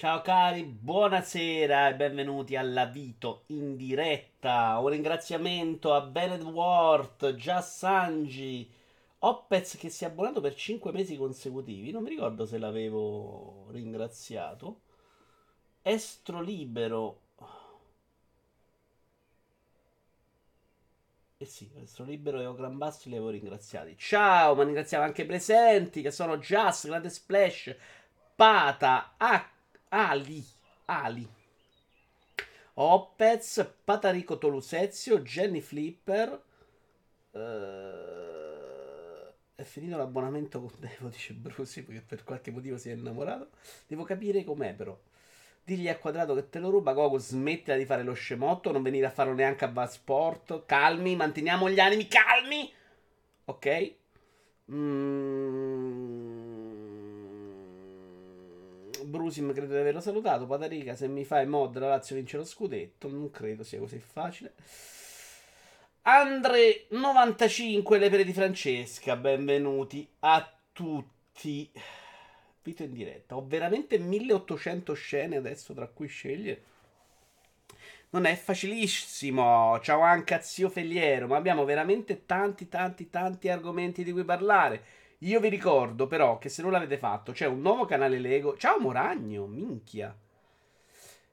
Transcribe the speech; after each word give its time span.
Ciao 0.00 0.22
cari, 0.22 0.64
buonasera 0.64 1.90
e 1.90 1.94
benvenuti 1.94 2.56
alla 2.56 2.86
Vito 2.86 3.42
in 3.48 3.76
diretta. 3.76 4.78
Un 4.78 4.88
ringraziamento 4.88 5.92
a 5.92 6.00
Bennett 6.00 6.40
Ward, 6.40 7.34
Giassangi, 7.34 8.72
Opez 9.18 9.76
che 9.76 9.90
si 9.90 10.04
è 10.04 10.06
abbonato 10.06 10.40
per 10.40 10.54
5 10.54 10.90
mesi 10.90 11.18
consecutivi. 11.18 11.90
Non 11.90 12.02
mi 12.02 12.08
ricordo 12.08 12.46
se 12.46 12.56
l'avevo 12.56 13.66
ringraziato. 13.72 14.80
Estro 15.82 16.40
Libero. 16.40 17.20
Eh 21.36 21.44
sì, 21.44 21.70
Estro 21.76 22.04
Libero 22.04 22.40
e 22.40 22.46
O 22.46 22.54
Gran 22.54 22.78
Basso 22.78 23.10
li 23.10 23.16
avevo 23.16 23.28
ringraziati. 23.28 23.98
Ciao, 23.98 24.54
ma 24.54 24.64
ringraziamo 24.64 25.04
anche 25.04 25.24
i 25.24 25.26
presenti 25.26 26.00
che 26.00 26.10
sono 26.10 26.38
Just, 26.38 26.86
Grande 26.86 27.10
Splash, 27.10 27.76
Pata, 28.34 29.12
H. 29.18 29.58
Ali, 29.90 30.44
Ali, 30.86 31.28
Opez, 32.74 33.74
Patarico 33.84 34.38
Tolusezio, 34.38 35.20
Jenny 35.20 35.60
Flipper. 35.60 36.42
Uh, 37.32 37.38
è 39.54 39.62
finito 39.62 39.96
l'abbonamento 39.96 40.60
con 40.60 40.70
Devo, 40.78 41.08
dice 41.12 41.34
Brusi, 41.34 41.84
perché 41.84 42.00
per 42.00 42.24
qualche 42.24 42.50
motivo 42.50 42.78
si 42.78 42.88
è 42.90 42.94
innamorato. 42.94 43.50
Devo 43.86 44.04
capire 44.04 44.44
com'è 44.44 44.74
però. 44.74 44.98
Digli 45.62 45.88
a 45.88 45.98
quadrato 45.98 46.34
che 46.34 46.48
te 46.48 46.58
lo 46.58 46.70
ruba. 46.70 46.92
Goku, 46.92 47.18
smettila 47.18 47.76
di 47.76 47.84
fare 47.84 48.02
lo 48.02 48.14
scemotto. 48.14 48.72
Non 48.72 48.82
venire 48.82 49.06
a 49.06 49.10
farlo 49.10 49.34
neanche 49.34 49.64
a 49.64 49.68
Vasport. 49.68 50.64
Calmi, 50.66 51.16
manteniamo 51.16 51.68
gli 51.68 51.80
animi 51.80 52.06
calmi. 52.06 52.72
Ok. 53.44 53.94
Mmm. 54.70 56.19
Brusim 59.10 59.52
credo 59.52 59.74
di 59.74 59.80
averlo 59.80 60.00
salutato. 60.00 60.46
Patarica, 60.46 60.94
se 60.94 61.08
mi 61.08 61.24
fai 61.24 61.46
mod, 61.46 61.76
la 61.78 61.88
Lazio 61.88 62.14
vince 62.14 62.36
lo 62.36 62.44
scudetto. 62.44 63.08
Non 63.08 63.30
credo 63.30 63.64
sia 63.64 63.78
così 63.78 63.98
facile. 63.98 64.54
Andre 66.02 66.86
95, 66.90 67.98
le 67.98 68.08
pere 68.08 68.24
di 68.24 68.32
Francesca. 68.32 69.16
Benvenuti 69.16 70.08
a 70.20 70.50
tutti. 70.72 71.70
Vito 72.62 72.82
in 72.84 72.92
diretta. 72.92 73.36
Ho 73.36 73.44
veramente 73.46 73.98
1800 73.98 74.94
scene 74.94 75.36
adesso 75.36 75.74
tra 75.74 75.88
cui 75.88 76.06
scegliere. 76.06 76.62
Non 78.10 78.24
è 78.24 78.34
facilissimo. 78.36 79.78
Ciao 79.80 80.00
anche 80.00 80.34
a 80.34 80.40
zio 80.40 80.68
Feliero. 80.68 81.26
Ma 81.26 81.36
abbiamo 81.36 81.64
veramente 81.64 82.26
tanti, 82.26 82.68
tanti, 82.68 83.10
tanti 83.10 83.48
argomenti 83.48 84.04
di 84.04 84.12
cui 84.12 84.24
parlare. 84.24 84.82
Io 85.24 85.38
vi 85.38 85.50
ricordo 85.50 86.06
però 86.06 86.38
che 86.38 86.48
se 86.48 86.62
non 86.62 86.72
l'avete 86.72 86.96
fatto 86.96 87.32
c'è 87.32 87.44
un 87.46 87.60
nuovo 87.60 87.84
canale 87.84 88.18
Lego. 88.18 88.56
Ciao 88.56 88.78
Moragno, 88.78 89.46
minchia. 89.46 90.16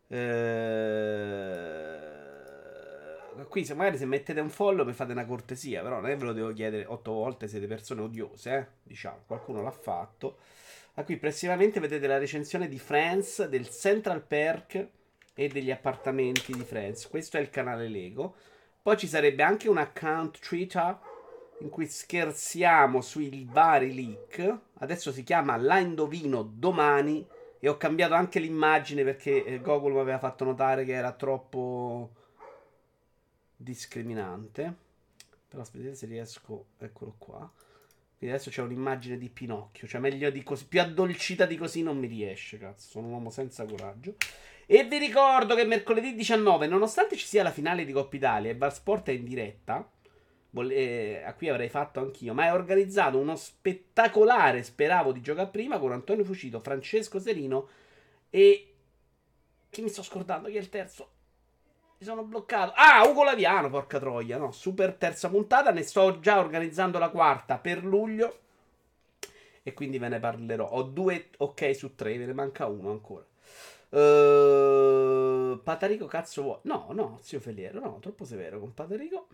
Eh... 0.07 0.65
Qui 3.47 3.63
se 3.63 3.73
magari 3.75 3.97
se 3.97 4.05
mettete 4.05 4.41
un 4.41 4.49
follow 4.49 4.85
mi 4.85 4.91
fate 4.91 5.13
una 5.13 5.25
cortesia, 5.25 5.83
però 5.83 6.01
non 6.01 6.09
è 6.09 6.17
ve 6.17 6.25
lo 6.25 6.33
devo 6.33 6.51
chiedere 6.51 6.83
otto 6.85 7.13
volte, 7.13 7.47
siete 7.47 7.67
persone 7.67 8.01
odiose, 8.01 8.53
eh? 8.53 8.65
diciamo, 8.83 9.19
qualcuno 9.25 9.61
l'ha 9.61 9.71
fatto. 9.71 10.37
Ma 10.95 11.03
qui 11.03 11.15
prossimamente 11.15 11.79
vedete 11.79 12.07
la 12.07 12.17
recensione 12.17 12.67
di 12.67 12.79
Friends, 12.79 13.45
del 13.45 13.69
Central 13.69 14.21
Perk 14.21 14.87
e 15.33 15.47
degli 15.47 15.71
appartamenti 15.71 16.51
di 16.51 16.63
Friends. 16.65 17.07
Questo 17.07 17.37
è 17.37 17.39
il 17.39 17.49
canale 17.49 17.87
Lego. 17.87 18.35
Poi 18.81 18.97
ci 18.97 19.07
sarebbe 19.07 19.43
anche 19.43 19.69
un 19.69 19.77
account 19.77 20.39
Twitter 20.39 20.97
in 21.59 21.69
cui 21.69 21.87
scherziamo 21.87 23.01
sui 23.01 23.47
vari 23.49 23.93
leak. 23.93 24.57
Adesso 24.79 25.11
si 25.11 25.23
chiama 25.23 25.55
La 25.57 25.79
Indovino 25.79 26.43
domani. 26.43 27.25
E 27.59 27.69
ho 27.69 27.77
cambiato 27.77 28.13
anche 28.13 28.39
l'immagine 28.39 29.03
perché 29.03 29.43
eh, 29.43 29.59
Google 29.61 29.93
mi 29.93 29.99
aveva 29.99 30.19
fatto 30.19 30.43
notare 30.43 30.85
che 30.85 30.93
era 30.93 31.11
troppo 31.13 32.11
discriminante. 33.55 34.75
Però 35.47 35.61
aspettate 35.61 35.95
se 35.95 36.05
riesco. 36.05 36.65
Eccolo 36.77 37.15
qua. 37.17 37.51
Quindi 38.17 38.35
adesso 38.35 38.51
c'è 38.51 38.61
un'immagine 38.61 39.17
di 39.17 39.29
Pinocchio. 39.29 39.87
Cioè, 39.87 39.99
meglio 39.99 40.29
di 40.29 40.43
così. 40.43 40.67
Più 40.67 40.79
addolcita 40.79 41.45
di 41.45 41.57
così 41.57 41.81
non 41.81 41.97
mi 41.97 42.07
riesce, 42.07 42.59
cazzo. 42.59 42.89
Sono 42.89 43.07
un 43.07 43.13
uomo 43.13 43.29
senza 43.31 43.65
coraggio. 43.65 44.15
E 44.67 44.83
vi 44.83 44.97
ricordo 44.97 45.55
che 45.55 45.63
mercoledì 45.63 46.13
19, 46.13 46.67
nonostante 46.67 47.15
ci 47.15 47.25
sia 47.25 47.41
la 47.41 47.51
finale 47.51 47.85
di 47.85 47.93
Coppa 47.93 48.17
Italia 48.17 48.51
e 48.51 48.57
Valsport 48.57 49.07
è 49.07 49.13
in 49.13 49.23
diretta 49.23 49.89
eh, 50.63 51.23
a 51.23 51.33
cui 51.33 51.49
avrei 51.49 51.69
fatto 51.69 51.99
anch'io, 51.99 52.33
ma 52.33 52.45
è 52.45 52.53
organizzato 52.53 53.17
uno 53.17 53.35
spettacolare, 53.35 54.63
speravo 54.63 55.11
di 55.11 55.21
giocare 55.21 55.49
prima, 55.49 55.79
con 55.79 55.91
Antonio 55.91 56.23
Fucito, 56.23 56.59
Francesco 56.59 57.19
Serino 57.19 57.67
e... 58.29 58.71
Chi 59.69 59.81
mi 59.81 59.89
sto 59.89 60.01
scordando? 60.01 60.47
Chi 60.47 60.55
è 60.55 60.59
il 60.59 60.69
terzo? 60.69 61.09
Mi 61.99 62.05
sono 62.05 62.23
bloccato. 62.23 62.73
Ah, 62.75 63.07
Ugo 63.07 63.23
Laviano, 63.23 63.69
porca 63.69 63.99
troia, 63.99 64.37
no? 64.37 64.51
Super 64.51 64.93
terza 64.93 65.29
puntata, 65.29 65.71
ne 65.71 65.83
sto 65.83 66.19
già 66.19 66.39
organizzando 66.39 66.99
la 66.99 67.09
quarta 67.09 67.57
per 67.57 67.83
luglio 67.83 68.39
e 69.63 69.73
quindi 69.73 69.97
ve 69.97 70.07
ne 70.07 70.19
parlerò. 70.19 70.65
Ho 70.69 70.83
due 70.83 71.29
ok 71.37 71.75
su 71.75 71.95
tre, 71.95 72.17
ve 72.17 72.25
ne 72.25 72.33
manca 72.33 72.67
uno 72.67 72.91
ancora. 72.91 73.25
Uh, 73.89 75.59
Patarico 75.63 76.05
cazzo 76.05 76.41
vuoi? 76.41 76.59
No, 76.63 76.87
no, 76.91 77.19
zio 77.21 77.39
Feliero, 77.39 77.79
no, 77.79 77.97
troppo 77.99 78.25
severo 78.25 78.59
con 78.59 78.73
Patarico. 78.73 79.27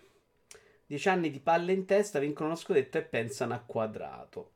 Dieci 0.86 1.10
anni 1.10 1.32
di 1.32 1.40
palle 1.40 1.72
in 1.74 1.86
testa, 1.86 2.20
vincono 2.20 2.50
lo 2.50 2.56
scudetto 2.56 2.98
e 2.98 3.04
pensano 3.04 3.54
a 3.54 3.64
quadrato. 3.66 4.52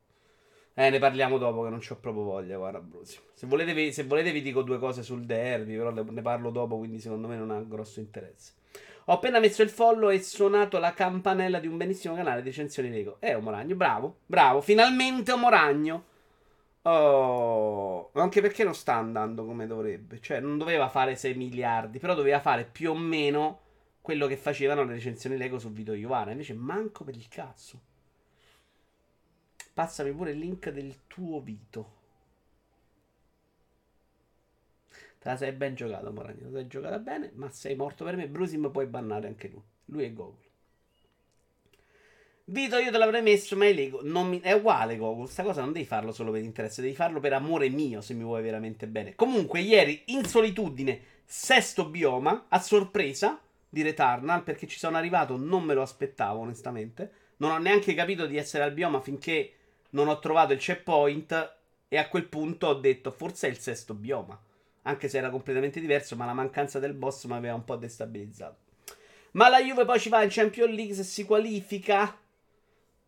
Eh, 0.74 0.90
ne 0.90 0.98
parliamo 1.00 1.38
dopo 1.38 1.64
che 1.64 1.70
non 1.70 1.80
ho 1.80 1.96
proprio 1.96 2.22
voglia, 2.22 2.56
guarda 2.56 2.80
Brusi. 2.80 3.18
Se 3.34 3.48
volete, 3.48 3.90
se 3.90 4.04
volete 4.04 4.30
vi 4.30 4.42
dico 4.42 4.62
due 4.62 4.78
cose 4.78 5.02
sul 5.02 5.24
derby, 5.24 5.76
però 5.76 5.90
ne 5.90 6.22
parlo 6.22 6.50
dopo, 6.50 6.78
quindi 6.78 7.00
secondo 7.00 7.26
me 7.26 7.36
non 7.36 7.50
ha 7.50 7.60
grosso 7.62 7.98
interesse. 7.98 8.52
Ho 9.06 9.14
appena 9.14 9.40
messo 9.40 9.62
il 9.62 9.70
follow 9.70 10.10
e 10.10 10.22
suonato 10.22 10.78
la 10.78 10.92
campanella 10.92 11.58
di 11.58 11.66
un 11.66 11.78
benissimo 11.78 12.14
canale 12.14 12.42
di 12.42 12.50
recensioni 12.50 12.90
Lego. 12.90 13.16
Eh, 13.20 13.34
Omoragno, 13.34 13.74
bravo, 13.74 14.18
bravo, 14.26 14.60
finalmente 14.60 15.32
Omoragno. 15.32 16.04
Oh, 16.82 18.10
anche 18.12 18.40
perché 18.40 18.64
non 18.64 18.74
sta 18.74 18.94
andando 18.94 19.44
come 19.44 19.66
dovrebbe. 19.66 20.20
Cioè, 20.20 20.40
non 20.40 20.58
doveva 20.58 20.88
fare 20.88 21.16
6 21.16 21.34
miliardi, 21.34 21.98
però 21.98 22.14
doveva 22.14 22.38
fare 22.38 22.64
più 22.70 22.90
o 22.90 22.94
meno 22.94 23.60
quello 24.08 24.26
che 24.26 24.38
facevano 24.38 24.84
le 24.84 24.94
recensioni 24.94 25.36
Lego 25.36 25.58
su 25.58 25.70
Vito 25.70 25.92
Iovara. 25.92 26.30
Invece 26.30 26.54
manco 26.54 27.04
per 27.04 27.14
il 27.14 27.28
cazzo. 27.28 27.78
Passami 29.74 30.12
pure 30.12 30.30
il 30.30 30.38
link 30.38 30.70
del 30.70 31.00
tuo 31.06 31.42
Vito. 31.42 31.96
Te 35.18 35.28
la 35.28 35.36
sei 35.36 35.52
ben 35.52 35.74
giocata, 35.74 36.08
Morani. 36.08 36.40
La 36.40 36.50
sei 36.52 36.66
giocata 36.68 36.98
bene, 36.98 37.32
ma 37.34 37.50
sei 37.50 37.76
morto 37.76 38.06
per 38.06 38.16
me. 38.16 38.26
Brusim 38.28 38.70
puoi 38.70 38.86
bannare 38.86 39.26
anche 39.26 39.48
lui. 39.48 39.62
Lui 39.84 40.04
è 40.04 40.12
Google. 40.14 40.46
Vito, 42.44 42.78
io 42.78 42.90
te 42.90 42.96
l'avrei 42.96 43.20
messo, 43.20 43.56
ma 43.56 43.66
è 43.66 43.74
Lego. 43.74 44.00
Mi... 44.02 44.40
È 44.40 44.52
uguale, 44.52 44.96
Goku. 44.96 45.24
Questa 45.24 45.42
cosa 45.42 45.60
non 45.60 45.72
devi 45.72 45.84
farlo 45.84 46.12
solo 46.12 46.32
per 46.32 46.42
interesse, 46.42 46.80
devi 46.80 46.94
farlo 46.94 47.20
per 47.20 47.34
amore 47.34 47.68
mio, 47.68 48.00
se 48.00 48.14
mi 48.14 48.24
vuoi 48.24 48.40
veramente 48.40 48.86
bene. 48.86 49.14
Comunque, 49.14 49.60
ieri, 49.60 50.04
in 50.06 50.24
solitudine, 50.24 50.98
sesto 51.26 51.90
bioma, 51.90 52.46
a 52.48 52.58
sorpresa, 52.58 53.42
di 53.68 53.82
Returnal 53.82 54.42
perché 54.42 54.66
ci 54.66 54.78
sono 54.78 54.96
arrivato, 54.96 55.36
non 55.36 55.64
me 55.64 55.74
lo 55.74 55.82
aspettavo 55.82 56.40
onestamente. 56.40 57.10
Non 57.36 57.50
ho 57.50 57.58
neanche 57.58 57.94
capito 57.94 58.26
di 58.26 58.36
essere 58.36 58.64
al 58.64 58.72
bioma 58.72 59.00
finché 59.00 59.52
non 59.90 60.08
ho 60.08 60.18
trovato 60.18 60.52
il 60.52 60.58
checkpoint 60.58 61.56
e 61.88 61.96
a 61.96 62.08
quel 62.08 62.26
punto 62.26 62.68
ho 62.68 62.74
detto 62.74 63.10
forse 63.10 63.46
è 63.46 63.50
il 63.50 63.58
sesto 63.58 63.94
bioma. 63.94 64.40
Anche 64.82 65.08
se 65.08 65.18
era 65.18 65.30
completamente 65.30 65.80
diverso, 65.80 66.16
ma 66.16 66.24
la 66.24 66.32
mancanza 66.32 66.78
del 66.78 66.94
boss 66.94 67.24
mi 67.26 67.34
aveva 67.34 67.54
un 67.54 67.64
po' 67.64 67.76
destabilizzato. 67.76 68.56
Ma 69.32 69.48
la 69.48 69.62
Juve 69.62 69.84
poi 69.84 70.00
ci 70.00 70.08
va 70.08 70.22
in 70.22 70.30
Champions 70.30 70.74
League 70.74 70.94
se 70.94 71.04
si 71.04 71.24
qualifica. 71.24 72.18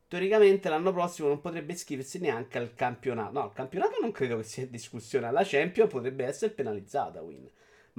Teoricamente 0.06 0.68
l'anno 0.68 0.92
prossimo 0.92 1.28
non 1.28 1.40
potrebbe 1.40 1.72
iscriversi 1.72 2.18
neanche 2.18 2.58
al 2.58 2.74
campionato. 2.74 3.32
No, 3.32 3.42
al 3.44 3.52
campionato 3.52 3.98
non 4.00 4.12
credo 4.12 4.36
che 4.36 4.42
sia 4.42 4.64
in 4.64 4.70
discussione. 4.70 5.26
Alla 5.26 5.44
Champions 5.44 5.90
potrebbe 5.90 6.26
essere 6.26 6.52
penalizzata, 6.52 7.22
Win 7.22 7.48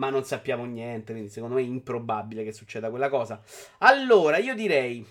ma 0.01 0.09
non 0.09 0.23
sappiamo 0.23 0.65
niente, 0.65 1.11
quindi 1.11 1.29
secondo 1.29 1.57
me 1.57 1.61
è 1.61 1.65
improbabile 1.65 2.43
che 2.43 2.51
succeda 2.51 2.89
quella 2.89 3.07
cosa. 3.07 3.39
Allora, 3.79 4.37
io 4.37 4.55
direi... 4.55 5.05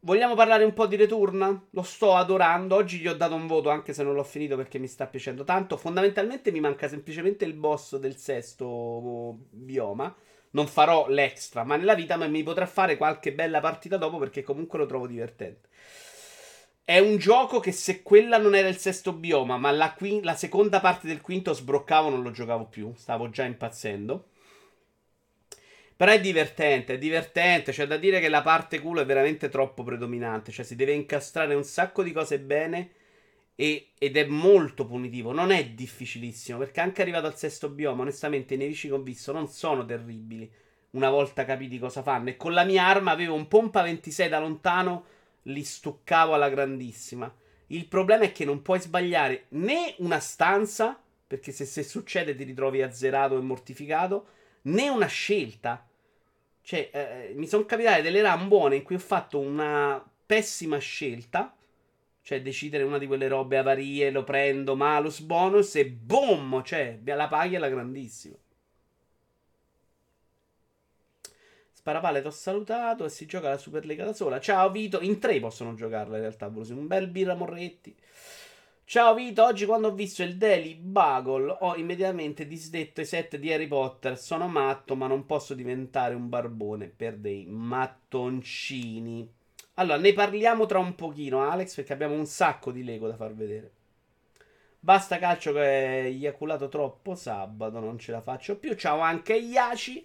Vogliamo 0.00 0.34
parlare 0.34 0.64
un 0.64 0.72
po' 0.72 0.86
di 0.86 0.96
Return? 0.96 1.66
Lo 1.70 1.82
sto 1.82 2.14
adorando. 2.14 2.74
Oggi 2.74 2.98
gli 2.98 3.06
ho 3.06 3.14
dato 3.14 3.36
un 3.36 3.46
voto, 3.46 3.68
anche 3.68 3.92
se 3.92 4.02
non 4.02 4.14
l'ho 4.14 4.24
finito 4.24 4.56
perché 4.56 4.80
mi 4.80 4.88
sta 4.88 5.06
piacendo 5.06 5.44
tanto. 5.44 5.76
Fondamentalmente 5.76 6.50
mi 6.50 6.58
manca 6.58 6.88
semplicemente 6.88 7.44
il 7.44 7.54
boss 7.54 7.96
del 7.96 8.16
sesto 8.16 9.36
bioma. 9.50 10.12
Non 10.50 10.66
farò 10.66 11.06
l'extra, 11.08 11.62
ma 11.62 11.76
nella 11.76 11.94
vita 11.94 12.16
mi 12.16 12.42
potrà 12.42 12.66
fare 12.66 12.96
qualche 12.96 13.32
bella 13.32 13.60
partita 13.60 13.96
dopo 13.96 14.18
perché 14.18 14.42
comunque 14.42 14.78
lo 14.78 14.86
trovo 14.86 15.06
divertente. 15.06 15.68
È 16.88 16.98
un 17.00 17.18
gioco 17.18 17.60
che 17.60 17.70
se 17.70 18.02
quella 18.02 18.38
non 18.38 18.54
era 18.54 18.66
il 18.66 18.78
sesto 18.78 19.12
bioma, 19.12 19.58
ma 19.58 19.70
la, 19.70 19.92
qui- 19.92 20.22
la 20.22 20.34
seconda 20.34 20.80
parte 20.80 21.06
del 21.06 21.20
quinto 21.20 21.52
sbroccavo, 21.52 22.08
non 22.08 22.22
lo 22.22 22.30
giocavo 22.30 22.64
più. 22.64 22.94
Stavo 22.96 23.28
già 23.28 23.44
impazzendo. 23.44 24.30
Però 25.94 26.10
è 26.10 26.18
divertente, 26.18 26.94
è 26.94 26.98
divertente. 26.98 27.72
C'è 27.72 27.86
da 27.86 27.98
dire 27.98 28.20
che 28.20 28.30
la 28.30 28.40
parte 28.40 28.80
culo 28.80 29.02
è 29.02 29.04
veramente 29.04 29.50
troppo 29.50 29.82
predominante. 29.82 30.50
Cioè, 30.50 30.64
si 30.64 30.76
deve 30.76 30.92
incastrare 30.92 31.54
un 31.54 31.62
sacco 31.62 32.02
di 32.02 32.10
cose 32.10 32.38
bene. 32.38 32.92
E, 33.54 33.90
ed 33.98 34.16
è 34.16 34.24
molto 34.24 34.86
punitivo. 34.86 35.32
Non 35.32 35.50
è 35.50 35.66
difficilissimo. 35.66 36.56
Perché 36.56 36.80
anche 36.80 37.02
arrivato 37.02 37.26
al 37.26 37.36
sesto 37.36 37.68
bioma, 37.68 38.00
onestamente, 38.00 38.54
i 38.54 38.56
nemici 38.56 38.88
che 38.88 38.94
ho 38.94 39.02
visto 39.02 39.30
non 39.32 39.48
sono 39.48 39.84
terribili. 39.84 40.50
Una 40.92 41.10
volta 41.10 41.44
capiti 41.44 41.78
cosa 41.78 42.00
fanno. 42.00 42.30
E 42.30 42.38
con 42.38 42.54
la 42.54 42.64
mia 42.64 42.86
arma 42.86 43.10
avevo 43.10 43.34
un 43.34 43.46
pompa 43.46 43.82
26 43.82 44.30
da 44.30 44.38
lontano. 44.38 45.16
Li 45.42 45.64
stuccavo 45.64 46.34
alla 46.34 46.48
grandissima. 46.48 47.32
Il 47.68 47.86
problema 47.86 48.24
è 48.24 48.32
che 48.32 48.44
non 48.44 48.62
puoi 48.62 48.80
sbagliare 48.80 49.46
né 49.50 49.94
una 49.98 50.20
stanza. 50.20 51.00
Perché 51.26 51.52
se, 51.52 51.64
se 51.66 51.82
succede 51.82 52.34
ti 52.34 52.44
ritrovi 52.44 52.82
azzerato 52.82 53.36
e 53.36 53.40
mortificato. 53.42 54.26
Né 54.62 54.88
una 54.88 55.06
scelta. 55.06 55.86
Cioè, 56.62 56.90
eh, 56.92 57.32
mi 57.34 57.46
sono 57.46 57.64
capitate 57.64 58.02
delle 58.02 58.22
run 58.22 58.48
buone 58.48 58.76
in 58.76 58.82
cui 58.82 58.96
ho 58.96 59.00
fatto 59.00 59.38
una 59.38 60.04
pessima 60.26 60.78
scelta 60.78 61.54
cioè, 62.28 62.42
decidere 62.42 62.82
una 62.82 62.98
di 62.98 63.06
quelle 63.06 63.26
robe 63.26 63.56
avarie, 63.56 64.10
lo 64.10 64.22
prendo, 64.22 64.76
malus, 64.76 65.20
bonus 65.20 65.76
e 65.76 65.86
boom! 65.86 66.62
Cioè, 66.62 67.00
la 67.02 67.26
paghi 67.26 67.56
alla 67.56 67.70
grandissima. 67.70 68.36
Sparapale, 71.78 72.20
ti 72.22 72.26
ho 72.26 72.30
salutato 72.30 73.04
e 73.04 73.08
si 73.08 73.24
gioca 73.24 73.50
la 73.50 73.56
Superlega 73.56 74.04
da 74.04 74.12
sola. 74.12 74.40
Ciao 74.40 74.68
Vito, 74.68 75.00
in 75.00 75.20
tre 75.20 75.38
possono 75.38 75.74
giocarla 75.74 76.16
in 76.16 76.22
realtà, 76.22 76.46
un 76.48 76.86
bel 76.88 77.06
birra 77.06 77.36
Morretti. 77.36 77.94
Ciao 78.82 79.14
Vito, 79.14 79.44
oggi 79.44 79.64
quando 79.64 79.86
ho 79.86 79.92
visto 79.92 80.24
il 80.24 80.36
Daily 80.36 80.74
Bugle 80.74 81.56
ho 81.60 81.76
immediatamente 81.76 82.48
disdetto 82.48 83.00
i 83.00 83.04
set 83.04 83.36
di 83.36 83.52
Harry 83.52 83.68
Potter. 83.68 84.18
Sono 84.18 84.48
matto, 84.48 84.96
ma 84.96 85.06
non 85.06 85.24
posso 85.24 85.54
diventare 85.54 86.16
un 86.16 86.28
barbone 86.28 86.88
per 86.88 87.16
dei 87.16 87.46
mattoncini. 87.46 89.32
Allora, 89.74 89.98
ne 89.98 90.12
parliamo 90.12 90.66
tra 90.66 90.80
un 90.80 90.96
pochino, 90.96 91.48
Alex, 91.48 91.76
perché 91.76 91.92
abbiamo 91.92 92.14
un 92.14 92.26
sacco 92.26 92.72
di 92.72 92.82
Lego 92.82 93.06
da 93.06 93.14
far 93.14 93.34
vedere. 93.34 93.70
Basta 94.80 95.18
calcio 95.18 95.52
che 95.52 95.60
è 95.60 96.04
eiaculato 96.06 96.68
troppo 96.68 97.14
sabato, 97.14 97.78
non 97.78 98.00
ce 98.00 98.10
la 98.10 98.20
faccio 98.20 98.56
più. 98.56 98.74
Ciao 98.74 98.98
anche 98.98 99.36
Iaci. 99.36 100.04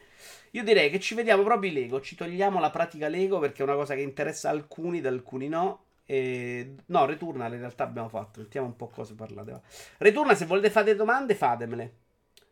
Io 0.55 0.63
direi 0.63 0.91
che 0.91 1.00
ci 1.00 1.15
vediamo 1.15 1.41
proprio 1.41 1.71
i 1.71 1.73
Lego, 1.73 2.00
ci 2.00 2.15
togliamo 2.15 2.59
la 2.59 2.69
pratica 2.69 3.07
Lego 3.07 3.39
perché 3.39 3.61
è 3.61 3.65
una 3.65 3.73
cosa 3.73 3.95
che 3.95 4.01
interessa 4.01 4.50
alcuni, 4.50 5.00
ad 5.00 5.07
alcuni 5.07 5.47
no. 5.47 5.85
E... 6.05 6.75
No, 6.88 7.05
Returnal 7.05 7.53
in 7.53 7.59
realtà 7.59 7.85
abbiamo 7.85 8.07
fatto, 8.07 8.41
mettiamo 8.41 8.67
un 8.67 8.75
po' 8.75 8.89
cosa 8.89 9.15
parlate. 9.15 9.61
Returnal, 9.97 10.38
se 10.38 10.45
volete 10.45 10.69
fare 10.69 10.95
domande, 10.95 11.33
fatemele. 11.33 11.95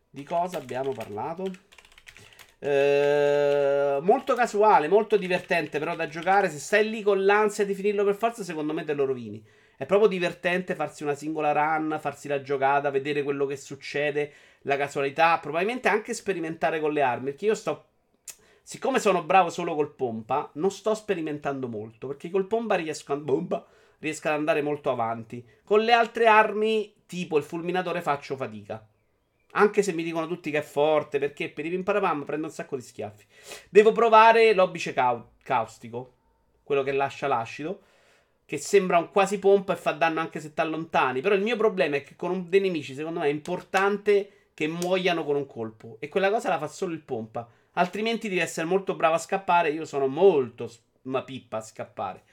Di 0.09 0.23
cosa 0.23 0.57
abbiamo 0.57 0.93
parlato? 0.93 1.45
Eh, 2.57 3.99
molto 4.01 4.33
casuale, 4.33 4.87
molto 4.87 5.15
divertente 5.15 5.77
però 5.77 5.95
da 5.95 6.07
giocare. 6.07 6.49
Se 6.49 6.57
stai 6.57 6.89
lì 6.89 7.03
con 7.03 7.23
l'ansia 7.23 7.65
di 7.65 7.75
finirlo 7.75 8.03
per 8.03 8.15
forza, 8.15 8.43
secondo 8.43 8.73
me 8.73 8.83
te 8.83 8.93
lo 8.93 9.05
rovini. 9.05 9.45
È 9.77 9.85
proprio 9.85 10.09
divertente 10.09 10.73
farsi 10.73 11.03
una 11.03 11.15
singola 11.15 11.51
run, 11.51 11.97
farsi 11.99 12.27
la 12.27 12.41
giocata, 12.41 12.89
vedere 12.89 13.21
quello 13.21 13.45
che 13.45 13.57
succede, 13.57 14.31
la 14.61 14.75
casualità, 14.77 15.37
probabilmente 15.39 15.87
anche 15.87 16.15
sperimentare 16.15 16.79
con 16.79 16.93
le 16.93 17.01
armi. 17.03 17.25
Perché 17.25 17.45
io 17.45 17.55
sto. 17.55 17.85
Siccome 18.63 18.99
sono 18.99 19.23
bravo 19.23 19.49
solo 19.49 19.75
col 19.75 19.93
pompa, 19.93 20.49
non 20.53 20.71
sto 20.71 20.93
sperimentando 20.93 21.67
molto. 21.67 22.07
Perché 22.07 22.29
col 22.29 22.47
pompa 22.47 22.75
riesco 22.75 23.13
a, 23.13 23.17
bomba, 23.17 23.65
riesco 23.99 24.27
ad 24.27 24.35
andare 24.35 24.61
molto 24.61 24.91
avanti. 24.91 25.45
Con 25.63 25.81
le 25.81 25.91
altre 25.91 26.27
armi, 26.27 26.93
tipo 27.05 27.37
il 27.37 27.43
fulminatore, 27.43 28.01
faccio 28.01 28.35
fatica. 28.35 28.85
Anche 29.53 29.83
se 29.83 29.91
mi 29.91 30.03
dicono 30.03 30.27
tutti 30.27 30.49
che 30.49 30.59
è 30.59 30.63
forte, 30.63 31.19
perché 31.19 31.49
per 31.49 31.65
i 31.65 31.69
pimparapam 31.69 32.23
prendo 32.23 32.47
un 32.47 32.53
sacco 32.53 32.75
di 32.75 32.81
schiaffi. 32.81 33.25
Devo 33.69 33.91
provare 33.91 34.53
l'obice 34.53 34.93
cau- 34.93 35.31
caustico, 35.43 36.13
quello 36.63 36.83
che 36.83 36.93
lascia 36.93 37.27
l'acido, 37.27 37.81
che 38.45 38.57
sembra 38.57 38.97
un 38.97 39.11
quasi 39.11 39.39
pompa 39.39 39.73
e 39.73 39.77
fa 39.77 39.91
danno 39.91 40.21
anche 40.21 40.39
se 40.39 40.53
ti 40.53 40.61
allontani. 40.61 41.21
Però 41.21 41.35
il 41.35 41.41
mio 41.41 41.57
problema 41.57 41.97
è 41.97 42.03
che 42.03 42.15
con 42.15 42.49
dei 42.49 42.61
nemici, 42.61 42.93
secondo 42.93 43.19
me, 43.19 43.25
è 43.25 43.29
importante 43.29 44.40
che 44.61 44.67
muoiano 44.67 45.23
con 45.23 45.35
un 45.35 45.47
colpo. 45.47 45.97
E 45.99 46.07
quella 46.07 46.29
cosa 46.29 46.49
la 46.49 46.59
fa 46.59 46.67
solo 46.67 46.93
il 46.93 47.01
pompa. 47.01 47.49
Altrimenti 47.73 48.29
devi 48.29 48.41
essere 48.41 48.67
molto 48.67 48.95
bravo 48.95 49.15
a 49.15 49.19
scappare. 49.19 49.71
Io 49.71 49.85
sono 49.85 50.05
molto 50.07 50.71
una 51.03 51.23
pippa 51.23 51.57
a 51.57 51.61
scappare. 51.61 52.23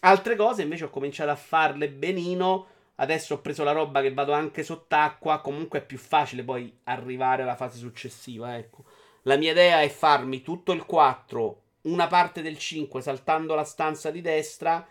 Altre 0.00 0.36
cose 0.36 0.62
invece 0.62 0.84
ho 0.84 0.90
cominciato 0.90 1.30
a 1.30 1.36
farle 1.36 1.90
benino 1.90 2.66
Adesso 3.00 3.34
ho 3.34 3.40
preso 3.40 3.64
la 3.64 3.72
roba 3.72 4.02
che 4.02 4.12
vado 4.12 4.32
anche 4.32 4.62
sott'acqua. 4.62 5.40
Comunque 5.40 5.80
è 5.80 5.84
più 5.84 5.96
facile 5.96 6.44
poi 6.44 6.72
arrivare 6.84 7.42
alla 7.42 7.56
fase 7.56 7.78
successiva. 7.78 8.56
Ecco. 8.58 8.84
La 9.22 9.36
mia 9.36 9.52
idea 9.52 9.80
è 9.80 9.88
farmi 9.88 10.42
tutto 10.42 10.72
il 10.72 10.84
4, 10.84 11.62
una 11.82 12.06
parte 12.06 12.42
del 12.42 12.58
5 12.58 13.00
saltando 13.00 13.54
la 13.54 13.64
stanza 13.64 14.10
di 14.10 14.20
destra. 14.20 14.86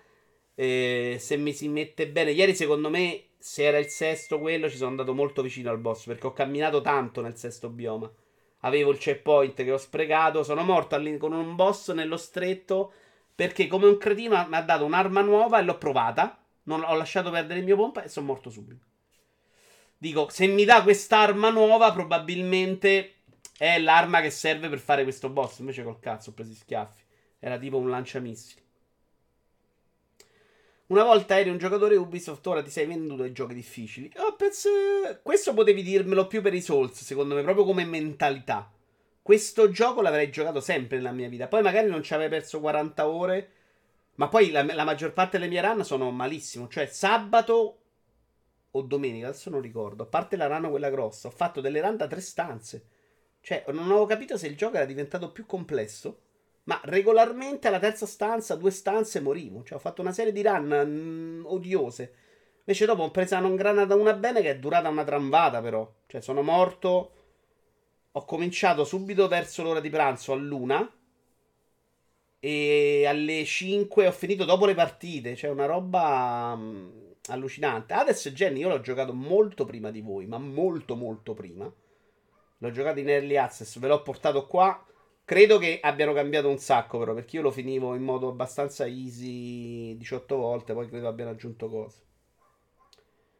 Eh, 0.55 1.17
se 1.19 1.37
mi 1.37 1.53
si 1.53 1.67
mette 1.67 2.07
bene. 2.07 2.31
Ieri, 2.31 2.55
secondo 2.55 2.89
me, 2.89 3.25
se 3.39 3.63
era 3.63 3.77
il 3.77 3.87
sesto 3.87 4.37
quello, 4.37 4.69
ci 4.69 4.75
sono 4.75 4.89
andato 4.89 5.13
molto 5.13 5.41
vicino 5.41 5.69
al 5.69 5.79
boss. 5.79 6.05
Perché 6.05 6.27
ho 6.27 6.33
camminato 6.33 6.81
tanto 6.81 7.21
nel 7.21 7.37
sesto 7.37 7.69
bioma. 7.69 8.11
Avevo 8.59 8.91
il 8.91 8.97
checkpoint 8.97 9.55
che 9.55 9.71
ho 9.71 9.77
sprecato. 9.77 10.43
Sono 10.43 10.63
morto 10.63 11.01
con 11.17 11.31
un 11.31 11.55
boss 11.55 11.91
nello 11.93 12.17
stretto. 12.17 12.91
Perché, 13.33 13.67
come 13.67 13.87
un 13.87 13.97
cretino, 13.97 14.35
mi 14.49 14.55
ha 14.55 14.61
dato 14.61 14.83
un'arma 14.83 15.21
nuova 15.21 15.59
e 15.59 15.63
l'ho 15.63 15.77
provata. 15.77 16.43
Non 16.63 16.83
ho 16.83 16.95
lasciato 16.95 17.31
perdere 17.31 17.59
il 17.59 17.65
mio 17.65 17.77
pompa 17.77 18.03
e 18.03 18.09
sono 18.09 18.25
morto 18.25 18.49
subito. 18.49 18.85
Dico, 19.97 20.27
se 20.29 20.45
mi 20.47 20.65
dà 20.65 20.83
quest'arma 20.83 21.49
nuova, 21.49 21.93
probabilmente 21.93 23.13
è 23.57 23.79
l'arma 23.79 24.21
che 24.21 24.29
serve 24.29 24.67
per 24.67 24.79
fare 24.79 25.03
questo 25.03 25.29
boss. 25.29 25.59
Invece 25.59 25.83
col 25.83 25.99
cazzo 25.99 26.31
ho 26.31 26.33
preso 26.33 26.51
i 26.51 26.55
schiaffi. 26.55 27.03
Era 27.39 27.57
tipo 27.57 27.77
un 27.77 27.89
lanciamissili. 27.89 28.61
Una 30.89 31.03
volta 31.03 31.39
eri 31.39 31.49
un 31.49 31.57
giocatore 31.57 31.95
Ubisoft, 31.95 32.45
ora 32.47 32.61
ti 32.61 32.69
sei 32.69 32.85
venduto 32.85 33.23
ai 33.23 33.31
giochi 33.31 33.53
difficili. 33.53 34.11
Oh, 34.17 34.35
penso... 34.35 34.69
Questo 35.23 35.53
potevi 35.53 35.83
dirmelo 35.83 36.27
più 36.27 36.41
per 36.41 36.53
i 36.53 36.61
Souls, 36.61 37.03
secondo 37.03 37.35
me, 37.35 37.43
proprio 37.43 37.65
come 37.65 37.85
mentalità. 37.85 38.71
Questo 39.21 39.69
gioco 39.69 40.01
l'avrei 40.01 40.31
giocato 40.31 40.59
sempre 40.59 40.97
nella 40.97 41.11
mia 41.11 41.29
vita. 41.29 41.47
Poi 41.47 41.61
magari 41.61 41.87
non 41.89 42.03
ci 42.03 42.13
avrei 42.13 42.29
perso 42.29 42.59
40 42.59 43.07
ore 43.07 43.49
ma 44.19 44.27
poi 44.27 44.51
la, 44.51 44.63
la, 44.63 44.83
maggior 44.83 45.13
parte 45.13 45.37
delle 45.37 45.49
mie 45.49 45.61
run 45.61 45.85
sono 45.85 46.11
malissimo. 46.11 46.67
Cioè, 46.67 46.87
sabato 46.87 47.77
o 48.69 48.81
domenica, 48.81 49.27
adesso 49.29 49.49
non 49.49 49.61
ricordo. 49.61 50.03
A 50.03 50.07
parte 50.07 50.35
la 50.35 50.47
run 50.47 50.69
quella 50.69 50.89
grossa, 50.89 51.29
ho 51.29 51.31
fatto 51.31 51.61
delle 51.61 51.79
run 51.79 51.95
da 51.95 52.05
tre 52.05 52.19
stanze. 52.19 52.85
Cioè, 53.39 53.63
non 53.67 53.85
avevo 53.85 54.05
capito 54.05 54.37
se 54.37 54.47
il 54.47 54.57
gioco 54.57 54.75
era 54.75 54.83
diventato 54.83 55.31
più 55.31 55.45
complesso. 55.45 56.19
Ma 56.69 56.79
regolarmente 56.83 57.67
alla 57.67 57.79
terza 57.79 58.05
stanza, 58.05 58.55
due 58.55 58.69
stanze, 58.69 59.21
morivo. 59.21 59.63
Cioè, 59.63 59.75
ho 59.75 59.81
fatto 59.81 60.01
una 60.01 60.11
serie 60.11 60.31
di 60.31 60.43
run 60.43 60.67
mh, 60.67 60.85
mm, 60.85 61.45
odiose. 61.47 62.13
Invece 62.59 62.85
dopo 62.85 63.01
ho 63.01 63.09
preso 63.09 63.39
non 63.39 63.55
granata 63.55 63.95
una 63.95 64.13
bene 64.13 64.39
che 64.41 64.51
è 64.51 64.59
durata 64.59 64.87
una 64.87 65.03
tramvata, 65.03 65.61
però. 65.63 65.91
Cioè, 66.05 66.21
sono 66.21 66.43
morto. 66.43 67.13
Ho 68.11 68.23
cominciato 68.23 68.83
subito 68.83 69.27
verso 69.27 69.63
l'ora 69.63 69.79
di 69.79 69.89
pranzo 69.89 70.31
a 70.31 70.35
luna. 70.35 70.87
E 72.39 73.05
alle 73.07 73.45
5 73.45 74.05
ho 74.05 74.11
finito 74.11 74.45
dopo 74.45 74.67
le 74.67 74.75
partite. 74.75 75.35
Cioè, 75.35 75.49
una 75.49 75.65
roba 75.65 76.53
um, 76.55 77.15
allucinante. 77.29 77.93
Adesso 77.95 78.29
Jenny, 78.29 78.59
io 78.59 78.69
l'ho 78.69 78.81
giocato 78.81 79.11
molto 79.11 79.65
prima 79.65 79.89
di 79.89 80.01
voi, 80.01 80.27
ma 80.27 80.37
molto, 80.37 80.95
molto 80.95 81.33
prima. 81.33 81.71
L'ho 82.59 82.71
giocato 82.71 82.99
in 82.99 83.09
early 83.09 83.37
access, 83.37 83.79
ve 83.79 83.87
l'ho 83.87 84.03
portato 84.03 84.45
qua. 84.45 84.83
Credo 85.29 85.59
che 85.59 85.79
abbiano 85.79 86.11
cambiato 86.11 86.49
un 86.49 86.57
sacco, 86.57 86.97
però, 86.97 87.13
perché 87.13 87.35
io 87.35 87.43
lo 87.43 87.51
finivo 87.51 87.93
in 87.93 88.01
modo 88.01 88.29
abbastanza 88.29 88.87
easy 88.87 89.95
18 89.95 90.35
volte. 90.35 90.73
Poi 90.73 90.89
credo 90.89 91.07
abbiano 91.07 91.29
aggiunto 91.29 91.69
cose. 91.69 92.01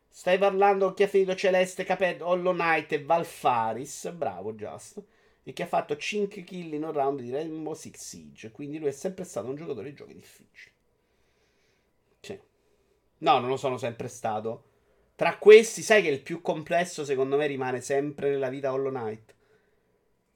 Stai 0.08 0.38
parlando 0.38 0.94
chi 0.94 1.02
ha 1.02 1.08
finito 1.08 1.34
Celeste, 1.34 1.86
Caped, 1.86 2.22
Hollow 2.22 2.54
Knight 2.54 2.92
e 2.92 3.04
Valfaris. 3.04 4.12
Bravo, 4.12 4.54
Just 4.54 5.04
e 5.42 5.52
che 5.52 5.64
ha 5.64 5.66
fatto 5.66 5.98
5 5.98 6.44
kill 6.44 6.74
in 6.74 6.84
un 6.84 6.92
round 6.92 7.22
di 7.22 7.32
Rainbow 7.32 7.74
Six 7.74 7.96
Siege. 7.96 8.52
Quindi 8.52 8.78
lui 8.78 8.90
è 8.90 8.92
sempre 8.92 9.24
stato 9.24 9.48
un 9.48 9.56
giocatore 9.56 9.90
di 9.90 9.96
giochi 9.96 10.14
difficili. 10.14 10.76
Sì. 12.20 12.40
No, 13.18 13.40
non 13.40 13.50
lo 13.50 13.58
sono 13.58 13.78
sempre 13.78 14.10
stato. 14.10 14.64
Tra 15.16 15.40
questi, 15.40 15.82
sai 15.82 16.04
che 16.04 16.10
il 16.10 16.22
più 16.22 16.44
complesso 16.44 17.04
secondo 17.04 17.36
me 17.36 17.48
rimane 17.48 17.82
sempre 17.82 18.30
nella 18.30 18.50
vita 18.50 18.72
Hollow 18.72 18.92
Knight. 18.92 19.38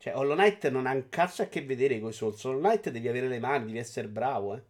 Cioè, 0.04 0.18
Hollow 0.18 0.36
Knight 0.36 0.68
non 0.68 0.86
ha 0.86 0.92
un 0.92 1.08
cazzo 1.08 1.44
a 1.44 1.46
che 1.46 1.62
vedere 1.62 1.98
con 2.02 2.10
i 2.10 2.12
Souls. 2.12 2.44
Hollow 2.44 2.60
Knight 2.60 2.90
devi 2.90 3.08
avere 3.08 3.30
le 3.30 3.40
mani, 3.40 3.68
devi 3.68 3.78
essere 3.78 4.10
bravo, 4.10 4.54
eh. 4.54 4.62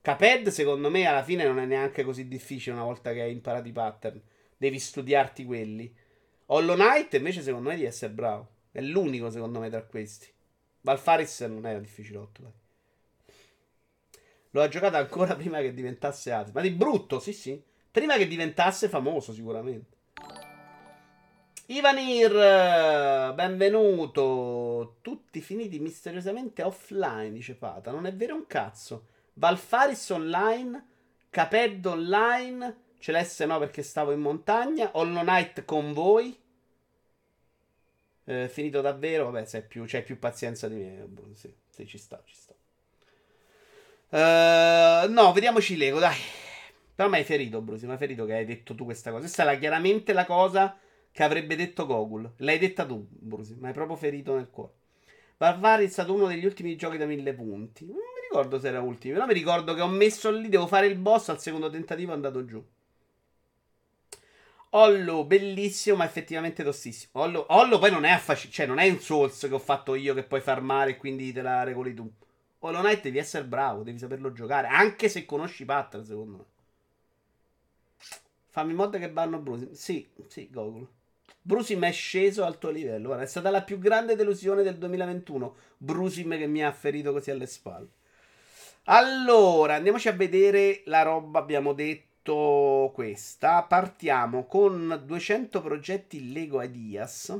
Caped, 0.00 0.48
secondo 0.48 0.90
me, 0.90 1.06
alla 1.06 1.22
fine 1.22 1.44
non 1.44 1.60
è 1.60 1.66
neanche 1.66 2.02
così 2.02 2.26
difficile 2.26 2.74
una 2.74 2.84
volta 2.84 3.12
che 3.12 3.20
hai 3.20 3.30
imparato 3.30 3.68
i 3.68 3.72
pattern. 3.72 4.20
Devi 4.56 4.80
studiarti 4.80 5.44
quelli. 5.44 5.94
Hollow 6.46 6.74
Knight, 6.74 7.14
invece, 7.14 7.42
secondo 7.42 7.68
me, 7.68 7.76
devi 7.76 7.86
essere 7.86 8.12
bravo. 8.12 8.48
È 8.72 8.80
l'unico, 8.80 9.30
secondo 9.30 9.60
me, 9.60 9.70
tra 9.70 9.84
questi. 9.84 10.26
Valfaris 10.80 11.42
non 11.42 11.64
era 11.64 11.78
difficilotto, 11.78 12.42
dai. 12.42 12.52
Lo 14.50 14.62
ha 14.62 14.66
giocato 14.66 14.96
ancora 14.96 15.36
prima 15.38 15.60
che 15.60 15.72
diventasse 15.74 16.32
altro. 16.32 16.54
Ma 16.54 16.60
di 16.60 16.70
brutto, 16.70 17.20
sì, 17.20 17.32
sì. 17.32 17.62
Prima 17.88 18.16
che 18.16 18.26
diventasse 18.26 18.88
famoso, 18.88 19.32
sicuramente. 19.32 19.96
Ivanir, 21.72 23.32
benvenuto. 23.32 24.98
Tutti 25.00 25.40
finiti 25.40 25.78
misteriosamente 25.78 26.62
offline, 26.62 27.32
dice 27.32 27.54
Pata. 27.54 27.90
Non 27.90 28.04
è 28.04 28.12
vero 28.12 28.34
un 28.34 28.46
cazzo. 28.46 29.06
Valfaris 29.32 30.10
online, 30.10 30.86
Caped 31.30 31.86
online, 31.86 32.76
Celeste 32.98 33.46
no 33.46 33.58
perché 33.58 33.82
stavo 33.82 34.12
in 34.12 34.20
montagna. 34.20 34.90
Hollow 34.92 35.22
Knight 35.22 35.64
con 35.64 35.94
voi. 35.94 36.38
Eh, 38.24 38.48
finito 38.50 38.82
davvero. 38.82 39.30
Vabbè, 39.30 39.46
se 39.46 39.62
più, 39.62 39.84
c'hai 39.86 40.02
più 40.02 40.18
pazienza 40.18 40.68
di 40.68 40.74
me. 40.74 41.08
Sì, 41.32 41.50
sì, 41.70 41.86
ci 41.86 41.96
sta, 41.96 42.22
ci 42.26 42.34
sta. 42.34 42.52
Uh, 44.10 45.10
no, 45.10 45.32
vediamoci 45.32 45.78
Lego, 45.78 45.98
dai. 45.98 46.18
Però 46.94 47.08
mi 47.08 47.16
hai 47.16 47.24
ferito, 47.24 47.62
Brusi. 47.62 47.86
Mi 47.86 47.92
hai 47.92 47.98
ferito 47.98 48.26
che 48.26 48.34
hai 48.34 48.44
detto 48.44 48.74
tu 48.74 48.84
questa 48.84 49.08
cosa. 49.08 49.22
Questa 49.22 49.50
è 49.50 49.58
chiaramente 49.58 50.12
la 50.12 50.26
cosa 50.26 50.76
che 51.12 51.22
avrebbe 51.22 51.54
detto 51.56 51.86
Gogol. 51.86 52.32
L'hai 52.38 52.58
detta 52.58 52.86
tu, 52.86 53.06
Brusi. 53.08 53.54
Mi 53.58 53.68
hai 53.68 53.72
proprio 53.72 53.96
ferito 53.96 54.34
nel 54.34 54.48
cuore. 54.50 54.72
Barbari 55.36 55.84
è 55.84 55.88
stato 55.88 56.14
uno 56.14 56.26
degli 56.26 56.44
ultimi 56.44 56.74
giochi 56.76 56.96
da 56.96 57.04
mille 57.04 57.34
punti. 57.34 57.84
Non 57.84 57.96
mi 57.96 58.20
ricordo 58.22 58.58
se 58.58 58.68
era 58.68 58.80
ultimo. 58.80 59.14
Però 59.14 59.26
mi 59.26 59.34
ricordo 59.34 59.74
che 59.74 59.80
ho 59.82 59.88
messo 59.88 60.30
lì, 60.30 60.48
devo 60.48 60.66
fare 60.66 60.86
il 60.86 60.96
boss. 60.96 61.28
Al 61.28 61.40
secondo 61.40 61.68
tentativo 61.68 62.12
è 62.12 62.14
andato 62.14 62.44
giù. 62.44 62.64
Hollow, 64.70 65.26
bellissimo, 65.26 65.96
ma 65.96 66.04
effettivamente 66.04 66.64
tossissimo. 66.64 67.22
Hollow 67.22 67.78
poi 67.78 67.90
non 67.90 68.04
è 68.04 68.10
affascinante. 68.10 68.56
Cioè, 68.56 68.66
non 68.66 68.78
è 68.78 68.88
un 68.88 68.98
Souls 69.00 69.40
che 69.40 69.52
ho 69.52 69.58
fatto 69.58 69.94
io 69.94 70.14
che 70.14 70.22
puoi 70.22 70.40
farmare 70.40 70.92
e 70.92 70.96
quindi 70.96 71.30
te 71.32 71.42
la 71.42 71.62
regoli 71.62 71.92
tu. 71.92 72.10
Hollow 72.60 72.80
Knight 72.80 73.02
devi 73.02 73.18
essere 73.18 73.44
bravo, 73.44 73.82
devi 73.82 73.98
saperlo 73.98 74.32
giocare. 74.32 74.68
Anche 74.68 75.08
se 75.10 75.26
conosci 75.26 75.64
pattern, 75.64 76.04
secondo 76.06 76.36
me. 76.36 76.44
Fammi 78.48 78.72
mod 78.72 78.98
che 78.98 79.10
vanno 79.10 79.38
Brusim. 79.38 79.72
Sì, 79.72 80.08
sì, 80.28 80.48
Google. 80.50 80.86
Brusim 81.44 81.84
è 81.84 81.92
sceso 81.92 82.44
al 82.44 82.58
tuo 82.58 82.70
livello. 82.70 83.06
Guarda, 83.06 83.24
è 83.24 83.26
stata 83.26 83.50
la 83.50 83.62
più 83.62 83.78
grande 83.78 84.14
delusione 84.16 84.62
del 84.62 84.78
2021. 84.78 85.56
Brusim 85.76 86.36
che 86.36 86.46
mi 86.46 86.64
ha 86.64 86.72
ferito 86.72 87.12
così 87.12 87.30
alle 87.30 87.46
spalle. 87.46 87.88
Allora, 88.84 89.74
andiamoci 89.74 90.08
a 90.08 90.12
vedere 90.12 90.82
la 90.86 91.02
roba. 91.02 91.40
Abbiamo 91.40 91.72
detto 91.72 92.90
questa. 92.94 93.62
Partiamo 93.62 94.46
con 94.46 95.02
200 95.04 95.60
progetti 95.62 96.32
Lego 96.32 96.62
Ideas. 96.62 97.36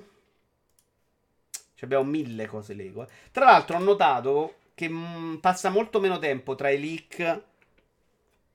abbiamo 1.80 2.04
mille 2.04 2.46
cose 2.46 2.74
Lego. 2.74 3.06
Tra 3.30 3.44
l'altro, 3.44 3.76
ho 3.76 3.80
notato 3.80 4.56
che 4.74 4.88
mh, 4.88 5.38
passa 5.40 5.70
molto 5.70 6.00
meno 6.00 6.18
tempo 6.18 6.54
tra 6.54 6.70
i 6.70 6.80
leak 6.80 7.42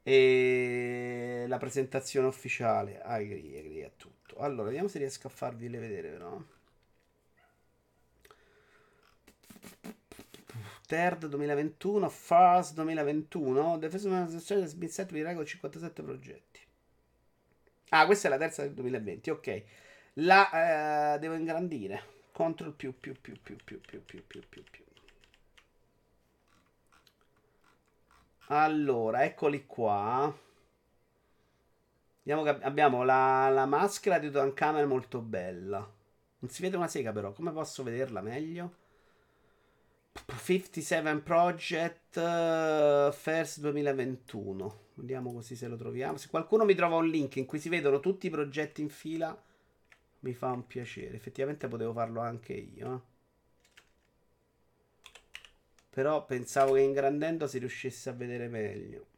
e 0.03 1.45
la 1.47 1.57
presentazione 1.57 2.27
ufficiale. 2.27 3.01
Agree, 3.01 3.59
agree 3.59 3.85
a 3.85 3.91
tutto. 3.95 4.16
Allora, 4.39 4.65
vediamo 4.65 4.87
se 4.87 4.99
riesco 4.99 5.27
a 5.27 5.29
farvele 5.29 5.79
vedere, 5.79 6.09
però. 6.09 6.41
Third 10.87 11.25
2021, 11.25 12.09
Fast 12.09 12.73
2021, 12.75 13.77
Defense 13.77 14.67
Smith 14.67 14.89
7 14.89 15.13
di 15.13 15.21
Rego 15.21 15.43
57 15.43 16.01
progetti. 16.01 16.61
Ah, 17.89 18.05
questa 18.05 18.27
è 18.27 18.31
la 18.31 18.37
terza 18.37 18.61
del 18.63 18.73
2020, 18.73 19.29
ok. 19.29 19.63
La 20.13 21.15
eh, 21.15 21.19
devo 21.19 21.35
ingrandire. 21.35 22.15
Control 22.31 22.73
più 22.73 22.97
più 22.99 23.13
più 23.19 23.35
più 23.41 23.57
più 23.63 23.81
più 23.81 24.03
più 24.03 24.23
più 24.25 24.41
più 24.47 24.63
più. 24.63 24.83
Allora, 28.47 29.23
eccoli 29.25 29.65
qua. 29.65 30.33
Vediamo 32.27 32.43
che 32.43 32.61
abbiamo 32.65 33.03
la, 33.05 33.47
la 33.47 33.65
maschera 33.65 34.19
di 34.19 34.27
Tutankhamon 34.27 34.83
molto 34.83 35.21
bella. 35.21 35.77
Non 36.39 36.51
si 36.51 36.61
vede 36.61 36.75
una 36.75 36.89
sega 36.89 37.13
però, 37.13 37.31
come 37.31 37.53
posso 37.53 37.83
vederla 37.83 38.19
meglio? 38.19 38.75
57 40.25 41.19
Project 41.19 42.17
uh, 42.17 43.13
First 43.13 43.61
2021. 43.61 44.79
Vediamo 44.95 45.31
così 45.31 45.55
se 45.55 45.69
lo 45.69 45.77
troviamo. 45.77 46.17
Se 46.17 46.27
qualcuno 46.27 46.65
mi 46.65 46.75
trova 46.75 46.97
un 46.97 47.07
link 47.07 47.37
in 47.37 47.45
cui 47.45 47.59
si 47.59 47.69
vedono 47.69 48.01
tutti 48.01 48.27
i 48.27 48.29
progetti 48.29 48.81
in 48.81 48.89
fila, 48.89 49.41
mi 50.19 50.33
fa 50.33 50.51
un 50.51 50.67
piacere. 50.67 51.15
Effettivamente 51.15 51.69
potevo 51.69 51.93
farlo 51.93 52.19
anche 52.19 52.51
io. 52.51 52.93
Eh. 52.93 52.99
Però 55.91 56.25
pensavo 56.25 56.73
che 56.73 56.81
ingrandendo 56.81 57.47
si 57.47 57.57
riuscisse 57.57 58.09
a 58.09 58.13
vedere 58.13 58.49
meglio. 58.49 59.15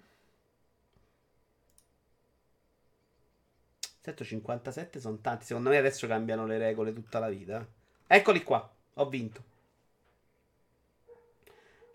157 4.02 5.00
sono 5.00 5.20
tanti. 5.20 5.46
Secondo 5.46 5.70
me 5.70 5.78
adesso 5.78 6.08
cambiano 6.08 6.46
le 6.46 6.58
regole 6.58 6.94
tutta 6.94 7.20
la 7.20 7.30
vita. 7.30 7.66
Eccoli 8.08 8.44
qua. 8.44 8.70
Ho 8.96 9.08
vinto. 9.08 9.44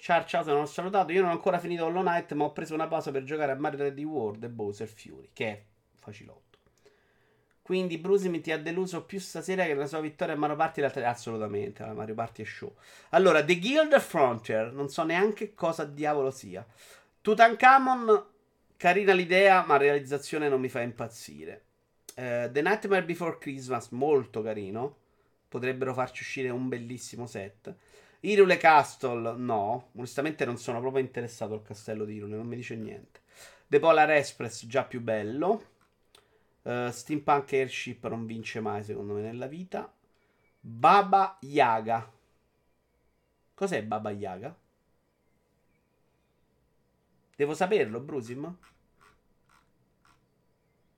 Ciao, 0.04 0.24
ciao, 0.26 0.42
sono 0.42 0.66
salutato. 0.66 1.12
Io 1.12 1.22
non 1.22 1.30
ho 1.30 1.32
ancora 1.32 1.58
finito 1.58 1.86
Hollow 1.86 2.02
Knight, 2.02 2.32
ma 2.34 2.44
ho 2.44 2.52
preso 2.52 2.74
una 2.74 2.86
pausa 2.86 3.10
per 3.10 3.24
giocare 3.24 3.52
a 3.52 3.54
Mario 3.54 3.86
3D 3.86 4.02
World 4.02 4.44
e 4.44 4.48
Bowser 4.50 4.86
Fury, 4.86 5.30
che 5.32 5.46
è 5.46 5.62
facilotto. 5.94 6.42
Quindi 7.62 7.96
Bruce 7.96 8.28
mi 8.28 8.42
ti 8.42 8.52
ha 8.52 8.58
deluso 8.58 9.06
più 9.06 9.18
stasera 9.18 9.64
che 9.64 9.72
la 9.72 9.86
sua 9.86 10.00
vittoria 10.00 10.34
a 10.34 10.36
Mario 10.36 10.56
Party 10.56 10.82
l'altra 10.82 11.08
Assolutamente, 11.08 11.82
la 11.82 11.94
Mario 11.94 12.14
Party 12.14 12.42
è 12.42 12.44
show. 12.44 12.76
Allora, 13.10 13.42
The 13.42 13.58
Guild 13.58 13.98
Frontier, 13.98 14.70
non 14.70 14.90
so 14.90 15.02
neanche 15.04 15.54
cosa 15.54 15.84
diavolo 15.84 16.30
sia. 16.30 16.66
Tutankhamon, 17.22 18.26
carina 18.76 19.14
l'idea, 19.14 19.64
ma 19.64 19.78
realizzazione 19.78 20.50
non 20.50 20.60
mi 20.60 20.68
fa 20.68 20.82
impazzire. 20.82 21.63
Uh, 22.16 22.50
The 22.50 22.62
Nightmare 22.62 23.04
Before 23.04 23.38
Christmas, 23.38 23.88
molto 23.90 24.42
carino. 24.42 24.96
Potrebbero 25.48 25.92
farci 25.94 26.22
uscire 26.22 26.48
un 26.48 26.68
bellissimo 26.68 27.26
set. 27.26 27.74
Irule 28.20 28.56
Castle, 28.56 29.34
no. 29.36 29.90
Onestamente 29.96 30.44
non 30.44 30.56
sono 30.56 30.80
proprio 30.80 31.02
interessato 31.02 31.54
al 31.54 31.62
castello 31.62 32.04
di 32.04 32.14
Irule, 32.14 32.36
non 32.36 32.46
mi 32.46 32.56
dice 32.56 32.76
niente. 32.76 33.20
The 33.66 33.78
Polar 33.78 34.10
Express, 34.10 34.66
già 34.66 34.84
più 34.84 35.00
bello. 35.00 35.72
Uh, 36.62 36.90
Steampunk 36.90 37.52
Airship 37.52 38.06
non 38.08 38.26
vince 38.26 38.60
mai, 38.60 38.82
secondo 38.82 39.14
me, 39.14 39.20
nella 39.20 39.46
vita. 39.46 39.92
Baba 40.60 41.36
Yaga. 41.40 42.10
Cos'è 43.54 43.82
Baba 43.82 44.10
Yaga? 44.10 44.56
Devo 47.36 47.54
saperlo, 47.54 48.00
Brusim? 48.00 48.56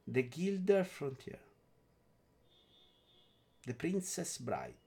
The 0.08 0.28
Gilder 0.28 0.84
Frontier. 0.84 1.38
The 3.64 3.74
Princess 3.74 4.38
Bride. 4.38 4.84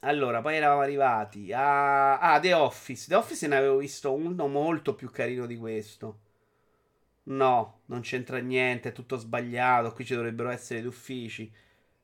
Allora, 0.00 0.40
poi 0.40 0.56
eravamo 0.56 0.80
arrivati 0.80 1.52
a... 1.52 2.18
Ah, 2.18 2.40
The 2.40 2.52
Office. 2.52 3.06
The 3.06 3.14
Office 3.14 3.46
ne 3.46 3.56
avevo 3.56 3.76
visto 3.76 4.12
uno 4.12 4.48
molto 4.48 4.96
più 4.96 5.12
carino 5.12 5.46
di 5.46 5.56
questo. 5.56 6.18
No, 7.24 7.82
non 7.86 8.00
c'entra 8.00 8.38
niente, 8.38 8.88
è 8.88 8.92
tutto 8.92 9.16
sbagliato. 9.16 9.92
Qui 9.92 10.04
ci 10.04 10.16
dovrebbero 10.16 10.50
essere 10.50 10.80
gli 10.80 10.86
uffici. 10.86 11.48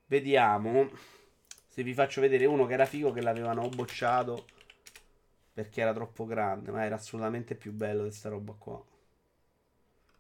Vediamo 0.07 0.89
se 1.67 1.83
vi 1.83 1.93
faccio 1.93 2.21
vedere 2.21 2.45
uno 2.45 2.67
che 2.67 2.75
era 2.75 2.87
figo 2.87 3.13
che 3.13 3.21
l'avevano 3.21 3.69
bocciato 3.69 4.47
perché 5.59 5.81
era 5.81 5.93
troppo 5.93 6.25
grande, 6.25 6.71
ma 6.71 6.85
era 6.85 6.95
assolutamente 6.95 7.57
più 7.57 7.73
bello 7.73 8.05
di 8.05 8.13
sta 8.13 8.29
roba 8.29 8.53
qua. 8.53 8.81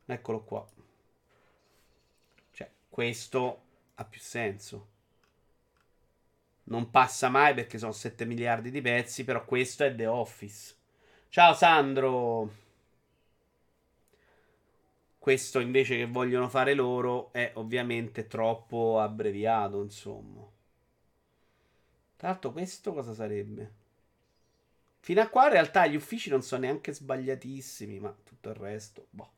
Eccolo 0.06 0.42
qua. 0.42 0.66
Cioè, 2.50 2.68
questo 2.88 3.62
ha 3.94 4.04
più 4.04 4.18
senso 4.18 4.88
non 6.64 6.90
passa 6.90 7.28
mai 7.28 7.54
perché 7.54 7.78
sono 7.78 7.92
7 7.92 8.24
miliardi 8.24 8.72
di 8.72 8.80
pezzi, 8.80 9.22
però 9.22 9.44
questo 9.44 9.84
è 9.84 9.94
The 9.94 10.06
Office. 10.06 10.74
Ciao 11.28 11.54
Sandro. 11.54 12.50
Questo 15.20 15.60
invece 15.60 15.96
che 15.98 16.06
vogliono 16.06 16.48
fare 16.48 16.74
loro 16.74 17.32
è 17.32 17.52
ovviamente 17.54 18.26
troppo 18.26 19.00
abbreviato, 19.00 19.82
insomma. 19.82 20.44
Tra 22.16 22.28
l'altro 22.28 22.50
questo 22.50 22.92
cosa 22.92 23.14
sarebbe? 23.14 23.86
Fino 25.00 25.20
a 25.20 25.28
qua 25.28 25.44
in 25.44 25.52
realtà 25.52 25.86
gli 25.86 25.96
uffici 25.96 26.30
non 26.30 26.42
sono 26.42 26.62
neanche 26.62 26.92
sbagliatissimi, 26.92 27.98
ma 27.98 28.14
tutto 28.24 28.50
il 28.50 28.56
resto, 28.56 29.06
boh. 29.10 29.32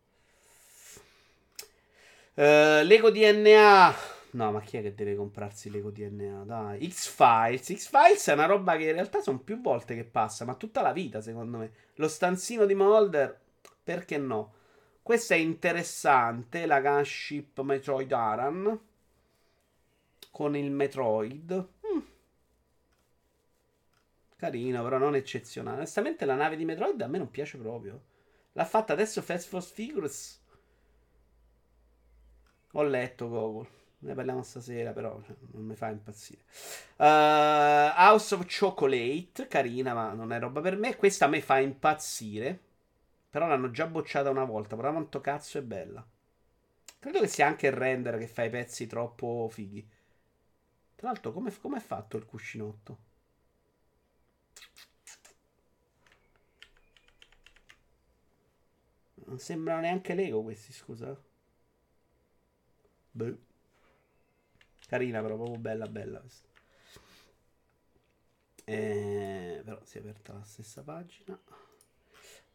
Uh, 2.34 2.82
Lego 2.84 3.10
DNA 3.10 4.18
No, 4.32 4.52
ma 4.52 4.60
chi 4.60 4.76
è 4.76 4.82
che 4.82 4.94
deve 4.94 5.16
comprarsi 5.16 5.70
Lego 5.70 5.90
DNA? 5.90 6.44
Dai, 6.44 6.88
X-Files. 6.88 7.74
X-Files 7.74 8.28
è 8.28 8.32
una 8.32 8.46
roba 8.46 8.76
che 8.76 8.84
in 8.84 8.92
realtà 8.92 9.20
sono 9.20 9.40
più 9.40 9.60
volte 9.60 9.96
che 9.96 10.04
passa, 10.04 10.44
ma 10.44 10.54
tutta 10.54 10.82
la 10.82 10.92
vita, 10.92 11.20
secondo 11.20 11.58
me. 11.58 11.72
Lo 11.94 12.06
stanzino 12.06 12.64
di 12.64 12.74
Mulder, 12.74 13.36
perché 13.82 14.18
no? 14.18 14.52
Questa 15.02 15.34
è 15.34 15.38
interessante, 15.38 16.66
la 16.66 16.80
gunship 16.80 17.60
Metroid 17.60 18.12
Aran. 18.12 18.80
Con 20.30 20.56
il 20.56 20.70
Metroid. 20.70 21.68
Carino, 24.40 24.82
però 24.82 24.96
non 24.96 25.14
eccezionale. 25.14 25.76
Onestamente 25.76 26.24
la 26.24 26.34
nave 26.34 26.56
di 26.56 26.64
Metroid 26.64 26.98
a 27.02 27.06
me 27.06 27.18
non 27.18 27.30
piace 27.30 27.58
proprio. 27.58 28.00
L'ha 28.52 28.64
fatta 28.64 28.94
adesso 28.94 29.20
Fast 29.20 29.48
Force 29.48 29.74
Figures. 29.74 30.42
Ho 32.72 32.82
letto 32.82 33.28
Google. 33.28 33.68
Ne 33.98 34.14
parliamo 34.14 34.42
stasera, 34.42 34.92
però 34.92 35.20
cioè, 35.22 35.36
non 35.52 35.66
mi 35.66 35.74
fa 35.76 35.90
impazzire. 35.90 36.40
Uh, 36.96 37.92
House 37.94 38.34
of 38.34 38.46
Chocolate, 38.46 39.46
carina, 39.46 39.92
ma 39.92 40.14
non 40.14 40.32
è 40.32 40.38
roba 40.38 40.62
per 40.62 40.78
me. 40.78 40.96
Questa 40.96 41.26
me 41.26 41.42
fa 41.42 41.58
impazzire. 41.58 42.58
Però 43.28 43.46
l'hanno 43.46 43.70
già 43.70 43.86
bocciata 43.86 44.30
una 44.30 44.44
volta. 44.44 44.74
Però 44.74 44.90
quanto 44.90 45.20
cazzo 45.20 45.58
è 45.58 45.62
bella. 45.62 46.02
Credo 46.98 47.20
che 47.20 47.28
sia 47.28 47.46
anche 47.46 47.66
il 47.66 47.74
render 47.74 48.16
che 48.16 48.26
fa 48.26 48.44
i 48.44 48.50
pezzi 48.50 48.86
troppo 48.86 49.48
fighi. 49.50 49.86
Tra 50.96 51.08
l'altro, 51.08 51.30
come 51.32 51.50
è 51.50 51.80
fatto 51.80 52.16
il 52.16 52.24
cuscinotto? 52.24 53.08
Non 59.30 59.38
sembrano 59.38 59.82
neanche 59.82 60.14
Lego 60.14 60.42
questi, 60.42 60.72
scusa. 60.72 61.16
Beh. 63.12 63.38
Carina, 64.88 65.22
però 65.22 65.36
proprio 65.36 65.56
bella, 65.56 65.86
bella 65.86 66.18
questa. 66.18 66.48
Eh, 68.64 69.62
però 69.64 69.78
si 69.84 69.98
è 69.98 70.00
aperta 70.00 70.32
la 70.32 70.42
stessa 70.42 70.82
pagina. 70.82 71.38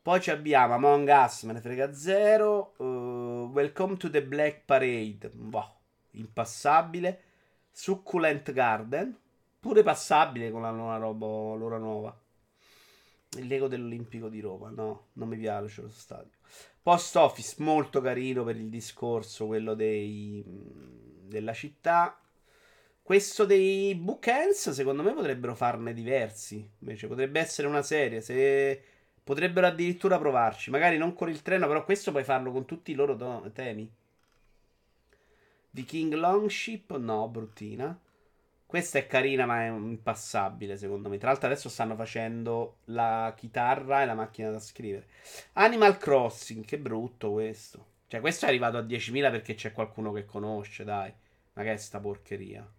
Poi 0.02 0.20
ci 0.20 0.32
abbiamo 0.32 0.74
Among 0.74 1.08
Us, 1.08 1.44
me 1.44 1.54
ne 1.54 1.62
frega 1.62 1.94
zero. 1.94 2.74
Uh, 2.76 3.50
Welcome 3.54 3.96
to 3.96 4.10
the 4.10 4.22
Black 4.22 4.66
Parade. 4.66 5.30
Boh, 5.34 5.78
impassabile. 6.12 7.22
Succulent 7.72 8.52
Garden. 8.52 9.18
Pure 9.62 9.82
passabile 9.82 10.52
con 10.52 10.62
la 10.62 10.72
nuova 10.72 10.98
roba 10.98 11.26
loro 11.26 11.78
nuova. 11.78 12.25
Il 13.32 13.48
Lego 13.48 13.68
dell'Olimpico 13.68 14.30
di 14.30 14.40
Roma. 14.40 14.70
No, 14.70 15.08
non 15.14 15.28
mi 15.28 15.38
piace 15.38 15.82
lo 15.82 15.90
stadio. 15.90 16.32
Post 16.82 17.16
Office 17.16 17.56
molto 17.60 18.00
carino 18.02 18.44
per 18.44 18.56
il 18.56 18.70
discorso, 18.70 19.48
quello 19.48 19.74
dei, 19.74 20.44
della 20.46 21.54
città. 21.54 22.20
Questo 23.02 23.46
dei 23.46 23.94
bookends, 23.96 24.70
secondo 24.72 25.04
me, 25.04 25.14
potrebbero 25.14 25.56
farne 25.56 25.94
diversi. 25.94 26.68
Invece, 26.80 27.08
potrebbe 27.08 27.40
essere 27.40 27.68
una 27.68 27.82
serie. 27.82 28.22
Se 28.22 28.82
potrebbero 29.24 29.68
addirittura 29.68 30.20
provarci. 30.20 30.70
Magari 30.70 30.98
non 30.98 31.14
con 31.14 31.30
il 31.30 31.42
treno, 31.42 31.68
però 31.68 31.84
questo 31.84 32.12
puoi 32.12 32.24
farlo 32.24 32.52
con 32.52 32.66
tutti 32.66 32.92
i 32.92 32.96
loro 32.96 33.16
to- 33.16 33.50
temi. 33.54 33.92
Viking 35.72 36.14
Longship, 36.14 36.96
no, 36.98 37.28
bruttina. 37.28 38.00
Questa 38.76 39.00
è 39.00 39.08
carina, 39.08 39.46
ma 39.46 39.64
è 39.64 39.68
impassabile, 39.70 40.76
secondo 40.76 41.08
me. 41.08 41.18
Tra 41.18 41.30
l'altro, 41.30 41.48
adesso 41.48 41.70
stanno 41.70 41.96
facendo 41.96 42.80
la 42.88 43.34
chitarra 43.34 44.02
e 44.02 44.06
la 44.06 44.16
macchina 44.16 44.50
da 44.50 44.60
scrivere. 44.60 45.08
Animal 45.54 45.98
Crossing, 45.98 46.66
che 46.66 46.78
brutto 46.78 47.32
questo. 47.32 47.86
Cioè, 48.08 48.20
questo 48.20 48.44
è 48.44 48.50
arrivato 48.50 48.76
a 48.76 48.82
10.000 48.82 49.32
perché 49.32 49.56
c'è 49.56 49.72
qualcuno 49.72 50.12
che 50.12 50.26
conosce, 50.26 50.84
dai. 50.84 51.10
Ma 51.54 51.64
che 51.64 51.72
è 51.72 51.78
sta 51.78 52.02
porcheria? 52.02 52.70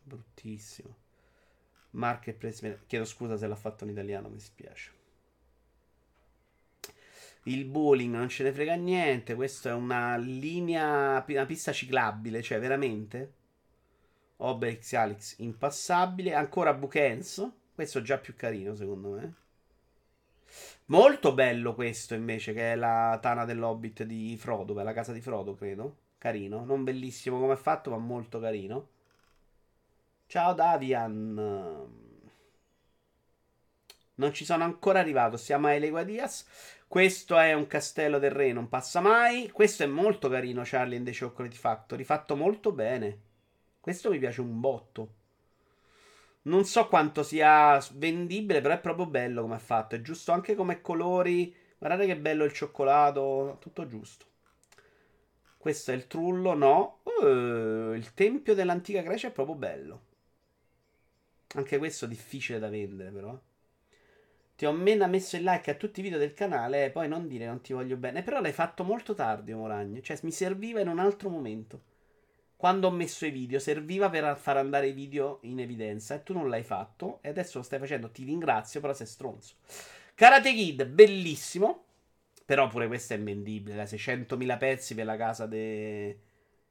Bruttissimo. 0.00 0.96
Marketplace. 1.90 2.82
Chiedo 2.86 3.04
scusa 3.04 3.36
se 3.36 3.48
l'ha 3.48 3.56
fatto 3.56 3.82
in 3.82 3.90
italiano, 3.90 4.28
mi 4.28 4.38
spiace. 4.38 4.92
Il 7.46 7.64
bowling 7.64 8.14
non 8.14 8.28
ce 8.28 8.44
ne 8.44 8.52
frega 8.52 8.76
niente. 8.76 9.34
Questa 9.34 9.70
è 9.70 9.72
una 9.72 10.16
linea, 10.16 11.24
una 11.26 11.46
pista 11.46 11.72
ciclabile, 11.72 12.42
cioè 12.42 12.60
veramente. 12.60 13.42
Obelix 14.44 14.92
Alex 14.92 15.38
impassabile. 15.38 16.34
Ancora 16.34 16.74
Bukens. 16.74 17.50
Questo 17.74 17.98
è 17.98 18.02
già 18.02 18.18
più 18.18 18.34
carino, 18.36 18.74
secondo 18.74 19.08
me. 19.10 19.34
Molto 20.86 21.32
bello 21.32 21.74
questo 21.74 22.14
invece, 22.14 22.52
che 22.52 22.72
è 22.72 22.76
la 22.76 23.18
tana 23.20 23.44
dell'Hobbit 23.44 24.02
di 24.02 24.36
Frodo, 24.36 24.74
la 24.74 24.92
casa 24.92 25.12
di 25.12 25.20
Frodo, 25.20 25.54
credo. 25.54 25.96
Carino, 26.18 26.64
non 26.64 26.84
bellissimo 26.84 27.38
come 27.38 27.54
è 27.54 27.56
fatto, 27.56 27.90
ma 27.90 27.96
molto 27.96 28.38
carino. 28.38 28.88
Ciao 30.26 30.52
Davian. 30.52 31.34
Non 34.16 34.32
ci 34.32 34.44
sono 34.44 34.64
ancora 34.64 35.00
arrivato. 35.00 35.36
Siamo 35.36 35.66
a 35.66 35.72
Eleguadias. 35.72 36.46
Questo 36.86 37.38
è 37.38 37.52
un 37.54 37.66
castello 37.66 38.18
del 38.18 38.30
re, 38.30 38.52
non 38.52 38.68
passa 38.68 39.00
mai. 39.00 39.50
Questo 39.50 39.82
è 39.82 39.86
molto 39.86 40.28
carino, 40.28 40.62
Charlie 40.64 40.96
and 40.96 41.06
the 41.06 41.16
Chocolate 41.18 41.56
Factory. 41.56 42.04
Fatto 42.04 42.36
molto 42.36 42.72
bene. 42.72 43.32
Questo 43.84 44.08
mi 44.08 44.18
piace 44.18 44.40
un 44.40 44.60
botto. 44.60 45.08
Non 46.44 46.64
so 46.64 46.88
quanto 46.88 47.22
sia 47.22 47.78
vendibile, 47.92 48.62
però 48.62 48.72
è 48.72 48.80
proprio 48.80 49.04
bello 49.04 49.42
come 49.42 49.56
è 49.56 49.58
fatto. 49.58 49.94
È 49.94 50.00
giusto 50.00 50.32
anche 50.32 50.54
come 50.54 50.80
colori. 50.80 51.54
Guardate 51.76 52.06
che 52.06 52.16
bello 52.16 52.44
il 52.44 52.52
cioccolato. 52.54 53.58
Tutto 53.60 53.86
giusto. 53.86 54.24
Questo 55.58 55.90
è 55.90 55.94
il 55.94 56.06
trullo, 56.06 56.54
no. 56.54 57.00
Uh, 57.02 57.92
il 57.92 58.12
tempio 58.14 58.54
dell'antica 58.54 59.02
Grecia 59.02 59.28
è 59.28 59.32
proprio 59.32 59.54
bello. 59.54 60.00
Anche 61.56 61.76
questo 61.76 62.06
difficile 62.06 62.58
da 62.58 62.70
vendere, 62.70 63.10
però. 63.10 63.38
Ti 64.56 64.64
ho 64.64 64.70
appena 64.70 65.06
messo 65.06 65.36
il 65.36 65.42
like 65.42 65.70
a 65.70 65.74
tutti 65.74 66.00
i 66.00 66.02
video 66.02 66.18
del 66.18 66.32
canale, 66.32 66.90
poi 66.90 67.06
non 67.06 67.28
dire 67.28 67.44
non 67.44 67.60
ti 67.60 67.74
voglio 67.74 67.98
bene. 67.98 68.22
Però 68.22 68.40
l'hai 68.40 68.52
fatto 68.52 68.82
molto 68.82 69.12
tardi, 69.12 69.52
Moragno. 69.52 70.00
Cioè, 70.00 70.18
mi 70.22 70.32
serviva 70.32 70.80
in 70.80 70.88
un 70.88 71.00
altro 71.00 71.28
momento. 71.28 71.92
Quando 72.64 72.86
ho 72.86 72.90
messo 72.90 73.26
i 73.26 73.30
video, 73.30 73.58
serviva 73.58 74.08
per 74.08 74.38
far 74.38 74.56
andare 74.56 74.86
i 74.86 74.92
video 74.92 75.40
in 75.42 75.60
evidenza. 75.60 76.14
E 76.14 76.22
tu 76.22 76.32
non 76.32 76.48
l'hai 76.48 76.62
fatto. 76.62 77.18
E 77.20 77.28
adesso 77.28 77.58
lo 77.58 77.62
stai 77.62 77.78
facendo. 77.78 78.10
Ti 78.10 78.24
ringrazio, 78.24 78.80
però 78.80 78.94
sei 78.94 79.06
stronzo. 79.06 79.56
Karate 80.14 80.50
Kid, 80.54 80.86
bellissimo. 80.86 81.84
Però 82.42 82.66
pure 82.68 82.86
questo 82.86 83.12
è 83.12 83.18
invendibile. 83.18 83.76
Da 83.76 83.82
600.000 83.82 84.56
pezzi 84.56 84.94
per 84.94 85.04
la 85.04 85.18
casa 85.18 85.44
de... 85.44 86.18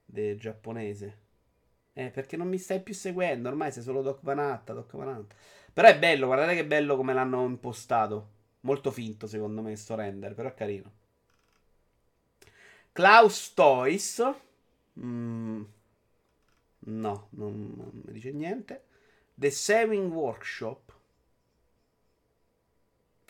de 0.03 0.35
giapponese. 0.35 1.17
Eh, 1.93 2.09
perché 2.09 2.37
non 2.37 2.47
mi 2.47 2.57
stai 2.57 2.81
più 2.81 2.95
seguendo? 2.95 3.49
Ormai 3.49 3.71
sei 3.71 3.83
solo 3.83 4.01
Doc 4.01 4.21
Vanatta, 4.23 4.73
Doc 4.73 4.95
Vanatta. 4.95 5.35
Però 5.71 5.87
è 5.87 5.99
bello, 5.99 6.25
guardate 6.25 6.55
che 6.55 6.65
bello 6.65 6.95
come 6.95 7.13
l'hanno 7.13 7.45
impostato. 7.45 8.29
Molto 8.61 8.89
finto, 8.89 9.27
secondo 9.27 9.61
me, 9.61 9.75
sto 9.75 9.93
render, 9.93 10.33
però 10.33 10.49
è 10.49 10.55
carino. 10.55 10.91
Klaus 12.91 13.53
Toys. 13.53 14.33
Mm. 14.99 15.72
No, 16.85 17.27
non, 17.31 17.73
non 17.75 18.01
mi 18.05 18.11
dice 18.13 18.31
niente. 18.31 18.85
The 19.35 19.49
Saving 19.49 20.11
Workshop. 20.11 20.91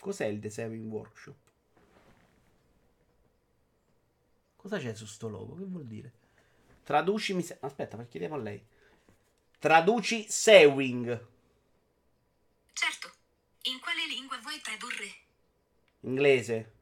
Cos'è 0.00 0.26
il 0.26 0.40
The 0.40 0.50
Saving 0.50 0.90
Workshop? 0.90 1.36
Cosa 4.56 4.78
c'è 4.78 4.94
su 4.94 5.06
sto 5.06 5.28
logo? 5.28 5.54
Che 5.56 5.64
vuol 5.64 5.86
dire? 5.86 6.12
Traducimi. 6.82 7.42
Se- 7.42 7.58
Aspetta, 7.60 7.96
perché 7.96 8.12
chiediamo 8.12 8.34
a 8.34 8.38
lei. 8.38 8.62
Traduci 9.58 10.26
Sewing. 10.28 11.26
Certo. 12.72 13.12
In 13.62 13.78
quale 13.80 14.06
lingua 14.06 14.38
vuoi 14.38 14.60
tradurre? 14.60 15.14
Inglese. 16.00 16.72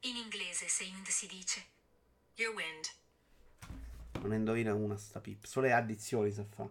In 0.00 0.16
inglese 0.16 0.68
Seind 0.68 1.06
si 1.08 1.26
dice 1.26 1.64
Your 2.34 2.54
wind. 2.54 2.84
Non 4.24 4.32
ne 4.32 4.38
indovina 4.38 4.72
una 4.72 4.96
sta 4.96 5.20
pip. 5.20 5.44
Solo 5.44 5.66
le 5.66 5.74
addizioni 5.74 6.32
sa 6.32 6.44
fa. 6.44 6.66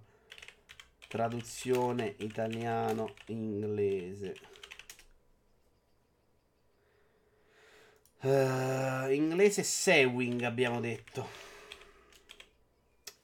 Traduzione 1.07 2.15
italiano 2.17 3.13
inglese. 3.27 4.35
Uh, 8.21 9.11
inglese 9.11 9.61
sewing 9.61 10.41
abbiamo 10.41 10.79
detto. 10.79 11.29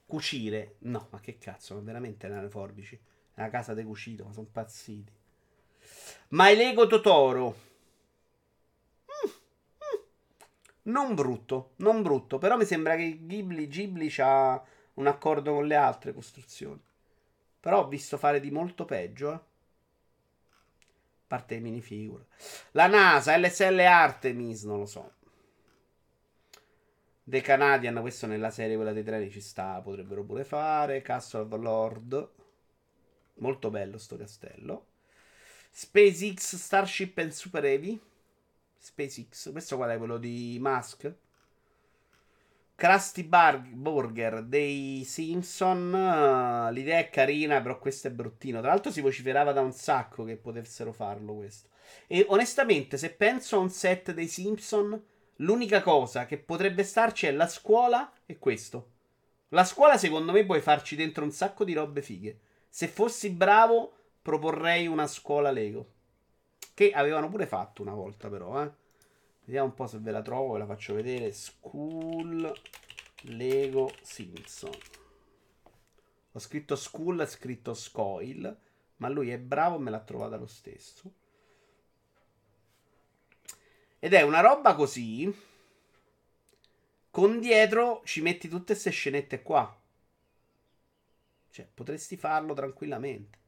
Cucire. 0.06 0.76
No, 0.82 1.08
ma 1.10 1.20
che 1.20 1.40
cazzo, 1.40 1.74
ma 1.74 1.82
veramente 1.82 2.28
nelle 2.28 2.50
forbici. 2.50 3.00
È 3.34 3.50
casa 3.50 3.74
di 3.74 3.84
cucito, 3.84 4.26
ma 4.26 4.32
sono 4.32 4.48
pazziti. 4.52 5.12
My 6.30 6.56
Lego 6.56 6.86
Totoro. 6.86 7.58
Mm, 9.08 9.28
mm. 9.28 10.02
Non 10.90 11.16
brutto, 11.16 11.74
non 11.78 12.02
brutto. 12.02 12.38
Però 12.38 12.58
mi 12.58 12.66
sembra 12.66 12.96
che 12.96 13.26
Ghibli, 13.26 13.68
Ghibli 13.68 14.14
ha 14.18 14.62
un 14.96 15.08
accordo 15.08 15.54
con 15.54 15.68
le 15.68 15.76
altre 15.76 16.14
costruzioni. 16.14 16.82
Però 17.60 17.84
ho 17.84 17.88
visto 17.88 18.18
fare 18.18 18.40
di 18.40 18.52
molto 18.52 18.86
peggio, 18.86 19.34
eh. 19.34 19.40
Parte 21.28 21.56
le 21.56 21.62
minifigure. 21.62 22.26
La 22.72 22.88
NASA, 22.88 23.38
LSL 23.38 23.80
Artemis, 23.80 24.64
non 24.64 24.80
lo 24.80 24.86
so. 24.88 25.14
The 27.24 27.42
Canadian, 27.42 28.02
questo 28.02 28.26
nella 28.26 28.50
serie 28.50 28.76
quella 28.76 28.94
dei 28.94 29.04
treni 29.04 29.30
ci 29.30 29.42
sta, 29.42 29.80
potrebbero 29.82 30.24
pure 30.24 30.44
fare. 30.44 31.04
Castle 31.04 31.42
of 31.42 31.52
Lord. 31.60 32.30
Molto 33.36 33.70
bello 33.70 34.00
sto 34.00 34.18
castello. 34.18 34.88
SpaceX 35.70 36.56
Starship 36.56 37.18
and 37.20 37.30
Super 37.30 37.64
Heavy. 37.66 38.02
SpaceX, 38.80 39.52
questo 39.52 39.76
qual 39.76 39.90
è 39.90 39.98
quello 39.98 40.18
di 40.18 40.58
Musk? 40.60 41.14
Krusty 42.80 43.24
Bar- 43.24 43.60
Burger 43.60 44.42
dei 44.42 45.04
Simpson. 45.06 45.92
Uh, 45.94 46.72
l'idea 46.72 47.00
è 47.00 47.10
carina, 47.10 47.62
però 47.62 47.78
questo 47.78 48.08
è 48.08 48.12
bruttino. 48.12 48.62
Tra 48.62 48.70
l'altro 48.70 48.90
si 48.90 49.02
vociferava 49.02 49.52
da 49.52 49.60
un 49.60 49.74
sacco 49.74 50.24
che 50.24 50.38
potessero 50.38 50.94
farlo 50.94 51.36
questo. 51.36 51.68
E 52.08 52.26
onestamente, 52.30 52.98
se 52.98 53.12
penso 53.12 53.58
a 53.58 53.60
un 53.60 53.70
set 53.70 54.14
dei 54.14 54.28
Simpson, 54.28 55.04
l'unica 55.38 55.82
cosa 55.82 56.26
che 56.26 56.38
potrebbe 56.38 56.84
starci 56.84 57.26
è 57.26 57.32
la 57.34 57.48
scuola 57.48 58.14
e 58.26 58.40
questo. 58.40 58.92
La 59.50 59.66
scuola, 59.66 59.98
secondo 59.98 60.32
me, 60.32 60.46
puoi 60.46 60.62
farci 60.62 60.96
dentro 60.96 61.26
un 61.26 61.32
sacco 61.32 61.66
di 61.66 61.74
robe 61.74 62.02
fighe. 62.02 62.40
Se 62.70 62.88
fossi 62.88 63.30
bravo, 63.32 63.94
proporrei 64.22 64.88
una 64.88 65.08
scuola 65.08 65.52
Lego. 65.52 65.98
Che 66.80 66.92
avevano 66.92 67.28
pure 67.28 67.46
fatto 67.46 67.82
una 67.82 67.94
volta, 67.94 68.30
però, 68.30 68.64
eh. 68.64 68.72
Vediamo 69.44 69.68
un 69.68 69.74
po' 69.74 69.86
se 69.86 70.00
ve 70.00 70.12
la 70.12 70.22
trovo, 70.22 70.54
ve 70.54 70.60
la 70.60 70.66
faccio 70.66 70.94
vedere. 70.94 71.34
School 71.34 72.54
Lego 73.24 73.92
Simpson. 74.02 74.72
Ho 76.32 76.40
scritto 76.40 76.78
school, 76.78 77.20
ha 77.20 77.26
scritto 77.26 77.74
scoil, 77.74 78.58
ma 78.96 79.10
lui 79.10 79.30
è 79.30 79.38
bravo 79.38 79.78
me 79.78 79.90
l'ha 79.90 80.00
trovata 80.00 80.38
lo 80.38 80.48
stesso. 80.48 81.12
Ed 84.00 84.14
è 84.14 84.22
una 84.22 84.40
roba 84.40 84.74
così. 84.74 85.30
Con 87.12 87.42
dietro 87.42 88.04
ci 88.06 88.22
metti 88.22 88.48
tutte 88.48 88.72
queste 88.72 88.92
scenette 88.92 89.42
qua. 89.42 89.78
Cioè, 91.50 91.68
potresti 91.74 92.16
farlo 92.16 92.54
tranquillamente. 92.54 93.39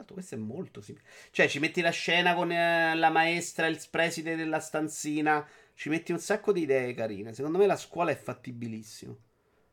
Tanto 0.00 0.14
questo 0.14 0.34
è 0.34 0.38
molto 0.38 0.80
semplice. 0.80 1.10
Cioè, 1.30 1.46
ci 1.46 1.58
metti 1.58 1.82
la 1.82 1.90
scena 1.90 2.34
con 2.34 2.50
eh, 2.50 2.96
la 2.96 3.10
maestra, 3.10 3.66
il 3.66 3.78
preside 3.90 4.34
della 4.34 4.58
stanzina. 4.58 5.46
Ci 5.74 5.90
metti 5.90 6.10
un 6.10 6.18
sacco 6.18 6.52
di 6.52 6.62
idee 6.62 6.94
carine. 6.94 7.34
Secondo 7.34 7.58
me 7.58 7.66
la 7.66 7.76
scuola 7.76 8.10
è 8.10 8.16
fattibilissimo. 8.16 9.14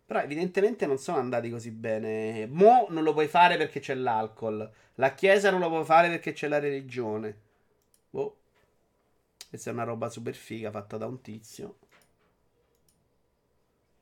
Però 0.05 0.19
evidentemente 0.19 0.85
non 0.85 0.97
sono 0.97 1.19
andati 1.19 1.49
così 1.49 1.71
bene. 1.71 2.45
Mo 2.45 2.87
non 2.89 3.03
lo 3.03 3.13
puoi 3.13 3.29
fare 3.29 3.55
perché 3.55 3.79
c'è 3.79 3.95
l'alcol. 3.95 4.69
La 4.95 5.13
chiesa 5.13 5.49
non 5.49 5.61
lo 5.61 5.69
puoi 5.69 5.85
fare 5.85 6.09
perché 6.09 6.33
c'è 6.33 6.49
la 6.49 6.59
religione. 6.59 7.39
Boh. 8.09 8.37
Questa 9.47 9.69
è 9.69 9.73
una 9.73 9.85
roba 9.85 10.09
super 10.09 10.35
figa 10.35 10.71
fatta 10.71 10.97
da 10.97 11.05
un 11.05 11.21
tizio. 11.21 11.77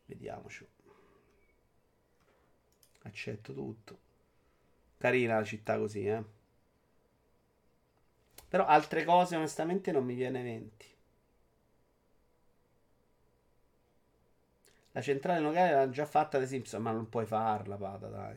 Vediamoci. 0.08 0.66
Accetto 3.04 3.54
tutto. 3.54 4.05
Carina 5.06 5.36
la 5.38 5.44
città 5.44 5.78
così, 5.78 6.08
eh. 6.08 6.24
Però 8.50 8.66
altre 8.66 9.04
cose 9.04 9.36
onestamente 9.36 9.92
non 9.92 10.04
mi 10.04 10.16
viene 10.16 10.40
in 10.40 10.46
mente. 10.46 10.86
La 14.94 15.02
centrale 15.02 15.42
nucleare 15.42 15.74
l'hanno 15.74 15.92
già 15.92 16.08
fatta 16.08 16.40
The 16.40 16.48
Simpson, 16.48 16.82
ma 16.82 16.90
non 16.90 17.08
puoi 17.08 17.28
farla, 17.28 17.76
Pata, 17.76 18.08
dai. 18.08 18.36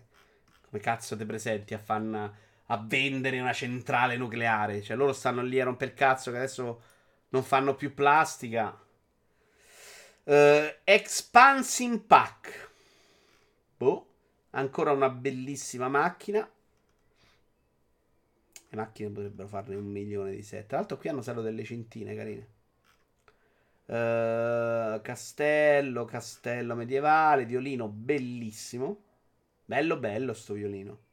Come 0.69 0.83
cazzo 0.83 1.17
ti 1.17 1.25
presenti 1.25 1.73
a, 1.73 1.79
fan, 1.79 2.37
a 2.67 2.77
vendere 2.85 3.41
una 3.41 3.55
centrale 3.55 4.19
nucleare? 4.19 4.83
Cioè, 4.83 4.95
loro 4.95 5.15
stanno 5.15 5.41
lì 5.41 5.59
a 5.59 5.65
romper 5.65 5.95
cazzo 5.95 6.31
che 6.31 6.37
adesso 6.37 6.83
non 7.31 7.43
fanno 7.43 7.75
più 7.77 7.95
plastica. 7.95 8.79
Uh, 10.25 10.71
Expansing 10.85 12.01
Pack. 12.01 12.71
Boh. 13.79 14.07
Ancora 14.51 14.93
una 14.93 15.09
bellissima 15.09 15.89
macchina. 15.89 16.47
Le 18.71 18.77
macchine 18.77 19.11
potrebbero 19.11 19.49
farne 19.49 19.77
un 19.77 19.87
milione 19.87 20.33
di 20.35 20.43
set. 20.43 20.67
Tra 20.67 20.79
l'altro 20.79 20.99
qui 20.99 21.09
hanno 21.09 21.23
solo 21.23 21.41
delle 21.41 21.65
centine 21.65 22.15
carine. 22.15 22.57
Uh, 23.87 25.01
castello, 25.01 26.05
castello 26.05 26.75
medievale, 26.75 27.47
violino 27.47 27.89
bellissimo. 27.89 29.05
Bello 29.65 29.97
bello 29.99 30.35
sto 30.35 30.53
violino. 30.53 31.07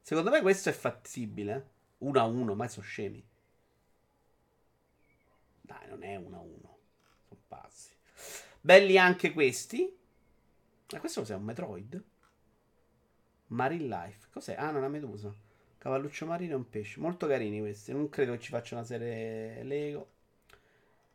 Secondo 0.00 0.30
me 0.30 0.40
questo 0.40 0.70
è 0.70 0.72
fattibile. 0.72 1.70
1 1.98 2.20
a 2.20 2.24
1, 2.24 2.54
ma 2.54 2.68
sono 2.68 2.84
scemi. 2.84 3.24
Dai, 5.60 5.88
non 5.88 6.02
è 6.02 6.16
1 6.16 6.36
a 6.36 6.40
1. 6.40 6.78
Sono 7.28 7.40
pazzi. 7.46 7.90
Belli 8.60 8.98
anche 8.98 9.32
questi. 9.32 9.94
Ma 10.92 11.00
questo 11.00 11.20
cos'è? 11.20 11.34
Un 11.34 11.44
Metroid? 11.44 12.04
Marine 13.48 13.84
Life. 13.84 14.28
Cos'è? 14.32 14.54
Ah, 14.54 14.66
non 14.70 14.76
una 14.76 14.88
medusa. 14.88 15.32
Cavalluccio 15.82 16.26
marino 16.26 16.52
e 16.52 16.54
un 16.54 16.68
pesce. 16.68 17.00
Molto 17.00 17.26
carini 17.26 17.58
questi. 17.58 17.90
Non 17.90 18.08
credo 18.08 18.30
che 18.30 18.38
ci 18.38 18.50
faccia 18.50 18.76
una 18.76 18.84
serie 18.84 19.64
Lego. 19.64 20.10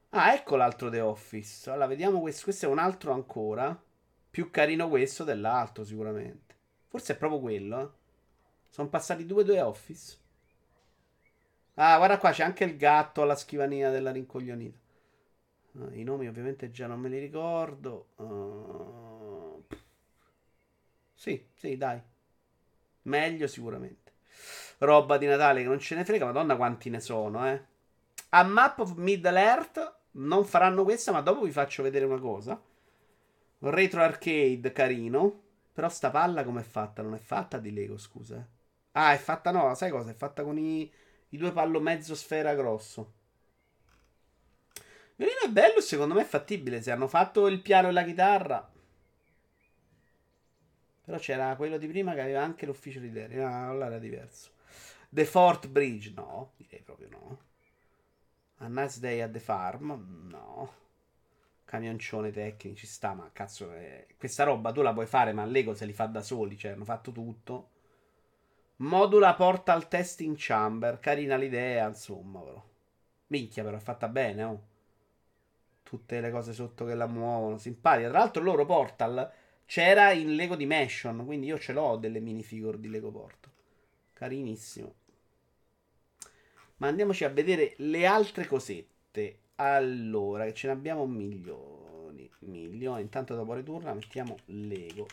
Ah, 0.10 0.34
ecco 0.34 0.58
l'altro 0.58 0.90
The 0.90 1.00
Office. 1.00 1.70
Allora, 1.70 1.88
vediamo 1.88 2.20
questo. 2.20 2.44
Questo 2.44 2.66
è 2.66 2.70
un 2.70 2.78
altro 2.78 3.14
ancora. 3.14 3.82
Più 4.30 4.52
carino 4.52 4.90
questo 4.90 5.24
dell'altro, 5.24 5.86
sicuramente. 5.86 6.56
Forse 6.90 7.14
è 7.14 7.18
proprio 7.18 7.40
quello. 7.40 7.82
Eh. 7.82 7.90
Sono 8.68 8.90
passati 8.90 9.26
due 9.26 9.46
The 9.46 9.62
Office. 9.62 10.18
Ah, 11.76 11.96
guarda 11.96 12.18
qua, 12.18 12.32
c'è 12.32 12.44
anche 12.44 12.66
il 12.66 12.76
gatto 12.76 13.22
alla 13.22 13.38
scrivania 13.38 13.90
della 13.90 14.12
rincoglionita. 14.12 14.80
Uh, 15.72 15.94
I 15.94 16.04
nomi 16.04 16.28
ovviamente 16.28 16.72
già 16.72 16.88
non 16.88 17.00
me 17.00 17.08
li 17.08 17.20
ricordo. 17.20 18.10
Uh... 18.18 19.66
Sì, 21.14 21.48
sì, 21.54 21.78
dai. 21.78 22.02
Meglio 23.04 23.48
sicuramente. 23.48 24.07
Roba 24.80 25.18
di 25.18 25.26
Natale 25.26 25.62
che 25.62 25.68
non 25.68 25.80
ce 25.80 25.96
ne 25.96 26.06
frega. 26.06 26.26
Madonna 26.26 26.56
quanti 26.56 26.90
ne 26.90 27.00
sono, 27.00 27.48
eh. 27.48 27.62
A 28.30 28.44
Map 28.44 28.80
of 28.80 28.96
Middle 28.96 29.40
Earth 29.40 29.96
non 30.12 30.46
faranno 30.46 30.84
questa, 30.84 31.12
ma 31.12 31.22
dopo 31.22 31.44
vi 31.44 31.52
faccio 31.52 31.84
vedere 31.84 32.06
una 32.06 32.20
cosa. 32.20 32.62
Un 33.60 33.72
retro 33.72 34.02
arcade 34.02 34.72
carino. 34.72 35.42
Però 35.74 35.90
sta 35.90 36.10
palla 36.10 36.44
come 36.44 36.62
è 36.62 36.64
fatta? 36.64 37.02
Non 37.02 37.14
è 37.14 37.20
fatta 37.20 37.60
di 37.60 37.72
Lego, 37.72 37.98
scusa. 37.98 38.46
Ah, 38.94 39.14
è 39.14 39.18
fatta 39.18 39.52
no, 39.52 39.74
sai 39.76 39.92
cosa? 39.92 40.10
È 40.10 40.16
fatta 40.16 40.44
con 40.44 40.58
i, 40.58 40.92
i 41.30 41.38
due 41.38 41.52
pallo 41.52 41.80
mezzo 41.80 42.16
sfera 42.16 42.56
grosso. 42.56 43.14
Violino 45.16 45.42
è 45.46 45.50
bello, 45.50 45.82
secondo 45.82 46.16
me 46.16 46.22
è 46.22 46.26
fattibile. 46.26 46.82
Se 46.82 46.92
hanno 46.92 47.08
fatto 47.08 47.48
il 47.48 47.62
piano 47.62 47.90
e 47.90 47.92
la 47.92 48.04
chitarra. 48.04 48.72
Però 51.08 51.20
c'era 51.20 51.56
quello 51.56 51.78
di 51.78 51.88
prima 51.88 52.14
che 52.14 52.20
aveva 52.20 52.44
anche 52.44 52.66
l'ufficio 52.66 53.00
di 53.00 53.10
Derry. 53.10 53.36
No, 53.36 53.70
allora 53.70 53.86
era 53.86 53.98
diverso. 53.98 54.50
The 55.08 55.24
Fort 55.24 55.70
Bridge, 55.70 56.12
no, 56.14 56.52
direi 56.58 56.82
proprio 56.82 57.08
no. 57.10 57.40
A 58.58 58.68
Nice 58.68 59.00
Day 59.00 59.22
at 59.22 59.32
the 59.32 59.40
Farm? 59.40 60.28
No. 60.30 60.74
Camioncione 61.64 62.32
tecnici, 62.32 62.80
ci 62.80 62.88
sta, 62.88 63.14
ma 63.14 63.30
cazzo, 63.32 63.72
è... 63.72 64.06
questa 64.18 64.44
roba 64.44 64.74
tu 64.74 64.82
la 64.82 64.92
puoi 64.92 65.06
fare, 65.06 65.32
ma 65.32 65.46
Lego 65.46 65.74
se 65.74 65.86
li 65.86 65.94
fa 65.94 66.08
da 66.08 66.22
soli, 66.22 66.58
cioè 66.58 66.72
hanno 66.72 66.84
fatto 66.84 67.14
tutto. 67.14 67.70
Modula 68.80 69.34
Portal 69.34 69.88
Testing 69.88 70.36
Chamber, 70.38 71.00
carina 71.00 71.38
l'idea, 71.38 71.88
insomma, 71.88 72.42
però. 72.42 72.62
Minchia, 73.28 73.64
però 73.64 73.78
è 73.78 73.80
fatta 73.80 74.10
bene, 74.10 74.44
oh. 74.44 74.62
Tutte 75.84 76.20
le 76.20 76.32
cose 76.32 76.52
sotto 76.52 76.84
che 76.84 76.96
la 76.96 77.08
muovono, 77.08 77.58
simpatica. 77.58 78.10
Tra 78.10 78.20
l'altro 78.20 78.44
loro 78.44 78.66
Portal 78.66 79.37
c'era 79.68 80.14
in 80.14 80.34
Lego 80.34 80.56
Dimension, 80.56 81.26
quindi 81.26 81.48
io 81.48 81.60
ce 81.60 81.74
l'ho 81.74 81.98
delle 81.98 82.22
minifigure 82.22 82.80
di 82.80 82.90
Lego 82.90 83.12
Portal. 83.12 83.52
Carinissimo. 84.14 84.96
Ma 86.78 86.88
andiamoci 86.88 87.26
a 87.26 87.30
vedere 87.30 87.74
le 87.78 88.06
altre 88.06 88.48
cosette. 88.48 89.40
Allora, 89.56 90.46
che 90.46 90.54
ce 90.54 90.68
ne 90.68 90.74
abbiamo 90.74 91.06
milioni. 91.06 92.30
Milioni. 92.40 93.02
Intanto 93.02 93.36
dopo 93.36 93.54
ritorna 93.54 93.94
mettiamo 93.94 94.38
Lego. 94.46 95.06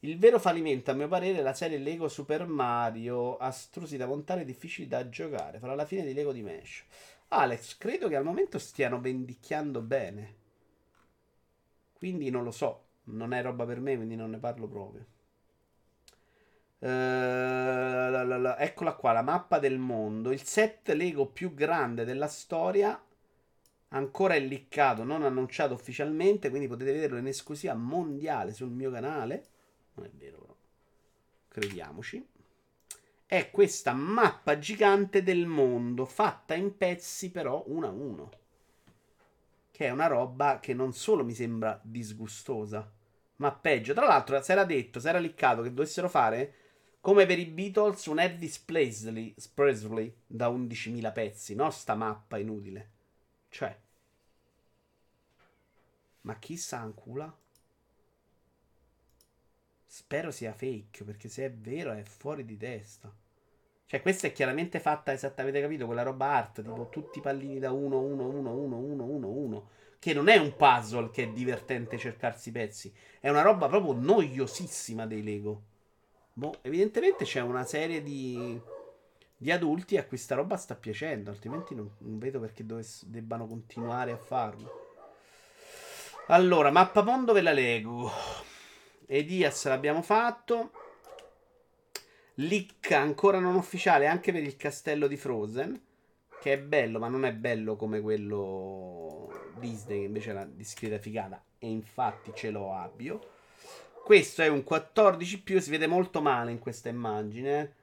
Il 0.00 0.16
vero 0.16 0.38
fallimento, 0.38 0.92
a 0.92 0.94
mio 0.94 1.08
parere, 1.08 1.38
è 1.38 1.42
la 1.42 1.54
serie 1.54 1.78
Lego 1.78 2.08
Super 2.08 2.46
Mario. 2.46 3.36
Astrusi 3.36 3.96
da 3.96 4.06
montare 4.06 4.44
difficili 4.44 4.86
da 4.86 5.08
giocare. 5.08 5.58
Farà 5.58 5.74
la 5.74 5.86
fine 5.86 6.04
di 6.04 6.12
Lego 6.14 6.32
Dimension. 6.32 6.86
Alex, 7.28 7.76
credo 7.76 8.08
che 8.08 8.16
al 8.16 8.24
momento 8.24 8.58
stiano 8.58 9.00
vendicchiando 9.00 9.80
bene. 9.80 10.36
Quindi 11.94 12.30
non 12.30 12.44
lo 12.44 12.52
so. 12.52 12.87
Non 13.10 13.32
è 13.32 13.42
roba 13.42 13.64
per 13.64 13.80
me, 13.80 13.96
quindi 13.96 14.16
non 14.16 14.30
ne 14.30 14.38
parlo 14.38 14.66
proprio. 14.66 15.04
Uh, 16.80 16.86
la, 16.86 18.22
la, 18.22 18.36
la, 18.36 18.58
eccola 18.60 18.94
qua, 18.94 19.12
la 19.12 19.22
mappa 19.22 19.58
del 19.58 19.78
mondo. 19.78 20.30
Il 20.30 20.44
set 20.44 20.90
Lego 20.90 21.26
più 21.26 21.54
grande 21.54 22.04
della 22.04 22.28
storia. 22.28 23.02
Ancora 23.90 24.34
è 24.34 24.40
liccato, 24.40 25.02
non 25.04 25.24
annunciato 25.24 25.74
ufficialmente. 25.74 26.50
Quindi 26.50 26.68
potete 26.68 26.92
vederlo 26.92 27.18
in 27.18 27.26
esclusiva 27.26 27.74
mondiale 27.74 28.52
sul 28.52 28.70
mio 28.70 28.90
canale. 28.90 29.44
Non 29.94 30.06
è 30.06 30.10
vero, 30.10 30.38
però. 30.38 30.56
Crediamoci. 31.48 32.26
È 33.26 33.50
questa 33.50 33.92
mappa 33.92 34.58
gigante 34.58 35.22
del 35.22 35.46
mondo, 35.46 36.06
fatta 36.06 36.54
in 36.54 36.76
pezzi, 36.76 37.30
però 37.30 37.62
uno 37.66 37.86
a 37.86 37.90
uno. 37.90 38.30
Che 39.70 39.86
è 39.86 39.90
una 39.90 40.06
roba 40.06 40.60
che 40.60 40.72
non 40.72 40.92
solo 40.94 41.24
mi 41.24 41.34
sembra 41.34 41.78
disgustosa, 41.82 42.90
ma 43.38 43.52
peggio. 43.52 43.94
Tra 43.94 44.06
l'altro, 44.06 44.40
si 44.42 44.52
era 44.52 44.64
detto, 44.64 45.00
si 45.00 45.08
era 45.08 45.18
liccato 45.18 45.62
che 45.62 45.72
dovessero 45.72 46.08
fare 46.08 46.54
come 47.00 47.26
per 47.26 47.38
i 47.38 47.46
Beatles, 47.46 48.06
un 48.06 48.18
Elvis 48.18 48.58
Presley, 48.58 49.34
Presley 49.54 50.14
da 50.26 50.48
11.000 50.48 51.12
pezzi, 51.12 51.54
no? 51.54 51.70
Sta 51.70 51.94
mappa 51.94 52.38
inutile. 52.38 52.90
Cioè. 53.48 53.76
Ma 56.22 56.38
chi 56.38 56.56
sa 56.56 56.78
ancora? 56.80 57.34
Spero 59.86 60.30
sia 60.30 60.52
fake, 60.52 61.04
perché 61.04 61.28
se 61.28 61.46
è 61.46 61.52
vero 61.52 61.92
è 61.92 62.02
fuori 62.02 62.44
di 62.44 62.56
testa. 62.56 63.10
Cioè, 63.86 64.02
questa 64.02 64.26
è 64.26 64.32
chiaramente 64.32 64.80
fatta 64.80 65.12
esattamente, 65.12 65.58
avete 65.58 65.64
capito? 65.64 65.86
Quella 65.86 66.02
roba 66.02 66.26
art, 66.26 66.60
tipo 66.60 66.90
tutti 66.90 67.18
i 67.18 67.22
pallini 67.22 67.58
da 67.58 67.72
1, 67.72 67.98
1, 67.98 68.28
1, 68.28 68.54
1, 68.54 68.76
1, 68.76 69.04
1, 69.04 69.28
1. 69.28 69.68
Che 69.98 70.14
non 70.14 70.28
è 70.28 70.36
un 70.36 70.54
puzzle 70.56 71.10
che 71.10 71.24
è 71.24 71.28
divertente 71.28 71.98
cercarsi 71.98 72.50
i 72.50 72.52
pezzi, 72.52 72.92
è 73.20 73.28
una 73.28 73.42
roba 73.42 73.66
proprio 73.66 73.92
noiosissima 73.94 75.06
dei 75.06 75.22
Lego. 75.22 75.62
Boh, 76.32 76.58
evidentemente 76.62 77.24
c'è 77.24 77.40
una 77.40 77.64
serie 77.64 78.02
di, 78.02 78.60
di 79.36 79.50
adulti 79.50 79.96
a 79.96 80.04
cui 80.04 80.16
sta 80.16 80.36
roba 80.36 80.56
sta 80.56 80.76
piacendo, 80.76 81.30
altrimenti 81.30 81.74
non, 81.74 81.90
non 81.98 82.18
vedo 82.18 82.38
perché 82.38 82.64
dovess- 82.64 83.04
debbano 83.06 83.48
continuare 83.48 84.12
a 84.12 84.16
farlo. 84.16 84.86
Allora, 86.28 86.70
mappa 86.70 87.02
mondo 87.02 87.32
ve 87.32 87.40
la 87.40 87.52
leggo. 87.52 88.10
Edias 89.06 89.66
l'abbiamo 89.66 90.02
fatto. 90.02 90.70
Leak 92.34 92.92
ancora 92.92 93.38
non 93.38 93.56
ufficiale 93.56 94.06
anche 94.06 94.30
per 94.30 94.42
il 94.42 94.56
castello 94.56 95.06
di 95.06 95.16
Frozen. 95.16 95.86
Che 96.48 96.54
è 96.54 96.58
bello, 96.58 96.98
ma 96.98 97.08
non 97.08 97.26
è 97.26 97.34
bello 97.34 97.76
come 97.76 98.00
quello 98.00 99.50
Disney, 99.58 99.98
che 99.98 100.04
invece 100.06 100.30
era 100.30 100.46
di 100.46 100.64
scritta 100.64 100.98
figata. 100.98 101.44
E 101.58 101.68
infatti 101.68 102.32
ce 102.34 102.48
l'ho 102.48 102.72
abbio. 102.72 103.20
Questo 104.02 104.40
è 104.40 104.48
un 104.48 104.64
14 104.64 105.42
più, 105.42 105.60
si 105.60 105.68
vede 105.68 105.86
molto 105.86 106.22
male 106.22 106.50
in 106.50 106.58
questa 106.58 106.88
immagine. 106.88 107.74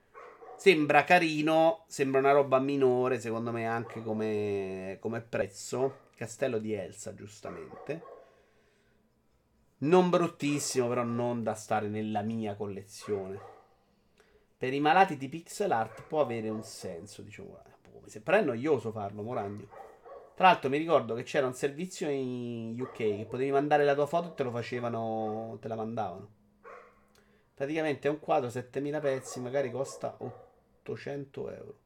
Sembra 0.58 1.04
carino, 1.04 1.84
sembra 1.86 2.22
una 2.22 2.32
roba 2.32 2.58
minore, 2.58 3.20
secondo 3.20 3.52
me, 3.52 3.68
anche 3.68 4.02
come, 4.02 4.98
come 5.00 5.22
prezzo. 5.22 5.98
Castello 6.16 6.58
di 6.58 6.74
Elsa, 6.74 7.14
giustamente. 7.14 8.04
Non 9.78 10.10
bruttissimo, 10.10 10.88
però 10.88 11.04
non 11.04 11.44
da 11.44 11.54
stare 11.54 11.88
nella 11.88 12.24
mia 12.24 12.56
collezione. 12.56 13.40
Per 14.58 14.74
i 14.74 14.80
malati 14.80 15.18
di 15.18 15.30
pixel 15.30 15.72
art 15.72 16.02
può 16.08 16.20
avere 16.20 16.50
un 16.50 16.64
senso, 16.64 17.22
diciamo. 17.22 17.75
Però 18.24 18.38
è 18.38 18.42
noioso 18.42 18.92
farlo, 18.92 19.22
Moragno. 19.22 19.68
Tra 20.36 20.48
l'altro 20.48 20.70
mi 20.70 20.78
ricordo 20.78 21.16
che 21.16 21.24
c'era 21.24 21.48
un 21.48 21.54
servizio 21.54 22.10
in 22.10 22.76
UK 22.78 22.94
che 22.94 23.26
potevi 23.30 23.52
mandare 23.52 23.86
la 23.86 23.96
tua 23.96 24.06
foto 24.06 24.30
e 24.30 24.34
te 24.34 24.44
lo 24.44 24.52
facevano, 24.52 25.58
te 25.62 25.70
la 25.70 25.76
mandavano. 25.76 26.30
Praticamente 27.54 28.10
è 28.10 28.12
un 28.12 28.20
quadro 28.20 28.50
7000 28.50 29.00
pezzi, 29.00 29.40
magari 29.40 29.72
costa 29.72 30.18
800 30.20 31.52
euro. 31.52 31.78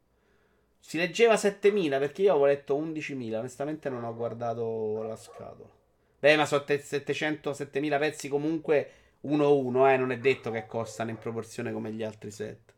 Si 0.79 0.97
leggeva 0.97 1.37
7000 1.37 1.99
perché 1.99 2.23
io 2.23 2.31
avevo 2.31 2.47
letto 2.47 2.75
11.000, 2.75 3.35
onestamente 3.35 3.89
non 3.89 4.03
ho 4.03 4.15
guardato 4.15 5.03
la 5.03 5.15
scatola. 5.15 5.69
Beh, 6.19 6.35
ma 6.35 6.47
sono 6.47 6.63
700, 6.65 7.53
7000 7.53 7.99
pezzi 7.99 8.27
comunque 8.29 8.91
1-1, 9.25 9.93
eh, 9.93 9.97
non 9.97 10.11
è 10.11 10.17
detto 10.17 10.49
che 10.49 10.65
costano 10.65 11.11
in 11.11 11.17
proporzione 11.17 11.71
come 11.71 11.91
gli 11.91 12.03
altri 12.03 12.31
set. 12.31 12.73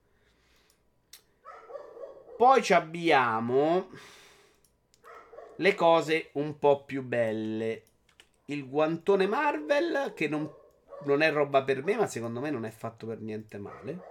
Poi 2.41 2.65
abbiamo 2.71 3.89
le 5.58 5.75
cose 5.75 6.32
un 6.34 6.58
po' 6.58 6.84
più 6.86 7.04
belle. 7.04 7.84
Il 8.45 8.67
guantone 8.67 9.27
Marvel, 9.27 10.13
che 10.15 10.27
non, 10.27 10.51
non 11.04 11.21
è 11.21 11.32
roba 11.32 11.63
per 11.63 11.84
me, 11.84 11.95
ma 11.97 12.08
secondo 12.08 12.39
me 12.39 12.49
non 12.49 12.65
è 12.65 12.71
fatto 12.71 13.06
per 13.06 13.19
niente 13.19 13.60
male. 13.60 14.01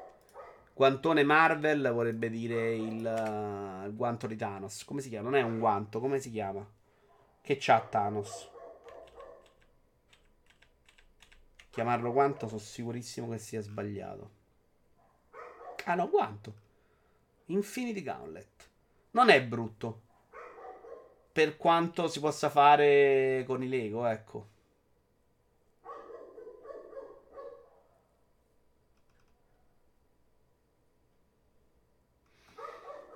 Guantone 0.72 1.24
Marvel 1.24 1.90
vorrebbe 1.92 2.30
dire 2.30 2.72
il, 2.76 3.04
uh, 3.04 3.84
il 3.84 3.96
guanto 3.96 4.28
di 4.28 4.36
Thanos. 4.36 4.84
Come 4.84 5.00
si 5.00 5.08
chiama? 5.08 5.28
Non 5.28 5.36
è 5.36 5.42
un 5.42 5.58
guanto, 5.58 5.98
come 5.98 6.20
si 6.20 6.30
chiama? 6.30 6.64
Che 7.40 7.56
c'ha 7.58 7.80
Thanos? 7.80 8.48
Chiamarlo 11.68 12.12
quanto 12.12 12.46
sono 12.46 12.60
sicurissimo 12.60 13.28
che 13.30 13.38
sia 13.38 13.60
sbagliato. 13.60 14.30
Ah 15.86 15.96
no, 15.96 16.08
quanto? 16.08 16.68
Infinity 17.50 18.02
Gauntlet. 18.02 18.68
Non 19.12 19.28
è 19.28 19.42
brutto. 19.42 20.02
Per 21.32 21.56
quanto 21.56 22.08
si 22.08 22.20
possa 22.20 22.48
fare 22.50 23.44
con 23.46 23.62
i 23.62 23.68
Lego, 23.68 24.06
ecco. 24.06 24.48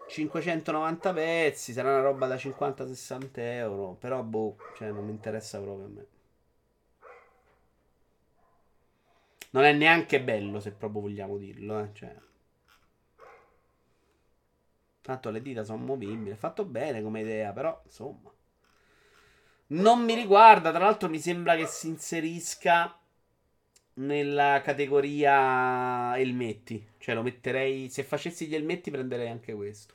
...590 0.06 1.12
pezzi, 1.12 1.72
sarà 1.72 1.88
una 1.90 2.00
roba 2.02 2.28
da 2.28 2.36
50-60 2.36 3.30
euro, 3.34 3.96
però 3.98 4.22
boh, 4.22 4.56
cioè 4.76 4.92
non 4.92 5.04
mi 5.04 5.10
interessa 5.10 5.60
proprio 5.60 5.86
a 5.86 5.88
me. 5.88 6.06
Non 9.50 9.64
è 9.64 9.72
neanche 9.72 10.22
bello, 10.22 10.60
se 10.60 10.70
proprio 10.70 11.00
vogliamo 11.00 11.36
dirlo. 11.36 11.80
Eh. 11.80 11.90
Cioè. 11.94 12.14
Tanto 15.04 15.28
le 15.28 15.42
dita 15.42 15.64
sono 15.64 15.84
movibili. 15.84 16.34
Fatto 16.34 16.64
bene 16.64 17.02
come 17.02 17.20
idea, 17.20 17.52
però 17.52 17.78
insomma. 17.84 18.32
Non 19.66 20.02
mi 20.02 20.14
riguarda. 20.14 20.70
Tra 20.70 20.84
l'altro, 20.84 21.10
mi 21.10 21.18
sembra 21.18 21.56
che 21.56 21.66
si 21.66 21.88
inserisca 21.88 22.98
nella 23.96 24.62
categoria 24.64 26.18
elmetti. 26.18 26.92
Cioè, 26.96 27.14
lo 27.14 27.20
metterei. 27.20 27.90
Se 27.90 28.02
facessi 28.02 28.46
gli 28.46 28.54
elmetti, 28.54 28.90
prenderei 28.90 29.28
anche 29.28 29.52
questo. 29.52 29.92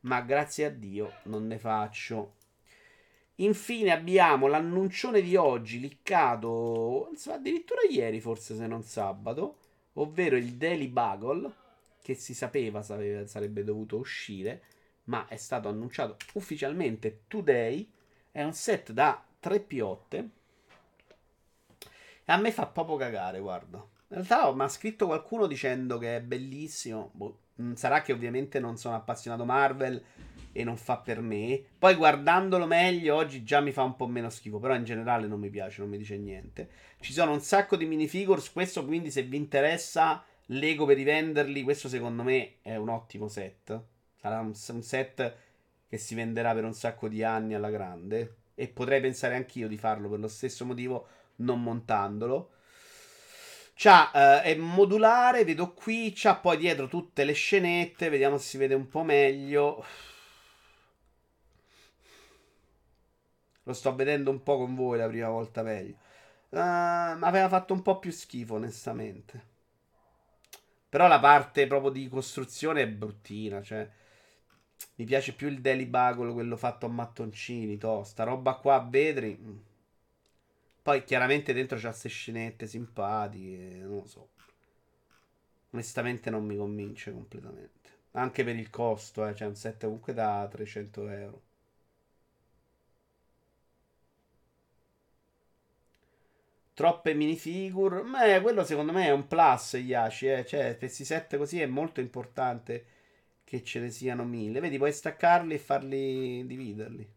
Ma 0.00 0.20
grazie 0.22 0.64
a 0.64 0.70
Dio 0.70 1.12
non 1.24 1.46
ne 1.46 1.58
faccio. 1.58 2.34
Infine 3.36 3.92
abbiamo 3.92 4.48
l'annuncione 4.48 5.22
di 5.22 5.36
oggi, 5.36 5.78
liccato 5.78 7.10
addirittura 7.28 7.82
ieri, 7.88 8.20
forse 8.20 8.56
se 8.56 8.66
non 8.66 8.82
sabato, 8.82 9.56
ovvero 9.94 10.36
il 10.36 10.56
Daily 10.56 10.88
Bugle, 10.88 11.50
che 12.02 12.14
si 12.14 12.34
sapeva 12.34 12.82
sarebbe 12.82 13.64
dovuto 13.64 13.96
uscire, 13.96 14.62
ma 15.04 15.26
è 15.28 15.36
stato 15.36 15.68
annunciato 15.68 16.16
ufficialmente 16.34 17.22
today. 17.28 17.90
È 18.30 18.42
un 18.42 18.52
set 18.52 18.92
da 18.92 19.22
3 19.40 19.60
piotte. 19.60 20.30
E 22.24 22.32
a 22.32 22.36
me 22.36 22.52
fa 22.52 22.66
proprio 22.66 22.96
cagare, 22.96 23.40
guarda. 23.40 23.78
In 23.78 24.16
realtà 24.16 24.52
mi 24.52 24.62
ha 24.62 24.68
scritto 24.68 25.06
qualcuno 25.06 25.46
dicendo 25.46 25.98
che 25.98 26.16
è 26.16 26.20
bellissimo. 26.20 27.10
Boh, 27.12 27.38
mm, 27.60 27.74
sarà 27.74 28.02
che 28.02 28.12
ovviamente 28.12 28.58
non 28.58 28.76
sono 28.76 28.96
appassionato 28.96 29.44
Marvel 29.44 30.02
e 30.52 30.64
non 30.64 30.76
fa 30.76 30.98
per 30.98 31.20
me. 31.20 31.62
Poi 31.78 31.94
guardandolo 31.94 32.66
meglio, 32.66 33.16
oggi 33.16 33.44
già 33.44 33.60
mi 33.60 33.72
fa 33.72 33.82
un 33.82 33.96
po' 33.96 34.06
meno 34.06 34.30
schifo, 34.30 34.58
però 34.58 34.74
in 34.74 34.84
generale 34.84 35.26
non 35.26 35.38
mi 35.38 35.50
piace, 35.50 35.80
non 35.80 35.90
mi 35.90 35.98
dice 35.98 36.16
niente. 36.16 36.68
Ci 37.00 37.12
sono 37.12 37.32
un 37.32 37.40
sacco 37.40 37.76
di 37.76 37.86
minifigures, 37.86 38.52
questo 38.52 38.84
quindi 38.84 39.10
se 39.10 39.22
vi 39.22 39.36
interessa 39.36 40.24
Lego 40.52 40.84
per 40.84 40.96
rivenderli, 40.96 41.62
questo 41.62 41.88
secondo 41.88 42.24
me 42.24 42.56
è 42.62 42.74
un 42.74 42.88
ottimo 42.88 43.28
set. 43.28 43.80
Sarà 44.16 44.40
un, 44.40 44.52
un 44.68 44.82
set 44.82 45.36
che 45.88 45.96
si 45.96 46.14
venderà 46.14 46.54
per 46.54 46.64
un 46.64 46.74
sacco 46.74 47.08
di 47.08 47.22
anni 47.22 47.54
alla 47.54 47.70
grande 47.70 48.36
e 48.54 48.68
potrei 48.68 49.00
pensare 49.00 49.36
anch'io 49.36 49.68
di 49.68 49.76
farlo 49.76 50.08
per 50.08 50.18
lo 50.18 50.28
stesso 50.28 50.64
motivo 50.64 51.06
non 51.36 51.62
montandolo. 51.62 52.50
C'ha, 53.74 54.10
uh, 54.12 54.42
è 54.42 54.54
modulare, 54.56 55.44
vedo 55.44 55.72
qui, 55.72 56.12
c'ha 56.14 56.36
poi 56.36 56.56
dietro 56.56 56.88
tutte 56.88 57.24
le 57.24 57.32
scenette, 57.32 58.08
vediamo 58.08 58.36
se 58.36 58.48
si 58.48 58.58
vede 58.58 58.74
un 58.74 58.88
po' 58.88 59.04
meglio. 59.04 59.84
Lo 63.62 63.72
sto 63.72 63.94
vedendo 63.94 64.30
un 64.30 64.42
po' 64.42 64.58
con 64.58 64.74
voi 64.74 64.98
la 64.98 65.06
prima 65.06 65.28
volta 65.28 65.62
meglio. 65.62 65.94
Uh, 66.48 66.58
aveva 66.58 67.48
fatto 67.48 67.72
un 67.72 67.82
po' 67.82 68.00
più 68.00 68.10
schifo, 68.10 68.54
onestamente. 68.54 69.49
Però 70.90 71.06
la 71.06 71.20
parte 71.20 71.68
proprio 71.68 71.90
di 71.92 72.08
costruzione 72.08 72.82
è 72.82 72.88
bruttina. 72.88 73.62
Cioè, 73.62 73.88
mi 74.96 75.04
piace 75.04 75.34
più 75.34 75.48
il 75.48 75.60
Daily 75.60 75.86
Bugle, 75.86 76.32
quello 76.32 76.56
fatto 76.56 76.86
a 76.86 76.88
mattoncini. 76.88 77.78
To. 77.78 78.02
Sta 78.04 78.24
roba 78.24 78.54
qua 78.54 78.74
a 78.74 78.86
vetri. 78.88 79.38
Mm. 79.40 79.56
Poi 80.82 81.04
chiaramente 81.04 81.52
dentro 81.52 81.78
c'ha 81.78 81.90
queste 81.90 82.08
scenette 82.08 82.66
simpatiche. 82.66 83.78
Non 83.82 83.98
lo 83.98 84.06
so. 84.06 84.28
Onestamente 85.70 86.30
non 86.30 86.44
mi 86.44 86.56
convince 86.56 87.12
completamente. 87.12 87.90
Anche 88.12 88.42
per 88.44 88.56
il 88.56 88.70
costo, 88.70 89.26
eh. 89.26 89.34
Cioè 89.34 89.46
un 89.46 89.54
set 89.54 89.84
comunque 89.84 90.12
da 90.12 90.48
300 90.50 91.08
euro. 91.08 91.42
Troppe 96.74 97.14
minifigure. 97.14 98.02
Ma 98.02 98.40
quello 98.40 98.64
secondo 98.64 98.92
me 98.92 99.06
è 99.06 99.10
un 99.12 99.26
plus, 99.26 99.74
Yashi. 99.74 100.28
Eh? 100.28 100.46
Cioè, 100.46 100.76
questi 100.78 101.04
set 101.04 101.36
così 101.36 101.60
è 101.60 101.66
molto 101.66 102.00
importante 102.00 102.86
che 103.44 103.62
ce 103.64 103.80
ne 103.80 103.90
siano 103.90 104.24
mille. 104.24 104.60
Vedi, 104.60 104.78
puoi 104.78 104.92
staccarli 104.92 105.54
e 105.54 105.58
farli 105.58 106.46
dividerli. 106.46 107.08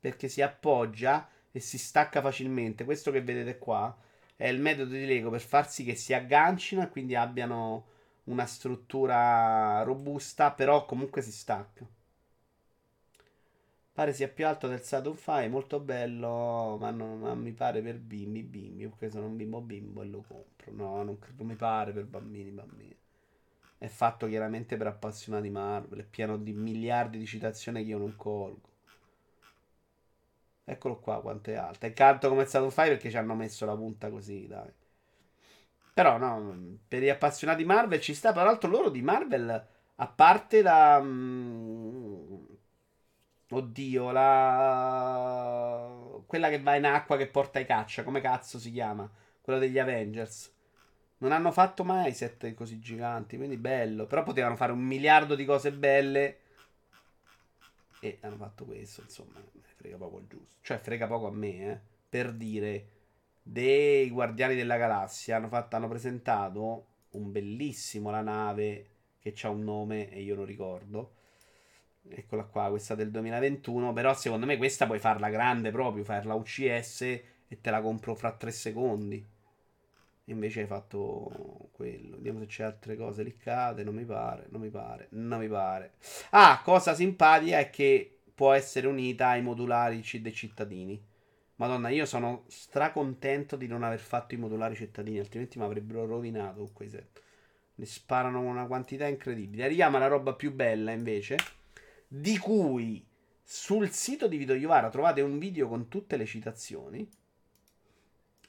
Perché 0.00 0.28
si 0.28 0.42
appoggia 0.42 1.28
e 1.50 1.60
si 1.60 1.78
stacca 1.78 2.20
facilmente. 2.20 2.84
Questo 2.84 3.10
che 3.10 3.22
vedete 3.22 3.58
qua 3.58 3.96
è 4.36 4.46
il 4.48 4.60
metodo 4.60 4.92
di 4.92 5.06
Lego 5.06 5.30
per 5.30 5.40
far 5.40 5.68
sì 5.70 5.84
che 5.84 5.94
si 5.96 6.14
aggancino 6.14 6.82
e 6.82 6.88
quindi 6.88 7.14
abbiano 7.16 7.86
una 8.24 8.46
struttura 8.46 9.82
robusta, 9.82 10.52
però 10.52 10.84
comunque 10.84 11.22
si 11.22 11.32
stacca. 11.32 11.86
Pare 13.98 14.12
sia 14.12 14.28
più 14.28 14.46
alto 14.46 14.68
del 14.68 14.80
Saturn 14.82 15.16
5, 15.16 15.48
molto 15.48 15.80
bello, 15.80 16.76
ma, 16.78 16.92
non, 16.92 17.18
ma 17.18 17.34
mi 17.34 17.50
pare 17.50 17.82
per 17.82 17.98
bimbi, 17.98 18.44
bimbi, 18.44 18.86
perché 18.86 19.10
sono 19.10 19.26
un 19.26 19.36
bimbo 19.36 19.60
bimbo 19.60 20.02
e 20.02 20.06
lo 20.06 20.22
compro. 20.24 20.70
No, 20.70 21.02
non, 21.02 21.18
non 21.36 21.46
mi 21.48 21.56
pare 21.56 21.90
per 21.90 22.04
bambini, 22.04 22.50
bambini. 22.50 22.96
È 23.76 23.88
fatto 23.88 24.28
chiaramente 24.28 24.76
per 24.76 24.86
appassionati 24.86 25.50
Marvel, 25.50 25.98
è 25.98 26.04
pieno 26.04 26.36
di 26.36 26.52
miliardi 26.52 27.18
di 27.18 27.26
citazioni 27.26 27.82
che 27.82 27.90
io 27.90 27.98
non 27.98 28.14
colgo. 28.14 28.68
Eccolo 30.62 31.00
qua 31.00 31.20
quanto 31.20 31.50
è 31.50 31.54
alta. 31.54 31.88
E 31.88 31.92
canto 31.92 32.28
come 32.28 32.42
è 32.42 32.46
stato 32.46 32.68
perché 32.68 33.10
ci 33.10 33.16
hanno 33.16 33.34
messo 33.34 33.66
la 33.66 33.74
punta 33.74 34.10
così, 34.10 34.46
dai. 34.46 34.72
Però 35.92 36.18
no, 36.18 36.78
per 36.86 37.02
gli 37.02 37.08
appassionati 37.08 37.64
Marvel 37.64 38.00
ci 38.00 38.14
sta. 38.14 38.32
Tra 38.32 38.44
l'altro 38.44 38.70
loro 38.70 38.90
di 38.90 39.02
Marvel, 39.02 39.66
a 39.96 40.06
parte 40.06 40.62
la... 40.62 41.00
Mm, 41.02 42.37
oddio, 43.50 44.10
la... 44.10 45.86
Quella 46.26 46.48
che 46.48 46.60
va 46.60 46.74
in 46.76 46.84
acqua 46.84 47.16
che 47.16 47.28
porta 47.28 47.58
i 47.58 47.66
caccia, 47.66 48.02
come 48.02 48.20
cazzo 48.20 48.58
si 48.58 48.70
chiama? 48.70 49.10
Quella 49.40 49.58
degli 49.58 49.78
Avengers. 49.78 50.54
Non 51.18 51.32
hanno 51.32 51.50
fatto 51.50 51.84
mai 51.84 52.12
set 52.12 52.54
così 52.54 52.78
giganti, 52.78 53.36
quindi 53.36 53.56
bello. 53.56 54.06
Però 54.06 54.22
potevano 54.22 54.56
fare 54.56 54.72
un 54.72 54.80
miliardo 54.80 55.34
di 55.34 55.44
cose 55.44 55.72
belle. 55.72 56.38
E 58.00 58.18
hanno 58.22 58.36
fatto 58.36 58.64
questo, 58.64 59.00
insomma 59.02 59.42
frega 59.78 59.96
poco 59.96 60.18
il 60.18 60.26
giusto. 60.26 60.56
Cioè, 60.60 60.78
frega 60.78 61.06
poco 61.06 61.28
a 61.28 61.32
me, 61.32 61.70
eh. 61.70 61.80
Per 62.08 62.32
dire, 62.32 62.88
dei 63.42 64.10
Guardiani 64.10 64.54
della 64.54 64.76
Galassia 64.76 65.36
hanno, 65.36 65.48
fatto, 65.48 65.76
hanno 65.76 65.88
presentato 65.88 66.86
un 67.10 67.30
bellissimo 67.32 68.10
la 68.10 68.20
nave 68.20 68.90
che 69.18 69.34
ha 69.42 69.48
un 69.48 69.62
nome 69.62 70.10
e 70.10 70.20
io 70.20 70.34
non 70.34 70.44
ricordo. 70.44 71.14
Eccola 72.10 72.44
qua, 72.44 72.68
questa 72.68 72.94
del 72.94 73.10
2021. 73.10 73.92
Però 73.92 74.14
secondo 74.14 74.46
me 74.46 74.56
questa 74.56 74.86
puoi 74.86 74.98
farla 74.98 75.28
grande 75.28 75.70
proprio, 75.70 76.04
farla 76.04 76.34
UCS 76.34 77.00
e 77.02 77.60
te 77.60 77.70
la 77.70 77.80
compro 77.80 78.14
fra 78.14 78.32
tre 78.32 78.50
secondi. 78.50 79.24
Invece 80.24 80.60
hai 80.60 80.66
fatto 80.66 81.70
quello. 81.72 82.16
Vediamo 82.16 82.40
se 82.40 82.46
c'è 82.46 82.64
altre 82.64 82.96
cose 82.96 83.22
liccate. 83.22 83.82
Non 83.82 83.94
mi 83.94 84.04
pare, 84.04 84.46
non 84.50 84.60
mi 84.60 84.70
pare, 84.70 85.08
non 85.10 85.38
mi 85.38 85.48
pare. 85.48 85.94
Ah, 86.30 86.60
cosa 86.62 86.94
simpatica 86.94 87.58
è 87.58 87.70
che 87.70 88.18
può 88.34 88.52
essere 88.52 88.86
unita 88.86 89.28
ai 89.28 89.42
modulari 89.42 90.02
dei 90.20 90.32
cittadini. 90.32 91.02
Madonna, 91.56 91.88
io 91.88 92.06
sono 92.06 92.44
stracontento 92.46 93.56
di 93.56 93.66
non 93.66 93.82
aver 93.82 93.98
fatto 93.98 94.34
i 94.34 94.38
modulari 94.38 94.76
cittadini, 94.76 95.18
altrimenti 95.18 95.58
mi 95.58 95.64
avrebbero 95.64 96.06
rovinato 96.06 96.58
con 96.58 96.72
quei 96.72 96.88
set. 96.88 97.20
Ne 97.74 97.84
sparano 97.84 98.40
una 98.40 98.66
quantità 98.66 99.06
incredibile. 99.06 99.64
Arriviamo 99.64 99.96
alla 99.96 100.06
roba 100.06 100.34
più 100.34 100.54
bella, 100.54 100.92
invece, 100.92 101.36
di 102.08 102.38
cui 102.38 103.06
sul 103.44 103.90
sito 103.90 104.26
di 104.26 104.38
Vito 104.38 104.54
Iovara 104.54 104.88
trovate 104.88 105.20
un 105.20 105.38
video 105.38 105.68
con 105.68 105.88
tutte 105.88 106.16
le 106.16 106.24
citazioni, 106.24 107.08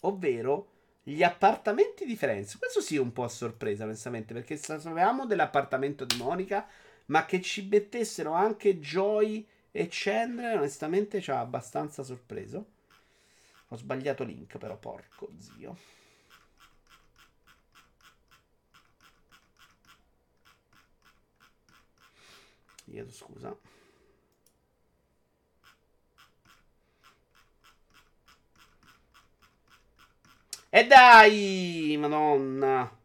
ovvero 0.02 0.72
gli 1.04 1.24
appartamenti 1.24 2.06
di 2.06 2.16
Firenze. 2.16 2.58
Questo 2.58 2.82
sì, 2.82 2.98
un 2.98 3.12
po' 3.12 3.24
a 3.24 3.30
sorpresa, 3.30 3.84
onestamente, 3.84 4.34
perché 4.34 4.58
sapevamo 4.58 5.26
dell'appartamento 5.26 6.06
di 6.06 6.16
Monica, 6.18 6.68
ma 7.08 7.26
che 7.26 7.42
ci 7.42 7.68
mettessero 7.68 8.32
anche 8.32 8.80
Joy 8.80 9.46
e 9.72 9.88
Chandler, 9.90 10.58
onestamente, 10.58 11.22
ci 11.22 11.32
ha 11.32 11.40
abbastanza 11.40 12.04
sorpreso. 12.04 12.66
Ho 13.70 13.78
sbagliato 13.78 14.24
link, 14.24 14.58
però, 14.58 14.78
porco 14.78 15.32
zio. 15.38 15.78
Chiedo 22.90 23.12
scusa. 23.12 23.56
E 30.72 30.86
dai, 30.86 31.96
madonna. 32.00 32.98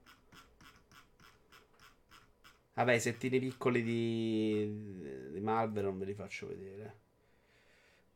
Vabbè, 2.75 2.95
i 2.95 3.01
settini 3.01 3.39
piccoli 3.39 3.83
di, 3.83 5.31
di 5.31 5.41
Malvero 5.41 5.89
non 5.89 5.99
ve 5.99 6.05
li 6.07 6.15
faccio 6.15 6.49
vedere. 6.49 7.01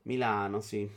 Milano, 0.03 0.61
sì. 0.61 0.91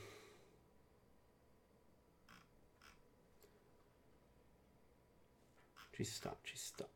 Ci 5.92 6.04
sta, 6.04 6.36
ci 6.42 6.58
sta. 6.58 6.90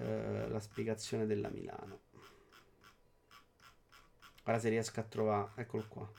Eh, 0.00 0.48
la 0.48 0.60
spiegazione 0.60 1.26
della 1.26 1.48
Milano. 1.48 2.00
Ora 4.44 4.58
se 4.58 4.68
riesco 4.68 5.00
a 5.00 5.02
trovare. 5.02 5.50
Eccolo 5.56 5.84
qua. 5.88 6.10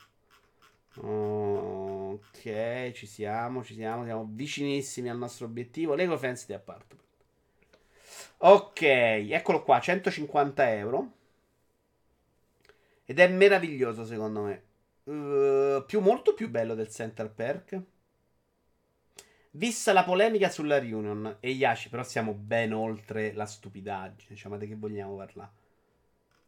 Ok, 0.96 2.92
ci 2.92 3.06
siamo, 3.06 3.64
ci 3.64 3.74
siamo. 3.74 4.04
Siamo 4.04 4.28
vicinissimi 4.30 5.08
al 5.08 5.18
nostro 5.18 5.46
obiettivo. 5.46 5.94
Lego 5.94 6.18
Fence 6.18 6.44
di 6.46 6.52
Apartment. 6.52 7.02
Ok, 8.38 8.82
eccolo 8.82 9.62
qua, 9.62 9.80
150 9.80 10.74
euro. 10.74 11.12
Ed 13.04 13.18
è 13.18 13.28
meraviglioso 13.28 14.04
secondo 14.04 14.42
me. 14.42 14.62
Uh, 15.04 15.84
più, 15.86 16.00
molto 16.00 16.34
più 16.34 16.48
bello 16.48 16.74
del 16.74 16.88
Central 16.90 17.30
Perk. 17.30 17.82
Vista 19.52 19.92
la 19.92 20.04
polemica 20.04 20.48
sulla 20.48 20.78
Reunion 20.78 21.38
e 21.40 21.50
Yashi, 21.50 21.88
però 21.88 22.04
siamo 22.04 22.34
ben 22.34 22.72
oltre 22.72 23.32
la 23.32 23.46
stupidaggine. 23.46 24.28
Diciamo, 24.28 24.56
di 24.56 24.68
che 24.68 24.76
vogliamo 24.76 25.16
parlare? 25.16 25.50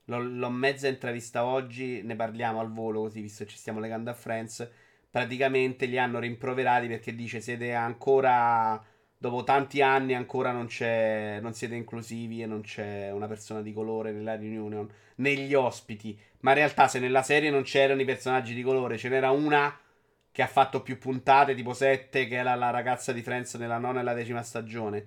L'ho, 0.05 0.21
l'ho 0.21 0.51
mezza 0.51 0.87
intravista 0.87 1.45
oggi, 1.45 2.03
ne 2.03 2.15
parliamo 2.15 2.61
al 2.61 2.71
volo 2.71 3.01
così, 3.01 3.21
visto 3.21 3.43
che 3.43 3.51
ci 3.51 3.57
stiamo 3.57 3.81
legando 3.81 4.11
a 4.11 4.15
Friends. 4.15 4.71
Praticamente 5.11 5.87
li 5.87 5.99
hanno 5.99 6.21
rimproverati 6.21 6.87
perché 6.87 7.13
dice 7.17 7.41
siete 7.41 7.75
ancora 7.75 8.81
dopo 9.19 9.43
tanti 9.43 9.83
anni 9.83 10.15
ancora 10.15 10.53
non, 10.53 10.69
non 10.71 11.55
siete 11.55 11.75
inclusivi 11.75 12.43
e 12.43 12.47
non 12.47 12.63
c'è 12.63 13.11
una 13.11 13.27
persona 13.27 13.63
di 13.63 13.73
colore 13.73 14.13
nella 14.13 14.37
reunion, 14.37 14.89
negli 15.17 15.55
ospiti. 15.55 16.17
Ma 16.41 16.51
in 16.51 16.57
realtà 16.57 16.87
se 16.87 17.01
nella 17.01 17.23
serie 17.23 17.51
non 17.51 17.63
c'erano 17.63 18.01
i 18.01 18.05
personaggi 18.05 18.55
di 18.55 18.63
colore, 18.63 18.97
ce 18.97 19.09
n'era 19.09 19.31
una 19.33 19.77
che 20.33 20.43
ha 20.43 20.47
fatto 20.47 20.81
più 20.83 20.99
puntate, 20.99 21.55
tipo 21.55 21.75
7, 21.75 22.27
che 22.27 22.35
era 22.35 22.55
la 22.55 22.71
ragazza 22.71 23.13
di 23.13 23.23
Friends 23.23 23.55
nella 23.57 23.79
nona 23.79 24.01
e 24.01 24.03
la 24.03 24.15
decima 24.15 24.43
stagione. 24.43 25.07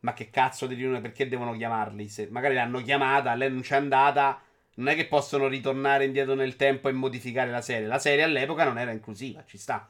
Ma 0.00 0.12
che 0.12 0.28
cazzo 0.28 0.66
di 0.66 0.74
riunione, 0.74 1.00
perché 1.00 1.28
devono 1.28 1.56
chiamarli? 1.56 2.08
Se 2.08 2.28
magari 2.30 2.54
l'hanno 2.54 2.82
chiamata, 2.82 3.34
lei 3.34 3.50
non 3.50 3.60
c'è 3.60 3.76
andata, 3.76 4.42
non 4.74 4.88
è 4.88 4.96
che 4.96 5.06
possono 5.06 5.46
ritornare 5.46 6.04
indietro 6.04 6.34
nel 6.34 6.56
tempo 6.56 6.88
e 6.88 6.92
modificare 6.92 7.50
la 7.50 7.62
serie. 7.62 7.86
La 7.86 8.00
serie 8.00 8.24
all'epoca 8.24 8.64
non 8.64 8.76
era 8.78 8.90
inclusiva, 8.90 9.44
ci 9.46 9.56
sta. 9.56 9.88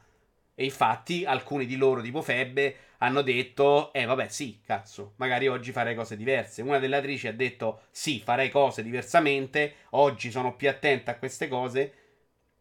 E 0.53 0.63
infatti 0.63 1.25
alcuni 1.25 1.65
di 1.65 1.75
loro, 1.75 2.01
tipo 2.01 2.21
Febbe, 2.21 2.75
hanno 2.99 3.21
detto, 3.23 3.91
eh 3.91 4.05
vabbè 4.05 4.29
sì, 4.29 4.61
cazzo, 4.63 5.13
magari 5.17 5.47
oggi 5.47 5.71
farei 5.71 5.95
cose 5.95 6.15
diverse. 6.15 6.61
Una 6.61 6.79
delle 6.79 6.95
attrici 6.95 7.27
ha 7.27 7.33
detto, 7.33 7.81
sì, 7.91 8.21
farei 8.23 8.49
cose 8.49 8.83
diversamente, 8.83 9.73
oggi 9.91 10.31
sono 10.31 10.55
più 10.55 10.69
attenta 10.69 11.11
a 11.11 11.15
queste 11.17 11.49
cose, 11.49 11.93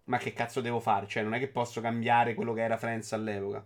ma 0.05 0.19
che 0.19 0.33
cazzo 0.33 0.61
devo 0.61 0.81
fare? 0.81 1.07
Cioè, 1.07 1.23
non 1.23 1.35
è 1.35 1.39
che 1.39 1.49
posso 1.49 1.81
cambiare 1.81 2.35
quello 2.35 2.53
che 2.53 2.63
era 2.63 2.77
Friends 2.77 3.13
all'epoca. 3.13 3.65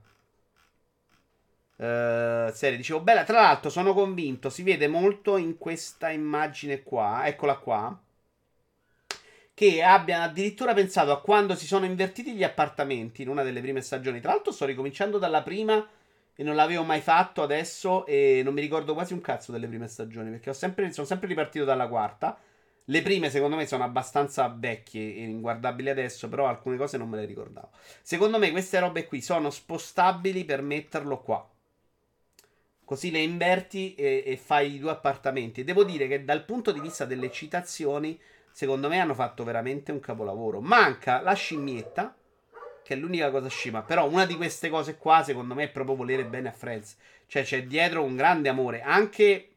Uh, 1.77 2.53
serie, 2.53 2.77
dicevo, 2.77 3.01
bella, 3.01 3.24
tra 3.24 3.40
l'altro 3.40 3.70
sono 3.70 3.94
convinto, 3.94 4.51
si 4.51 4.64
vede 4.64 4.88
molto 4.88 5.37
in 5.37 5.59
questa 5.59 6.11
immagine 6.11 6.83
qua, 6.83 7.27
eccola 7.27 7.57
qua, 7.57 7.96
che 9.55 9.83
abbiano 9.83 10.24
addirittura 10.24 10.72
pensato 10.74 11.11
a 11.11 11.20
quando 11.20 11.57
si 11.57 11.66
sono 11.66 11.85
invertiti 11.85 12.33
gli 12.35 12.44
appartamenti 12.44 13.22
in 13.22 13.29
una 13.29 13.42
delle 13.42 13.61
prime 13.61 13.81
stagioni. 13.81 14.20
Tra 14.20 14.31
l'altro 14.31 14.53
sto 14.53 14.64
ricominciando 14.64 15.18
dalla 15.18 15.42
prima 15.42 15.85
e 16.35 16.44
non 16.44 16.55
l'avevo 16.55 16.85
mai 16.85 17.01
fatto 17.01 17.42
adesso 17.42 18.07
e 18.07 18.42
non 18.44 18.55
mi 18.55 18.61
ricordo 18.61 18.94
quasi 18.94 19.14
un 19.14 19.20
cazzo 19.20 19.51
delle 19.51 19.66
prime 19.66 19.88
stagioni 19.88 20.31
perché 20.31 20.55
sempre, 20.55 20.92
sono 20.92 21.07
sempre 21.07 21.27
ripartito 21.27 21.64
dalla 21.64 21.88
quarta. 21.88 22.38
Le 22.90 23.03
prime 23.03 23.29
secondo 23.29 23.57
me 23.57 23.66
sono 23.66 23.85
abbastanza 23.85 24.48
vecchie 24.48 25.14
e 25.14 25.24
inguardabili 25.24 25.90
adesso, 25.90 26.27
però 26.29 26.46
alcune 26.46 26.79
cose 26.79 26.96
non 26.96 27.09
me 27.09 27.18
le 27.18 27.27
ricordavo. 27.27 27.68
Secondo 28.01 28.38
me 28.38 28.51
queste 28.51 28.79
robe 28.79 29.07
qui 29.07 29.20
sono 29.20 29.51
spostabili 29.51 30.44
per 30.46 30.62
metterlo 30.62 31.20
qua. 31.20 31.46
Così 32.85 33.11
le 33.11 33.18
inverti 33.18 33.94
e, 33.94 34.22
e 34.24 34.37
fai 34.38 34.77
i 34.77 34.79
due 34.79 34.90
appartamenti. 34.90 35.64
Devo 35.64 35.85
dire 35.85 36.09
che 36.09 36.24
dal 36.24 36.46
punto 36.46 36.72
di 36.72 36.81
vista 36.81 37.05
delle 37.05 37.31
citazioni, 37.31 38.18
secondo 38.51 38.88
me 38.88 38.98
hanno 38.98 39.12
fatto 39.12 39.44
veramente 39.44 39.92
un 39.92 40.01
capolavoro. 40.01 40.61
Manca 40.61 41.20
la 41.20 41.35
scimmietta 41.35 42.16
che 42.83 42.94
è 42.94 42.96
l'unica 42.96 43.31
cosa 43.31 43.48
scima. 43.48 43.83
Però 43.83 44.09
una 44.09 44.24
di 44.24 44.35
queste 44.35 44.70
cose 44.70 44.96
qua, 44.96 45.22
secondo 45.22 45.55
me, 45.55 45.64
è 45.64 45.68
proprio 45.68 45.94
volere 45.94 46.24
bene 46.24 46.48
a 46.48 46.53
Friends. 46.53 46.96
Cioè, 47.26 47.43
c'è 47.43 47.64
dietro 47.64 48.03
un 48.03 48.16
grande 48.16 48.49
amore. 48.49 48.80
Anche 48.80 49.49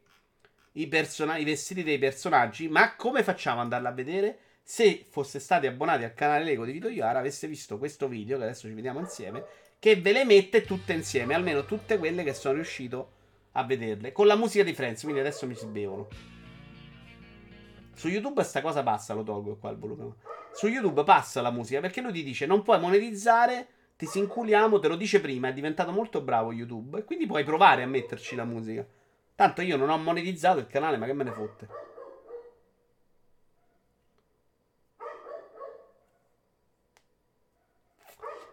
i, 0.73 0.87
person- 0.87 1.35
i 1.37 1.43
vestiti 1.43 1.83
dei 1.83 1.97
personaggi. 1.97 2.67
Ma 2.67 2.95
come 2.95 3.23
facciamo 3.23 3.57
ad 3.57 3.63
andarla 3.63 3.89
a 3.89 3.93
vedere? 3.93 4.39
Se 4.63 5.05
foste 5.09 5.39
stati 5.39 5.67
abbonati 5.67 6.03
al 6.03 6.13
canale 6.13 6.43
Lego 6.43 6.65
di 6.65 6.71
Vito 6.71 6.87
Iara, 6.87 7.19
aveste 7.19 7.47
visto 7.47 7.77
questo 7.77 8.07
video, 8.07 8.37
che 8.37 8.43
adesso 8.43 8.67
ci 8.67 8.73
vediamo 8.73 8.99
insieme, 8.99 9.43
che 9.79 9.95
ve 9.95 10.11
le 10.11 10.23
mette 10.23 10.63
tutte 10.63 10.93
insieme. 10.93 11.33
Almeno 11.33 11.65
tutte 11.65 11.97
quelle 11.97 12.23
che 12.23 12.33
sono 12.33 12.55
riuscito 12.55 13.11
a 13.53 13.63
vederle. 13.63 14.11
Con 14.11 14.27
la 14.27 14.35
musica 14.35 14.63
di 14.63 14.73
Friends, 14.73 15.01
quindi 15.01 15.19
adesso 15.19 15.45
mi 15.47 15.55
si 15.55 15.65
bevono. 15.65 16.07
Su 17.93 18.07
YouTube 18.07 18.41
sta 18.43 18.61
cosa 18.61 18.81
passa, 18.81 19.13
lo 19.13 19.23
tolgo 19.23 19.57
qua 19.57 19.69
il 19.69 19.77
volume. 19.77 20.15
Su 20.53 20.67
YouTube 20.67 21.03
passa 21.03 21.41
la 21.41 21.51
musica 21.51 21.79
perché 21.79 22.01
lui 22.01 22.11
ti 22.11 22.23
dice 22.23 22.45
non 22.45 22.63
puoi 22.63 22.79
monetizzare, 22.79 23.67
ti 23.95 24.05
sinculiamo, 24.05 24.79
te 24.79 24.87
lo 24.87 24.95
dice 24.95 25.21
prima, 25.21 25.49
è 25.49 25.53
diventato 25.53 25.91
molto 25.91 26.21
bravo 26.21 26.51
YouTube 26.51 26.99
e 26.99 27.03
quindi 27.03 27.25
puoi 27.25 27.43
provare 27.43 27.83
a 27.83 27.87
metterci 27.87 28.35
la 28.35 28.43
musica. 28.43 28.85
Tanto 29.41 29.63
io 29.63 29.75
non 29.75 29.89
ho 29.89 29.97
monetizzato 29.97 30.59
il 30.59 30.67
canale, 30.67 30.97
ma 30.97 31.07
che 31.07 31.13
me 31.13 31.23
ne 31.23 31.31
fotte. 31.31 31.67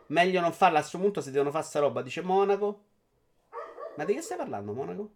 Meglio 0.07 0.41
non 0.41 0.55
farla 0.55 0.79
a 0.79 0.81
questo 0.81 0.99
punto 0.99 1.21
se 1.21 1.31
devono 1.31 1.51
fare 1.51 1.65
sta 1.67 1.81
roba, 1.81 2.01
dice 2.01 2.23
Monaco. 2.23 2.85
Ma 3.97 4.07
di 4.07 4.15
che 4.15 4.23
stai 4.23 4.39
parlando, 4.39 4.73
Monaco? 4.73 5.11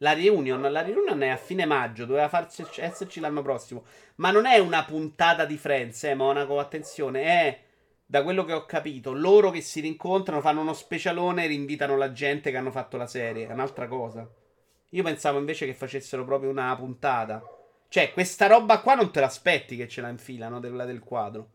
La 0.00 0.12
reunion, 0.12 0.60
la 0.60 0.82
reunion 0.82 1.22
è 1.22 1.28
a 1.28 1.38
fine 1.38 1.64
maggio, 1.64 2.04
doveva 2.04 2.28
farci, 2.28 2.62
esserci 2.76 3.18
l'anno 3.18 3.40
prossimo. 3.40 3.86
Ma 4.16 4.30
non 4.30 4.44
è 4.44 4.58
una 4.58 4.84
puntata 4.84 5.46
di 5.46 5.56
Friends, 5.56 6.04
eh, 6.04 6.14
Monaco, 6.14 6.58
attenzione, 6.58 7.22
è 7.22 7.62
da 8.04 8.22
quello 8.22 8.44
che 8.44 8.52
ho 8.52 8.66
capito, 8.66 9.14
loro 9.14 9.50
che 9.50 9.62
si 9.62 9.80
rincontrano, 9.80 10.42
fanno 10.42 10.60
uno 10.60 10.74
specialone 10.74 11.44
e 11.44 11.46
rinvitano 11.46 11.96
la 11.96 12.12
gente 12.12 12.50
che 12.50 12.58
hanno 12.58 12.70
fatto 12.70 12.98
la 12.98 13.06
serie. 13.06 13.46
È 13.48 13.52
un'altra 13.52 13.88
cosa. 13.88 14.44
Io 14.90 15.02
pensavo 15.02 15.38
invece 15.38 15.66
che 15.66 15.74
facessero 15.74 16.24
proprio 16.24 16.50
una 16.50 16.74
puntata. 16.76 17.42
Cioè, 17.88 18.12
questa 18.12 18.46
roba 18.46 18.80
qua 18.80 18.94
non 18.94 19.10
te 19.10 19.20
l'aspetti 19.20 19.76
che 19.76 19.88
ce 19.88 20.00
la 20.00 20.08
infilano, 20.08 20.60
quella 20.60 20.84
del 20.84 21.00
quadro. 21.00 21.50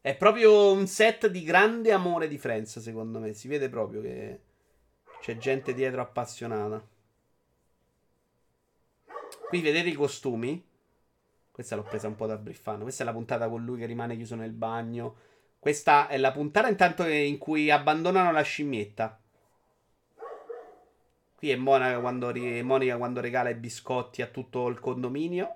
È 0.00 0.16
proprio 0.16 0.70
un 0.72 0.86
set 0.86 1.26
di 1.26 1.42
grande 1.42 1.92
amore 1.92 2.28
di 2.28 2.38
Friends, 2.38 2.78
secondo 2.78 3.18
me. 3.18 3.32
Si 3.34 3.48
vede 3.48 3.68
proprio 3.68 4.00
che 4.00 4.40
c'è 5.20 5.36
gente 5.36 5.74
dietro 5.74 6.00
appassionata. 6.00 6.86
Qui 9.48 9.60
vedete 9.60 9.88
i 9.88 9.94
costumi. 9.94 10.64
Questa 11.50 11.74
l'ho 11.74 11.82
presa 11.82 12.06
un 12.06 12.14
po' 12.14 12.26
da 12.26 12.36
briffano. 12.36 12.82
Questa 12.82 13.02
è 13.02 13.06
la 13.06 13.12
puntata 13.12 13.48
con 13.48 13.64
lui 13.64 13.78
che 13.78 13.86
rimane 13.86 14.16
chiuso 14.16 14.36
nel 14.36 14.52
bagno. 14.52 15.16
Questa 15.58 16.06
è 16.06 16.16
la 16.18 16.30
puntata 16.30 16.68
intanto 16.68 17.04
in 17.06 17.38
cui 17.38 17.70
abbandonano 17.70 18.30
la 18.30 18.42
scimmietta. 18.42 19.20
Qui 21.36 21.50
è 21.50 21.56
Monica 21.56 22.00
quando, 22.00 22.32
Monica 22.62 22.96
quando 22.96 23.20
regala 23.20 23.50
i 23.50 23.54
biscotti 23.54 24.22
a 24.22 24.26
tutto 24.26 24.68
il 24.68 24.80
condominio. 24.80 25.54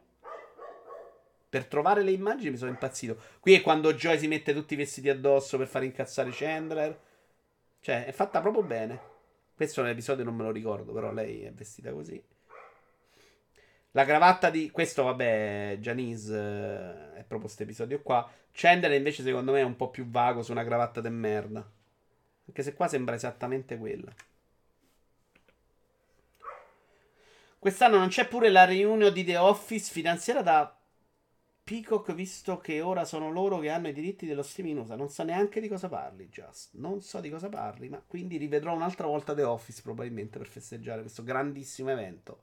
Per 1.48 1.64
trovare 1.64 2.02
le 2.02 2.12
immagini 2.12 2.50
mi 2.50 2.56
sono 2.58 2.70
impazzito. 2.70 3.18
Qui 3.40 3.54
è 3.54 3.62
quando 3.62 3.94
Joy 3.94 4.18
si 4.18 4.28
mette 4.28 4.52
tutti 4.52 4.74
i 4.74 4.76
vestiti 4.76 5.08
addosso 5.08 5.56
per 5.56 5.66
far 5.66 5.82
incazzare 5.82 6.30
Chandler. 6.32 7.00
Cioè, 7.80 8.04
è 8.04 8.12
fatta 8.12 8.40
proprio 8.40 8.62
bene. 8.62 9.00
Questo 9.54 9.80
nell'episodio 9.82 10.22
non 10.22 10.36
me 10.36 10.44
lo 10.44 10.50
ricordo, 10.50 10.92
però 10.92 11.12
lei 11.12 11.42
è 11.42 11.52
vestita 11.52 11.92
così. 11.92 12.22
La 13.92 14.04
cravatta 14.04 14.50
di. 14.50 14.70
Questo, 14.70 15.02
vabbè, 15.02 15.78
Janice 15.80 16.34
eh, 16.34 17.12
è 17.14 17.24
proprio 17.24 17.40
questo 17.40 17.62
episodio 17.62 18.00
qua. 18.02 18.30
Chandler 18.52 18.92
invece, 18.92 19.22
secondo 19.22 19.52
me, 19.52 19.60
è 19.60 19.64
un 19.64 19.76
po' 19.76 19.90
più 19.90 20.08
vago 20.08 20.42
su 20.42 20.52
una 20.52 20.64
cravatta 20.64 21.00
de 21.00 21.10
merda. 21.10 21.68
Anche 22.46 22.62
se 22.62 22.74
qua 22.74 22.86
sembra 22.86 23.14
esattamente 23.14 23.76
quella. 23.78 24.12
Quest'anno 27.60 27.98
non 27.98 28.08
c'è 28.08 28.26
pure 28.26 28.48
la 28.48 28.64
riunione 28.64 29.12
di 29.12 29.22
The 29.22 29.36
Office 29.36 29.92
finanziata 29.92 30.40
da 30.40 30.78
Peacock, 31.62 32.14
visto 32.14 32.56
che 32.56 32.80
ora 32.80 33.04
sono 33.04 33.30
loro 33.30 33.58
che 33.58 33.68
hanno 33.68 33.88
i 33.88 33.92
diritti 33.92 34.24
dello 34.24 34.42
streaming 34.42 34.78
USA. 34.78 34.96
Non 34.96 35.10
so 35.10 35.24
neanche 35.24 35.60
di 35.60 35.68
cosa 35.68 35.86
parli, 35.86 36.30
Just. 36.30 36.70
Non 36.76 37.02
so 37.02 37.20
di 37.20 37.28
cosa 37.28 37.50
parli, 37.50 37.90
ma 37.90 38.02
quindi 38.04 38.38
rivedrò 38.38 38.72
un'altra 38.72 39.06
volta 39.06 39.34
The 39.34 39.42
Office 39.42 39.82
probabilmente 39.82 40.38
per 40.38 40.46
festeggiare 40.46 41.02
questo 41.02 41.22
grandissimo 41.22 41.90
evento 41.90 42.38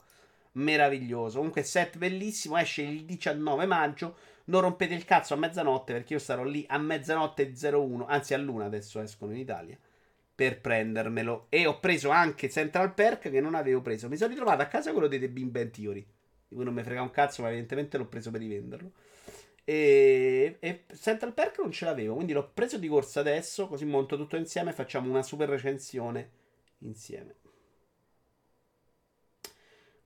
meraviglioso. 0.52 1.38
Comunque, 1.38 1.64
set 1.64 1.98
bellissimo. 1.98 2.56
Esce 2.56 2.82
il 2.82 3.04
19 3.04 3.66
maggio. 3.66 4.16
Non 4.44 4.60
rompete 4.60 4.94
il 4.94 5.04
cazzo 5.04 5.34
a 5.34 5.36
mezzanotte 5.36 5.94
perché 5.94 6.12
io 6.12 6.20
sarò 6.20 6.44
lì 6.44 6.64
a 6.68 6.78
mezzanotte 6.78 7.52
01. 7.60 8.06
Anzi, 8.06 8.34
a 8.34 8.38
luna 8.38 8.66
adesso 8.66 9.00
escono 9.00 9.32
in 9.32 9.38
Italia. 9.38 9.76
Per 10.38 10.60
prendermelo. 10.60 11.46
E 11.48 11.66
ho 11.66 11.80
preso 11.80 12.10
anche 12.10 12.48
Central 12.48 12.94
Perk 12.94 13.28
che 13.28 13.40
non 13.40 13.56
avevo 13.56 13.82
preso. 13.82 14.08
Mi 14.08 14.16
sono 14.16 14.30
ritrovato 14.30 14.62
a 14.62 14.66
casa 14.66 14.92
quello 14.92 15.08
dei 15.08 15.18
The 15.18 15.28
Big 15.28 15.46
Bang 15.46 15.72
Theory. 15.72 16.06
Di 16.46 16.54
cui 16.54 16.64
non 16.64 16.74
mi 16.74 16.84
frega 16.84 17.02
un 17.02 17.10
cazzo, 17.10 17.42
ma 17.42 17.48
evidentemente 17.48 17.98
l'ho 17.98 18.06
preso 18.06 18.30
per 18.30 18.38
rivenderlo. 18.38 18.92
E, 19.64 20.58
e 20.60 20.84
Central 20.94 21.34
Perk 21.34 21.58
non 21.58 21.72
ce 21.72 21.86
l'avevo. 21.86 22.14
Quindi 22.14 22.34
l'ho 22.34 22.52
preso 22.54 22.78
di 22.78 22.86
corsa 22.86 23.18
adesso. 23.18 23.66
Così 23.66 23.84
monto 23.84 24.16
tutto 24.16 24.36
insieme 24.36 24.70
e 24.70 24.74
facciamo 24.74 25.10
una 25.10 25.24
super 25.24 25.48
recensione 25.48 26.30
insieme. 26.82 27.34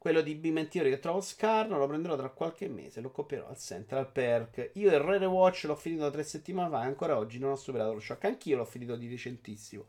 Quello 0.03 0.21
di 0.21 0.35
Bimentiori 0.35 0.91
che 0.91 0.99
trovo 0.99 1.21
scarno 1.21 1.79
lo 1.79 1.87
prenderò 1.87 2.17
tra 2.17 2.29
qualche 2.31 2.67
mese. 2.67 3.01
Lo 3.01 3.13
copierò 3.13 3.47
al 3.47 3.57
Central 3.57 4.11
Perk. 4.11 4.71
Io 4.73 4.91
il 4.91 4.99
Rare 4.99 5.27
Watch 5.27 5.63
l'ho 5.63 5.77
finito 5.77 6.11
tre 6.11 6.25
settimane 6.25 6.71
fa 6.71 6.83
e 6.83 6.87
ancora 6.87 7.17
oggi 7.17 7.39
non 7.39 7.53
ho 7.53 7.55
superato 7.55 7.93
lo 7.93 8.01
shock. 8.01 8.25
Anch'io 8.25 8.57
l'ho 8.57 8.65
finito 8.65 8.97
di 8.97 9.09
recentissimo. 9.09 9.87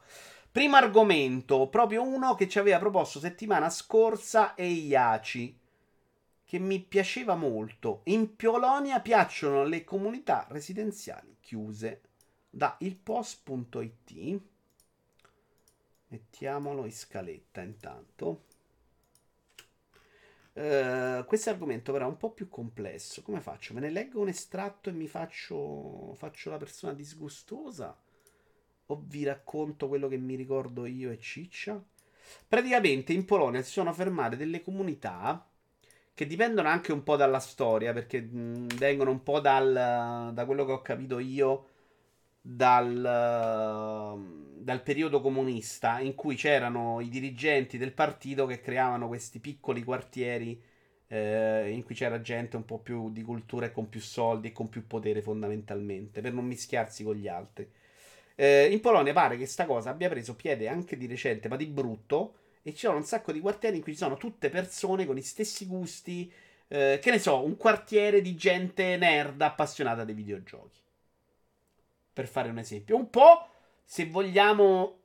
Primo 0.51 0.75
argomento, 0.75 1.67
proprio 1.67 2.03
uno 2.03 2.35
che 2.35 2.47
ci 2.47 2.59
aveva 2.59 2.77
proposto 2.77 3.17
settimana 3.17 3.71
scorsa 3.71 4.53
e 4.53 4.67
Iaci. 4.67 5.59
Che 6.45 6.59
mi 6.59 6.79
piaceva 6.79 7.33
molto. 7.33 8.01
In 8.03 8.35
Polonia 8.35 8.99
piacciono 8.99 9.63
le 9.63 9.83
comunità 9.83 10.45
residenziali 10.47 11.37
chiuse. 11.39 12.01
Da 12.51 12.75
ilpost.it. 12.77 14.41
Mettiamolo 16.09 16.85
in 16.85 16.91
scaletta 16.91 17.61
intanto. 17.61 18.43
Uh, 20.53 21.25
questo 21.25 21.49
argomento 21.49 21.91
però 21.91 22.05
è 22.05 22.09
un 22.09 22.17
po' 22.17 22.31
più 22.31 22.47
complesso. 22.47 23.21
Come 23.23 23.41
faccio? 23.41 23.73
Me 23.73 23.79
ne 23.79 23.89
leggo 23.89 24.21
un 24.21 24.27
estratto 24.27 24.89
e 24.89 24.93
mi 24.93 25.07
faccio, 25.07 26.13
faccio 26.15 26.49
la 26.49 26.57
persona 26.57 26.93
disgustosa? 26.93 27.97
O 28.87 29.03
vi 29.07 29.23
racconto 29.23 29.87
quello 29.87 30.07
che 30.07 30.17
mi 30.17 30.35
ricordo 30.35 30.85
io 30.85 31.09
e 31.11 31.19
Ciccia? 31.19 31.81
Praticamente 32.47 33.13
in 33.13 33.25
Polonia 33.25 33.61
si 33.63 33.71
sono 33.71 33.93
fermate 33.93 34.37
delle 34.37 34.61
comunità 34.61 35.47
che 36.13 36.27
dipendono 36.27 36.67
anche 36.67 36.91
un 36.91 37.01
po' 37.01 37.15
dalla 37.15 37.39
storia, 37.39 37.91
perché 37.91 38.21
mh, 38.21 38.75
vengono 38.75 39.09
un 39.09 39.23
po' 39.23 39.39
dal, 39.39 40.31
da 40.33 40.45
quello 40.45 40.65
che 40.65 40.71
ho 40.71 40.81
capito 40.81 41.17
io 41.17 41.69
dal, 42.45 44.19
dal, 44.57 44.83
periodo 44.83 45.21
comunista 45.21 46.01
in 46.01 46.13
cui 46.13 46.35
c'erano 46.35 46.99
i 46.99 47.07
dirigenti 47.07 47.77
del 47.77 47.93
partito 47.93 48.45
che 48.45 48.59
creavano 48.59 49.07
questi 49.07 49.39
piccoli 49.39 49.81
quartieri 49.81 50.61
eh, 51.07 51.71
in 51.71 51.83
cui 51.83 51.95
c'era 51.95 52.19
gente 52.19 52.57
un 52.57 52.65
po' 52.65 52.79
più 52.79 53.11
di 53.11 53.21
cultura 53.21 53.67
e 53.67 53.71
con 53.71 53.87
più 53.87 54.01
soldi 54.01 54.49
e 54.49 54.51
con 54.51 54.67
più 54.67 54.85
potere 54.87 55.21
fondamentalmente 55.21 56.19
per 56.19 56.33
non 56.33 56.45
mischiarsi 56.45 57.03
con 57.05 57.15
gli 57.15 57.29
altri. 57.29 57.69
Eh, 58.35 58.67
in 58.71 58.81
Polonia 58.81 59.13
pare 59.13 59.37
che 59.37 59.45
sta 59.45 59.65
cosa 59.65 59.91
abbia 59.91 60.09
preso 60.09 60.35
piede 60.35 60.67
anche 60.67 60.97
di 60.97 61.07
recente, 61.07 61.47
ma 61.47 61.55
di 61.55 61.67
brutto, 61.67 62.35
e 62.61 62.71
ci 62.73 62.79
sono 62.79 62.97
un 62.97 63.05
sacco 63.05 63.31
di 63.31 63.39
quartieri 63.39 63.77
in 63.77 63.83
cui 63.83 63.93
ci 63.93 63.99
sono 63.99 64.17
tutte 64.17 64.49
persone 64.49 65.05
con 65.05 65.15
gli 65.15 65.21
stessi 65.21 65.65
gusti, 65.65 66.31
eh, 66.67 66.99
che 67.01 67.11
ne 67.11 67.19
so, 67.19 67.43
un 67.43 67.55
quartiere 67.57 68.21
di 68.21 68.35
gente 68.35 68.97
nerd 68.97 69.41
appassionata 69.41 70.03
dei 70.03 70.15
videogiochi 70.15 70.82
per 72.13 72.27
fare 72.27 72.49
un 72.49 72.59
esempio. 72.59 72.95
Un 72.95 73.09
po', 73.09 73.47
se 73.83 74.05
vogliamo, 74.05 74.99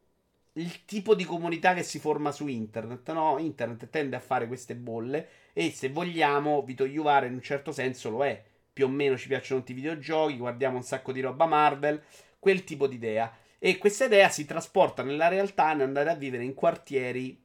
il 0.55 0.85
tipo 0.85 1.15
di 1.15 1.25
comunità 1.25 1.75
che 1.75 1.83
si 1.83 1.99
forma 1.99 2.31
su 2.31 2.47
internet, 2.47 3.11
no? 3.13 3.39
Internet 3.39 3.89
tende 3.89 4.17
a 4.17 4.21
fare 4.21 4.47
queste 4.47 4.77
bolle 4.77 5.29
e 5.53 5.71
se 5.71 5.89
vogliamo, 5.89 6.63
Vito 6.63 6.85
Juvare 6.85 7.27
in 7.27 7.35
un 7.35 7.43
certo 7.43 7.73
senso 7.73 8.11
lo 8.11 8.25
è. 8.25 8.45
Più 8.73 8.87
o 8.87 8.89
meno 8.89 9.17
ci 9.17 9.29
piacciono 9.29 9.61
tutti 9.61 9.73
i 9.73 9.77
videogiochi, 9.77 10.37
guardiamo 10.37 10.77
un 10.77 10.85
sacco 10.85 11.11
di 11.13 11.21
roba 11.21 11.47
Marvel, 11.47 12.03
quel 12.39 12.63
tipo 12.65 12.87
di 12.87 12.95
idea. 12.95 13.35
E 13.59 13.77
questa 13.79 14.05
idea 14.05 14.29
si 14.29 14.45
trasporta 14.45 15.03
nella 15.03 15.27
realtà 15.29 15.67
andare 15.67 16.11
a 16.11 16.15
vivere 16.15 16.45
in 16.45 16.55
quartieri 16.55 17.45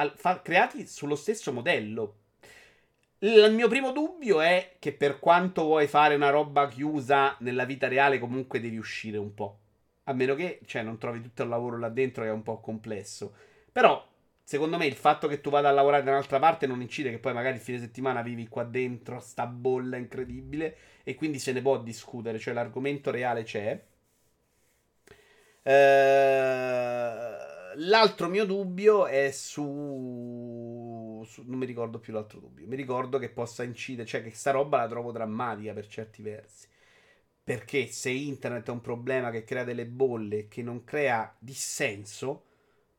al, 0.00 0.12
fa, 0.16 0.42
creati 0.42 0.86
sullo 0.86 1.14
stesso 1.14 1.52
modello. 1.52 2.19
Il 3.22 3.52
mio 3.52 3.68
primo 3.68 3.92
dubbio 3.92 4.40
è 4.40 4.76
che 4.78 4.92
per 4.92 5.18
quanto 5.18 5.64
vuoi 5.64 5.86
fare 5.86 6.14
una 6.14 6.30
roba 6.30 6.68
chiusa 6.68 7.36
nella 7.40 7.66
vita 7.66 7.86
reale, 7.86 8.18
comunque 8.18 8.60
devi 8.60 8.78
uscire 8.78 9.18
un 9.18 9.34
po'. 9.34 9.58
A 10.04 10.14
meno 10.14 10.34
che, 10.34 10.60
cioè, 10.64 10.82
non 10.82 10.96
trovi 10.96 11.20
tutto 11.20 11.42
il 11.42 11.50
lavoro 11.50 11.78
là 11.78 11.90
dentro 11.90 12.22
che 12.22 12.30
è 12.30 12.32
un 12.32 12.42
po' 12.42 12.60
complesso. 12.60 13.34
Però, 13.70 14.02
secondo 14.42 14.78
me, 14.78 14.86
il 14.86 14.94
fatto 14.94 15.28
che 15.28 15.42
tu 15.42 15.50
vada 15.50 15.68
a 15.68 15.72
lavorare 15.72 16.02
da 16.02 16.12
un'altra 16.12 16.38
parte 16.38 16.66
non 16.66 16.80
incide 16.80 17.10
che 17.10 17.18
poi 17.18 17.34
magari 17.34 17.56
il 17.56 17.62
fine 17.62 17.78
settimana 17.78 18.22
vivi 18.22 18.48
qua 18.48 18.64
dentro, 18.64 19.20
sta 19.20 19.46
bolla 19.46 19.98
incredibile, 19.98 20.76
e 21.04 21.14
quindi 21.14 21.38
se 21.38 21.52
ne 21.52 21.60
può 21.60 21.78
discutere, 21.78 22.38
cioè 22.38 22.54
l'argomento 22.54 23.10
reale 23.10 23.42
c'è. 23.42 23.82
Ehm 25.62 27.48
l'altro 27.76 28.28
mio 28.28 28.44
dubbio 28.44 29.06
è 29.06 29.30
su, 31.24 31.42
Non 31.46 31.58
mi 31.58 31.66
ricordo 31.66 31.98
più 31.98 32.12
l'altro 32.12 32.40
dubbio. 32.40 32.66
Mi 32.66 32.76
ricordo 32.76 33.18
che 33.18 33.28
possa 33.28 33.62
incidere, 33.62 34.06
cioè 34.06 34.22
che 34.22 34.30
sta 34.30 34.50
roba 34.50 34.78
la 34.78 34.88
trovo 34.88 35.12
drammatica 35.12 35.72
per 35.72 35.86
certi 35.86 36.22
versi. 36.22 36.68
Perché 37.42 37.86
se 37.86 38.10
internet 38.10 38.68
è 38.68 38.70
un 38.70 38.80
problema 38.80 39.30
che 39.30 39.44
crea 39.44 39.64
delle 39.64 39.86
bolle, 39.86 40.48
che 40.48 40.62
non 40.62 40.84
crea 40.84 41.34
dissenso, 41.38 42.44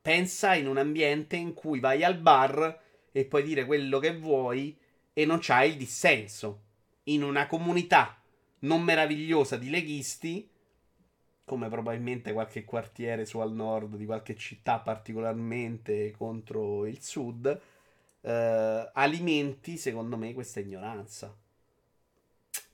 pensa 0.00 0.54
in 0.54 0.66
un 0.66 0.78
ambiente 0.78 1.36
in 1.36 1.54
cui 1.54 1.80
vai 1.80 2.04
al 2.04 2.18
bar 2.18 2.80
e 3.10 3.24
puoi 3.24 3.42
dire 3.42 3.64
quello 3.64 3.98
che 3.98 4.16
vuoi 4.16 4.76
e 5.12 5.24
non 5.24 5.38
c'hai 5.40 5.70
il 5.70 5.76
dissenso. 5.76 6.62
In 7.04 7.22
una 7.22 7.46
comunità 7.46 8.20
non 8.60 8.82
meravigliosa 8.82 9.56
di 9.56 9.70
leghisti 9.70 10.50
come 11.44 11.68
probabilmente 11.68 12.32
qualche 12.32 12.64
quartiere 12.64 13.26
su 13.26 13.38
al 13.38 13.52
nord 13.52 13.96
di 13.96 14.06
qualche 14.06 14.34
città 14.36 14.78
particolarmente 14.78 16.10
contro 16.12 16.86
il 16.86 17.02
sud, 17.02 17.60
eh, 18.22 18.90
alimenti, 18.94 19.76
secondo 19.76 20.16
me, 20.16 20.32
questa 20.34 20.60
ignoranza. 20.60 21.36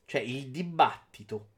Cioè, 0.04 0.20
il 0.20 0.50
dibattito 0.50 1.50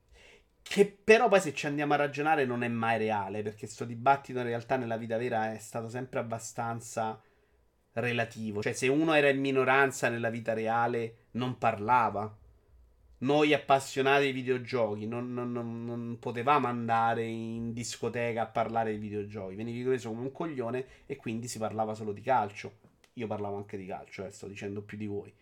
Che 0.63 0.87
però 0.87 1.29
poi 1.29 1.41
se 1.41 1.53
ci 1.55 1.67
andiamo 1.67 1.95
a 1.95 1.97
ragionare 1.97 2.45
non 2.45 2.63
è 2.63 2.69
mai 2.69 2.99
reale, 2.99 3.43
perché 3.43 3.61
questo 3.67 3.85
dibattito 3.85 4.39
in 4.39 4.45
realtà 4.47 4.77
nella 4.77 4.97
vita 4.97 5.17
vera 5.19 5.53
è 5.53 5.59
stato 5.59 5.89
sempre 5.89 6.21
abbastanza 6.21 7.21
relativo. 7.95 8.63
Cioè 8.63 8.73
se 8.73 8.89
uno 8.89 9.15
era 9.15 9.29
in 9.29 9.41
minoranza 9.41 10.09
nella 10.09 10.31
vita 10.31 10.53
reale 10.53 11.27
non 11.33 11.59
parlava. 11.59 12.37
Noi 13.19 13.53
appassionati 13.53 14.27
di 14.27 14.33
videogiochi 14.33 15.07
non, 15.07 15.33
non, 15.35 15.53
non, 15.53 15.85
non 15.85 16.19
potevamo 16.19 16.67
andare 16.69 17.25
in 17.25 17.73
discoteca 17.73 18.43
a 18.43 18.47
parlare 18.47 18.93
di 18.93 18.99
videogiochi. 18.99 19.57
Venivi 19.57 19.83
preso 19.85 20.09
come 20.11 20.23
un 20.23 20.33
coglione 20.33 20.87
e 21.07 21.17
quindi 21.17 21.49
si 21.49 21.59
parlava 21.59 21.95
solo 21.95 22.13
di 22.13 22.23
calcio. 22.23 22.89
Io 23.15 23.27
parlavo 23.27 23.57
anche 23.57 23.77
di 23.77 23.87
calcio, 23.87 24.25
eh, 24.25 24.31
sto 24.31 24.47
dicendo 24.47 24.83
più 24.83 24.97
di 24.97 25.07
voi. 25.07 25.33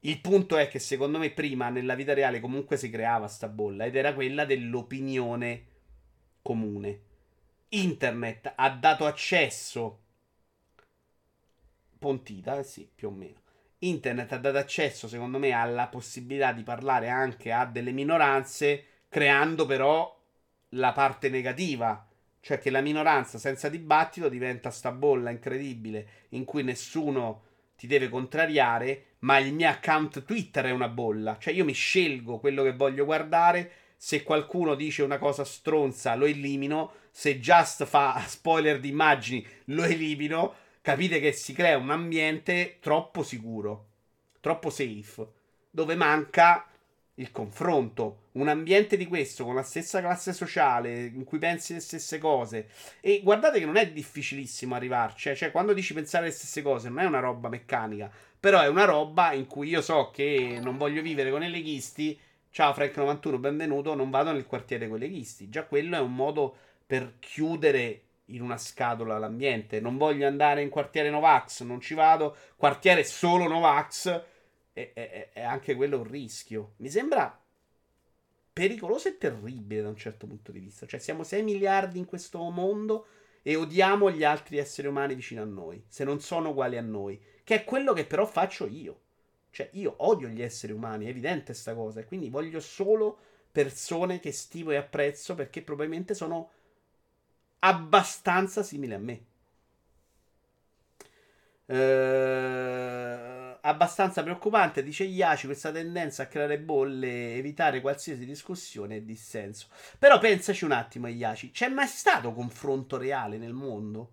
Il 0.00 0.20
punto 0.20 0.56
è 0.56 0.68
che 0.68 0.78
secondo 0.78 1.18
me 1.18 1.30
prima 1.30 1.70
nella 1.70 1.94
vita 1.94 2.14
reale 2.14 2.40
comunque 2.40 2.76
si 2.76 2.88
creava 2.88 3.26
sta 3.26 3.48
bolla 3.48 3.84
ed 3.84 3.96
era 3.96 4.14
quella 4.14 4.44
dell'opinione 4.44 5.64
comune. 6.42 7.00
Internet 7.70 8.52
ha 8.54 8.70
dato 8.70 9.06
accesso 9.06 10.00
Pontita, 11.98 12.58
eh 12.58 12.62
sì, 12.62 12.88
più 12.92 13.08
o 13.08 13.10
meno. 13.10 13.40
Internet 13.80 14.32
ha 14.32 14.38
dato 14.38 14.58
accesso, 14.58 15.08
secondo 15.08 15.38
me, 15.38 15.50
alla 15.50 15.88
possibilità 15.88 16.52
di 16.52 16.62
parlare 16.62 17.08
anche 17.08 17.52
a 17.52 17.66
delle 17.66 17.90
minoranze, 17.90 18.84
creando 19.08 19.66
però 19.66 20.16
la 20.70 20.92
parte 20.92 21.28
negativa. 21.28 22.07
Cioè 22.48 22.58
che 22.58 22.70
la 22.70 22.80
minoranza 22.80 23.36
senza 23.36 23.68
dibattito 23.68 24.30
diventa 24.30 24.70
sta 24.70 24.90
bolla 24.90 25.28
incredibile 25.28 26.08
in 26.30 26.46
cui 26.46 26.62
nessuno 26.62 27.42
ti 27.76 27.86
deve 27.86 28.08
contrariare, 28.08 29.16
ma 29.18 29.36
il 29.36 29.52
mio 29.52 29.68
account 29.68 30.24
Twitter 30.24 30.64
è 30.64 30.70
una 30.70 30.88
bolla. 30.88 31.36
Cioè 31.38 31.52
io 31.52 31.66
mi 31.66 31.74
scelgo 31.74 32.38
quello 32.38 32.62
che 32.62 32.72
voglio 32.72 33.04
guardare. 33.04 33.70
Se 33.98 34.22
qualcuno 34.22 34.74
dice 34.76 35.02
una 35.02 35.18
cosa 35.18 35.44
stronza, 35.44 36.14
lo 36.14 36.24
elimino. 36.24 36.92
Se 37.10 37.38
Just 37.38 37.84
fa 37.84 38.18
spoiler 38.26 38.80
di 38.80 38.88
immagini, 38.88 39.46
lo 39.64 39.84
elimino. 39.84 40.54
Capite 40.80 41.20
che 41.20 41.32
si 41.32 41.52
crea 41.52 41.76
un 41.76 41.90
ambiente 41.90 42.78
troppo 42.80 43.22
sicuro, 43.22 43.88
troppo 44.40 44.70
safe, 44.70 45.26
dove 45.68 45.96
manca 45.96 46.66
il 47.18 47.30
confronto. 47.30 48.26
Un 48.32 48.48
ambiente 48.48 48.96
di 48.96 49.06
questo, 49.06 49.44
con 49.44 49.54
la 49.54 49.62
stessa 49.62 50.00
classe 50.00 50.32
sociale, 50.32 51.04
in 51.04 51.24
cui 51.24 51.38
pensi 51.38 51.74
le 51.74 51.80
stesse 51.80 52.18
cose. 52.18 52.68
E 53.00 53.20
guardate 53.22 53.58
che 53.58 53.66
non 53.66 53.76
è 53.76 53.90
difficilissimo 53.90 54.74
arrivarci. 54.74 55.30
Eh. 55.30 55.36
Cioè, 55.36 55.50
quando 55.50 55.72
dici 55.72 55.94
pensare 55.94 56.26
le 56.26 56.32
stesse 56.32 56.62
cose, 56.62 56.88
non 56.88 57.00
è 57.00 57.04
una 57.04 57.20
roba 57.20 57.48
meccanica. 57.48 58.10
Però 58.38 58.60
è 58.60 58.68
una 58.68 58.84
roba 58.84 59.32
in 59.32 59.46
cui 59.46 59.68
io 59.68 59.82
so 59.82 60.10
che 60.12 60.58
non 60.62 60.76
voglio 60.76 61.02
vivere 61.02 61.30
con 61.30 61.42
i 61.42 61.50
leghisti. 61.50 62.18
Ciao 62.50 62.72
Frank91, 62.72 63.38
benvenuto. 63.38 63.94
Non 63.94 64.10
vado 64.10 64.30
nel 64.30 64.46
quartiere 64.46 64.88
con 64.88 64.96
i 64.98 65.00
leghisti. 65.00 65.48
Già 65.48 65.64
quello 65.64 65.96
è 65.96 66.00
un 66.00 66.14
modo 66.14 66.56
per 66.86 67.14
chiudere 67.18 68.02
in 68.26 68.42
una 68.42 68.56
scatola 68.56 69.18
l'ambiente. 69.18 69.80
Non 69.80 69.96
voglio 69.96 70.26
andare 70.26 70.62
in 70.62 70.68
quartiere 70.68 71.10
Novax, 71.10 71.62
non 71.62 71.80
ci 71.80 71.94
vado. 71.94 72.36
Quartiere 72.56 73.02
solo 73.02 73.48
Novax. 73.48 74.22
È, 74.78 74.92
è, 74.92 75.30
è 75.32 75.42
anche 75.42 75.74
quello 75.74 75.98
un 75.98 76.04
rischio. 76.08 76.74
Mi 76.76 76.88
sembra 76.88 77.36
pericoloso 78.52 79.08
e 79.08 79.18
terribile 79.18 79.82
da 79.82 79.88
un 79.88 79.96
certo 79.96 80.26
punto 80.26 80.52
di 80.52 80.60
vista. 80.60 80.86
Cioè, 80.86 81.00
siamo 81.00 81.24
6 81.24 81.42
miliardi 81.42 81.98
in 81.98 82.04
questo 82.04 82.38
mondo 82.50 83.06
e 83.42 83.56
odiamo 83.56 84.10
gli 84.10 84.24
altri 84.24 84.58
esseri 84.58 84.88
umani 84.88 85.14
vicino 85.14 85.42
a 85.42 85.46
noi, 85.46 85.82
se 85.88 86.04
non 86.04 86.20
sono 86.20 86.50
uguali 86.50 86.76
a 86.76 86.82
noi, 86.82 87.20
che 87.44 87.54
è 87.54 87.64
quello 87.64 87.92
che 87.92 88.04
però 88.04 88.26
faccio 88.26 88.66
io. 88.66 89.00
Cioè, 89.50 89.70
io 89.72 89.94
odio 89.98 90.28
gli 90.28 90.42
esseri 90.42 90.72
umani, 90.72 91.06
è 91.06 91.08
evidente 91.08 91.54
sta 91.54 91.74
cosa, 91.74 92.00
e 92.00 92.04
quindi 92.04 92.28
voglio 92.30 92.60
solo 92.60 93.18
persone 93.50 94.20
che 94.20 94.32
stimo 94.32 94.70
e 94.72 94.76
apprezzo 94.76 95.34
perché 95.34 95.62
probabilmente 95.62 96.14
sono 96.14 96.50
abbastanza 97.60 98.62
simili 98.62 98.94
a 98.94 98.98
me. 98.98 99.24
Ehm 101.66 103.37
abbastanza 103.62 104.22
preoccupante, 104.22 104.82
dice 104.82 105.04
Iaci, 105.04 105.46
questa 105.46 105.70
tendenza 105.72 106.24
a 106.24 106.26
creare 106.26 106.58
bolle, 106.58 107.34
evitare 107.34 107.80
qualsiasi 107.80 108.24
discussione 108.24 108.96
e 108.96 109.04
dissenso. 109.04 109.68
Però 109.98 110.18
pensaci 110.18 110.64
un 110.64 110.72
attimo, 110.72 111.06
Iaci, 111.06 111.50
c'è 111.50 111.68
mai 111.68 111.86
stato 111.86 112.32
confronto 112.32 112.96
reale 112.96 113.38
nel 113.38 113.52
mondo? 113.52 114.12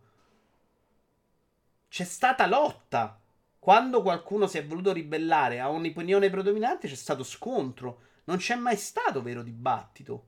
C'è 1.88 2.04
stata 2.04 2.48
lotta. 2.48 3.20
Quando 3.58 4.02
qualcuno 4.02 4.48
si 4.48 4.58
è 4.58 4.66
voluto 4.66 4.92
ribellare 4.92 5.60
a 5.60 5.70
un'opinione 5.70 6.30
predominante 6.30 6.88
c'è 6.88 6.96
stato 6.96 7.24
scontro. 7.24 8.02
Non 8.26 8.38
c'è 8.38 8.56
mai 8.56 8.76
stato 8.76 9.22
vero 9.22 9.42
dibattito. 9.42 10.28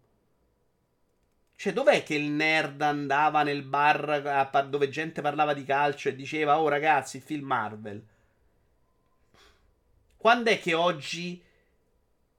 Cioè, 1.55 1.73
dov'è 1.73 2.03
che 2.03 2.13
il 2.13 2.29
nerd 2.29 2.81
andava 2.81 3.41
nel 3.43 3.63
bar 3.63 4.67
dove 4.69 4.89
gente 4.89 5.21
parlava 5.21 5.53
di 5.53 5.63
calcio 5.63 6.07
e 6.07 6.15
diceva, 6.15 6.59
oh 6.59 6.67
ragazzi, 6.67 7.19
film 7.19 7.47
Marvel? 7.47 8.05
Quando 10.17 10.49
è 10.49 10.59
che 10.59 10.73
oggi 10.73 11.41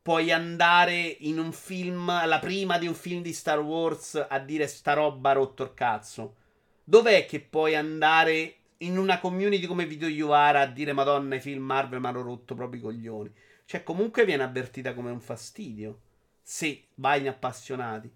puoi 0.03 0.33
andare 0.33 0.99
in 1.20 1.39
un 1.39 1.53
film, 1.53 2.07
la 2.07 2.41
prima 2.41 2.76
di 2.76 2.89
un 2.89 2.95
film 2.95 3.22
di 3.22 3.33
Star 3.33 3.61
Wars, 3.61 4.26
a 4.29 4.39
dire 4.41 4.66
sta 4.66 4.95
roba 4.95 5.33
rotto 5.33 5.62
il 5.62 5.74
cazzo? 5.74 6.35
Dov'è 6.83 7.24
che 7.24 7.41
puoi 7.41 7.76
andare 7.76 8.57
in 8.79 8.99
una 8.99 9.20
community 9.20 9.66
come 9.66 9.87
Video 9.87 10.09
Yuara 10.09 10.62
a 10.62 10.66
dire 10.66 10.93
Madonna, 10.93 11.37
i 11.37 11.41
film 11.41 11.62
Marvel 11.62 12.01
mi 12.01 12.07
hanno 12.07 12.22
rotto 12.22 12.55
proprio 12.55 12.81
i 12.81 12.83
coglioni? 12.83 13.33
Cioè, 13.64 13.85
comunque 13.85 14.24
viene 14.24 14.43
avvertita 14.43 14.93
come 14.93 15.11
un 15.11 15.20
fastidio. 15.20 16.01
Se 16.43 16.87
vai 16.95 17.20
in 17.20 17.29
appassionati. 17.29 18.11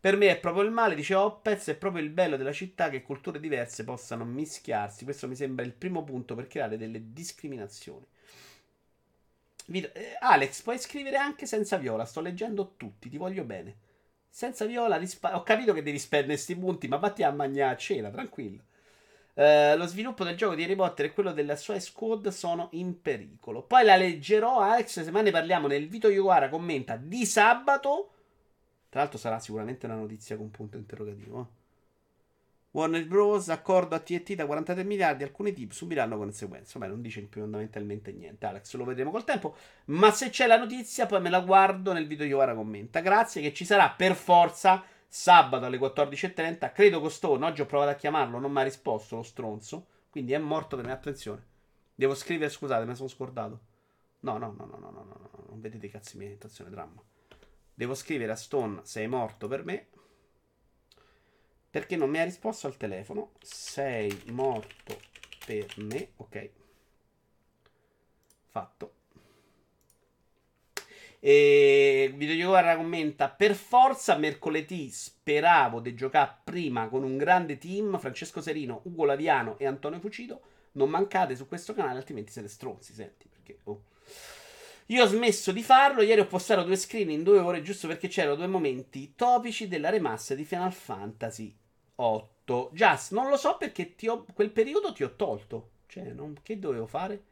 Per 0.00 0.16
me 0.16 0.30
è 0.30 0.38
proprio 0.38 0.62
il 0.62 0.70
male, 0.70 0.94
dice 0.94 1.14
Opez, 1.14 1.66
è 1.66 1.76
proprio 1.76 2.02
il 2.02 2.10
bello 2.10 2.38
della 2.38 2.52
città 2.52 2.88
che 2.88 3.02
culture 3.02 3.40
diverse 3.40 3.84
possano 3.84 4.24
mischiarsi. 4.24 5.04
Questo 5.04 5.28
mi 5.28 5.34
sembra 5.34 5.64
il 5.64 5.74
primo 5.74 6.02
punto 6.02 6.34
per 6.34 6.46
creare 6.46 6.78
delle 6.78 7.12
discriminazioni. 7.12 8.06
Eh, 9.72 10.16
Alex, 10.20 10.62
puoi 10.62 10.78
scrivere 10.78 11.16
anche 11.16 11.46
senza 11.46 11.76
viola. 11.76 12.04
Sto 12.04 12.20
leggendo 12.20 12.74
tutti, 12.76 13.08
ti 13.08 13.16
voglio 13.16 13.44
bene. 13.44 13.76
Senza 14.28 14.64
viola, 14.64 14.96
rispa- 14.96 15.36
ho 15.36 15.42
capito 15.42 15.72
che 15.72 15.82
devi 15.82 15.98
spendere 15.98 16.34
questi 16.34 16.56
punti, 16.56 16.88
ma 16.88 16.96
vatti 16.96 17.22
a 17.22 17.30
mangiare 17.30 17.74
a 17.74 17.76
cena, 17.76 18.10
tranquillo. 18.10 18.64
Uh, 19.32 19.76
lo 19.76 19.86
sviluppo 19.86 20.24
del 20.24 20.36
gioco 20.36 20.54
di 20.54 20.64
Harry 20.64 20.74
Potter 20.74 21.06
e 21.06 21.12
quello 21.12 21.32
della 21.32 21.56
sua 21.56 21.78
squad 21.78 22.28
sono 22.28 22.68
in 22.72 23.00
pericolo. 23.00 23.62
Poi 23.62 23.84
la 23.84 23.96
leggerò, 23.96 24.60
Alex, 24.60 25.02
se 25.02 25.10
mai 25.10 25.22
ne 25.22 25.30
parliamo 25.30 25.66
nel 25.66 25.88
Vito 25.88 26.08
Iowara 26.08 26.48
commenta 26.48 26.96
di 26.96 27.24
sabato. 27.24 28.12
Tra 28.88 29.00
l'altro 29.00 29.18
sarà 29.18 29.38
sicuramente 29.38 29.86
una 29.86 29.94
notizia 29.94 30.36
con 30.36 30.50
punto 30.50 30.76
interrogativo. 30.76 31.40
Eh. 31.40 31.59
Warner 32.72 33.04
Bros. 33.06 33.48
accordo 33.48 33.96
a 33.96 33.98
TNT 33.98 34.34
da 34.34 34.46
43 34.46 34.84
miliardi, 34.84 35.24
alcuni 35.24 35.52
tip 35.52 35.72
subiranno 35.72 36.16
conseguenze. 36.16 36.78
Vabbè, 36.78 36.90
non 36.90 37.02
dice 37.02 37.26
fondamentalmente 37.28 38.12
niente, 38.12 38.46
Alex, 38.46 38.74
lo 38.74 38.84
vedremo 38.84 39.10
col 39.10 39.24
tempo. 39.24 39.56
Ma 39.86 40.12
se 40.12 40.30
c'è 40.30 40.46
la 40.46 40.56
notizia, 40.56 41.06
poi 41.06 41.20
me 41.20 41.30
la 41.30 41.40
guardo 41.40 41.92
nel 41.92 42.06
video 42.06 42.26
di 42.26 42.32
ora 42.32 42.54
commenta. 42.54 43.00
Grazie, 43.00 43.42
che 43.42 43.52
ci 43.52 43.64
sarà 43.64 43.90
per 43.90 44.14
forza 44.14 44.84
sabato 45.08 45.64
alle 45.64 45.78
14.30. 45.78 46.72
Credo 46.72 47.00
Costone, 47.00 47.46
oggi 47.46 47.60
ho 47.60 47.66
provato 47.66 47.90
a 47.90 47.94
chiamarlo, 47.94 48.38
non 48.38 48.52
mi 48.52 48.60
ha 48.60 48.62
risposto 48.62 49.16
lo 49.16 49.22
stronzo. 49.22 49.86
Quindi 50.08 50.32
è 50.32 50.38
morto 50.38 50.76
per 50.76 50.84
me, 50.84 50.92
attenzione. 50.92 51.44
Devo 51.92 52.14
scrivere, 52.14 52.50
scusate, 52.50 52.82
me 52.82 52.90
ne 52.90 52.94
sono 52.94 53.08
scordato. 53.08 53.60
No, 54.20 54.38
no, 54.38 54.54
no, 54.56 54.64
no, 54.64 54.78
no, 54.78 54.90
no, 54.90 55.02
no, 55.02 55.16
no, 55.18 55.44
non 55.48 55.60
vedete 55.60 55.86
i 55.86 55.90
cazzi 55.90 56.16
miei, 56.16 56.34
attenzione, 56.34 56.70
dramma. 56.70 57.02
Devo 57.74 57.94
scrivere 57.94 58.32
a 58.32 58.36
Stone, 58.36 58.80
sei 58.84 59.08
morto 59.08 59.48
per 59.48 59.64
me. 59.64 59.88
Perché 61.70 61.94
non 61.94 62.10
mi 62.10 62.18
ha 62.18 62.24
risposto 62.24 62.66
al 62.66 62.76
telefono. 62.76 63.30
Sei 63.40 64.10
morto 64.26 64.98
per 65.46 65.66
me. 65.76 66.08
Ok. 66.16 66.50
Fatto. 68.48 68.94
E 71.20 72.12
Videogiocara 72.16 72.76
commenta: 72.76 73.28
Per 73.28 73.54
forza, 73.54 74.16
mercoledì 74.16 74.90
speravo 74.90 75.78
di 75.78 75.94
giocare 75.94 76.38
prima 76.42 76.88
con 76.88 77.04
un 77.04 77.16
grande 77.16 77.56
team. 77.56 77.98
Francesco 78.00 78.40
Serino, 78.40 78.80
Ugo 78.84 79.04
Laviano 79.04 79.56
e 79.58 79.66
Antonio 79.66 80.00
Fucito. 80.00 80.40
Non 80.72 80.90
mancate 80.90 81.36
su 81.36 81.46
questo 81.46 81.72
canale, 81.72 81.98
altrimenti 81.98 82.32
siete 82.32 82.48
stronzi. 82.48 82.92
Senti 82.94 83.28
perché. 83.28 83.60
Oh. 83.64 83.82
Io 84.86 85.04
ho 85.04 85.06
smesso 85.06 85.52
di 85.52 85.62
farlo. 85.62 86.02
Ieri 86.02 86.22
ho 86.22 86.26
postato 86.26 86.64
due 86.64 86.74
screen 86.74 87.10
in 87.10 87.22
due 87.22 87.38
ore 87.38 87.62
giusto 87.62 87.86
perché 87.86 88.08
c'erano 88.08 88.34
due 88.34 88.48
momenti 88.48 89.14
topici 89.14 89.68
della 89.68 89.90
remasse 89.90 90.34
di 90.34 90.44
Final 90.44 90.72
Fantasy 90.72 91.58
8. 92.00 92.70
Just, 92.72 93.12
non 93.12 93.28
lo 93.28 93.36
so 93.36 93.56
perché 93.56 93.94
ho, 94.08 94.24
quel 94.32 94.50
periodo 94.50 94.92
ti 94.92 95.04
ho 95.04 95.14
tolto. 95.14 95.70
Cioè, 95.86 96.12
non, 96.12 96.36
che 96.42 96.58
dovevo 96.58 96.86
fare? 96.86 97.22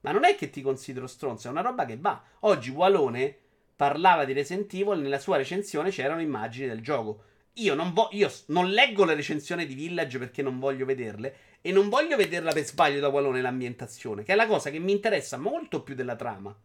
Ma 0.00 0.12
non 0.12 0.24
è 0.24 0.36
che 0.36 0.50
ti 0.50 0.62
considero 0.62 1.06
stronzo, 1.06 1.48
è 1.48 1.50
una 1.50 1.60
roba 1.60 1.84
che 1.84 1.96
va. 1.96 2.22
Oggi 2.40 2.70
Walone 2.70 3.36
parlava 3.74 4.24
di 4.24 4.32
Resident 4.32 4.72
Evil, 4.74 5.00
nella 5.00 5.18
sua 5.18 5.36
recensione 5.36 5.90
c'erano 5.90 6.20
immagini 6.20 6.68
del 6.68 6.82
gioco. 6.82 7.22
Io 7.54 7.74
non, 7.74 7.92
vo- 7.92 8.08
io 8.12 8.30
non 8.46 8.68
leggo 8.68 9.04
la 9.04 9.14
recensione 9.14 9.66
di 9.66 9.74
Village 9.74 10.18
perché 10.18 10.42
non 10.42 10.58
voglio 10.60 10.84
vederle 10.84 11.36
e 11.60 11.72
non 11.72 11.88
voglio 11.88 12.16
vederla 12.16 12.52
per 12.52 12.64
sbaglio 12.64 13.00
da 13.00 13.08
Walone 13.08 13.40
l'ambientazione, 13.40 14.22
che 14.22 14.32
è 14.32 14.36
la 14.36 14.46
cosa 14.46 14.70
che 14.70 14.78
mi 14.78 14.92
interessa 14.92 15.36
molto 15.36 15.82
più 15.82 15.96
della 15.96 16.14
trama, 16.14 16.56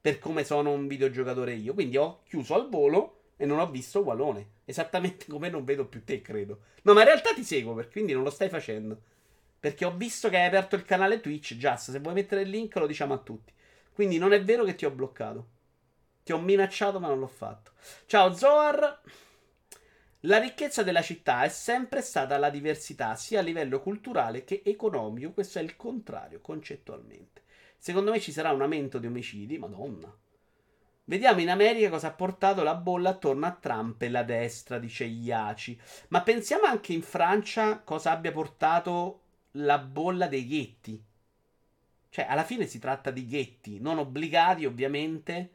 per 0.00 0.18
come 0.18 0.44
sono 0.44 0.72
un 0.72 0.86
videogiocatore 0.86 1.54
io. 1.54 1.72
Quindi 1.72 1.96
ho 1.96 2.20
chiuso 2.24 2.54
al 2.54 2.68
volo 2.68 3.15
e 3.36 3.46
non 3.46 3.58
ho 3.58 3.70
visto 3.70 4.00
Walone. 4.00 4.50
Esattamente 4.64 5.26
come 5.30 5.48
non 5.48 5.64
vedo 5.64 5.86
più 5.86 6.04
te, 6.04 6.20
credo. 6.20 6.60
No, 6.82 6.94
ma 6.94 7.00
in 7.00 7.06
realtà 7.06 7.32
ti 7.34 7.44
seguo, 7.44 7.74
perché 7.74 7.92
quindi 7.92 8.12
non 8.12 8.22
lo 8.22 8.30
stai 8.30 8.48
facendo. 8.48 9.00
Perché 9.58 9.84
ho 9.84 9.96
visto 9.96 10.28
che 10.28 10.36
hai 10.36 10.46
aperto 10.46 10.76
il 10.76 10.84
canale 10.84 11.20
Twitch, 11.20 11.56
Just. 11.56 11.90
Se 11.90 11.98
vuoi 12.00 12.14
mettere 12.14 12.42
il 12.42 12.50
link 12.50 12.74
lo 12.76 12.86
diciamo 12.86 13.14
a 13.14 13.18
tutti. 13.18 13.52
Quindi 13.92 14.18
non 14.18 14.32
è 14.32 14.42
vero 14.42 14.64
che 14.64 14.74
ti 14.74 14.84
ho 14.84 14.90
bloccato. 14.90 15.48
Ti 16.22 16.32
ho 16.32 16.40
minacciato, 16.40 17.00
ma 17.00 17.08
non 17.08 17.18
l'ho 17.18 17.26
fatto. 17.26 17.72
Ciao 18.06 18.32
Zoar. 18.32 19.00
La 20.20 20.38
ricchezza 20.38 20.82
della 20.82 21.02
città 21.02 21.44
è 21.44 21.48
sempre 21.48 22.02
stata 22.02 22.36
la 22.36 22.50
diversità, 22.50 23.14
sia 23.14 23.38
a 23.38 23.42
livello 23.42 23.80
culturale 23.80 24.44
che 24.44 24.62
economico. 24.64 25.30
Questo 25.30 25.58
è 25.58 25.62
il 25.62 25.76
contrario, 25.76 26.40
concettualmente. 26.40 27.42
Secondo 27.78 28.10
me 28.10 28.18
ci 28.18 28.32
sarà 28.32 28.50
un 28.50 28.62
aumento 28.62 28.98
di 28.98 29.06
omicidi, 29.06 29.58
madonna. 29.58 30.12
Vediamo 31.08 31.40
in 31.40 31.50
America 31.50 31.88
cosa 31.88 32.08
ha 32.08 32.12
portato 32.12 32.64
la 32.64 32.74
bolla 32.74 33.10
attorno 33.10 33.46
a 33.46 33.52
Trump 33.52 34.02
e 34.02 34.08
la 34.08 34.24
destra, 34.24 34.78
dice 34.78 35.04
Iaci. 35.04 35.80
Ma 36.08 36.20
pensiamo 36.22 36.64
anche 36.64 36.92
in 36.92 37.02
Francia 37.02 37.78
cosa 37.78 38.10
abbia 38.10 38.32
portato 38.32 39.20
la 39.52 39.78
bolla 39.78 40.26
dei 40.26 40.44
ghetti. 40.48 41.00
Cioè, 42.08 42.26
alla 42.28 42.42
fine 42.42 42.66
si 42.66 42.80
tratta 42.80 43.12
di 43.12 43.24
ghetti, 43.24 43.78
non 43.78 43.98
obbligati 43.98 44.64
ovviamente. 44.64 45.50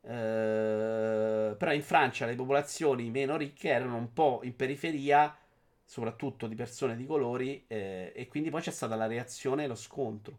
Eh, 0.00 1.54
però 1.56 1.72
in 1.72 1.82
Francia 1.82 2.26
le 2.26 2.34
popolazioni 2.34 3.10
meno 3.10 3.36
ricche 3.36 3.68
erano 3.68 3.96
un 3.96 4.12
po' 4.12 4.40
in 4.42 4.56
periferia, 4.56 5.36
soprattutto 5.84 6.48
di 6.48 6.56
persone 6.56 6.96
di 6.96 7.06
colori, 7.06 7.64
eh, 7.68 8.12
e 8.12 8.26
quindi 8.26 8.50
poi 8.50 8.60
c'è 8.60 8.72
stata 8.72 8.96
la 8.96 9.06
reazione 9.06 9.64
e 9.64 9.66
lo 9.68 9.76
scontro. 9.76 10.38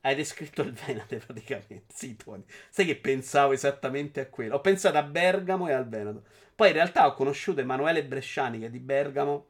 Hai 0.00 0.14
descritto 0.14 0.62
il 0.62 0.72
Veneto 0.72 1.16
praticamente. 1.24 1.84
Sì, 1.92 2.16
Tony. 2.16 2.44
Sai 2.70 2.86
che 2.86 2.96
pensavo 2.96 3.52
esattamente 3.52 4.20
a 4.20 4.26
quello. 4.28 4.56
Ho 4.56 4.60
pensato 4.60 4.96
a 4.98 5.02
Bergamo 5.02 5.68
e 5.68 5.72
al 5.72 5.88
Veneto. 5.88 6.24
Poi 6.54 6.68
in 6.68 6.74
realtà 6.74 7.06
ho 7.06 7.14
conosciuto 7.14 7.60
Emanuele 7.60 8.04
Bresciani 8.04 8.58
che 8.60 8.66
è 8.66 8.70
di 8.70 8.80
Bergamo. 8.80 9.46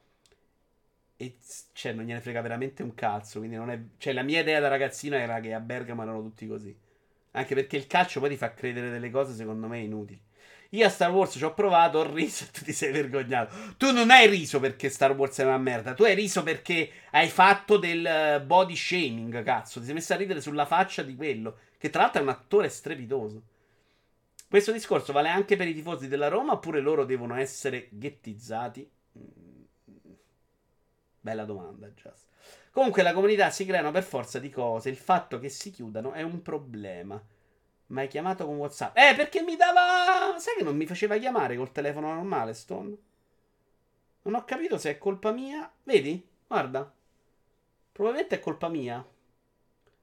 E 1.17 1.37
cioè, 1.73 1.93
non 1.93 2.05
gliene 2.05 2.21
frega 2.21 2.41
veramente 2.41 2.83
un 2.83 2.95
cazzo. 2.95 3.39
Quindi 3.39 3.57
non 3.57 3.71
è. 3.71 3.81
Cioè, 3.99 4.13
la 4.13 4.23
mia 4.23 4.41
idea 4.41 4.61
da 4.61 4.69
ragazzino 4.69 5.17
era 5.17 5.41
che 5.41 5.53
a 5.53 5.61
Bergamo 5.61 6.03
erano 6.03 6.23
tutti 6.23 6.47
così. 6.47 6.77
Anche 7.33 7.55
perché 7.55 7.77
il 7.77 7.87
calcio 7.87 8.21
poi 8.21 8.31
ti 8.31 8.37
fa 8.37 8.55
credere 8.55 8.91
delle 8.91 9.11
cose, 9.11 9.35
secondo 9.35 9.67
me, 9.69 9.81
inutili. 9.81 10.21
Io 10.73 10.85
a 10.85 10.91
Star 10.91 11.11
Wars 11.11 11.33
ci 11.33 11.45
ho 11.45 11.55
provato, 11.55 11.99
ho 11.99 12.13
riso 12.13 12.45
e 12.45 12.51
tu 12.51 12.63
ti 12.63 12.73
sei 12.73 12.93
vergognato. 12.93 13.55
Tu 13.79 13.91
non 13.91 14.11
hai 14.11 14.29
riso 14.29 14.61
perché 14.61 14.91
Star 14.91 15.13
Wars 15.13 15.39
è 15.39 15.45
una 15.45 15.57
merda. 15.57 15.95
Tu 15.95 16.05
hai 16.05 16.15
riso 16.15 16.43
perché 16.43 16.91
hai 17.13 17.29
fatto 17.29 17.79
del 17.79 18.05
eh, 18.05 18.43
body 18.43 18.77
shaming, 18.77 19.43
cazzo. 19.43 19.81
Ti 19.81 19.87
sei 19.87 19.95
messo 19.95 20.13
a 20.13 20.17
ridere 20.17 20.43
sulla 20.43 20.67
faccia 20.67 21.03
di 21.03 21.17
quello. 21.17 21.59
Che 21.79 21.89
tra 21.89 22.03
l'altro 22.03 22.21
è 22.21 22.25
un 22.25 22.31
attore 22.31 22.69
strepitoso. 22.69 23.43
Questo 24.47 24.73
discorso 24.73 25.13
vale 25.13 25.29
anche 25.29 25.57
per 25.57 25.69
i 25.69 25.75
tifosi 25.75 26.07
della 26.07 26.29
Roma 26.29 26.53
oppure 26.53 26.81
loro 26.81 27.05
devono 27.05 27.35
essere 27.37 27.89
ghettizzati? 27.91 28.91
Mm. 29.19 30.13
Bella 31.21 31.45
domanda, 31.45 31.89
Just. 31.89 32.27
Comunque 32.71 33.03
la 33.03 33.13
comunità 33.13 33.51
si 33.51 33.65
creano 33.65 33.91
per 33.91 34.03
forza 34.03 34.39
di 34.39 34.51
cose. 34.51 34.91
Il 34.91 34.97
fatto 34.97 35.39
che 35.39 35.49
si 35.49 35.71
chiudano 35.71 36.13
è 36.13 36.23
un 36.23 36.43
problema. 36.43 37.23
Ma 37.89 38.01
hai 38.03 38.09
chiamato 38.09 38.45
con 38.47 38.57
WhatsApp? 38.57 38.97
Eh, 38.97 39.15
perché 39.15 39.43
mi 39.43 39.57
dava. 39.57 40.39
Sai 40.39 40.57
che 40.57 40.65
non 40.65 40.77
mi 40.77 40.87
faceva 40.87 41.17
chiamare 41.19 41.57
col 41.57 41.73
telefono 41.73 42.13
normale, 42.15 42.55
Stone? 42.55 42.97
Non 44.23 44.35
ho 44.35 44.45
capito 44.45 44.79
se 44.79 44.91
è 44.91 44.99
colpa 44.99 45.33
mia. 45.33 45.71
Vedi? 45.85 46.27
Guarda. 46.47 46.93
Probabilmente 47.93 48.37
è 48.37 48.41
colpa 48.41 48.69
mia. 48.69 49.05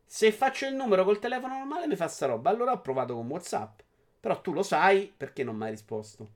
Se 0.05 0.31
faccio 0.31 0.65
il 0.67 0.75
numero 0.75 1.03
col 1.03 1.19
telefono 1.19 1.57
normale 1.57 1.87
mi 1.87 1.95
fa 1.95 2.07
sta 2.07 2.25
roba. 2.25 2.49
Allora 2.49 2.71
ho 2.71 2.81
provato 2.81 3.13
con 3.13 3.27
WhatsApp. 3.29 3.79
Però 4.19 4.41
tu 4.41 4.53
lo 4.53 4.63
sai 4.63 5.13
perché 5.15 5.43
non 5.43 5.55
mi 5.55 5.65
hai 5.65 5.71
risposto. 5.71 6.29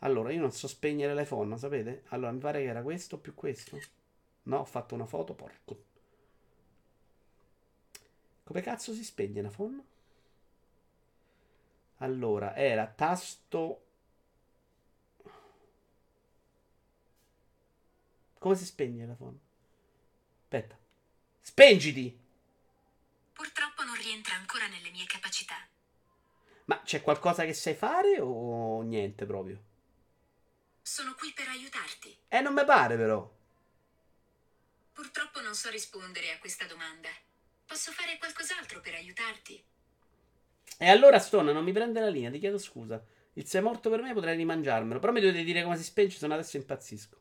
Allora, 0.00 0.32
io 0.32 0.40
non 0.40 0.50
so 0.50 0.66
spegnere 0.66 1.14
l'iPhone, 1.14 1.56
sapete? 1.56 2.02
Allora, 2.08 2.32
mi 2.32 2.38
pare 2.38 2.62
che 2.62 2.68
era 2.68 2.82
questo 2.82 3.18
più 3.18 3.34
questo. 3.34 3.78
No, 4.44 4.58
ho 4.58 4.64
fatto 4.64 4.94
una 4.94 5.06
foto, 5.06 5.34
porco. 5.34 5.84
Come 8.48 8.62
cazzo 8.62 8.94
si 8.94 9.04
spegne 9.04 9.42
la 9.42 9.50
phone? 9.50 9.84
Allora, 11.98 12.56
era 12.56 12.86
tasto... 12.86 13.84
Come 18.38 18.54
si 18.56 18.64
spegne 18.64 19.04
la 19.04 19.12
phone? 19.12 19.38
Aspetta. 20.40 20.78
Spengiti! 21.42 22.18
Purtroppo 23.34 23.84
non 23.84 23.94
rientra 23.96 24.36
ancora 24.36 24.66
nelle 24.66 24.92
mie 24.92 25.04
capacità. 25.04 25.56
Ma 26.64 26.80
c'è 26.80 27.02
qualcosa 27.02 27.44
che 27.44 27.52
sai 27.52 27.74
fare 27.74 28.18
o 28.18 28.80
niente 28.80 29.26
proprio? 29.26 29.62
Sono 30.80 31.14
qui 31.16 31.34
per 31.34 31.48
aiutarti. 31.48 32.16
Eh, 32.28 32.40
non 32.40 32.54
mi 32.54 32.64
pare 32.64 32.96
però. 32.96 33.30
Purtroppo 34.94 35.42
non 35.42 35.54
so 35.54 35.68
rispondere 35.68 36.32
a 36.32 36.38
questa 36.38 36.64
domanda. 36.64 37.10
Posso 37.68 37.92
fare 37.92 38.16
qualcos'altro 38.16 38.80
per 38.80 38.94
aiutarti? 38.94 39.62
E 40.78 40.88
allora, 40.88 41.18
Stone, 41.18 41.52
non 41.52 41.64
mi 41.64 41.72
prende 41.72 42.00
la 42.00 42.08
linea, 42.08 42.30
ti 42.30 42.38
chiedo 42.38 42.56
scusa. 42.56 43.04
Il 43.34 43.46
sei 43.46 43.60
morto 43.60 43.90
per 43.90 44.00
me, 44.00 44.14
potrei 44.14 44.36
rimangiarmelo. 44.36 44.98
Però 44.98 45.12
mi 45.12 45.20
dovete 45.20 45.44
dire 45.44 45.62
come 45.62 45.76
si 45.76 45.84
spenge, 45.84 46.16
se 46.16 46.24
adesso 46.24 46.56
impazzisco. 46.56 47.18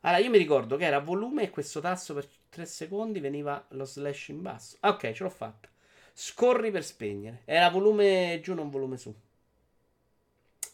Allora, 0.00 0.22
io 0.22 0.28
mi 0.28 0.36
ricordo 0.36 0.76
che 0.76 0.84
era 0.84 1.00
volume 1.00 1.44
e 1.44 1.50
questo 1.50 1.80
tasto 1.80 2.12
per 2.12 2.28
3 2.50 2.66
secondi 2.66 3.20
veniva 3.20 3.64
lo 3.70 3.86
slash 3.86 4.28
in 4.28 4.42
basso. 4.42 4.76
Ah, 4.80 4.90
ok, 4.90 5.12
ce 5.12 5.22
l'ho 5.22 5.30
fatta. 5.30 5.66
Scorri 6.12 6.70
per 6.70 6.84
spegnere. 6.84 7.40
Era 7.46 7.70
volume 7.70 8.40
giù, 8.42 8.52
non 8.52 8.68
volume 8.68 8.98
su. 8.98 9.14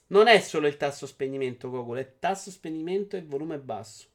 Non 0.09 0.27
è 0.27 0.41
solo 0.41 0.67
il 0.67 0.77
tasto 0.77 1.07
spegnimento, 1.07 1.71
Google, 1.71 2.01
è 2.01 2.19
tasto 2.19 2.51
spegnimento 2.51 3.17
e 3.17 3.23
volume 3.23 3.59
basso. 3.61 4.10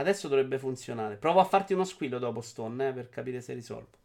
Adesso 0.00 0.28
dovrebbe 0.28 0.58
funzionare. 0.58 1.16
Provo 1.16 1.40
a 1.40 1.44
farti 1.44 1.74
uno 1.74 1.84
squillo 1.84 2.18
dopo 2.18 2.40
Stone 2.40 2.88
eh, 2.88 2.92
per 2.92 3.10
capire 3.10 3.40
se 3.40 3.52
risolvo. 3.52 3.98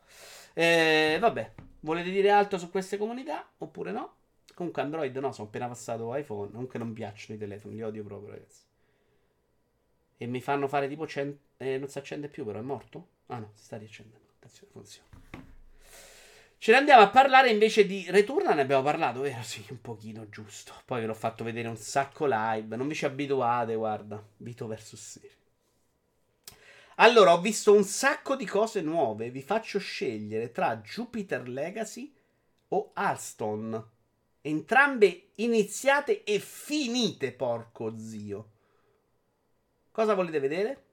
Eh, 0.54 1.18
vabbè, 1.20 1.52
volete 1.82 2.10
dire 2.10 2.32
altro 2.32 2.58
su 2.58 2.70
queste 2.70 2.98
comunità 2.98 3.48
oppure 3.58 3.92
no? 3.92 4.16
Comunque 4.54 4.82
Android 4.82 5.16
no, 5.18 5.32
sono 5.32 5.48
appena 5.48 5.68
passato 5.68 6.14
iPhone. 6.16 6.52
Comunque 6.52 6.80
non 6.80 6.94
piacciono 6.94 7.36
i 7.36 7.40
telefoni, 7.40 7.76
li 7.76 7.82
odio 7.82 8.04
proprio 8.04 8.32
ragazzi. 8.32 8.64
E 10.18 10.26
mi 10.28 10.42
fanno 10.42 10.68
fare 10.68 10.88
tipo... 10.88 11.08
Cent- 11.08 11.40
eh, 11.58 11.78
non 11.78 11.88
si 11.88 11.98
accende 11.98 12.28
più 12.28 12.46
però, 12.46 12.60
è 12.60 12.62
morto? 12.62 13.08
Ah 13.28 13.40
no, 13.40 13.52
si 13.54 13.64
sta 13.64 13.78
riaccendendo. 13.78 14.26
Attenzione, 14.36 14.72
funziona. 14.72 15.08
Ce 16.58 16.72
ne 16.72 16.78
andiamo 16.78 17.04
a 17.04 17.10
parlare 17.10 17.50
invece 17.52 17.86
di 17.86 18.06
Return, 18.10 18.54
ne 18.54 18.62
abbiamo 18.62 18.84
parlato, 18.84 19.22
vero? 19.22 19.44
Sì, 19.44 19.66
un 19.70 19.82
pochino 19.82 20.28
giusto. 20.30 20.74
Poi 20.86 21.00
ve 21.00 21.08
l'ho 21.08 21.14
fatto 21.14 21.44
vedere 21.44 21.68
un 21.68 21.78
sacco 21.78 22.26
live, 22.28 22.76
non 22.76 22.88
vi 22.88 22.96
ci 22.96 23.06
abituate, 23.06 23.76
guarda. 23.76 24.22
Vito 24.38 24.68
vs 24.68 24.96
serie. 24.96 25.45
Allora, 26.96 27.34
ho 27.34 27.42
visto 27.42 27.74
un 27.74 27.84
sacco 27.84 28.38
di 28.38 28.46
cose 28.46 28.82
nuove. 28.82 29.30
Vi 29.30 29.42
faccio 29.42 29.80
scegliere 29.80 30.52
tra 30.52 30.78
Jupiter 30.78 31.48
Legacy 31.48 32.14
o 32.70 32.94
Hearthstone. 32.96 33.84
Entrambe 34.40 35.32
iniziate 35.36 36.24
e 36.24 36.40
finite, 36.40 37.34
porco 37.34 37.98
zio. 37.98 38.52
Cosa 39.92 40.14
volete 40.14 40.40
vedere? 40.40 40.84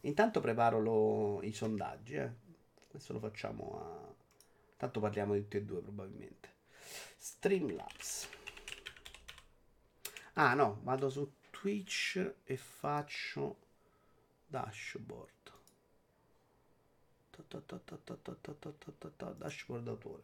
Intanto 0.00 0.40
preparo 0.40 0.80
lo, 0.80 1.42
i 1.42 1.52
sondaggi. 1.52 2.14
Eh. 2.14 2.30
Adesso 2.90 3.14
lo 3.14 3.20
facciamo 3.20 3.80
a... 3.80 4.14
Tanto 4.76 5.00
parliamo 5.00 5.32
di 5.32 5.42
tutti 5.42 5.56
e 5.56 5.62
due 5.62 5.80
probabilmente. 5.80 6.50
Streamlabs. 7.16 8.28
Ah 10.34 10.52
no, 10.54 10.80
vado 10.82 11.08
su 11.08 11.36
Twitch 11.50 12.34
e 12.44 12.56
faccio 12.56 13.61
dashboard. 14.52 15.30
Dashboard 19.38 19.88
autore. 19.88 20.22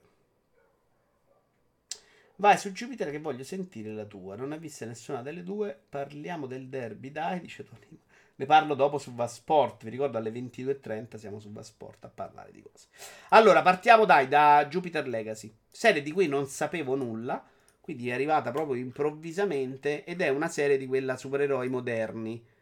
Vai 2.37 2.59
su 2.59 2.71
Jupiter 2.71 3.11
che 3.11 3.19
voglio 3.19 3.43
sentire 3.43 3.91
la 3.93 4.05
tua. 4.05 4.37
Non 4.37 4.53
hai 4.53 4.59
visto 4.59 4.85
nessuna 4.85 5.23
delle 5.23 5.43
due. 5.43 5.77
Parliamo 5.89 6.47
del 6.47 6.69
derby, 6.69 7.11
dai, 7.11 7.41
dice 7.41 7.65
Tonino. 7.65 8.03
Ne 8.37 8.47
parlo 8.47 8.75
dopo 8.75 8.99
su 8.99 9.15
Vasport. 9.15 9.83
Vi 9.83 9.91
ricordo 9.91 10.19
alle 10.19 10.31
22.30 10.31 11.17
siamo 11.17 11.41
su 11.41 11.51
Vasport 11.51 12.05
a 12.05 12.09
parlare 12.09 12.53
di 12.53 12.63
cose. 12.63 12.89
Allora, 13.31 13.63
partiamo 13.63 14.05
dai 14.05 14.29
da 14.29 14.67
Jupiter 14.69 15.09
Legacy. 15.09 15.53
Serie 15.69 16.03
di 16.03 16.13
cui 16.13 16.29
non 16.29 16.47
sapevo 16.47 16.95
nulla. 16.95 17.45
Quindi 17.81 18.11
è 18.11 18.13
arrivata 18.13 18.53
proprio 18.53 18.77
improvvisamente. 18.77 20.05
Ed 20.05 20.21
è 20.21 20.29
una 20.29 20.49
serie 20.49 20.77
di 20.77 20.87
quella 20.87 21.17
supereroi 21.17 21.69
moderni 21.69 22.57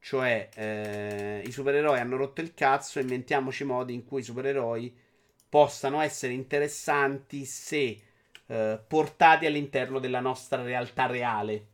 cioè, 0.00 0.48
eh, 0.54 1.42
i 1.44 1.50
supereroi 1.50 1.98
hanno 1.98 2.16
rotto 2.16 2.40
il 2.40 2.54
cazzo, 2.54 3.00
inventiamoci 3.00 3.64
modi 3.64 3.94
in 3.94 4.04
cui 4.04 4.20
i 4.20 4.24
supereroi 4.24 4.94
possano 5.48 6.00
essere 6.00 6.32
interessanti 6.32 7.44
se 7.44 8.00
eh, 8.46 8.80
portati 8.86 9.46
all'interno 9.46 9.98
della 9.98 10.20
nostra 10.20 10.62
realtà 10.62 11.06
reale. 11.06 11.66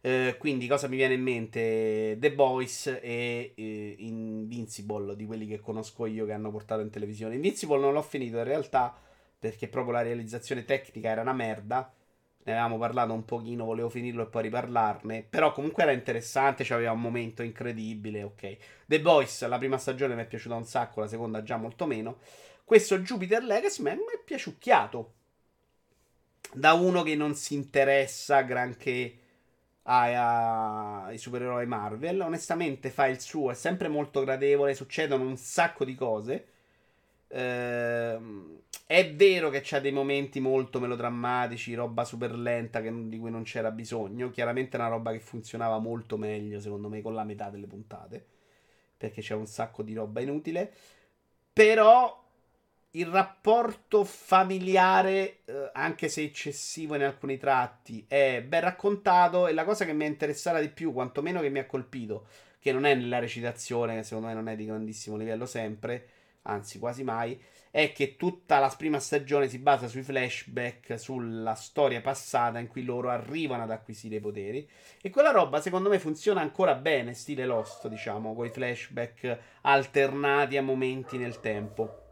Eh, 0.00 0.36
quindi 0.38 0.66
cosa 0.68 0.86
mi 0.88 0.96
viene 0.96 1.14
in 1.14 1.22
mente? 1.22 2.16
The 2.18 2.32
Boys 2.32 2.86
e 2.86 3.52
eh, 3.54 3.94
Invincible, 3.98 5.16
di 5.16 5.26
quelli 5.26 5.46
che 5.46 5.60
conosco 5.60 6.06
io 6.06 6.24
che 6.24 6.32
hanno 6.32 6.50
portato 6.50 6.80
in 6.82 6.90
televisione. 6.90 7.34
Invincible 7.34 7.78
non 7.78 7.92
l'ho 7.92 8.02
finito 8.02 8.38
in 8.38 8.44
realtà 8.44 8.96
perché 9.38 9.68
proprio 9.68 9.94
la 9.94 10.02
realizzazione 10.02 10.64
tecnica 10.64 11.10
era 11.10 11.22
una 11.22 11.32
merda. 11.32 11.92
Ne 12.44 12.52
avevamo 12.52 12.78
parlato 12.78 13.12
un 13.12 13.24
pochino, 13.26 13.66
volevo 13.66 13.90
finirlo 13.90 14.22
e 14.22 14.26
poi 14.26 14.42
riparlarne. 14.44 15.22
Però 15.28 15.52
comunque 15.52 15.82
era 15.82 15.92
interessante, 15.92 16.64
c'aveva 16.64 16.92
un 16.92 17.00
momento 17.00 17.42
incredibile, 17.42 18.22
ok. 18.22 18.56
The 18.86 19.00
Boys, 19.00 19.46
la 19.46 19.58
prima 19.58 19.76
stagione 19.76 20.14
mi 20.14 20.22
è 20.22 20.26
piaciuta 20.26 20.54
un 20.54 20.64
sacco, 20.64 21.00
la 21.00 21.08
seconda 21.08 21.42
già 21.42 21.56
molto 21.58 21.84
meno. 21.86 22.18
Questo 22.64 23.00
Jupiter 23.00 23.42
Legacy 23.42 23.82
mi 23.82 23.90
è 23.90 23.96
piaciucchiato. 24.24 25.12
Da 26.54 26.72
uno 26.72 27.02
che 27.02 27.14
non 27.14 27.34
si 27.34 27.54
interessa 27.54 28.40
granché 28.40 29.18
ai 29.82 31.18
supereroi 31.18 31.66
Marvel. 31.66 32.20
Onestamente 32.20 32.88
fa 32.90 33.06
il 33.06 33.20
suo, 33.20 33.50
è 33.50 33.54
sempre 33.54 33.88
molto 33.88 34.24
gradevole, 34.24 34.74
succedono 34.74 35.24
un 35.24 35.36
sacco 35.36 35.84
di 35.84 35.94
cose. 35.94 36.46
Ehm, 37.28 38.60
è 38.86 39.14
vero 39.14 39.50
che 39.50 39.60
c'ha 39.62 39.80
dei 39.80 39.92
momenti 39.92 40.40
molto 40.40 40.80
melodrammatici, 40.80 41.74
roba 41.74 42.04
super 42.04 42.34
lenta 42.34 42.80
che, 42.80 42.90
di 43.08 43.18
cui 43.18 43.30
non 43.30 43.42
c'era 43.42 43.70
bisogno. 43.70 44.30
Chiaramente 44.30 44.76
è 44.76 44.80
una 44.80 44.88
roba 44.88 45.12
che 45.12 45.20
funzionava 45.20 45.78
molto 45.78 46.16
meglio, 46.16 46.60
secondo 46.60 46.88
me, 46.88 47.02
con 47.02 47.14
la 47.14 47.24
metà 47.24 47.50
delle 47.50 47.66
puntate. 47.66 48.24
Perché 48.96 49.20
c'è 49.20 49.34
un 49.34 49.46
sacco 49.46 49.82
di 49.82 49.94
roba 49.94 50.20
inutile. 50.20 50.72
Però 51.52 52.24
il 52.92 53.06
rapporto 53.06 54.04
familiare, 54.04 55.40
eh, 55.44 55.70
anche 55.74 56.08
se 56.08 56.22
eccessivo 56.22 56.94
in 56.94 57.02
alcuni 57.02 57.36
tratti, 57.36 58.04
è 58.08 58.42
ben 58.46 58.62
raccontato. 58.62 59.46
E 59.46 59.52
la 59.52 59.64
cosa 59.64 59.84
che 59.84 59.92
mi 59.92 60.04
è 60.04 60.08
interessata 60.08 60.60
di 60.60 60.68
più, 60.70 60.92
quantomeno 60.92 61.40
che 61.40 61.50
mi 61.50 61.58
ha 61.58 61.66
colpito, 61.66 62.26
che 62.58 62.72
non 62.72 62.86
è 62.86 62.94
nella 62.94 63.18
recitazione, 63.18 63.96
che 63.96 64.02
secondo 64.02 64.28
me 64.28 64.34
non 64.34 64.48
è 64.48 64.56
di 64.56 64.64
grandissimo 64.64 65.16
livello 65.16 65.46
sempre, 65.46 66.08
anzi 66.48 66.78
quasi 66.78 67.04
mai, 67.04 67.40
è 67.70 67.92
che 67.92 68.16
tutta 68.16 68.58
la 68.58 68.74
prima 68.76 68.98
stagione 68.98 69.48
si 69.48 69.58
basa 69.58 69.88
sui 69.88 70.02
flashback, 70.02 70.98
sulla 70.98 71.54
storia 71.54 72.00
passata 72.00 72.58
in 72.58 72.66
cui 72.66 72.82
loro 72.82 73.10
arrivano 73.10 73.62
ad 73.62 73.70
acquisire 73.70 74.16
i 74.16 74.20
poteri. 74.20 74.68
E 75.00 75.10
quella 75.10 75.30
roba, 75.30 75.60
secondo 75.60 75.88
me, 75.88 75.98
funziona 75.98 76.40
ancora 76.40 76.74
bene, 76.74 77.14
stile 77.14 77.46
Lost, 77.46 77.88
diciamo, 77.88 78.34
con 78.34 78.46
i 78.46 78.50
flashback 78.50 79.38
alternati 79.62 80.56
a 80.56 80.62
momenti 80.62 81.18
nel 81.18 81.40
tempo 81.40 82.06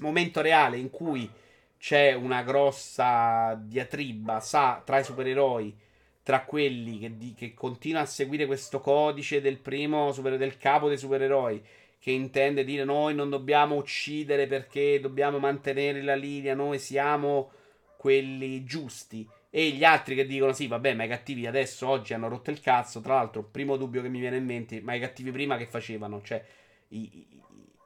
momento 0.00 0.40
reale 0.40 0.76
in 0.76 0.90
cui 0.90 1.30
c'è 1.78 2.12
una 2.12 2.42
grossa 2.42 3.54
diatriba 3.60 4.40
sa, 4.40 4.82
tra 4.84 4.98
i 4.98 5.04
supereroi, 5.04 5.76
tra 6.22 6.44
quelli 6.44 6.98
che, 6.98 7.16
di, 7.16 7.34
che 7.34 7.54
continua 7.54 8.02
a 8.02 8.06
seguire 8.06 8.46
questo 8.46 8.80
codice 8.80 9.40
del 9.40 9.58
primo 9.58 10.12
super, 10.12 10.36
del 10.36 10.58
capo 10.58 10.88
dei 10.88 10.98
supereroi, 10.98 11.64
che 11.98 12.10
intende 12.10 12.64
dire 12.64 12.84
noi 12.84 13.14
non 13.14 13.28
dobbiamo 13.28 13.74
uccidere 13.74 14.46
perché 14.46 15.00
dobbiamo 15.00 15.38
mantenere 15.38 16.02
la 16.02 16.14
linea, 16.14 16.54
noi 16.54 16.78
siamo 16.78 17.50
quelli 17.96 18.64
giusti. 18.64 19.28
E 19.50 19.70
gli 19.70 19.84
altri 19.84 20.14
che 20.14 20.26
dicono: 20.26 20.52
Sì, 20.52 20.66
vabbè, 20.66 20.94
ma 20.94 21.04
i 21.04 21.08
cattivi 21.08 21.46
adesso 21.46 21.88
oggi 21.88 22.14
hanno 22.14 22.28
rotto 22.28 22.50
il 22.50 22.60
cazzo. 22.60 23.00
Tra 23.00 23.14
l'altro, 23.14 23.42
primo 23.42 23.76
dubbio 23.76 24.02
che 24.02 24.08
mi 24.08 24.20
viene 24.20 24.36
in 24.36 24.44
mente: 24.44 24.80
ma 24.80 24.94
i 24.94 25.00
cattivi 25.00 25.30
prima 25.32 25.56
che 25.56 25.66
facevano? 25.66 26.22
Cioè, 26.22 26.44
i, 26.88 27.26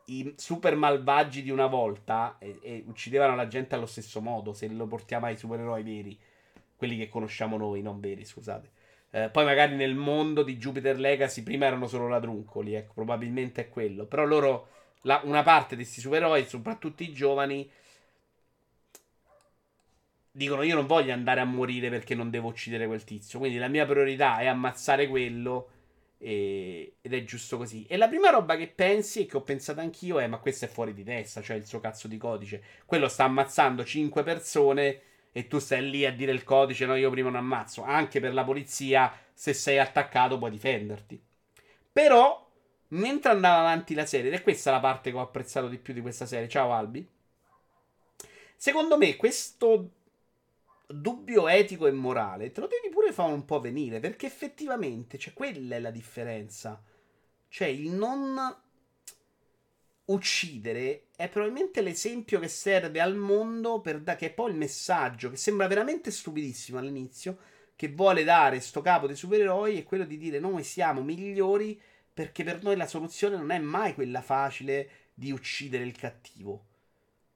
i 0.06 0.34
super 0.36 0.76
malvagi 0.76 1.42
di 1.42 1.50
una 1.50 1.66
volta 1.66 2.36
e, 2.38 2.58
e, 2.62 2.84
uccidevano 2.86 3.34
la 3.36 3.48
gente 3.48 3.74
allo 3.74 3.86
stesso 3.86 4.20
modo. 4.20 4.52
Se 4.52 4.68
lo 4.68 4.86
portiamo 4.86 5.26
ai 5.26 5.36
supereroi 5.36 5.82
veri, 5.82 6.18
quelli 6.76 6.96
che 6.98 7.08
conosciamo 7.08 7.56
noi, 7.56 7.80
non 7.80 8.00
veri, 8.00 8.24
scusate. 8.24 8.70
Eh, 9.14 9.28
poi 9.28 9.44
magari 9.44 9.74
nel 9.74 9.94
mondo 9.94 10.42
di 10.42 10.56
Jupiter 10.56 10.98
Legacy 10.98 11.42
prima 11.42 11.66
erano 11.66 11.86
solo 11.86 12.08
ladruncoli, 12.08 12.72
ecco, 12.74 12.94
probabilmente 12.94 13.60
è 13.62 13.68
quello. 13.68 14.06
Però 14.06 14.24
loro, 14.24 14.68
la, 15.02 15.20
una 15.24 15.42
parte 15.42 15.76
di 15.76 15.82
questi 15.82 16.00
supereroi, 16.00 16.46
soprattutto 16.46 17.02
i 17.02 17.12
giovani, 17.12 17.70
dicono 20.30 20.62
io 20.62 20.74
non 20.74 20.86
voglio 20.86 21.12
andare 21.12 21.40
a 21.40 21.44
morire 21.44 21.90
perché 21.90 22.14
non 22.14 22.30
devo 22.30 22.48
uccidere 22.48 22.86
quel 22.86 23.04
tizio. 23.04 23.38
Quindi 23.38 23.58
la 23.58 23.68
mia 23.68 23.84
priorità 23.84 24.38
è 24.38 24.46
ammazzare 24.46 25.06
quello 25.08 25.68
e, 26.16 26.94
ed 27.02 27.12
è 27.12 27.22
giusto 27.24 27.58
così. 27.58 27.84
E 27.86 27.98
la 27.98 28.08
prima 28.08 28.30
roba 28.30 28.56
che 28.56 28.68
pensi 28.68 29.20
e 29.20 29.26
che 29.26 29.36
ho 29.36 29.42
pensato 29.42 29.80
anch'io 29.80 30.20
è: 30.20 30.26
ma 30.26 30.38
questo 30.38 30.64
è 30.64 30.68
fuori 30.68 30.94
di 30.94 31.04
testa, 31.04 31.42
cioè 31.42 31.56
il 31.56 31.66
suo 31.66 31.80
cazzo 31.80 32.08
di 32.08 32.16
codice. 32.16 32.62
Quello 32.86 33.08
sta 33.08 33.24
ammazzando 33.24 33.84
5 33.84 34.22
persone 34.22 35.00
e 35.32 35.48
tu 35.48 35.58
stai 35.58 35.88
lì 35.88 36.04
a 36.04 36.12
dire 36.12 36.30
il 36.30 36.44
codice, 36.44 36.84
no, 36.84 36.94
io 36.94 37.10
prima 37.10 37.30
non 37.30 37.38
ammazzo. 37.38 37.82
Anche 37.82 38.20
per 38.20 38.34
la 38.34 38.44
polizia, 38.44 39.12
se 39.32 39.54
sei 39.54 39.78
attaccato, 39.78 40.36
puoi 40.38 40.50
difenderti. 40.50 41.20
Però, 41.90 42.50
mentre 42.88 43.30
andava 43.30 43.60
avanti 43.60 43.94
la 43.94 44.04
serie, 44.04 44.28
ed 44.28 44.38
è 44.38 44.42
questa 44.42 44.70
la 44.70 44.80
parte 44.80 45.10
che 45.10 45.16
ho 45.16 45.22
apprezzato 45.22 45.68
di 45.68 45.78
più 45.78 45.94
di 45.94 46.02
questa 46.02 46.26
serie. 46.26 46.48
Ciao 46.48 46.72
Albi. 46.72 47.08
Secondo 48.56 48.98
me, 48.98 49.16
questo 49.16 49.90
dubbio 50.86 51.48
etico 51.48 51.86
e 51.86 51.92
morale, 51.92 52.52
te 52.52 52.60
lo 52.60 52.66
devi 52.66 52.92
pure 52.92 53.12
fare 53.12 53.32
un 53.32 53.46
po' 53.46 53.58
venire, 53.58 54.00
perché 54.00 54.26
effettivamente, 54.26 55.16
cioè, 55.16 55.32
quella 55.32 55.76
è 55.76 55.80
la 55.80 55.90
differenza. 55.90 56.80
Cioè, 57.48 57.68
il 57.68 57.90
non 57.90 58.54
uccidere 60.04 61.04
è 61.22 61.28
probabilmente 61.28 61.82
l'esempio 61.82 62.40
che 62.40 62.48
serve 62.48 63.00
al 63.00 63.14
mondo 63.16 63.80
per 63.80 64.00
da- 64.00 64.16
che 64.16 64.26
è 64.26 64.32
poi 64.32 64.50
il 64.50 64.56
messaggio 64.56 65.30
che 65.30 65.36
sembra 65.36 65.68
veramente 65.68 66.10
stupidissimo 66.10 66.78
all'inizio 66.78 67.38
che 67.76 67.88
vuole 67.88 68.24
dare 68.24 68.60
sto 68.60 68.80
capo 68.80 69.06
dei 69.06 69.16
supereroi 69.16 69.78
è 69.78 69.84
quello 69.84 70.04
di 70.04 70.18
dire 70.18 70.40
noi 70.40 70.64
siamo 70.64 71.02
migliori 71.02 71.80
perché 72.12 72.42
per 72.44 72.62
noi 72.62 72.76
la 72.76 72.86
soluzione 72.86 73.36
non 73.36 73.50
è 73.52 73.58
mai 73.58 73.94
quella 73.94 74.20
facile 74.20 74.88
di 75.14 75.30
uccidere 75.30 75.84
il 75.84 75.96
cattivo 75.96 76.66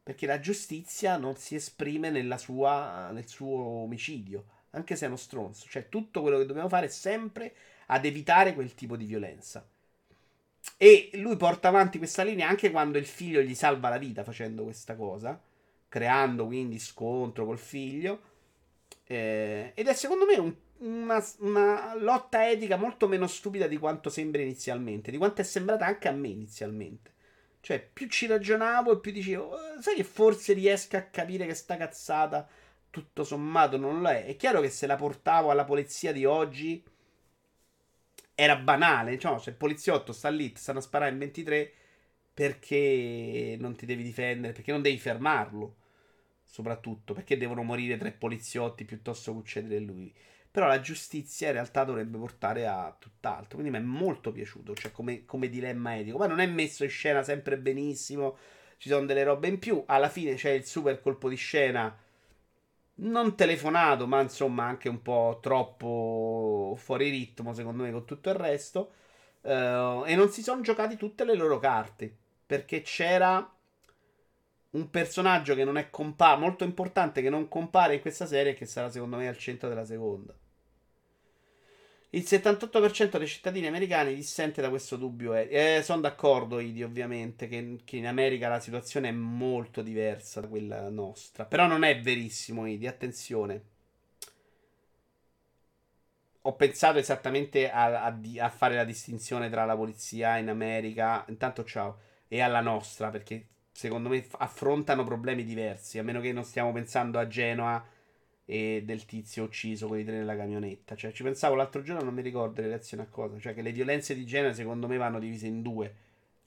perché 0.02 0.26
la 0.26 0.40
giustizia 0.40 1.16
non 1.16 1.36
si 1.36 1.54
esprime 1.56 2.38
sua, 2.38 3.10
nel 3.10 3.26
suo 3.26 3.58
omicidio, 3.82 4.44
anche 4.70 4.94
se 4.94 5.04
è 5.04 5.08
uno 5.08 5.16
stronzo. 5.16 5.66
Cioè, 5.68 5.88
tutto 5.88 6.22
quello 6.22 6.38
che 6.38 6.46
dobbiamo 6.46 6.68
fare 6.68 6.86
è 6.86 6.88
sempre 6.88 7.52
ad 7.86 8.04
evitare 8.04 8.54
quel 8.54 8.72
tipo 8.74 8.96
di 8.96 9.04
violenza. 9.04 9.68
E 10.76 11.10
lui 11.14 11.36
porta 11.36 11.68
avanti 11.68 11.98
questa 11.98 12.22
linea 12.22 12.48
anche 12.48 12.70
quando 12.70 12.98
il 12.98 13.06
figlio 13.06 13.40
gli 13.40 13.54
salva 13.54 13.88
la 13.88 13.98
vita 13.98 14.24
facendo 14.24 14.64
questa 14.64 14.94
cosa, 14.94 15.40
creando 15.88 16.46
quindi 16.46 16.78
scontro 16.78 17.46
col 17.46 17.58
figlio. 17.58 18.34
Eh, 19.04 19.72
ed 19.74 19.86
è 19.86 19.94
secondo 19.94 20.26
me 20.26 20.36
un, 20.36 20.54
una, 20.78 21.24
una, 21.38 21.94
lotta 21.96 22.50
etica 22.50 22.76
molto 22.76 23.08
meno 23.08 23.26
stupida 23.26 23.66
di 23.66 23.78
quanto 23.78 24.10
sembra 24.10 24.42
inizialmente, 24.42 25.10
di 25.10 25.16
quanto 25.16 25.40
è 25.40 25.44
sembrata 25.44 25.86
anche 25.86 26.08
a 26.08 26.12
me 26.12 26.28
inizialmente. 26.28 27.14
Cioè, 27.60 27.80
più 27.92 28.08
ci 28.08 28.26
ragionavo 28.26 28.92
e 28.92 29.00
più 29.00 29.12
dicevo, 29.12 29.44
oh, 29.44 29.80
sai 29.80 29.96
che 29.96 30.04
forse 30.04 30.52
riesco 30.52 30.96
a 30.96 31.02
capire 31.02 31.46
che 31.46 31.54
sta 31.54 31.76
cazzata 31.76 32.46
tutto 32.90 33.24
sommato 33.24 33.76
non 33.76 34.00
lo 34.02 34.08
è. 34.08 34.24
È 34.26 34.36
chiaro 34.36 34.60
che 34.60 34.70
se 34.70 34.86
la 34.86 34.96
portavo 34.96 35.50
alla 35.50 35.64
polizia 35.64 36.12
di 36.12 36.24
oggi 36.24 36.82
era 38.36 38.54
banale. 38.56 39.18
Cioè, 39.18 39.40
se 39.40 39.50
il 39.50 39.56
poliziotto 39.56 40.12
sta 40.12 40.28
lì, 40.28 40.52
ti 40.52 40.60
stanno 40.60 40.78
a 40.78 40.82
sparare 40.82 41.10
in 41.10 41.18
23 41.18 41.72
perché 42.32 43.56
non 43.58 43.74
ti 43.74 43.86
devi 43.86 44.04
difendere, 44.04 44.52
perché 44.52 44.70
non 44.70 44.82
devi 44.82 44.98
fermarlo. 44.98 45.76
Soprattutto 46.44 47.12
perché 47.12 47.36
devono 47.36 47.62
morire 47.64 47.96
tre 47.96 48.12
poliziotti 48.12 48.84
piuttosto 48.84 49.32
che 49.32 49.38
uccidere 49.38 49.80
lui. 49.80 50.14
Però 50.50 50.66
la 50.66 50.80
giustizia 50.80 51.48
in 51.48 51.54
realtà 51.54 51.84
dovrebbe 51.84 52.18
portare 52.18 52.66
a 52.66 52.94
tutt'altro. 52.98 53.58
Quindi 53.58 53.70
mi 53.70 53.82
è 53.82 53.86
molto 53.86 54.32
piaciuto, 54.32 54.74
cioè 54.74 54.92
come, 54.92 55.24
come 55.24 55.48
dilemma 55.48 55.98
etico. 55.98 56.18
Ma 56.18 56.26
non 56.26 56.40
è 56.40 56.46
messo 56.46 56.84
in 56.84 56.90
scena 56.90 57.22
sempre 57.22 57.58
benissimo. 57.58 58.36
Ci 58.78 58.88
sono 58.88 59.06
delle 59.06 59.24
robe 59.24 59.48
in 59.48 59.58
più. 59.58 59.82
Alla 59.86 60.08
fine 60.08 60.34
c'è 60.34 60.50
il 60.50 60.64
super 60.64 61.00
colpo 61.00 61.28
di 61.28 61.36
scena. 61.36 61.94
Non 62.98 63.36
telefonato, 63.36 64.06
ma 64.06 64.20
insomma 64.22 64.64
anche 64.64 64.88
un 64.88 65.02
po' 65.02 65.38
troppo 65.42 66.74
fuori 66.78 67.10
ritmo, 67.10 67.52
secondo 67.52 67.82
me, 67.82 67.90
con 67.92 68.04
tutto 68.06 68.30
il 68.30 68.36
resto. 68.36 68.92
Uh, 69.42 70.04
e 70.06 70.14
non 70.16 70.30
si 70.30 70.42
sono 70.42 70.62
giocati 70.62 70.96
tutte 70.96 71.24
le 71.24 71.34
loro 71.34 71.58
carte. 71.58 72.14
Perché 72.46 72.80
c'era 72.82 73.50
un 74.70 74.90
personaggio 74.90 75.54
che 75.54 75.64
non 75.64 75.76
è 75.76 75.90
comparso, 75.90 76.40
molto 76.40 76.64
importante, 76.64 77.22
che 77.22 77.30
non 77.30 77.48
compare 77.48 77.94
in 77.94 78.00
questa 78.00 78.26
serie 78.26 78.52
e 78.52 78.54
che 78.54 78.66
sarà 78.66 78.90
secondo 78.90 79.16
me 79.16 79.28
al 79.28 79.36
centro 79.38 79.68
della 79.68 79.84
seconda. 79.84 80.34
Il 82.10 82.22
78% 82.22 83.18
dei 83.18 83.26
cittadini 83.26 83.66
americani 83.66 84.14
dissente 84.14 84.62
da 84.62 84.68
questo 84.68 84.96
dubbio. 84.96 85.34
Eh, 85.34 85.80
sono 85.82 86.00
d'accordo, 86.00 86.60
Idi, 86.60 86.82
ovviamente, 86.82 87.48
che, 87.48 87.80
che, 87.84 87.96
in 87.96 88.06
America 88.06 88.48
la 88.48 88.60
situazione 88.60 89.08
è 89.08 89.12
molto 89.12 89.82
diversa 89.82 90.40
da 90.40 90.48
quella 90.48 90.88
nostra. 90.88 91.44
Però 91.44 91.66
non 91.66 91.82
è 91.82 92.00
verissimo, 92.00 92.66
Idi, 92.66 92.86
attenzione. 92.86 93.62
Ho 96.42 96.54
pensato 96.54 96.98
esattamente 96.98 97.68
a, 97.70 98.04
a, 98.04 98.18
a 98.38 98.48
fare 98.50 98.76
la 98.76 98.84
distinzione 98.84 99.50
tra 99.50 99.64
la 99.64 99.76
polizia 99.76 100.36
in 100.38 100.48
America, 100.48 101.24
intanto 101.28 101.64
ciao, 101.64 101.98
e 102.28 102.40
alla 102.40 102.60
nostra, 102.60 103.10
perché 103.10 103.46
secondo 103.72 104.08
me 104.08 104.24
affrontano 104.38 105.02
problemi 105.02 105.44
diversi, 105.44 105.98
a 105.98 106.04
meno 106.04 106.20
che 106.20 106.32
non 106.32 106.44
stiamo 106.44 106.72
pensando 106.72 107.18
a 107.18 107.26
Genoa 107.26 107.84
e 108.48 108.82
del 108.84 109.04
tizio 109.04 109.42
ucciso 109.42 109.88
con 109.88 109.98
i 109.98 110.04
tre 110.04 110.16
nella 110.16 110.36
camionetta. 110.36 110.94
Cioè, 110.94 111.12
ci 111.12 111.24
pensavo 111.24 111.56
l'altro 111.56 111.82
giorno, 111.82 112.02
non 112.02 112.14
mi 112.14 112.22
ricordo 112.22 112.60
in 112.60 112.68
relazione 112.68 113.02
a 113.02 113.06
cosa. 113.06 113.38
Cioè, 113.38 113.52
che 113.52 113.60
le 113.60 113.72
violenze 113.72 114.14
di 114.14 114.24
genere, 114.24 114.54
secondo 114.54 114.86
me, 114.86 114.96
vanno 114.96 115.18
divise 115.18 115.48
in 115.48 115.60
due: 115.60 115.94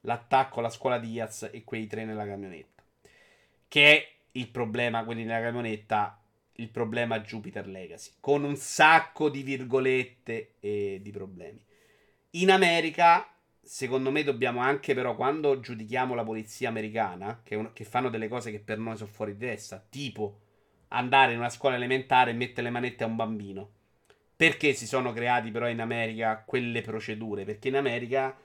l'attacco 0.02 0.60
alla 0.60 0.70
scuola 0.70 0.98
Diaz 0.98 1.50
e 1.52 1.64
quei 1.64 1.86
tre 1.86 2.06
nella 2.06 2.26
camionetta. 2.26 2.82
Che 3.68 3.92
è 3.92 4.08
il 4.32 4.48
problema, 4.48 5.04
quelli 5.04 5.26
nella 5.26 5.42
camionetta. 5.42 6.16
Il 6.54 6.70
problema 6.70 7.22
Jupiter 7.22 7.66
Legacy, 7.68 8.12
con 8.20 8.44
un 8.44 8.58
sacco 8.58 9.30
di 9.30 9.44
virgolette 9.44 10.56
e 10.60 11.00
di 11.02 11.10
problemi. 11.10 11.64
In 12.32 12.52
America, 12.52 13.34
secondo 13.62 14.12
me, 14.12 14.24
dobbiamo 14.24 14.60
anche, 14.60 14.94
però, 14.94 15.16
quando 15.16 15.62
giudichiamo 15.62 16.16
la 16.16 16.24
polizia 16.26 16.68
americana, 16.68 17.40
che, 17.44 17.56
un- 17.56 17.72
che 17.72 17.86
fanno 17.86 18.10
delle 18.10 18.28
cose 18.28 18.52
che 18.52 18.60
per 18.60 18.78
noi 18.78 18.98
sono 18.98 19.10
fuori 19.10 19.38
di 19.38 19.46
testa, 19.46 19.82
tipo 19.90 20.42
andare 20.90 21.34
in 21.34 21.40
una 21.40 21.50
scuola 21.50 21.76
elementare 21.76 22.32
e 22.32 22.36
mettere 22.36 22.64
le 22.64 22.70
manette 22.70 23.04
a 23.04 23.08
un 23.08 23.16
bambino. 23.16 23.70
Perché 24.36 24.74
si 24.74 24.88
sono 24.88 25.12
creati 25.12 25.52
però 25.52 25.68
in 25.68 25.82
America 25.82 26.44
quelle 26.46 26.82
procedure? 26.82 27.44
Perché 27.44 27.68
in 27.68 27.76
America 27.76 28.36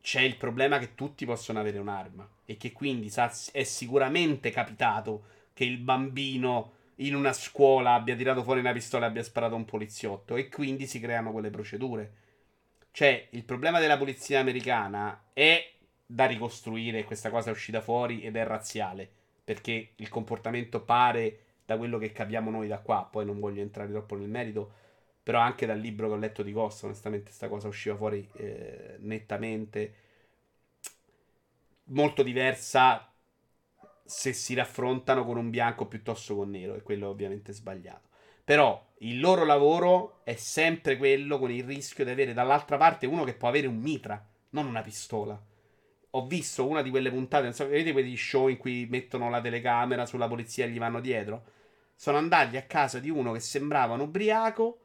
c'è 0.00 0.20
il 0.20 0.36
problema 0.36 0.78
che 0.78 0.94
tutti 0.94 1.24
possono 1.26 1.58
avere 1.58 1.78
un'arma 1.78 2.26
e 2.44 2.56
che 2.56 2.72
quindi 2.72 3.12
è 3.52 3.62
sicuramente 3.64 4.50
capitato 4.50 5.24
che 5.52 5.64
il 5.64 5.78
bambino 5.78 6.72
in 6.96 7.14
una 7.14 7.32
scuola 7.32 7.94
abbia 7.94 8.16
tirato 8.16 8.42
fuori 8.42 8.60
una 8.60 8.72
pistola 8.72 9.06
e 9.06 9.08
abbia 9.08 9.22
sparato 9.22 9.54
a 9.54 9.58
un 9.58 9.64
poliziotto 9.64 10.36
e 10.36 10.48
quindi 10.48 10.86
si 10.86 11.00
creano 11.00 11.32
quelle 11.32 11.50
procedure. 11.50 12.12
Cioè, 12.92 13.28
il 13.30 13.44
problema 13.44 13.80
della 13.80 13.98
polizia 13.98 14.40
americana 14.40 15.24
è 15.32 15.72
da 16.06 16.26
ricostruire, 16.26 17.04
questa 17.04 17.30
cosa 17.30 17.50
è 17.50 17.52
uscita 17.52 17.80
fuori 17.80 18.22
ed 18.22 18.36
è 18.36 18.44
razziale 18.44 19.10
perché 19.48 19.92
il 19.96 20.10
comportamento 20.10 20.82
pare 20.82 21.38
da 21.64 21.78
quello 21.78 21.96
che 21.96 22.12
capiamo 22.12 22.50
noi 22.50 22.68
da 22.68 22.80
qua, 22.80 23.08
poi 23.10 23.24
non 23.24 23.40
voglio 23.40 23.62
entrare 23.62 23.90
troppo 23.90 24.14
nel 24.14 24.28
merito, 24.28 24.70
però 25.22 25.38
anche 25.38 25.64
dal 25.64 25.78
libro 25.78 26.06
che 26.06 26.12
ho 26.12 26.18
letto 26.18 26.42
di 26.42 26.52
Costa, 26.52 26.84
onestamente 26.84 27.28
questa 27.28 27.48
cosa 27.48 27.66
usciva 27.66 27.96
fuori 27.96 28.28
eh, 28.34 28.96
nettamente 28.98 29.94
molto 31.84 32.22
diversa 32.22 33.10
se 34.04 34.34
si 34.34 34.52
raffrontano 34.52 35.24
con 35.24 35.38
un 35.38 35.48
bianco 35.48 35.86
piuttosto 35.86 36.36
con 36.36 36.50
nero 36.50 36.74
e 36.74 36.82
quello 36.82 37.06
è 37.06 37.08
ovviamente 37.08 37.54
sbagliato. 37.54 38.08
Però 38.44 38.86
il 38.98 39.18
loro 39.18 39.46
lavoro 39.46 40.20
è 40.24 40.34
sempre 40.34 40.98
quello 40.98 41.38
con 41.38 41.50
il 41.50 41.64
rischio 41.64 42.04
di 42.04 42.10
avere 42.10 42.34
dall'altra 42.34 42.76
parte 42.76 43.06
uno 43.06 43.24
che 43.24 43.32
può 43.32 43.48
avere 43.48 43.66
un 43.66 43.78
mitra, 43.78 44.22
non 44.50 44.66
una 44.66 44.82
pistola 44.82 45.42
ho 46.10 46.26
visto 46.26 46.66
una 46.66 46.82
di 46.82 46.90
quelle 46.90 47.10
puntate, 47.10 47.44
non 47.44 47.52
so, 47.52 47.66
vedete 47.66 47.92
quegli 47.92 48.16
show 48.16 48.48
in 48.48 48.56
cui 48.56 48.86
mettono 48.88 49.28
la 49.28 49.40
telecamera 49.40 50.06
sulla 50.06 50.28
polizia 50.28 50.64
e 50.64 50.70
gli 50.70 50.78
vanno 50.78 51.00
dietro? 51.00 51.44
Sono 51.94 52.18
andati 52.18 52.56
a 52.56 52.62
casa 52.62 52.98
di 52.98 53.10
uno 53.10 53.32
che 53.32 53.40
sembrava 53.40 53.94
un 53.94 54.00
ubriaco, 54.00 54.80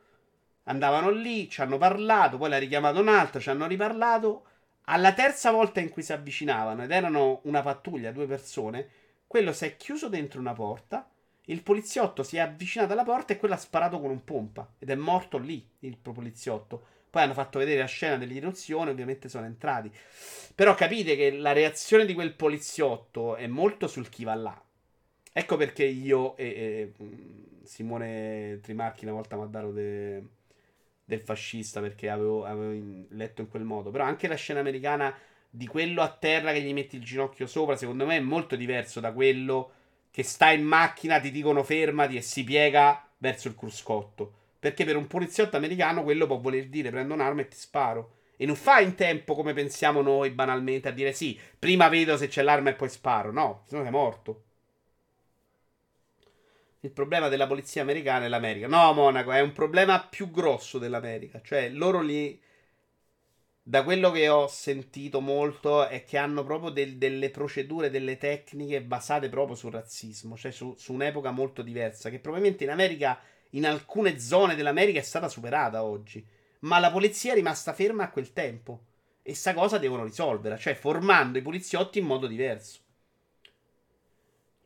andavano 0.64 1.10
lì, 1.10 1.50
ci 1.50 1.62
hanno 1.62 1.78
parlato, 1.78 2.38
poi 2.38 2.50
l'ha 2.50 2.58
richiamato 2.58 3.00
un 3.00 3.08
altro, 3.08 3.40
ci 3.40 3.50
hanno 3.50 3.68
riparlato. 3.68 4.46
Alla 4.86 5.14
terza 5.14 5.52
volta 5.52 5.80
in 5.80 5.90
cui 5.90 6.04
si 6.04 6.12
avvicinavano, 6.12 6.84
ed 6.84 6.92
erano 6.92 7.42
una 7.44 7.62
pattuglia, 7.62 8.12
due 8.12 8.26
persone, 8.28 8.90
quello 9.28 9.54
si 9.54 9.66
è 9.66 9.78
chiuso 9.78 10.10
dentro 10.10 10.40
una 10.40 10.54
porta, 10.54 11.08
il 11.48 11.62
poliziotto 11.62 12.24
si 12.24 12.38
è 12.38 12.40
avvicinato 12.40 12.94
alla 12.94 13.04
porta 13.04 13.34
e 13.34 13.38
quello 13.38 13.54
ha 13.54 13.58
sparato 13.58 14.00
con 14.00 14.10
un 14.10 14.24
pompa, 14.24 14.74
ed 14.80 14.90
è 14.90 14.96
morto 14.96 15.38
lì, 15.38 15.66
il 15.80 15.98
poliziotto. 15.98 16.86
Poi 17.14 17.22
hanno 17.22 17.36
fatto 17.36 17.60
vedere 17.60 17.78
la 17.82 17.86
scena 17.86 18.18
dell'irruzione, 18.18 18.90
ovviamente 18.90 19.30
sono 19.30 19.46
entrati. 19.46 19.92
Però 20.56 20.74
capite 20.74 21.16
che 21.16 21.30
la 21.30 21.52
reazione 21.52 22.08
di 22.08 22.16
quel 22.16 22.34
poliziotto 22.34 23.36
è 23.36 23.46
molto 23.46 23.86
sul 23.86 24.10
chi 24.10 24.24
va 24.24 24.34
là. 24.34 24.64
Ecco 25.32 25.56
perché 25.56 25.84
io 25.84 26.36
e, 26.38 26.46
e 26.48 26.94
mm, 27.04 27.64
Simone 27.66 28.58
Trimarchi 28.64 29.04
una 29.06 29.14
volta 29.14 29.36
mi 29.36 29.44
ha 29.44 29.46
dato 29.46 29.72
de, 29.72 30.24
del 31.06 31.22
fascista 31.22 31.82
perché 31.82 32.10
avevo, 32.10 32.46
avevo 32.46 33.06
letto 33.10 33.42
in 33.42 33.48
quel 33.48 33.64
modo. 33.64 33.92
Però 33.92 34.06
anche 34.06 34.28
la 34.28 34.34
scena 34.34 34.62
americana 34.62 35.16
di 35.48 35.68
quello 35.68 36.02
a 36.02 36.10
terra 36.10 36.52
che 36.52 36.64
gli 36.64 36.74
metti 36.74 36.96
il 36.96 37.04
ginocchio 37.04 37.46
sopra, 37.46 37.76
secondo 37.76 38.08
me 38.08 38.18
è 38.18 38.22
molto 38.22 38.56
diverso 38.56 39.00
da 39.00 39.12
quello 39.12 39.72
che 40.10 40.24
sta 40.24 40.50
in 40.50 40.64
macchina, 40.64 41.20
ti 41.20 41.30
dicono 41.30 41.62
fermati 41.62 42.16
e 42.16 42.22
si 42.22 42.44
piega 42.44 43.08
verso 43.20 43.50
il 43.50 43.56
cruscotto. 43.56 44.42
Perché 44.64 44.86
per 44.86 44.96
un 44.96 45.08
poliziotto 45.08 45.58
americano 45.58 46.04
quello 46.04 46.26
può 46.26 46.40
voler 46.40 46.70
dire 46.70 46.90
prendo 46.90 47.14
un'arma 47.14 47.42
e 47.42 47.50
ti 47.50 47.58
sparo. 47.58 48.20
E 48.38 48.46
non 48.46 48.56
fa 48.56 48.80
in 48.80 48.96
tempo 48.96 49.36
come 49.36 49.52
pensiamo 49.52 50.02
noi 50.02 50.30
banalmente 50.30 50.88
a 50.88 50.92
dire 50.92 51.12
sì, 51.12 51.38
prima 51.60 51.90
vedo 51.90 52.16
se 52.16 52.30
c'è 52.30 52.44
l'arma 52.44 52.70
e 52.70 52.74
poi 52.74 52.88
sparo. 52.88 53.34
No, 53.34 53.66
se 53.68 53.76
no 53.76 53.82
sei 53.82 53.92
morto. 53.92 54.44
Il 56.80 56.92
problema 56.92 57.28
della 57.28 57.46
polizia 57.46 57.82
americana 57.82 58.24
è 58.24 58.30
l'America. 58.30 58.68
No, 58.68 58.94
Monaco, 58.94 59.34
è 59.34 59.42
un 59.42 59.52
problema 59.52 60.02
più 60.02 60.32
grosso 60.32 60.78
dell'America. 60.78 61.42
Cioè, 61.44 61.68
loro 61.68 62.00
lì, 62.00 62.40
da 63.62 63.84
quello 63.84 64.12
che 64.12 64.30
ho 64.30 64.48
sentito 64.48 65.20
molto, 65.20 65.86
è 65.86 66.06
che 66.06 66.18
hanno 66.18 66.46
proprio 66.46 66.70
del, 66.70 66.96
delle 66.96 67.32
procedure, 67.32 67.90
delle 67.90 68.16
tecniche 68.16 68.82
basate 68.82 69.28
proprio 69.28 69.58
sul 69.58 69.74
razzismo. 69.74 70.38
Cioè, 70.38 70.52
su, 70.52 70.74
su 70.78 70.94
un'epoca 70.94 71.32
molto 71.32 71.62
diversa. 71.64 72.10
Che 72.10 72.20
probabilmente 72.20 72.64
in 72.64 72.70
America 72.70 73.20
in 73.54 73.66
alcune 73.66 74.20
zone 74.20 74.56
dell'America 74.56 75.00
è 75.00 75.04
stata 75.04 75.28
superata 75.28 75.84
oggi. 75.84 76.26
Ma 76.60 76.80
la 76.80 76.92
polizia 76.92 77.32
è 77.32 77.36
rimasta 77.36 77.74
ferma 77.74 78.04
a 78.04 78.10
quel 78.10 78.34
tempo. 78.34 78.86
E 79.22 79.34
sta 79.36 79.54
cosa 79.54 79.78
devono 79.78 80.04
risolvere, 80.04 80.58
cioè 80.58 80.76
formando 80.76 81.38
i 81.38 81.42
poliziotti 81.42 82.00
in 82.00 82.06
modo 82.06 82.28
diverso. 82.28 82.82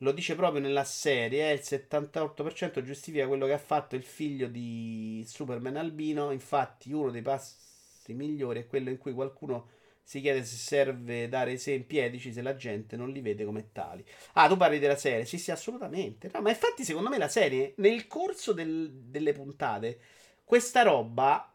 Lo 0.01 0.11
dice 0.11 0.35
proprio 0.35 0.61
nella 0.61 0.83
serie, 0.83 1.49
eh, 1.49 1.53
il 1.53 1.61
78% 1.63 2.83
giustifica 2.83 3.27
quello 3.27 3.47
che 3.47 3.53
ha 3.53 3.59
fatto 3.59 3.95
il 3.95 4.03
figlio 4.03 4.47
di 4.47 5.23
Superman 5.27 5.77
albino. 5.77 6.31
Infatti, 6.31 6.91
uno 6.91 7.09
dei 7.09 7.23
passi 7.23 8.13
migliori 8.13 8.61
è 8.61 8.67
quello 8.67 8.89
in 8.89 8.97
cui 8.97 9.13
qualcuno 9.13 9.69
si 10.07 10.21
chiede 10.21 10.45
se 10.45 10.55
serve 10.55 11.27
dare 11.27 11.51
esempi 11.51 11.97
etici 11.97 12.31
se 12.31 12.41
la 12.41 12.55
gente 12.55 12.95
non 12.95 13.09
li 13.09 13.19
vede 13.19 13.43
come 13.43 13.73
tali. 13.73 14.05
Ah, 14.35 14.47
tu 14.47 14.55
parli 14.55 14.79
della 14.79 14.95
serie? 14.95 15.25
Sì, 15.25 15.37
sì, 15.37 15.51
assolutamente. 15.51 16.29
No, 16.33 16.39
ma 16.39 16.49
infatti, 16.49 16.85
secondo 16.85 17.09
me, 17.09 17.17
la 17.17 17.27
serie, 17.27 17.73
nel 17.79 18.07
corso 18.07 18.53
del, 18.53 18.89
delle 18.89 19.33
puntate, 19.33 19.99
questa 20.45 20.83
roba 20.83 21.53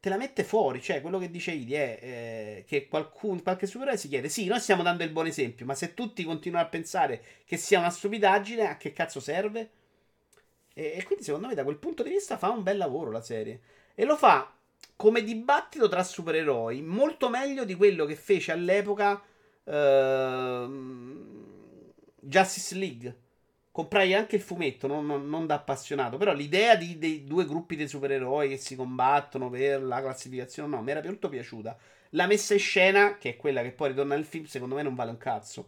te 0.00 0.08
la 0.10 0.18
mette 0.18 0.44
fuori. 0.44 0.82
Cioè, 0.82 1.00
quello 1.00 1.18
che 1.18 1.30
dice 1.30 1.52
Idi 1.52 1.72
è 1.72 1.98
eh, 2.02 2.64
che 2.66 2.88
qualcun, 2.88 3.42
qualche 3.42 3.66
supereroe 3.66 3.96
si 3.96 4.08
chiede: 4.08 4.28
Sì, 4.28 4.44
noi 4.44 4.60
stiamo 4.60 4.82
dando 4.82 5.02
il 5.02 5.10
buon 5.10 5.26
esempio, 5.26 5.64
ma 5.64 5.74
se 5.74 5.94
tutti 5.94 6.22
continuano 6.24 6.66
a 6.66 6.68
pensare 6.68 7.22
che 7.46 7.56
sia 7.56 7.78
una 7.78 7.88
stupidaggine, 7.88 8.68
a 8.68 8.76
che 8.76 8.92
cazzo 8.92 9.18
serve? 9.18 9.70
E, 10.74 10.92
e 10.94 11.04
quindi, 11.04 11.24
secondo 11.24 11.46
me, 11.46 11.54
da 11.54 11.64
quel 11.64 11.76
punto 11.76 12.02
di 12.02 12.10
vista, 12.10 12.36
fa 12.36 12.50
un 12.50 12.62
bel 12.62 12.76
lavoro 12.76 13.10
la 13.10 13.22
serie. 13.22 13.60
E 13.94 14.04
lo 14.04 14.18
fa 14.18 14.59
come 15.00 15.22
dibattito 15.22 15.88
tra 15.88 16.04
supereroi 16.04 16.82
molto 16.82 17.30
meglio 17.30 17.64
di 17.64 17.74
quello 17.74 18.04
che 18.04 18.14
fece 18.16 18.52
all'epoca 18.52 19.18
uh, 19.64 19.72
Justice 22.20 22.74
League. 22.74 23.16
Comprai 23.70 24.12
anche 24.12 24.36
il 24.36 24.42
fumetto, 24.42 24.86
non, 24.86 25.06
non, 25.06 25.26
non 25.26 25.46
da 25.46 25.54
appassionato, 25.54 26.18
però 26.18 26.34
l'idea 26.34 26.76
di, 26.76 26.98
dei 26.98 27.24
due 27.24 27.46
gruppi 27.46 27.76
di 27.76 27.88
supereroi 27.88 28.50
che 28.50 28.58
si 28.58 28.76
combattono 28.76 29.48
per 29.48 29.82
la 29.82 30.02
classificazione, 30.02 30.68
no, 30.68 30.82
mi 30.82 30.90
era 30.90 31.02
molto 31.02 31.30
piaciuta. 31.30 31.78
La 32.10 32.26
messa 32.26 32.52
in 32.52 32.60
scena, 32.60 33.16
che 33.16 33.30
è 33.30 33.36
quella 33.36 33.62
che 33.62 33.72
poi 33.72 33.88
ritorna 33.88 34.16
nel 34.16 34.26
film, 34.26 34.44
secondo 34.44 34.74
me 34.74 34.82
non 34.82 34.94
vale 34.94 35.12
un 35.12 35.16
cazzo. 35.16 35.66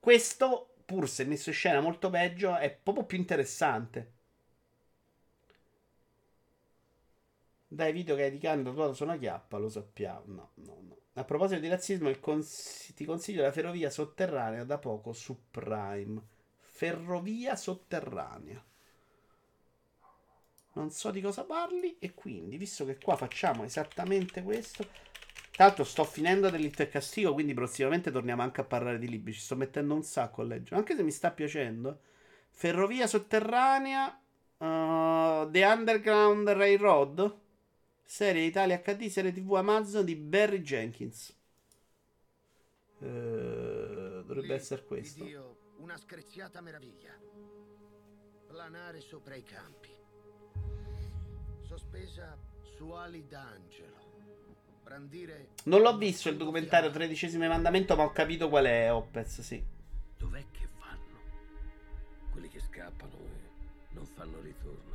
Questo, 0.00 0.76
pur 0.86 1.06
se 1.10 1.26
messo 1.26 1.50
in 1.50 1.56
scena 1.56 1.80
molto 1.82 2.08
peggio, 2.08 2.56
è 2.56 2.70
proprio 2.70 3.04
più 3.04 3.18
interessante. 3.18 4.12
Dai 7.72 7.90
video 7.90 8.14
che 8.16 8.24
hai 8.24 8.30
di 8.30 8.36
canto 8.36 8.68
tatuato 8.68 8.92
su 8.92 9.02
una 9.04 9.16
chiappa, 9.16 9.56
lo 9.56 9.70
sappiamo. 9.70 10.24
No, 10.26 10.50
no, 10.56 10.78
no. 10.82 10.96
A 11.14 11.24
proposito 11.24 11.58
di 11.58 11.68
razzismo, 11.68 12.10
cons- 12.20 12.92
ti 12.94 13.06
consiglio 13.06 13.40
la 13.40 13.50
ferrovia 13.50 13.88
sotterranea 13.88 14.64
da 14.64 14.76
poco 14.76 15.14
su 15.14 15.44
Prime. 15.50 16.20
Ferrovia 16.58 17.56
sotterranea. 17.56 18.62
Non 20.74 20.90
so 20.90 21.10
di 21.10 21.22
cosa 21.22 21.44
parli 21.44 21.96
e 21.98 22.12
quindi, 22.12 22.58
visto 22.58 22.84
che 22.84 22.98
qua 22.98 23.16
facciamo 23.16 23.64
esattamente 23.64 24.42
questo... 24.42 24.86
L'altro 25.56 25.84
sto 25.84 26.04
finendo 26.04 26.50
dell'intercastigo, 26.50 27.32
quindi 27.32 27.54
prossimamente 27.54 28.10
torniamo 28.10 28.42
anche 28.42 28.60
a 28.60 28.64
parlare 28.64 28.98
di 28.98 29.08
libri. 29.08 29.32
Ci 29.32 29.40
sto 29.40 29.56
mettendo 29.56 29.94
un 29.94 30.02
sacco 30.02 30.42
a 30.42 30.44
leggere, 30.44 30.76
anche 30.76 30.94
se 30.94 31.02
mi 31.02 31.10
sta 31.10 31.30
piacendo. 31.30 32.00
Ferrovia 32.50 33.06
sotterranea, 33.06 34.08
uh, 34.58 35.50
The 35.50 35.64
Underground 35.64 36.50
Railroad. 36.50 37.40
Serie 38.04 38.44
Italia 38.44 38.80
HD, 38.80 39.08
serie 39.08 39.32
TV 39.32 39.54
Amazon 39.54 40.04
di 40.04 40.14
Barry 40.16 40.60
Jenkins. 40.60 41.34
Uh, 42.98 44.22
dovrebbe 44.22 44.54
essere 44.54 44.84
questo. 44.84 45.24
Dio, 45.24 45.56
una 45.78 45.96
screziata 45.96 46.60
meraviglia. 46.60 47.18
Planare 48.46 49.00
sopra 49.00 49.34
i 49.34 49.42
campi. 49.42 49.90
Sospesa 51.62 52.38
su 52.76 52.90
ali 52.90 53.26
d'angelo. 53.26 54.10
Brandire. 54.82 55.50
Non 55.64 55.80
l'ho 55.80 55.96
visto 55.96 56.28
il 56.28 56.36
documentario 56.36 56.90
Tredicesimo 56.90 57.46
Mandamento, 57.48 57.96
ma 57.96 58.04
ho 58.04 58.12
capito 58.12 58.48
qual 58.48 58.66
è 58.66 58.92
Opez, 58.92 59.40
sì. 59.40 59.64
Dov'è 60.18 60.44
che 60.50 60.68
vanno? 60.78 61.18
Quelli 62.30 62.48
che 62.48 62.60
scappano 62.60 63.16
e 63.16 63.94
non 63.94 64.06
fanno 64.06 64.40
ritorno. 64.40 64.91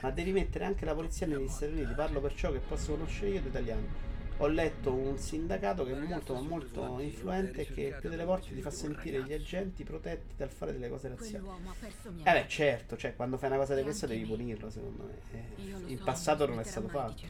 Ma 0.00 0.10
devi 0.10 0.32
mettere 0.32 0.64
anche 0.64 0.84
la 0.84 0.94
polizia 0.94 1.26
negli 1.26 1.48
Stati 1.48 1.72
Uniti. 1.72 1.92
Parlo 1.94 2.20
per 2.20 2.34
ciò 2.34 2.50
che 2.52 2.58
posso 2.58 2.92
conoscere 2.92 3.30
io 3.30 3.40
di 3.40 3.48
italiano. 3.48 4.08
Ho 4.38 4.46
letto 4.46 4.90
un 4.90 5.18
sindacato 5.18 5.84
che 5.84 5.92
è 5.92 5.98
molto 5.98 6.32
ma 6.32 6.40
molto 6.40 6.98
influente 7.00 7.60
e 7.60 7.66
che 7.66 7.96
più 8.00 8.08
delle 8.08 8.24
volte 8.24 8.54
ti 8.54 8.62
fa 8.62 8.70
sentire 8.70 9.22
gli 9.22 9.34
agenti 9.34 9.84
protetti 9.84 10.34
dal 10.34 10.48
fare 10.48 10.72
delle 10.72 10.88
cose 10.88 11.08
razziali. 11.08 11.46
Eh 12.22 12.32
beh, 12.32 12.46
certo, 12.48 12.96
cioè 12.96 13.14
quando 13.14 13.36
fai 13.36 13.50
una 13.50 13.58
cosa 13.58 13.74
di 13.74 13.82
questa 13.82 14.06
devi 14.06 14.24
punirlo, 14.24 14.70
secondo 14.70 15.04
me. 15.04 15.18
Eh, 15.32 15.92
in 15.92 16.00
passato 16.02 16.46
non 16.46 16.58
è 16.58 16.64
stato 16.64 16.88
fatto. 16.88 17.22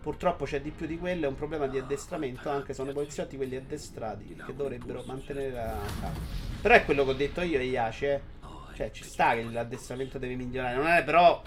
Purtroppo 0.00 0.44
c'è 0.44 0.60
di 0.60 0.70
più 0.70 0.86
di 0.86 0.98
quello, 0.98 1.26
è 1.26 1.28
un 1.28 1.36
problema 1.36 1.68
di 1.68 1.78
addestramento, 1.78 2.48
anche 2.48 2.74
sono 2.74 2.90
i 2.90 2.94
poliziotti 2.94 3.36
quelli 3.36 3.54
addestrati 3.54 4.40
che 4.44 4.54
dovrebbero 4.56 5.04
mantenere 5.06 5.50
la 5.50 5.78
calma. 6.00 6.18
Però 6.60 6.74
è 6.74 6.84
quello 6.84 7.04
che 7.04 7.10
ho 7.10 7.14
detto 7.14 7.42
io 7.42 7.58
e 7.60 7.64
Iace, 7.64 8.14
eh. 8.14 8.20
Cioè, 8.78 8.92
ci 8.92 9.02
sta 9.02 9.34
che 9.34 9.42
l'addestramento 9.42 10.18
deve 10.18 10.36
migliorare. 10.36 10.76
Non 10.76 10.86
è 10.86 11.02
però 11.02 11.42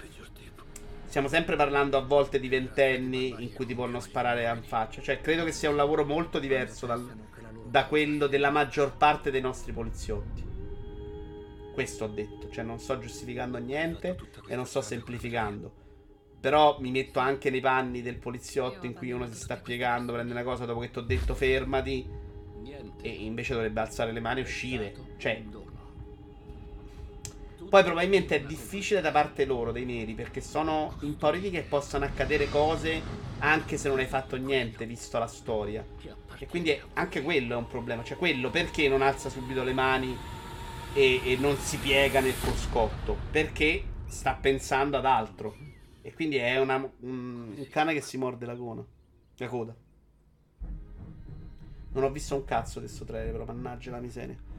stiamo 1.06 1.28
sempre 1.28 1.56
parlando 1.56 1.96
a 1.96 2.02
volte 2.02 2.38
di 2.38 2.46
ventenni 2.46 3.34
in 3.38 3.54
cui 3.54 3.64
ti 3.64 3.74
possono 3.74 4.00
sparare 4.00 4.44
in 4.54 4.62
faccia. 4.62 5.00
Cioè, 5.00 5.22
credo 5.22 5.42
che 5.42 5.52
sia 5.52 5.70
un 5.70 5.76
lavoro 5.76 6.04
molto 6.04 6.38
diverso 6.38 6.84
dal, 6.84 7.02
da 7.64 7.86
quello 7.86 8.26
della 8.26 8.50
maggior 8.50 8.98
parte 8.98 9.30
dei 9.30 9.40
nostri 9.40 9.72
poliziotti. 9.72 10.44
Questo 11.72 12.04
ho 12.04 12.08
detto, 12.08 12.50
cioè 12.50 12.64
non 12.64 12.78
sto 12.78 12.98
giustificando 12.98 13.56
niente 13.56 14.18
e 14.46 14.54
non 14.54 14.66
sto 14.66 14.82
semplificando. 14.82 15.72
Però 16.38 16.80
mi 16.80 16.90
metto 16.90 17.18
anche 17.18 17.48
nei 17.48 17.60
panni 17.60 18.02
del 18.02 18.18
poliziotto 18.18 18.84
in 18.84 18.92
cui 18.92 19.10
uno 19.10 19.26
si 19.26 19.36
sta 19.36 19.56
piegando, 19.56 20.12
prende 20.12 20.32
una 20.32 20.42
cosa 20.42 20.66
dopo 20.66 20.80
che 20.80 20.90
ti 20.90 20.98
ho 20.98 21.02
detto 21.02 21.34
fermati 21.34 22.06
e 23.00 23.08
invece 23.08 23.54
dovrebbe 23.54 23.80
alzare 23.80 24.12
le 24.12 24.20
mani 24.20 24.40
e 24.40 24.42
uscire. 24.42 24.94
Cioè, 25.16 25.42
poi 27.72 27.84
probabilmente 27.84 28.36
è 28.36 28.42
difficile 28.42 29.00
da 29.00 29.10
parte 29.10 29.46
loro, 29.46 29.72
dei 29.72 29.86
neri, 29.86 30.12
perché 30.12 30.42
sono 30.42 30.98
impauriti 31.00 31.48
che 31.48 31.62
possano 31.62 32.04
accadere 32.04 32.50
cose 32.50 33.00
anche 33.38 33.78
se 33.78 33.88
non 33.88 33.98
hai 33.98 34.04
fatto 34.04 34.36
niente, 34.36 34.84
visto 34.84 35.18
la 35.18 35.26
storia. 35.26 35.82
E 36.36 36.46
quindi 36.48 36.78
anche 36.92 37.22
quello 37.22 37.54
è 37.54 37.56
un 37.56 37.66
problema. 37.66 38.04
Cioè, 38.04 38.18
quello 38.18 38.50
perché 38.50 38.90
non 38.90 39.00
alza 39.00 39.30
subito 39.30 39.64
le 39.64 39.72
mani 39.72 40.14
e, 40.92 41.22
e 41.24 41.36
non 41.38 41.56
si 41.56 41.78
piega 41.78 42.20
nel 42.20 42.38
cruscotto? 42.38 43.16
Perché 43.30 43.82
sta 44.04 44.34
pensando 44.34 44.98
ad 44.98 45.06
altro. 45.06 45.56
E 46.02 46.12
quindi 46.12 46.36
è 46.36 46.60
una, 46.60 46.76
un, 46.76 47.54
un 47.56 47.68
cane 47.70 47.94
che 47.94 48.02
si 48.02 48.18
morde 48.18 48.44
la 48.44 48.54
coda. 48.54 48.84
La 49.38 49.48
coda. 49.48 49.74
Non 51.92 52.04
ho 52.04 52.10
visto 52.10 52.34
un 52.34 52.44
cazzo 52.44 52.80
questo 52.80 53.06
trailer, 53.06 53.32
però 53.32 53.46
mannaggia 53.46 53.92
la 53.92 54.00
miseria 54.00 54.51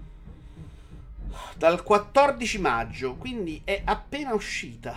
dal 1.56 1.84
14 1.84 2.60
maggio, 2.60 3.16
quindi 3.16 3.62
è 3.64 3.82
appena 3.86 4.34
uscita. 4.34 4.96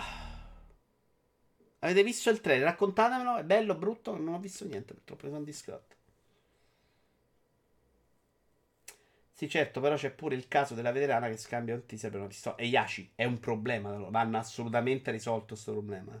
Avete 1.79 2.03
visto 2.03 2.29
il 2.29 2.39
trailer? 2.39 2.67
Raccontatemelo, 2.67 3.37
è 3.37 3.43
bello, 3.43 3.73
brutto? 3.75 4.15
Non 4.15 4.35
ho 4.35 4.39
visto 4.39 4.63
niente, 4.65 4.93
purtroppo 4.93 5.27
sono 5.27 5.43
distratto. 5.43 5.95
Sì, 9.31 9.47
certo, 9.47 9.79
però 9.81 9.95
c'è 9.95 10.09
pure 10.11 10.33
il 10.35 10.47
caso 10.47 10.73
della 10.73 10.91
veterana 10.91 11.27
che 11.29 11.37
scambia 11.37 11.75
un 11.75 11.85
teaser 11.85 12.09
per 12.09 12.19
una 12.19 12.27
pistola. 12.29 12.55
E 12.55 12.65
Yashi 12.65 13.11
è 13.13 13.23
un 13.23 13.39
problema, 13.39 13.91
vanno 14.09 14.37
assolutamente 14.39 15.11
risolto 15.11 15.53
questo 15.53 15.73
problema. 15.73 16.19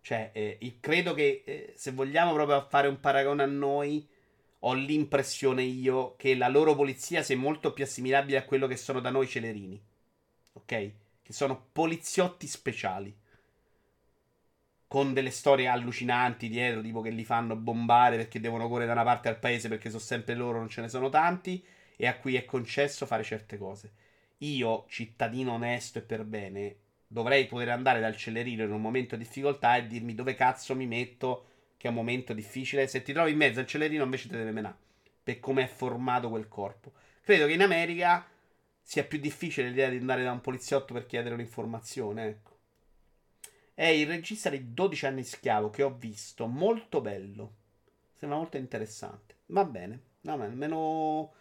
Cioè, 0.00 0.30
eh, 0.32 0.78
credo 0.80 1.14
che 1.14 1.42
eh, 1.44 1.74
se 1.76 1.92
vogliamo 1.92 2.32
proprio 2.32 2.66
fare 2.68 2.88
un 2.88 2.98
paragone 3.00 3.42
a 3.42 3.46
noi 3.46 4.08
ho 4.60 4.74
l'impressione 4.74 5.62
io 5.62 6.16
che 6.16 6.34
la 6.34 6.48
loro 6.48 6.74
polizia 6.74 7.22
sia 7.22 7.36
molto 7.36 7.72
più 7.72 7.84
assimilabile 7.84 8.38
a 8.38 8.44
quello 8.44 8.66
che 8.66 8.76
sono 8.76 9.00
da 9.00 9.10
noi 9.10 9.26
celerini. 9.26 9.80
Ok? 10.52 10.92
Che 11.22 11.32
sono 11.32 11.68
poliziotti 11.72 12.46
speciali. 12.46 13.16
Con 14.86 15.12
delle 15.12 15.30
storie 15.30 15.68
allucinanti 15.68 16.48
dietro, 16.48 16.82
tipo 16.82 17.00
che 17.00 17.10
li 17.10 17.24
fanno 17.24 17.54
bombare 17.56 18.16
perché 18.16 18.40
devono 18.40 18.68
correre 18.68 18.86
da 18.86 18.92
una 18.92 19.04
parte 19.04 19.28
al 19.28 19.38
paese 19.38 19.68
perché 19.68 19.88
sono 19.88 20.02
sempre 20.02 20.34
loro, 20.34 20.58
non 20.58 20.68
ce 20.68 20.80
ne 20.80 20.88
sono 20.88 21.08
tanti, 21.08 21.64
e 21.96 22.06
a 22.06 22.16
cui 22.16 22.34
è 22.34 22.44
concesso 22.44 23.06
fare 23.06 23.22
certe 23.22 23.56
cose. 23.56 23.92
Io, 24.38 24.84
cittadino 24.88 25.52
onesto 25.52 25.98
e 25.98 26.02
per 26.02 26.24
bene, 26.24 26.76
dovrei 27.06 27.46
poter 27.46 27.70
andare 27.70 28.00
dal 28.00 28.16
celerino 28.16 28.64
in 28.64 28.72
un 28.72 28.80
momento 28.80 29.16
di 29.16 29.22
difficoltà 29.22 29.76
e 29.76 29.86
dirmi 29.86 30.14
dove 30.14 30.34
cazzo 30.34 30.74
mi 30.74 30.86
metto 30.86 31.49
che 31.80 31.86
è 31.86 31.90
un 31.90 31.96
momento 31.96 32.34
difficile. 32.34 32.86
Se 32.86 33.00
ti 33.00 33.14
trovi 33.14 33.30
in 33.30 33.38
mezzo 33.38 33.58
al 33.58 33.66
celerino, 33.66 34.04
invece 34.04 34.28
te 34.28 34.36
deve 34.36 34.50
menare. 34.50 34.76
Per 35.22 35.40
come 35.40 35.62
è 35.62 35.66
formato 35.66 36.28
quel 36.28 36.46
corpo. 36.46 36.92
Credo 37.22 37.46
che 37.46 37.54
in 37.54 37.62
America 37.62 38.22
sia 38.82 39.02
più 39.04 39.18
difficile 39.18 39.68
l'idea 39.68 39.88
di 39.88 39.96
andare 39.96 40.22
da 40.22 40.30
un 40.30 40.42
poliziotto 40.42 40.92
per 40.92 41.06
chiedere 41.06 41.32
un'informazione. 41.32 42.26
Ecco. 42.26 42.58
È 43.72 43.86
il 43.86 44.06
regista 44.06 44.50
di 44.50 44.74
12 44.74 45.06
anni 45.06 45.24
schiavo 45.24 45.70
che 45.70 45.82
ho 45.82 45.94
visto. 45.94 46.46
Molto 46.46 47.00
bello. 47.00 47.54
Sembra 48.14 48.36
molto 48.36 48.58
interessante. 48.58 49.36
Va 49.46 49.64
bene. 49.64 50.02
No, 50.20 50.34
almeno. 50.34 51.32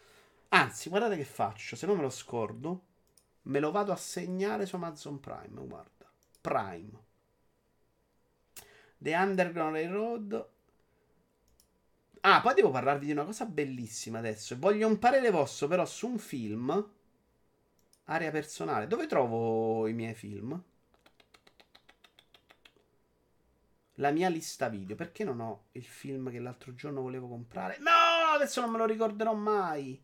Anzi, 0.48 0.88
guardate 0.88 1.18
che 1.18 1.26
faccio. 1.26 1.76
Se 1.76 1.86
non 1.86 1.98
me 1.98 2.04
lo 2.04 2.10
scordo, 2.10 2.86
me 3.42 3.60
lo 3.60 3.72
vado 3.72 3.92
a 3.92 3.98
segnare 3.98 4.66
su 4.66 4.78
Amazon 4.78 5.20
Prime. 5.20 5.68
Guarda. 5.68 6.10
Prime. 6.40 7.08
The 9.02 9.16
Underground 9.16 9.74
Railroad. 9.74 10.50
Ah, 12.22 12.42
poi 12.42 12.54
devo 12.54 12.70
parlarvi 12.70 13.06
di 13.06 13.12
una 13.14 13.24
cosa 13.24 13.46
bellissima 13.46 14.20
adesso. 14.20 14.58
Voglio 14.60 14.88
un 14.88 15.00
parere 15.00 15.32
vostro 15.32 15.68
però 15.68 15.86
su 15.86 16.08
un 16.08 16.20
film. 16.20 16.92
Area 18.06 18.30
personale. 18.30 18.88
Dove 18.88 19.08
trovo 19.08 19.88
i 19.88 19.94
miei 19.94 20.14
film? 20.14 20.62
La 23.96 24.12
mia 24.12 24.28
lista 24.28 24.68
video. 24.68 24.98
Perché 24.98 25.24
non 25.24 25.40
ho 25.40 25.68
il 25.72 25.86
film 25.86 26.30
che 26.30 26.40
l'altro 26.40 26.76
giorno 26.76 27.02
volevo 27.02 27.30
comprare? 27.30 27.78
No, 27.80 28.34
adesso 28.36 28.60
non 28.60 28.72
me 28.72 28.78
lo 28.80 28.86
ricorderò 28.86 29.34
mai. 29.34 30.04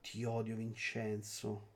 Ti 0.00 0.24
odio, 0.24 0.56
Vincenzo. 0.56 1.68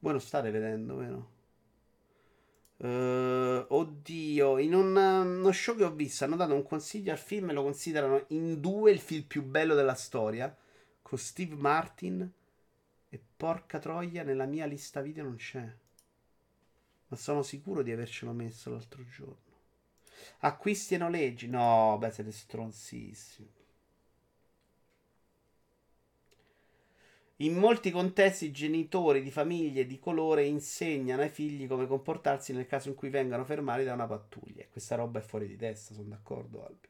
Voi 0.00 0.12
non 0.12 0.20
state 0.20 0.50
vedendo, 0.50 0.96
vero? 0.96 1.38
Uh, 2.78 3.66
oddio, 3.68 4.56
in 4.56 4.74
un, 4.74 4.96
uno 4.96 5.52
show 5.52 5.76
che 5.76 5.84
ho 5.84 5.92
visto 5.92 6.24
hanno 6.24 6.36
dato 6.36 6.54
un 6.54 6.62
consiglio 6.62 7.12
al 7.12 7.18
film 7.18 7.50
e 7.50 7.52
lo 7.52 7.62
considerano 7.62 8.24
in 8.28 8.58
due 8.58 8.90
il 8.90 9.00
film 9.00 9.24
più 9.24 9.42
bello 9.44 9.74
della 9.74 9.94
storia. 9.94 10.54
Con 11.02 11.18
Steve 11.18 11.54
Martin. 11.54 12.32
E 13.12 13.22
porca 13.36 13.78
troia, 13.78 14.22
nella 14.22 14.46
mia 14.46 14.66
lista 14.66 15.02
video 15.02 15.24
non 15.24 15.36
c'è. 15.36 15.70
Ma 17.08 17.16
sono 17.16 17.42
sicuro 17.42 17.82
di 17.82 17.92
avercelo 17.92 18.32
messo 18.32 18.70
l'altro 18.70 19.04
giorno. 19.04 19.36
Acquisti 20.40 20.94
e 20.94 20.98
noleggi? 20.98 21.48
No, 21.48 21.96
beh, 21.98 22.12
siete 22.12 22.32
stronzissimi. 22.32 23.59
In 27.40 27.54
molti 27.54 27.90
contesti 27.90 28.44
i 28.46 28.52
genitori 28.52 29.22
di 29.22 29.30
famiglie 29.30 29.86
di 29.86 29.98
colore 29.98 30.44
insegnano 30.44 31.22
ai 31.22 31.30
figli 31.30 31.66
come 31.66 31.86
comportarsi 31.86 32.52
nel 32.52 32.66
caso 32.66 32.90
in 32.90 32.94
cui 32.94 33.08
vengano 33.08 33.46
fermati 33.46 33.82
da 33.82 33.94
una 33.94 34.06
pattuglia. 34.06 34.66
Questa 34.70 34.94
roba 34.94 35.20
è 35.20 35.22
fuori 35.22 35.46
di 35.46 35.56
testa, 35.56 35.94
sono 35.94 36.08
d'accordo, 36.08 36.66
Albi. 36.66 36.88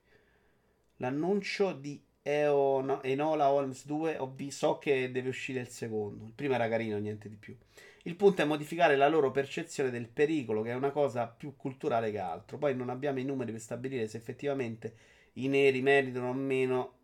L'annuncio 0.96 1.72
di 1.72 2.02
Enola 2.22 3.50
Holmes 3.50 3.86
2, 3.86 4.18
so 4.48 4.78
che 4.78 5.12
deve 5.12 5.28
uscire 5.28 5.60
il 5.60 5.68
secondo. 5.68 6.24
Il 6.24 6.32
primo 6.32 6.54
era 6.54 6.68
carino, 6.68 6.98
niente 6.98 7.28
di 7.28 7.36
più. 7.36 7.56
Il 8.02 8.16
punto 8.16 8.42
è 8.42 8.44
modificare 8.44 8.96
la 8.96 9.08
loro 9.08 9.30
percezione 9.30 9.90
del 9.90 10.08
pericolo, 10.08 10.62
che 10.62 10.70
è 10.70 10.74
una 10.74 10.90
cosa 10.90 11.28
più 11.28 11.54
culturale 11.54 12.10
che 12.10 12.18
altro. 12.18 12.58
Poi 12.58 12.74
non 12.74 12.90
abbiamo 12.90 13.20
i 13.20 13.24
numeri 13.24 13.52
per 13.52 13.60
stabilire 13.60 14.08
se 14.08 14.16
effettivamente 14.16 14.94
i 15.34 15.46
neri 15.46 15.80
meritano 15.80 16.30
o 16.30 16.32
meno 16.32 16.94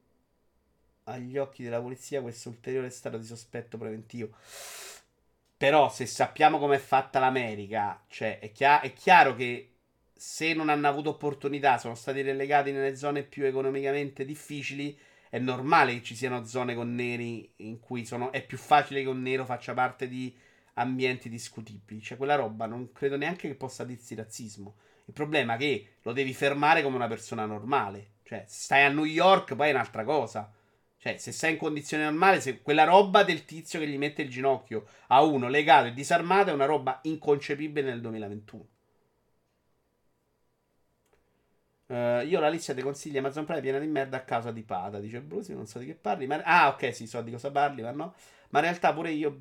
agli 1.09 1.37
occhi 1.39 1.63
della 1.63 1.81
polizia 1.81 2.23
questo 2.23 2.49
ulteriore 2.49 2.91
stato 2.91 3.19
di 3.19 3.25
sospetto 3.25 3.79
preventivo. 3.79 4.31
Però 5.57 5.91
se 5.91 6.07
sappiamo 6.07 6.59
com'è 6.59 6.79
fatta 6.79 7.19
l'America, 7.19 8.03
cioè 8.09 8.39
è, 8.39 8.53
chia- 8.53 8.81
è 8.81 8.93
chiaro 8.93 9.35
che 9.35 9.73
se 10.15 10.55
non 10.55 10.69
hanno 10.69 10.89
avuto 10.89 11.11
opportunità, 11.11 11.79
sono 11.79 11.95
stati 11.95 12.23
relegati 12.23 12.73
nelle 12.73 12.97
zone 12.97 13.23
più 13.23 13.45
economicamente 13.45 14.25
difficili, 14.25 14.99
è 15.29 15.39
normale 15.39 15.95
che 15.95 16.03
ci 16.03 16.17
siano 16.17 16.45
zone 16.45 16.75
con 16.75 16.95
neri 16.95 17.53
in 17.57 17.81
cui 17.81 18.05
sono, 18.05 18.33
è 18.33 18.45
più 18.45 18.59
facile 18.59 19.03
che 19.03 19.09
un 19.09 19.23
nero 19.23 19.45
faccia 19.45 19.75
parte 19.75 20.09
di 20.09 20.35
ambienti 20.75 21.29
discutibili. 21.29 22.01
Cioè 22.01 22.17
quella 22.17 22.35
roba 22.35 22.67
non 22.67 22.93
credo 22.93 23.17
neanche 23.17 23.49
che 23.49 23.55
possa 23.55 23.85
dirsi 23.85 24.15
razzismo. 24.15 24.77
Il 25.07 25.15
problema 25.15 25.55
è 25.55 25.59
che 25.59 25.89
lo 26.03 26.13
devi 26.13 26.35
fermare 26.35 26.83
come 26.83 26.97
una 26.97 27.09
persona 27.09 27.47
normale. 27.47 28.15
Cioè, 28.25 28.45
stai 28.49 28.85
a 28.85 28.89
New 28.89 29.05
York, 29.05 29.55
poi 29.55 29.69
è 29.69 29.73
un'altra 29.73 30.05
cosa. 30.05 30.53
Cioè, 31.07 31.19
se 31.19 31.31
sei 31.31 31.53
in 31.53 31.59
condizione 31.59 32.03
normale, 32.03 32.41
se 32.41 32.63
quella 32.63 32.83
roba 32.83 33.23
del 33.23 33.45
tizio 33.45 33.79
che 33.79 33.87
gli 33.87 33.97
mette 33.97 34.23
il 34.23 34.29
ginocchio 34.29 34.87
a 35.09 35.23
uno 35.23 35.49
legato 35.49 35.87
e 35.87 35.93
disarmato 35.93 36.51
è 36.51 36.53
una 36.53 36.65
roba 36.65 36.99
inconcepibile 37.03 37.89
nel 37.89 38.01
2021. 38.01 38.67
Uh, 41.87 41.95
io 42.27 42.41
la 42.41 42.49
lista 42.49 42.73
dei 42.73 42.83
consigli 42.83 43.17
Amazon 43.17 43.45
Prime 43.45 43.61
è 43.61 43.63
piena 43.63 43.79
di 43.79 43.87
merda 43.87 44.17
a 44.17 44.25
causa 44.25 44.51
di 44.51 44.65
Pada, 44.65 44.99
dice 44.99 45.21
Brusi, 45.21 45.55
non 45.55 45.69
so 45.69 45.79
di 45.79 45.87
che 45.87 45.95
parli. 45.95 46.27
Ma... 46.27 46.43
Ah, 46.43 46.69
ok, 46.71 46.93
sì, 46.93 47.07
so 47.07 47.23
di 47.23 47.31
cosa 47.31 47.53
parli, 47.53 47.83
ma 47.83 47.93
no. 47.93 48.15
Ma 48.49 48.59
in 48.59 48.65
realtà 48.65 48.93
pure 48.93 49.13
io, 49.13 49.39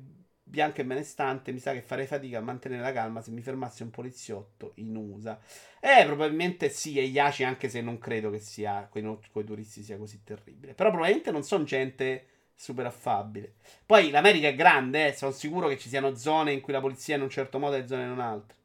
bianco 0.48 0.80
e 0.80 0.84
benestante, 0.84 1.50
mi 1.52 1.58
sa 1.58 1.72
che 1.72 1.82
farei 1.82 2.06
fatica 2.06 2.38
a 2.38 2.40
mantenere 2.40 2.80
la 2.82 2.92
calma 2.92 3.20
se 3.20 3.30
mi 3.32 3.42
fermasse 3.42 3.82
un 3.82 3.90
poliziotto 3.90 4.72
in 4.76 4.94
USA. 4.94 5.38
Eh, 5.80 6.04
probabilmente 6.04 6.68
sì, 6.70 6.98
e 6.98 7.02
Yaci, 7.02 7.42
anche 7.44 7.68
se 7.68 7.80
non 7.80 7.98
credo 7.98 8.30
che 8.30 8.38
sia, 8.38 8.88
con 8.90 9.18
i 9.32 9.44
turisti 9.44 9.82
sia 9.82 9.96
così 9.98 10.22
terribile. 10.24 10.74
Però 10.74 10.90
probabilmente 10.90 11.30
non 11.32 11.42
sono 11.42 11.64
gente 11.64 12.26
super 12.54 12.86
affabile. 12.86 13.54
Poi 13.84 14.10
l'America 14.10 14.48
è 14.48 14.54
grande, 14.54 15.08
eh, 15.08 15.12
sono 15.14 15.32
sicuro 15.32 15.68
che 15.68 15.78
ci 15.78 15.88
siano 15.88 16.14
zone 16.14 16.52
in 16.52 16.60
cui 16.60 16.72
la 16.72 16.80
polizia 16.80 17.14
è 17.14 17.16
in 17.18 17.24
un 17.24 17.30
certo 17.30 17.58
modo 17.58 17.74
e 17.76 17.86
zone 17.86 18.04
in 18.04 18.10
un 18.10 18.20
altro. 18.20 18.56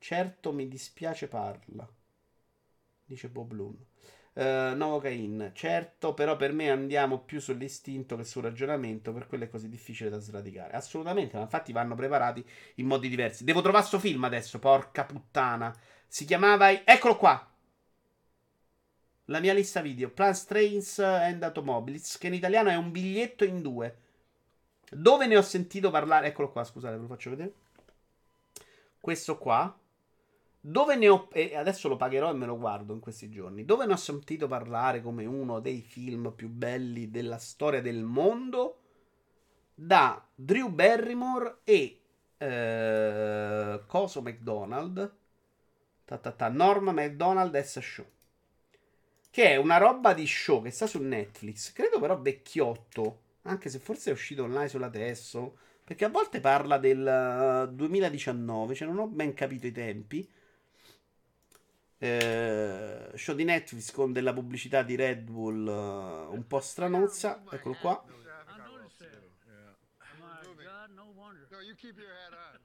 Certo 0.00 0.52
mi 0.52 0.66
dispiace 0.66 1.28
parla, 1.28 1.88
dice 3.06 3.28
Bob 3.28 3.52
Loon. 3.52 3.76
Uh, 4.38 4.72
Novocaine, 4.76 5.50
certo, 5.52 6.14
però 6.14 6.36
per 6.36 6.52
me 6.52 6.70
andiamo 6.70 7.18
più 7.18 7.40
sull'istinto 7.40 8.14
che 8.14 8.22
sul 8.22 8.44
ragionamento, 8.44 9.12
per 9.12 9.26
quello 9.26 9.42
è 9.42 9.48
così 9.48 9.68
difficile 9.68 10.10
da 10.10 10.20
sradicare. 10.20 10.74
Assolutamente, 10.74 11.36
ma 11.36 11.42
infatti 11.42 11.72
vanno 11.72 11.96
preparati 11.96 12.48
in 12.76 12.86
modi 12.86 13.08
diversi. 13.08 13.42
Devo 13.42 13.62
trovare 13.62 13.84
sto 13.84 13.98
film 13.98 14.22
adesso, 14.22 14.60
porca 14.60 15.04
puttana. 15.04 15.76
Si 16.06 16.24
chiamava... 16.24 16.70
Eccolo 16.84 17.16
qua! 17.16 17.50
La 19.24 19.40
mia 19.40 19.54
lista 19.54 19.80
video, 19.80 20.08
Plans, 20.08 20.44
Trains 20.44 21.00
and 21.00 21.42
Automobiles, 21.42 22.16
che 22.16 22.28
in 22.28 22.34
italiano 22.34 22.68
è 22.68 22.76
un 22.76 22.92
biglietto 22.92 23.42
in 23.42 23.60
due. 23.60 23.96
Dove 24.88 25.26
ne 25.26 25.36
ho 25.36 25.42
sentito 25.42 25.90
parlare? 25.90 26.28
Eccolo 26.28 26.52
qua, 26.52 26.62
scusate, 26.62 26.94
ve 26.94 27.00
lo 27.00 27.08
faccio 27.08 27.30
vedere. 27.30 27.52
Questo 29.00 29.36
qua 29.36 29.76
dove 30.60 30.96
ne 30.96 31.08
ho. 31.08 31.28
E 31.32 31.56
adesso 31.56 31.88
lo 31.88 31.96
pagherò 31.96 32.30
e 32.30 32.34
me 32.34 32.46
lo 32.46 32.58
guardo 32.58 32.92
in 32.92 33.00
questi 33.00 33.30
giorni. 33.30 33.64
Dove 33.64 33.86
ne 33.86 33.92
ho 33.92 33.96
sentito 33.96 34.46
parlare 34.46 35.00
come 35.00 35.24
uno 35.24 35.60
dei 35.60 35.80
film 35.82 36.32
più 36.34 36.48
belli 36.48 37.10
della 37.10 37.38
storia 37.38 37.80
del 37.80 38.02
mondo? 38.02 38.80
Da 39.74 40.26
Drew 40.34 40.68
Barrymore 40.68 41.58
e. 41.64 42.00
Eh, 42.36 43.82
Coso 43.86 44.22
McDonald. 44.22 45.16
Ta, 46.04 46.16
ta, 46.16 46.32
ta, 46.32 46.48
Norma 46.48 46.92
McDonald 46.92 47.58
S. 47.60 47.78
Show. 47.80 48.06
Che 49.30 49.44
è 49.44 49.56
una 49.56 49.76
roba 49.76 50.14
di 50.14 50.26
show 50.26 50.62
che 50.62 50.70
sta 50.70 50.86
su 50.86 51.00
Netflix. 51.00 51.72
Credo 51.72 52.00
però 52.00 52.18
vecchiotto. 52.20 53.22
Anche 53.42 53.68
se 53.68 53.78
forse 53.78 54.10
è 54.10 54.12
uscito 54.12 54.44
online 54.44 54.68
sulla 54.68 54.86
adesso. 54.86 55.58
Perché 55.84 56.06
a 56.06 56.08
volte 56.08 56.40
parla 56.40 56.78
del 56.78 57.70
2019. 57.72 58.74
Cioè 58.74 58.88
non 58.88 58.98
ho 58.98 59.06
ben 59.06 59.34
capito 59.34 59.66
i 59.66 59.72
tempi 59.72 60.28
eh, 61.98 63.10
show 63.14 63.34
di 63.34 63.44
Netflix 63.44 63.90
con 63.90 64.12
della 64.12 64.32
pubblicità 64.32 64.82
di 64.82 64.94
Red 64.94 65.22
Bull 65.22 65.66
uh, 65.66 66.32
un 66.32 66.44
po' 66.46 66.60
stranozza. 66.60 67.42
Eccolo 67.50 67.76
qua. 67.80 68.04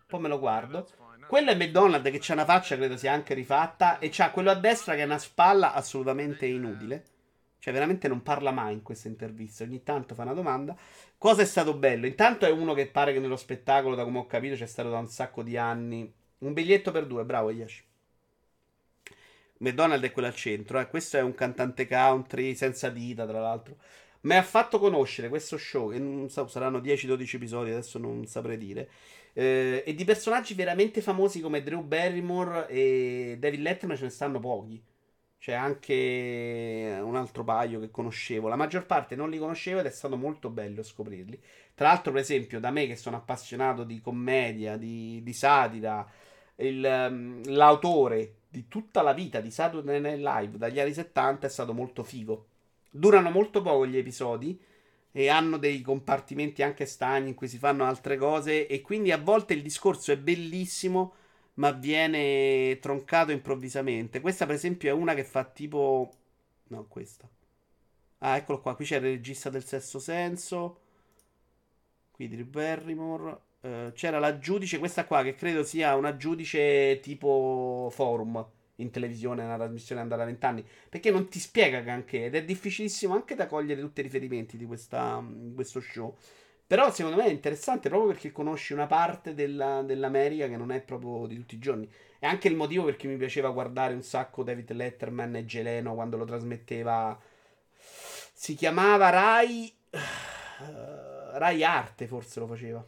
Poi 0.05 0.19
me 0.19 0.27
lo 0.27 0.39
guardo. 0.39 0.87
Quello 1.27 1.49
è 1.49 1.55
McDonald's 1.55 2.11
che 2.11 2.19
c'ha 2.21 2.33
una 2.33 2.45
faccia, 2.45 2.75
credo 2.75 2.95
sia 2.97 3.11
anche 3.11 3.33
rifatta. 3.33 3.97
E 3.97 4.09
c'ha 4.11 4.29
quello 4.29 4.51
a 4.51 4.55
destra 4.55 4.93
che 4.93 5.01
è 5.01 5.05
una 5.05 5.17
spalla 5.17 5.73
assolutamente 5.73 6.45
inutile. 6.45 7.05
Cioè, 7.57 7.73
veramente 7.73 8.09
non 8.09 8.21
parla 8.21 8.51
mai 8.51 8.73
in 8.73 8.81
queste 8.83 9.07
interviste. 9.07 9.63
Ogni 9.63 9.83
tanto 9.83 10.15
fa 10.15 10.23
una 10.23 10.33
domanda. 10.33 10.75
Cosa 11.17 11.41
è 11.41 11.45
stato 11.45 11.73
bello? 11.73 12.05
Intanto 12.05 12.45
è 12.45 12.51
uno 12.51 12.73
che 12.73 12.87
pare 12.87 13.13
che 13.13 13.19
nello 13.19 13.37
spettacolo, 13.37 13.95
da 13.95 14.03
come 14.03 14.19
ho 14.19 14.27
capito, 14.27 14.55
c'è 14.55 14.65
stato 14.65 14.89
da 14.89 14.97
un 14.99 15.07
sacco 15.07 15.41
di 15.41 15.57
anni. 15.57 16.13
Un 16.39 16.53
biglietto 16.53 16.91
per 16.91 17.07
due, 17.07 17.23
bravo 17.23 17.49
Yash. 17.51 17.83
McDonald 19.63 20.03
è 20.03 20.11
quello 20.11 20.27
al 20.27 20.35
centro. 20.35 20.79
Eh. 20.79 20.87
Questo 20.87 21.17
è 21.17 21.21
un 21.21 21.33
cantante 21.33 21.87
country 21.87 22.53
senza 22.53 22.89
dita, 22.89 23.25
tra 23.25 23.39
l'altro. 23.39 23.77
Mi 24.21 24.35
ha 24.35 24.43
fatto 24.43 24.79
conoscere 24.79 25.29
questo 25.29 25.57
show, 25.57 25.91
che 25.91 25.99
non 25.99 26.29
so, 26.29 26.47
saranno 26.47 26.79
10-12 26.79 27.35
episodi, 27.35 27.71
adesso 27.71 27.97
non 27.97 28.25
saprei 28.25 28.57
dire. 28.57 28.89
Eh, 29.33 29.83
e 29.85 29.95
di 29.95 30.05
personaggi 30.05 30.53
veramente 30.53 31.01
famosi 31.01 31.41
come 31.41 31.63
Drew 31.63 31.81
Barrymore 31.81 32.67
e 32.67 33.37
David 33.39 33.61
Letterman 33.61 33.97
ce 33.97 34.03
ne 34.03 34.09
stanno 34.09 34.39
pochi. 34.39 34.81
C'è 35.39 35.53
anche 35.53 36.99
un 37.01 37.15
altro 37.17 37.43
paio 37.43 37.79
che 37.79 37.91
conoscevo. 37.91 38.47
La 38.47 38.55
maggior 38.55 38.85
parte 38.85 39.15
non 39.15 39.29
li 39.29 39.37
conoscevo 39.37 39.79
ed 39.79 39.85
è 39.85 39.89
stato 39.91 40.15
molto 40.15 40.49
bello 40.49 40.83
scoprirli. 40.83 41.37
Tra 41.75 41.87
l'altro, 41.89 42.13
per 42.13 42.21
esempio, 42.21 42.59
da 42.61 42.71
me 42.71 42.87
che 42.87 42.95
sono 42.95 43.17
appassionato 43.17 43.83
di 43.83 43.99
commedia, 43.99 44.77
di, 44.77 45.21
di 45.21 45.33
satira, 45.33 46.09
il, 46.57 47.07
um, 47.09 47.41
l'autore 47.47 48.35
di 48.53 48.67
tutta 48.67 49.01
la 49.01 49.13
vita 49.13 49.41
di 49.41 49.49
Saturday 49.49 49.99
Night 49.99 50.19
Live 50.19 50.57
dagli 50.59 50.79
anni 50.79 50.93
70 50.93 51.47
è 51.47 51.49
stato 51.49 51.73
molto 51.73 52.03
figo. 52.03 52.45
Durano 52.91 53.31
molto 53.31 53.63
poco 53.63 53.87
gli 53.87 53.97
episodi 53.97 54.61
e 55.11 55.27
hanno 55.27 55.57
dei 55.57 55.81
compartimenti 55.81 56.61
anche 56.61 56.85
stagni 56.85 57.29
in 57.29 57.33
cui 57.33 57.47
si 57.47 57.57
fanno 57.57 57.83
altre 57.83 58.15
cose 58.15 58.67
e 58.67 58.81
quindi 58.81 59.11
a 59.11 59.17
volte 59.17 59.55
il 59.55 59.63
discorso 59.63 60.11
è 60.11 60.17
bellissimo 60.17 61.15
ma 61.55 61.71
viene 61.71 62.77
troncato 62.79 63.31
improvvisamente. 63.31 64.21
Questa 64.21 64.45
per 64.45 64.53
esempio 64.53 64.89
è 64.89 64.93
una 64.93 65.15
che 65.15 65.23
fa 65.23 65.43
tipo... 65.45 66.13
No, 66.67 66.85
questa. 66.87 67.27
Ah, 68.19 68.37
eccolo 68.37 68.61
qua, 68.61 68.75
qui 68.75 68.85
c'è 68.85 68.97
il 68.97 69.01
regista 69.01 69.49
del 69.49 69.65
sesto 69.65 69.97
senso. 69.97 70.79
Qui 72.11 72.27
di 72.27 72.43
Barrymore. 72.43 73.39
Eh, 73.65 73.91
c'era 73.95 74.19
la 74.19 74.39
giudice, 74.39 74.77
questa 74.77 75.05
qua 75.05 75.23
che 75.23 75.35
credo 75.35 75.63
sia 75.63 75.95
una 75.95 76.17
giudice 76.17 76.99
tipo 76.99 77.89
forum 77.93 78.45
in 78.77 78.91
televisione, 78.91 79.43
una 79.43 79.55
trasmissione 79.55 80.01
andata 80.01 80.23
a 80.23 80.25
vent'anni, 80.25 80.65
perché 80.89 81.11
non 81.11 81.29
ti 81.29 81.39
spiega 81.39 81.79
anche 81.91 82.25
ed 82.25 82.35
è 82.35 82.43
difficilissimo 82.43 83.13
anche 83.13 83.35
da 83.35 83.47
cogliere 83.47 83.79
tutti 83.79 84.01
i 84.01 84.03
riferimenti 84.03 84.57
di 84.57 84.65
questa, 84.65 85.23
questo 85.55 85.79
show. 85.79 86.13
Però 86.67 86.91
secondo 86.91 87.17
me 87.17 87.25
è 87.25 87.29
interessante 87.29 87.87
proprio 87.87 88.11
perché 88.11 88.31
conosci 88.33 88.73
una 88.73 88.87
parte 88.87 89.33
della, 89.33 89.81
dell'America 89.83 90.47
che 90.47 90.57
non 90.57 90.71
è 90.71 90.81
proprio 90.81 91.27
di 91.27 91.35
tutti 91.35 91.55
i 91.55 91.59
giorni. 91.59 91.89
È 92.19 92.25
anche 92.25 92.47
il 92.49 92.55
motivo 92.55 92.83
perché 92.85 93.07
mi 93.07 93.15
piaceva 93.17 93.51
guardare 93.51 93.93
un 93.93 94.01
sacco 94.01 94.43
David 94.43 94.71
Letterman 94.71 95.35
e 95.35 95.45
Geleno 95.45 95.93
quando 95.93 96.17
lo 96.17 96.25
trasmetteva. 96.25 97.17
Si 98.33 98.55
chiamava 98.55 99.09
Rai. 99.09 99.73
Rai 101.33 101.63
Arte, 101.63 102.07
forse 102.07 102.39
lo 102.39 102.47
faceva. 102.47 102.83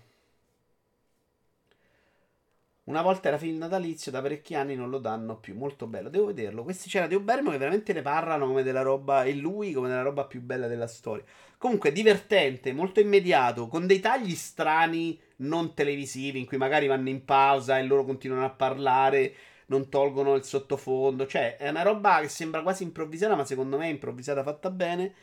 Una 2.86 3.02
volta 3.02 3.30
era 3.30 3.40
film 3.40 3.58
natalizio, 3.58 4.12
da 4.12 4.22
parecchi 4.22 4.54
anni 4.54 4.76
non 4.76 4.92
lo 4.92 5.00
danno 5.00 5.38
più. 5.38 5.56
Molto 5.56 5.88
bello, 5.88 6.10
devo 6.10 6.26
vederlo. 6.28 6.64
Questi 6.64 6.88
c'era 6.88 7.08
di 7.08 7.16
Ubermo 7.16 7.50
che 7.50 7.58
veramente 7.58 7.94
ne 7.94 8.04
parlano 8.04 8.46
come 8.46 8.62
della 8.62 8.84
roba. 8.84 9.24
E 9.24 9.34
lui 9.34 9.74
come 9.74 9.88
della 9.88 10.04
roba 10.04 10.26
più 10.26 10.40
bella 10.42 10.68
della 10.68 10.86
storia. 10.86 11.24
Comunque, 11.58 11.92
divertente, 11.92 12.74
molto 12.74 13.00
immediato, 13.00 13.68
con 13.68 13.88
dei 13.88 14.00
tagli 14.00 14.36
strani, 14.36 15.20
non 15.38 15.74
televisivi, 15.74 16.38
in 16.38 16.46
cui 16.46 16.58
magari 16.58 16.86
vanno 16.86 17.10
in 17.10 17.26
pausa 17.26 17.80
e 17.80 17.84
loro 17.84 18.06
continuano 18.06 18.46
a 18.46 18.52
parlare, 18.52 19.34
non 19.68 19.90
tolgono 19.90 20.36
il 20.36 20.44
sottofondo. 20.44 21.26
Cioè, 21.26 21.58
è 21.58 21.70
una 21.70 21.82
roba 21.82 22.20
che 22.22 22.30
sembra 22.30 22.62
quasi 22.62 22.84
improvvisata, 22.84 23.36
ma 23.36 23.46
secondo 23.46 23.78
me 23.78 23.86
è 23.88 23.90
improvvisata 23.90 24.44
fatta 24.44 24.70
bene. 24.70 25.14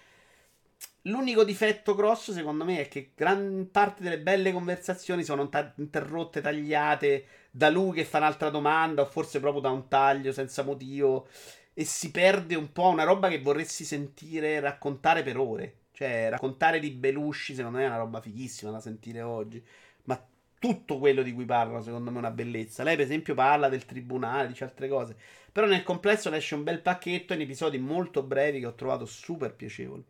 L'unico 1.02 1.44
difetto 1.44 1.94
grosso, 1.94 2.32
secondo 2.32 2.64
me, 2.64 2.80
è 2.80 2.88
che 2.88 3.12
gran 3.14 3.68
parte 3.70 4.02
delle 4.02 4.18
belle 4.18 4.52
conversazioni 4.52 5.22
sono 5.22 5.48
ta- 5.48 5.72
interrotte, 5.76 6.40
tagliate 6.40 7.24
da 7.54 7.68
lui 7.68 7.92
che 7.92 8.04
fa 8.04 8.16
un'altra 8.18 8.48
domanda, 8.48 9.02
o 9.02 9.06
forse 9.06 9.38
proprio 9.38 9.60
da 9.60 9.70
un 9.70 9.86
taglio 9.86 10.32
senza 10.32 10.62
motivo. 10.62 11.28
E 11.74 11.84
si 11.84 12.10
perde 12.10 12.54
un 12.54 12.72
po' 12.72 12.88
una 12.88 13.04
roba 13.04 13.28
che 13.28 13.40
vorresti 13.40 13.84
sentire 13.84 14.58
raccontare 14.60 15.22
per 15.22 15.38
ore. 15.38 15.76
Cioè, 15.92 16.28
raccontare 16.30 16.80
di 16.80 16.90
Belushi, 16.90 17.54
secondo 17.54 17.78
me, 17.78 17.84
è 17.84 17.88
una 17.88 17.98
roba 17.98 18.20
fighissima 18.20 18.70
da 18.70 18.80
sentire 18.80 19.20
oggi. 19.20 19.62
Ma 20.04 20.22
tutto 20.58 20.98
quello 20.98 21.22
di 21.22 21.32
cui 21.32 21.44
parlano, 21.44 21.82
secondo 21.82 22.10
me, 22.10 22.16
è 22.16 22.20
una 22.20 22.30
bellezza. 22.30 22.82
Lei, 22.82 22.96
per 22.96 23.04
esempio, 23.04 23.34
parla 23.34 23.68
del 23.68 23.84
tribunale, 23.84 24.48
dice 24.48 24.64
altre 24.64 24.88
cose. 24.88 25.16
Però 25.52 25.66
nel 25.66 25.82
complesso 25.82 26.30
ne 26.30 26.38
esce 26.38 26.54
un 26.54 26.62
bel 26.62 26.80
pacchetto 26.80 27.34
in 27.34 27.42
episodi 27.42 27.78
molto 27.78 28.22
brevi 28.22 28.60
che 28.60 28.66
ho 28.66 28.74
trovato 28.74 29.04
super 29.04 29.54
piacevoli. 29.54 30.02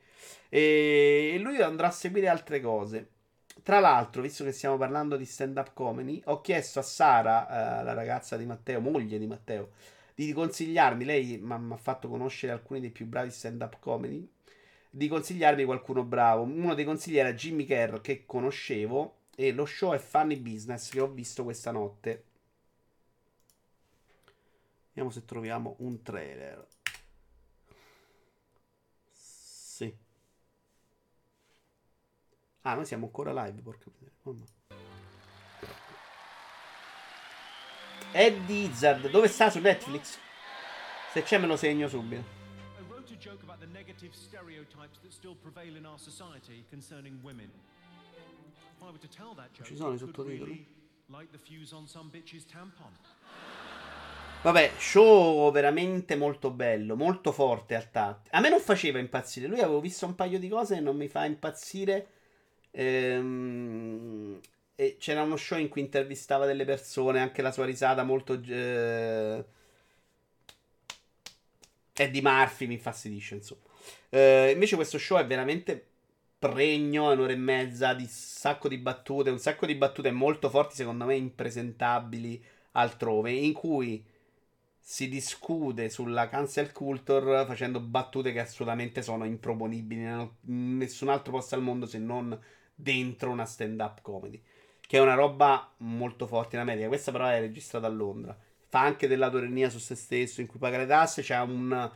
E 0.49 1.37
lui 1.41 1.61
andrà 1.61 1.89
a 1.89 1.91
seguire 1.91 2.29
altre 2.29 2.61
cose. 2.61 3.09
Tra 3.63 3.81
l'altro, 3.81 4.23
visto 4.23 4.45
che 4.45 4.53
stiamo 4.53 4.77
parlando 4.77 5.17
di 5.17 5.25
stand-up 5.25 5.73
comedy, 5.75 6.21
ho 6.27 6.41
chiesto 6.41 6.79
a 6.79 6.83
Sara, 6.83 7.81
eh, 7.81 7.85
la 7.85 7.93
ragazza 7.93 8.37
di 8.37 8.47
Matteo, 8.47 8.81
moglie 8.81 9.19
di 9.19 9.27
Matteo, 9.27 9.71
di 10.15 10.33
consigliarmi. 10.33 11.05
Lei 11.05 11.39
mi 11.39 11.73
ha 11.73 11.77
fatto 11.77 12.09
conoscere 12.09 12.53
alcuni 12.53 12.81
dei 12.81 12.91
più 12.91 13.07
bravi 13.07 13.31
stand-up 13.31 13.79
comedy. 13.79 14.29
Di 14.91 15.09
consigliarmi 15.09 15.65
qualcuno 15.65 16.03
bravo. 16.05 16.43
Uno 16.43 16.75
dei 16.75 16.85
consigli 16.85 17.19
era 17.19 17.33
Jimmy 17.35 17.65
Kerr, 17.65 18.01
che 18.01 18.25
conoscevo. 18.27 19.17
E 19.35 19.53
lo 19.53 19.65
show 19.65 19.93
è 19.93 19.99
Funny 19.99 20.37
Business, 20.37 20.91
che 20.91 21.01
ho 21.01 21.09
visto 21.09 21.45
questa 21.45 21.71
notte. 21.71 22.25
Vediamo 24.89 25.11
se 25.11 25.25
troviamo 25.25 25.77
un 25.79 26.03
trailer. 26.03 26.67
Ah, 32.63 32.75
noi 32.75 32.87
siamo 32.87 33.07
ancora 33.07 33.33
live, 33.45 33.61
porca 33.61 33.91
miseria. 33.99 34.51
Eddie 38.13 38.67
Izzard, 38.67 39.09
dove 39.11 39.29
sta 39.29 39.51
su 39.51 39.59
Netflix? 39.59 40.19
Se 41.13 41.23
c'è 41.23 41.39
me 41.39 41.47
lo 41.47 41.57
segno 41.57 41.89
subito. 41.89 42.41
Joke 43.23 43.45
about 43.45 43.61
the 43.61 43.69
negative 43.73 44.13
stereotypes 44.17 44.99
that 45.01 45.13
still 45.13 45.37
prevail 45.37 45.77
in 45.77 45.87
our 45.87 45.97
society 45.97 46.65
concerning 46.69 47.21
women. 47.23 47.49
If 48.77 48.83
I 48.83 48.87
were 48.87 48.99
to 48.99 49.07
tell 49.07 49.33
that 49.37 49.53
joke, 49.53 49.69
Ci 49.69 49.77
sono 49.77 49.95
i 49.95 49.99
sottotitoli? 49.99 50.67
really 51.07 51.29
the 51.31 51.39
fuse 51.39 51.73
on 51.73 51.87
some 51.87 52.11
bitch's 52.11 52.45
tampon. 52.45 52.91
Vabbè, 54.43 54.73
show 54.77 55.53
veramente 55.53 56.17
molto 56.17 56.51
bello, 56.51 56.97
molto 56.97 57.31
forte 57.31 57.77
al 57.77 57.93
tatto. 57.93 58.29
A 58.33 58.41
me 58.41 58.49
non 58.49 58.59
faceva 58.59 58.99
impazzire. 58.99 59.47
Lui 59.47 59.61
avevo 59.61 59.81
visto 59.81 60.05
un 60.05 60.17
paio 60.17 60.41
di 60.41 60.49
cose 60.49 60.79
e 60.79 60.81
non 60.81 60.97
mi 60.97 61.07
fa 61.07 61.25
impazzire. 61.25 62.22
Ehm, 62.73 64.41
e 64.75 64.97
c'era 64.99 65.23
uno 65.23 65.37
show 65.37 65.59
in 65.59 65.69
cui 65.69 65.81
intervistava 65.81 66.47
delle 66.47 66.65
persone, 66.65 67.21
anche 67.21 67.43
la 67.43 67.53
sua 67.53 67.65
risata 67.65 68.03
molto... 68.03 68.41
Eh, 68.43 69.45
Eddie 71.95 72.23
Murphy 72.23 72.67
mi 72.67 72.75
infastidisce, 72.75 73.35
insomma. 73.37 73.61
Eh, 74.09 74.51
invece 74.53 74.77
questo 74.77 74.99
show 74.99 75.19
è 75.19 75.27
veramente 75.27 75.87
pregno, 76.39 77.11
è 77.11 77.15
un'ora 77.15 77.33
e 77.33 77.37
mezza 77.37 77.95
di 77.95 78.07
sacco 78.07 78.69
di 78.69 78.79
battute, 78.79 79.31
un 79.31 79.39
sacco 79.39 79.67
di 79.67 79.75
battute 79.75 80.11
molto 80.11 80.49
forti, 80.51 80.75
secondo 80.75 81.05
me 81.05 81.15
impresentabili 81.17 82.43
altrove, 82.73 83.31
in 83.31 83.53
cui 83.53 84.05
si 84.85 85.09
discute 85.09 85.89
sulla 85.89 86.29
cancel 86.29 86.73
culture 86.73 87.47
facendo 87.47 87.79
battute 87.79 88.33
che 88.33 88.41
assolutamente 88.41 89.01
sono 89.03 89.25
improponibili 89.25 90.03
in 90.03 90.77
nessun 90.77 91.09
altro 91.09 91.33
posto 91.33 91.55
al 91.55 91.63
mondo 91.63 91.87
se 91.87 91.99
non 91.99 92.37
dentro 92.75 93.31
una 93.31 93.45
stand-up 93.47 94.01
comedy. 94.03 94.43
Che 94.81 94.99
è 94.99 95.01
una 95.01 95.15
roba 95.15 95.73
molto 95.79 96.27
forte 96.27 96.57
in 96.57 96.63
America. 96.63 96.89
Questa 96.89 97.13
però 97.13 97.27
è 97.27 97.41
registrata 97.41 97.87
a 97.87 97.91
Londra. 97.91 98.37
Fa 98.69 98.81
anche 98.81 99.07
dell'autoironia 99.09 99.71
su 99.71 99.79
se 99.79 99.95
stesso, 99.95 100.41
in 100.41 100.47
cui 100.47 100.59
paga 100.59 100.79
le 100.79 100.87
tasse. 100.87 101.23
C'è 101.23 101.39
un 101.41 101.91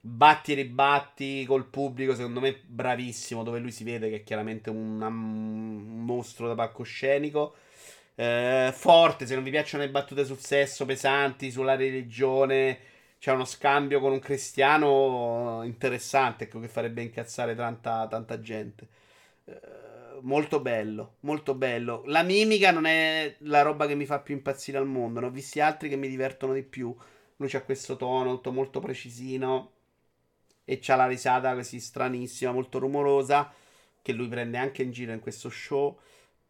batti 0.00 0.52
e 0.52 0.54
ribatti 0.54 1.44
col 1.46 1.66
pubblico, 1.66 2.14
secondo 2.14 2.40
me 2.40 2.60
bravissimo, 2.64 3.42
dove 3.42 3.58
lui 3.58 3.72
si 3.72 3.84
vede 3.84 4.08
che 4.08 4.16
è 4.16 4.22
chiaramente 4.24 4.70
un, 4.70 5.00
un 5.02 6.04
mostro 6.04 6.48
da 6.48 6.54
palcoscenico. 6.54 7.56
Eh, 8.14 8.72
forte, 8.74 9.26
se 9.26 9.34
non 9.34 9.44
vi 9.44 9.50
piacciono 9.50 9.84
le 9.84 9.90
battute 9.90 10.24
sul 10.24 10.38
sesso 10.38 10.84
pesanti, 10.84 11.50
sulla 11.50 11.76
religione, 11.76 12.78
c'è 13.18 13.32
uno 13.32 13.44
scambio 13.44 14.00
con 14.00 14.12
un 14.12 14.18
cristiano 14.18 15.62
interessante, 15.64 16.44
ecco, 16.44 16.60
che 16.60 16.68
farebbe 16.68 17.02
incazzare 17.02 17.54
tanta, 17.54 18.06
tanta 18.08 18.40
gente. 18.40 18.88
Eh, 19.48 20.18
molto 20.22 20.60
bello, 20.60 21.16
molto 21.20 21.54
bello. 21.54 22.02
La 22.06 22.22
mimica 22.22 22.70
non 22.70 22.84
è 22.84 23.36
la 23.40 23.62
roba 23.62 23.86
che 23.86 23.94
mi 23.94 24.06
fa 24.06 24.20
più 24.20 24.34
impazzire 24.34 24.78
al 24.78 24.86
mondo. 24.86 25.20
Ne 25.20 25.26
ho 25.26 25.30
visti 25.30 25.60
altri 25.60 25.88
che 25.88 25.96
mi 25.96 26.08
divertono 26.08 26.52
di 26.52 26.62
più. 26.62 26.94
Lui 27.36 27.48
c'ha 27.48 27.62
questo 27.62 27.96
tono 27.96 28.34
tutto 28.34 28.52
molto 28.52 28.80
precisino. 28.80 29.72
E 30.64 30.78
c'ha 30.80 30.96
la 30.96 31.06
risata 31.06 31.54
così 31.54 31.80
stranissima, 31.80 32.52
molto 32.52 32.78
rumorosa. 32.78 33.50
Che 34.02 34.12
lui 34.12 34.28
prende 34.28 34.58
anche 34.58 34.82
in 34.82 34.90
giro 34.90 35.12
in 35.12 35.20
questo 35.20 35.48
show. 35.50 35.98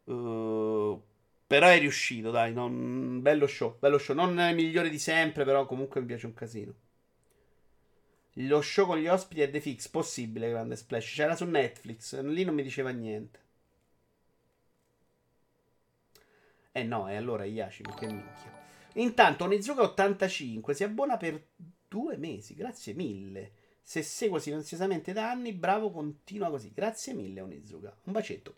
Uh, 0.05 1.01
però 1.47 1.67
è 1.67 1.79
riuscito, 1.79 2.31
dai. 2.31 2.53
Non... 2.53 3.21
Bello 3.21 3.47
show, 3.47 3.77
bello 3.79 3.97
show. 3.97 4.15
Non 4.15 4.39
è 4.39 4.53
migliore 4.53 4.89
di 4.89 4.99
sempre, 4.99 5.45
però 5.45 5.65
comunque 5.65 6.01
mi 6.01 6.07
piace 6.07 6.25
un 6.25 6.33
casino. 6.33 6.73
Lo 8.43 8.61
show 8.61 8.85
con 8.85 8.97
gli 8.97 9.07
ospiti 9.07 9.41
è 9.41 9.49
The 9.49 9.59
Fix, 9.59 9.89
possibile, 9.89 10.49
grande 10.49 10.75
splash. 10.77 11.13
C'era 11.13 11.35
su 11.35 11.45
Netflix, 11.45 12.19
lì 12.21 12.43
non 12.43 12.55
mi 12.55 12.63
diceva 12.63 12.89
niente. 12.91 13.39
Eh 16.71 16.83
no, 16.83 17.09
e 17.09 17.15
allora 17.15 17.43
Iaci, 17.43 17.81
perché 17.81 18.07
minchia. 18.07 18.67
Intanto 18.93 19.47
Onizuka85 19.47 20.71
si 20.71 20.83
abbona 20.83 21.17
per 21.17 21.47
due 21.87 22.15
mesi, 22.15 22.55
grazie 22.55 22.93
mille. 22.93 23.51
Se 23.81 24.03
segua 24.03 24.39
silenziosamente 24.39 25.11
da 25.11 25.31
anni, 25.31 25.51
bravo, 25.51 25.91
continua 25.91 26.49
così. 26.49 26.71
Grazie 26.73 27.13
mille 27.13 27.41
Onizuka. 27.41 27.93
Un 28.03 28.13
bacetto. 28.13 28.55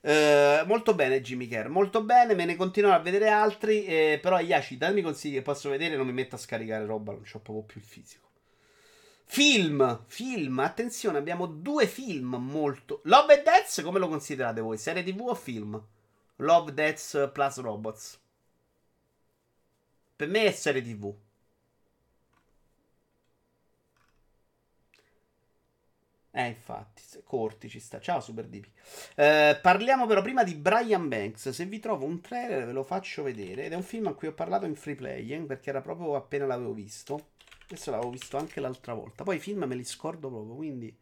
Eh, 0.00 0.62
molto 0.66 0.94
bene 0.94 1.20
Jimmy 1.20 1.48
Kerr, 1.48 1.68
molto 1.68 2.02
bene, 2.02 2.34
me 2.34 2.44
ne 2.44 2.56
continuo 2.56 2.92
a 2.92 2.98
vedere 3.00 3.28
altri, 3.28 3.84
eh, 3.84 4.18
però 4.22 4.38
Iaci, 4.38 4.76
dammi 4.78 5.02
consigli 5.02 5.34
che 5.34 5.42
posso 5.42 5.70
vedere, 5.70 5.96
non 5.96 6.06
mi 6.06 6.12
metto 6.12 6.36
a 6.36 6.38
scaricare 6.38 6.86
roba, 6.86 7.12
non 7.12 7.22
c'ho 7.22 7.40
proprio 7.40 7.64
più 7.64 7.80
il 7.80 7.86
fisico. 7.86 8.26
Film, 9.24 10.04
film, 10.06 10.58
attenzione, 10.60 11.18
abbiamo 11.18 11.46
due 11.46 11.86
film 11.86 12.36
molto... 12.36 13.00
Love 13.04 13.34
and 13.34 13.42
Death, 13.42 13.82
come 13.82 13.98
lo 13.98 14.08
considerate 14.08 14.62
voi? 14.62 14.78
Serie 14.78 15.02
tv 15.02 15.20
o 15.20 15.34
film? 15.34 15.82
Love, 16.36 16.72
Death 16.72 17.30
plus 17.32 17.58
Robots. 17.58 18.18
Per 20.16 20.28
me 20.28 20.46
è 20.46 20.50
serie 20.52 20.80
tv. 20.80 21.14
Eh, 26.30 26.46
infatti, 26.46 27.02
corti 27.24 27.68
ci 27.68 27.80
sta. 27.80 28.00
Ciao, 28.00 28.20
Super 28.20 28.46
Dipi. 28.46 28.70
Eh, 29.14 29.58
parliamo 29.60 30.06
però 30.06 30.22
prima 30.22 30.44
di 30.44 30.54
Brian 30.54 31.08
Banks. 31.08 31.48
Se 31.48 31.64
vi 31.64 31.78
trovo 31.80 32.04
un 32.04 32.20
trailer 32.20 32.66
ve 32.66 32.72
lo 32.72 32.84
faccio 32.84 33.22
vedere. 33.22 33.64
Ed 33.64 33.72
è 33.72 33.76
un 33.76 33.82
film 33.82 34.06
a 34.08 34.12
cui 34.12 34.28
ho 34.28 34.34
parlato 34.34 34.66
in 34.66 34.76
free 34.76 34.94
play, 34.94 35.32
eh, 35.32 35.40
perché 35.40 35.70
era 35.70 35.80
proprio 35.80 36.14
appena 36.16 36.46
l'avevo 36.46 36.72
visto. 36.74 37.30
Questo 37.66 37.90
l'avevo 37.90 38.10
visto 38.10 38.36
anche 38.36 38.60
l'altra 38.60 38.94
volta. 38.94 39.24
Poi 39.24 39.36
i 39.36 39.40
film 39.40 39.64
me 39.64 39.74
li 39.74 39.84
scordo 39.84 40.28
proprio, 40.28 40.54
quindi... 40.54 40.96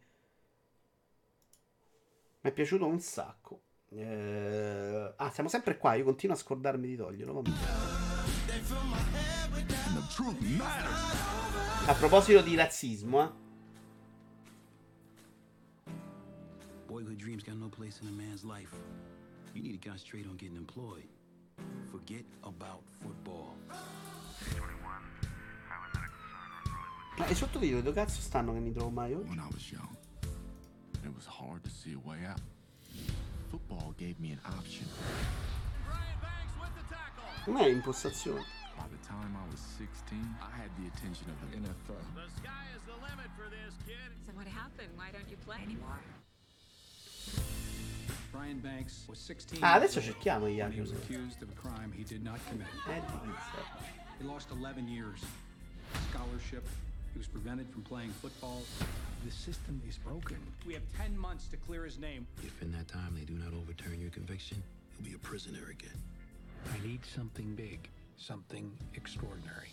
Mi 2.40 2.50
è 2.50 2.54
piaciuto 2.54 2.86
un 2.86 3.00
sacco. 3.00 3.60
Eh... 3.90 5.12
Ah, 5.16 5.30
siamo 5.30 5.48
sempre 5.48 5.76
qua. 5.76 5.94
Io 5.94 6.04
continuo 6.04 6.36
a 6.36 6.38
scordarmi 6.38 6.86
di 6.86 6.96
toglierlo. 6.96 7.32
Vabbè. 7.34 7.50
A 11.86 11.94
proposito 11.94 12.40
di 12.40 12.54
razzismo, 12.54 13.22
eh. 13.22 13.45
Boyhood 16.86 17.18
dreams 17.18 17.42
got 17.42 17.56
no 17.56 17.68
place 17.68 18.00
in 18.00 18.08
a 18.08 18.12
man's 18.12 18.44
life. 18.44 18.72
You 19.54 19.62
need 19.62 19.82
to 19.82 19.88
concentrate 19.88 20.26
on 20.26 20.36
getting 20.36 20.56
employed. 20.56 21.08
Forget 21.90 22.24
about 22.44 22.82
football. 23.00 23.56
Ma 27.18 27.26
i 27.26 27.34
sottotitoli 27.34 27.82
dove 27.82 27.92
cazzo 27.92 28.20
stanno 28.20 28.52
che 28.52 28.60
mi 28.60 28.72
trovo 28.72 28.90
mai 28.90 29.14
oggi? 29.14 29.28
When 29.28 29.38
I 29.38 29.48
was 29.50 29.70
young, 29.70 29.96
it 31.02 31.12
was 31.14 31.26
hard 31.26 31.62
to 31.64 31.70
see 31.70 31.94
a 31.94 32.08
way 32.08 32.24
out. 32.24 32.40
Football 33.48 33.94
gave 33.96 34.16
me 34.18 34.32
an 34.32 34.40
option. 34.56 34.86
Non 37.46 37.56
è 37.56 37.68
impostazione. 37.68 38.44
By 38.76 38.86
the 38.90 39.06
time 39.06 39.34
I 39.34 39.50
was 39.50 39.60
16, 39.78 40.18
I 40.40 40.50
had 40.60 40.70
the 40.76 40.86
attention 40.94 41.30
of 41.30 41.38
the 41.40 41.56
NFL. 41.56 42.04
So 44.26 44.32
what 44.34 44.46
happened? 44.46 44.90
Why 44.94 45.10
don't 45.10 45.28
you 45.28 45.36
play 45.44 45.58
anymore? 45.62 45.98
Ah, 49.60 49.74
adesso 49.74 49.98
years 49.98 50.08
old 50.08 50.16
cerchiamo 50.16 50.48
gli 50.48 50.60
when 50.60 50.72
he 50.72 50.80
was 50.80 50.92
accused 50.92 51.42
of 51.42 51.48
a 51.48 51.54
crime 51.54 51.90
he 51.92 52.04
did 52.04 52.22
not 52.22 52.38
commit. 52.48 52.66
He 54.18 54.24
lost 54.24 54.50
11 54.50 54.88
years. 54.88 55.20
Scholarship. 56.10 56.66
He 57.12 57.18
was 57.18 57.26
prevented 57.26 57.68
from 57.70 57.82
playing 57.82 58.10
football. 58.20 58.62
The 59.24 59.30
system 59.30 59.80
is 59.88 59.98
broken. 59.98 60.36
We 60.66 60.74
have 60.74 60.82
10 60.96 61.16
months 61.16 61.48
to 61.48 61.56
clear 61.56 61.84
his 61.84 61.98
name. 61.98 62.26
If 62.42 62.60
in 62.62 62.70
that 62.72 62.88
time 62.88 63.14
they 63.14 63.24
do 63.24 63.34
not 63.34 63.52
overturn 63.54 64.00
your 64.00 64.10
conviction, 64.10 64.62
you'll 64.94 65.08
be 65.08 65.14
a 65.14 65.18
prisoner 65.18 65.70
again. 65.70 65.98
I 66.72 66.86
need 66.86 67.00
something 67.04 67.54
big, 67.54 67.88
something 68.16 68.70
extraordinary. 68.94 69.70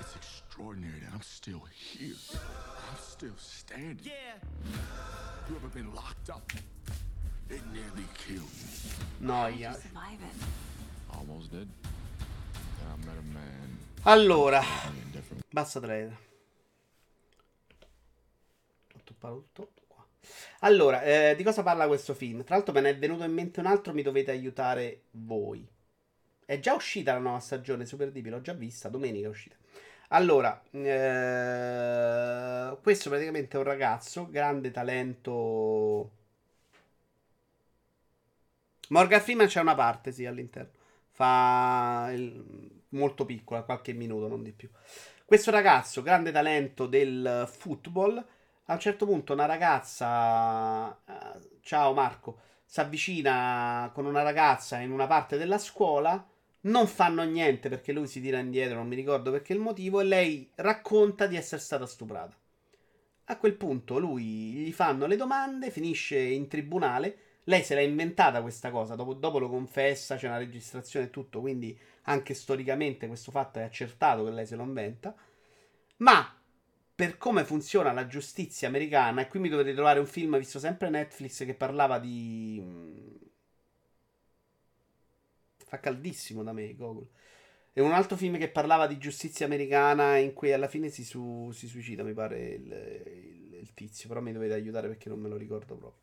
It's 0.00 0.16
extraordinary 0.16 0.41
that 0.58 1.12
I'm 1.14 1.22
still 1.22 1.62
here. 1.70 2.14
I'm 2.30 2.98
still 2.98 3.36
standing. 3.36 3.98
Yeah. 4.04 4.36
You 5.48 5.56
ever 5.56 5.68
been 5.68 5.94
locked 5.94 6.30
up? 6.30 6.52
It 7.48 7.62
nearly 7.72 8.06
killed 8.14 8.50
me. 9.20 9.26
Noia. 9.26 9.76
Almost 11.10 11.50
did. 11.50 11.68
Then 12.78 12.86
I 12.86 13.06
met 13.06 13.16
a 13.18 13.22
man. 13.32 13.78
Allora, 14.04 14.62
basta 15.50 15.80
trailer. 15.80 16.16
Ho 18.94 19.00
toppato 19.04 19.48
tutto 19.52 19.82
qua. 19.86 20.04
Allora, 20.60 21.02
eh, 21.02 21.34
di 21.36 21.42
cosa 21.42 21.62
parla 21.62 21.86
questo 21.86 22.14
film? 22.14 22.44
Tra 22.44 22.56
l'altro 22.56 22.74
me 22.74 22.80
ne 22.80 22.90
è 22.90 22.98
venuto 22.98 23.24
in 23.24 23.32
mente 23.32 23.60
un 23.60 23.66
altro, 23.66 23.92
mi 23.92 24.02
dovete 24.02 24.30
aiutare 24.30 25.04
voi. 25.12 25.66
È 26.44 26.58
già 26.58 26.74
uscita 26.74 27.12
la 27.12 27.20
nuova 27.20 27.38
stagione 27.38 27.86
Super 27.86 28.10
DP, 28.10 28.26
l'ho 28.26 28.40
già 28.40 28.54
vista, 28.54 28.88
domenica 28.88 29.26
è 29.26 29.30
uscita. 29.30 29.56
Allora, 30.14 30.62
eh, 30.70 32.76
questo 32.82 33.08
praticamente 33.10 33.56
è 33.56 33.60
un 33.60 33.64
ragazzo, 33.66 34.28
grande 34.30 34.70
talento. 34.70 36.10
Morgan 38.88 39.20
Freeman 39.20 39.46
c'è 39.46 39.60
una 39.60 39.74
parte, 39.74 40.12
sì, 40.12 40.26
all'interno. 40.26 40.70
Fa 41.10 42.10
il- 42.12 42.80
molto 42.90 43.24
piccola, 43.24 43.62
qualche 43.62 43.92
minuto, 43.92 44.28
non 44.28 44.42
di 44.42 44.52
più. 44.52 44.68
Questo 45.24 45.50
ragazzo, 45.50 46.02
grande 46.02 46.30
talento 46.32 46.86
del 46.86 47.48
football, 47.50 48.18
a 48.66 48.72
un 48.74 48.80
certo 48.80 49.06
punto 49.06 49.32
una 49.32 49.46
ragazza, 49.46 50.90
eh, 51.06 51.58
ciao 51.62 51.92
Marco, 51.94 52.38
si 52.66 52.80
avvicina 52.80 53.90
con 53.94 54.04
una 54.06 54.22
ragazza 54.22 54.78
in 54.80 54.90
una 54.90 55.06
parte 55.06 55.36
della 55.38 55.58
scuola, 55.58 56.22
Non 56.64 56.86
fanno 56.86 57.22
niente 57.24 57.68
perché 57.68 57.92
lui 57.92 58.06
si 58.06 58.20
tira 58.20 58.38
indietro, 58.38 58.76
non 58.76 58.86
mi 58.86 58.94
ricordo 58.94 59.30
perché 59.30 59.52
il 59.52 59.58
motivo, 59.58 60.00
e 60.00 60.04
lei 60.04 60.50
racconta 60.56 61.26
di 61.26 61.36
essere 61.36 61.60
stata 61.60 61.86
stuprata. 61.86 62.36
A 63.26 63.36
quel 63.36 63.54
punto 63.54 63.98
lui 63.98 64.24
gli 64.24 64.72
fanno 64.72 65.06
le 65.06 65.16
domande, 65.16 65.70
finisce 65.70 66.18
in 66.18 66.48
tribunale. 66.48 67.16
Lei 67.44 67.64
se 67.64 67.74
l'ha 67.74 67.80
inventata 67.80 68.42
questa 68.42 68.70
cosa, 68.70 68.94
dopo, 68.94 69.14
dopo 69.14 69.40
lo 69.40 69.48
confessa, 69.48 70.16
c'è 70.16 70.28
una 70.28 70.38
registrazione 70.38 71.06
e 71.06 71.10
tutto, 71.10 71.40
quindi 71.40 71.76
anche 72.02 72.34
storicamente 72.34 73.08
questo 73.08 73.32
fatto 73.32 73.58
è 73.58 73.62
accertato 73.62 74.24
che 74.24 74.30
lei 74.30 74.46
se 74.46 74.54
lo 74.54 74.62
inventa. 74.62 75.14
Ma 75.98 76.36
per 76.94 77.18
come 77.18 77.44
funziona 77.44 77.92
la 77.92 78.06
giustizia 78.06 78.68
americana, 78.68 79.22
e 79.22 79.28
qui 79.28 79.40
mi 79.40 79.48
dovete 79.48 79.74
trovare 79.74 79.98
un 79.98 80.06
film 80.06 80.38
visto 80.38 80.60
sempre 80.60 80.90
Netflix 80.90 81.44
che 81.44 81.54
parlava 81.54 81.98
di. 81.98 82.62
Fa 85.72 85.80
caldissimo 85.80 86.42
da 86.42 86.52
me, 86.52 86.74
Google. 86.76 87.06
E 87.72 87.80
un 87.80 87.92
altro 87.92 88.16
film 88.18 88.36
che 88.36 88.50
parlava 88.50 88.86
di 88.86 88.98
giustizia 88.98 89.46
americana 89.46 90.16
in 90.18 90.34
cui 90.34 90.52
alla 90.52 90.68
fine 90.68 90.90
si, 90.90 91.02
su- 91.04 91.50
si 91.52 91.66
suicida, 91.66 92.02
mi 92.02 92.12
pare 92.12 92.40
il, 92.50 92.66
il- 93.06 93.54
il 93.62 93.74
tizio, 93.74 94.08
però 94.08 94.20
mi 94.20 94.32
dovete 94.32 94.52
aiutare 94.52 94.88
perché 94.88 95.08
non 95.08 95.18
me 95.20 95.28
lo 95.30 95.36
ricordo 95.36 95.76
proprio. 95.76 96.00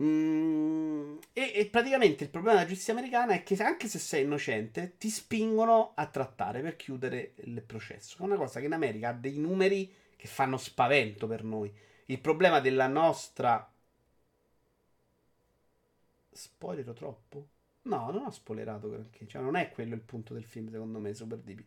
Mm, 0.00 1.16
e, 1.32 1.52
e 1.54 1.66
praticamente 1.66 2.24
il 2.24 2.30
problema 2.30 2.56
della 2.56 2.68
giustizia 2.68 2.92
americana 2.94 3.34
è 3.34 3.42
che 3.42 3.54
anche 3.62 3.88
se 3.88 3.98
sei 3.98 4.24
innocente, 4.24 4.94
ti 4.98 5.08
spingono 5.10 5.92
a 5.94 6.06
trattare 6.06 6.60
per 6.62 6.76
chiudere 6.76 7.32
il 7.44 7.62
processo. 7.62 8.16
È 8.18 8.22
una 8.22 8.36
cosa 8.36 8.60
che 8.60 8.66
in 8.66 8.72
America 8.72 9.08
ha 9.10 9.12
dei 9.12 9.38
numeri 9.38 9.92
che 10.16 10.26
fanno 10.28 10.56
spavento 10.56 11.26
per 11.26 11.44
noi. 11.44 11.70
Il 12.06 12.20
problema 12.20 12.60
della 12.60 12.86
nostra. 12.86 13.68
Spoilerò 16.32 16.92
troppo? 16.92 17.48
No, 17.86 18.10
non 18.10 18.24
ho 18.26 18.30
spoilerato 18.30 18.88
granché. 18.90 19.26
Cioè, 19.26 19.40
non 19.42 19.56
è 19.56 19.70
quello 19.70 19.94
il 19.94 20.00
punto 20.00 20.34
del 20.34 20.44
film, 20.44 20.68
secondo 20.70 20.98
me, 20.98 21.14
Super 21.14 21.38
DP. 21.38 21.64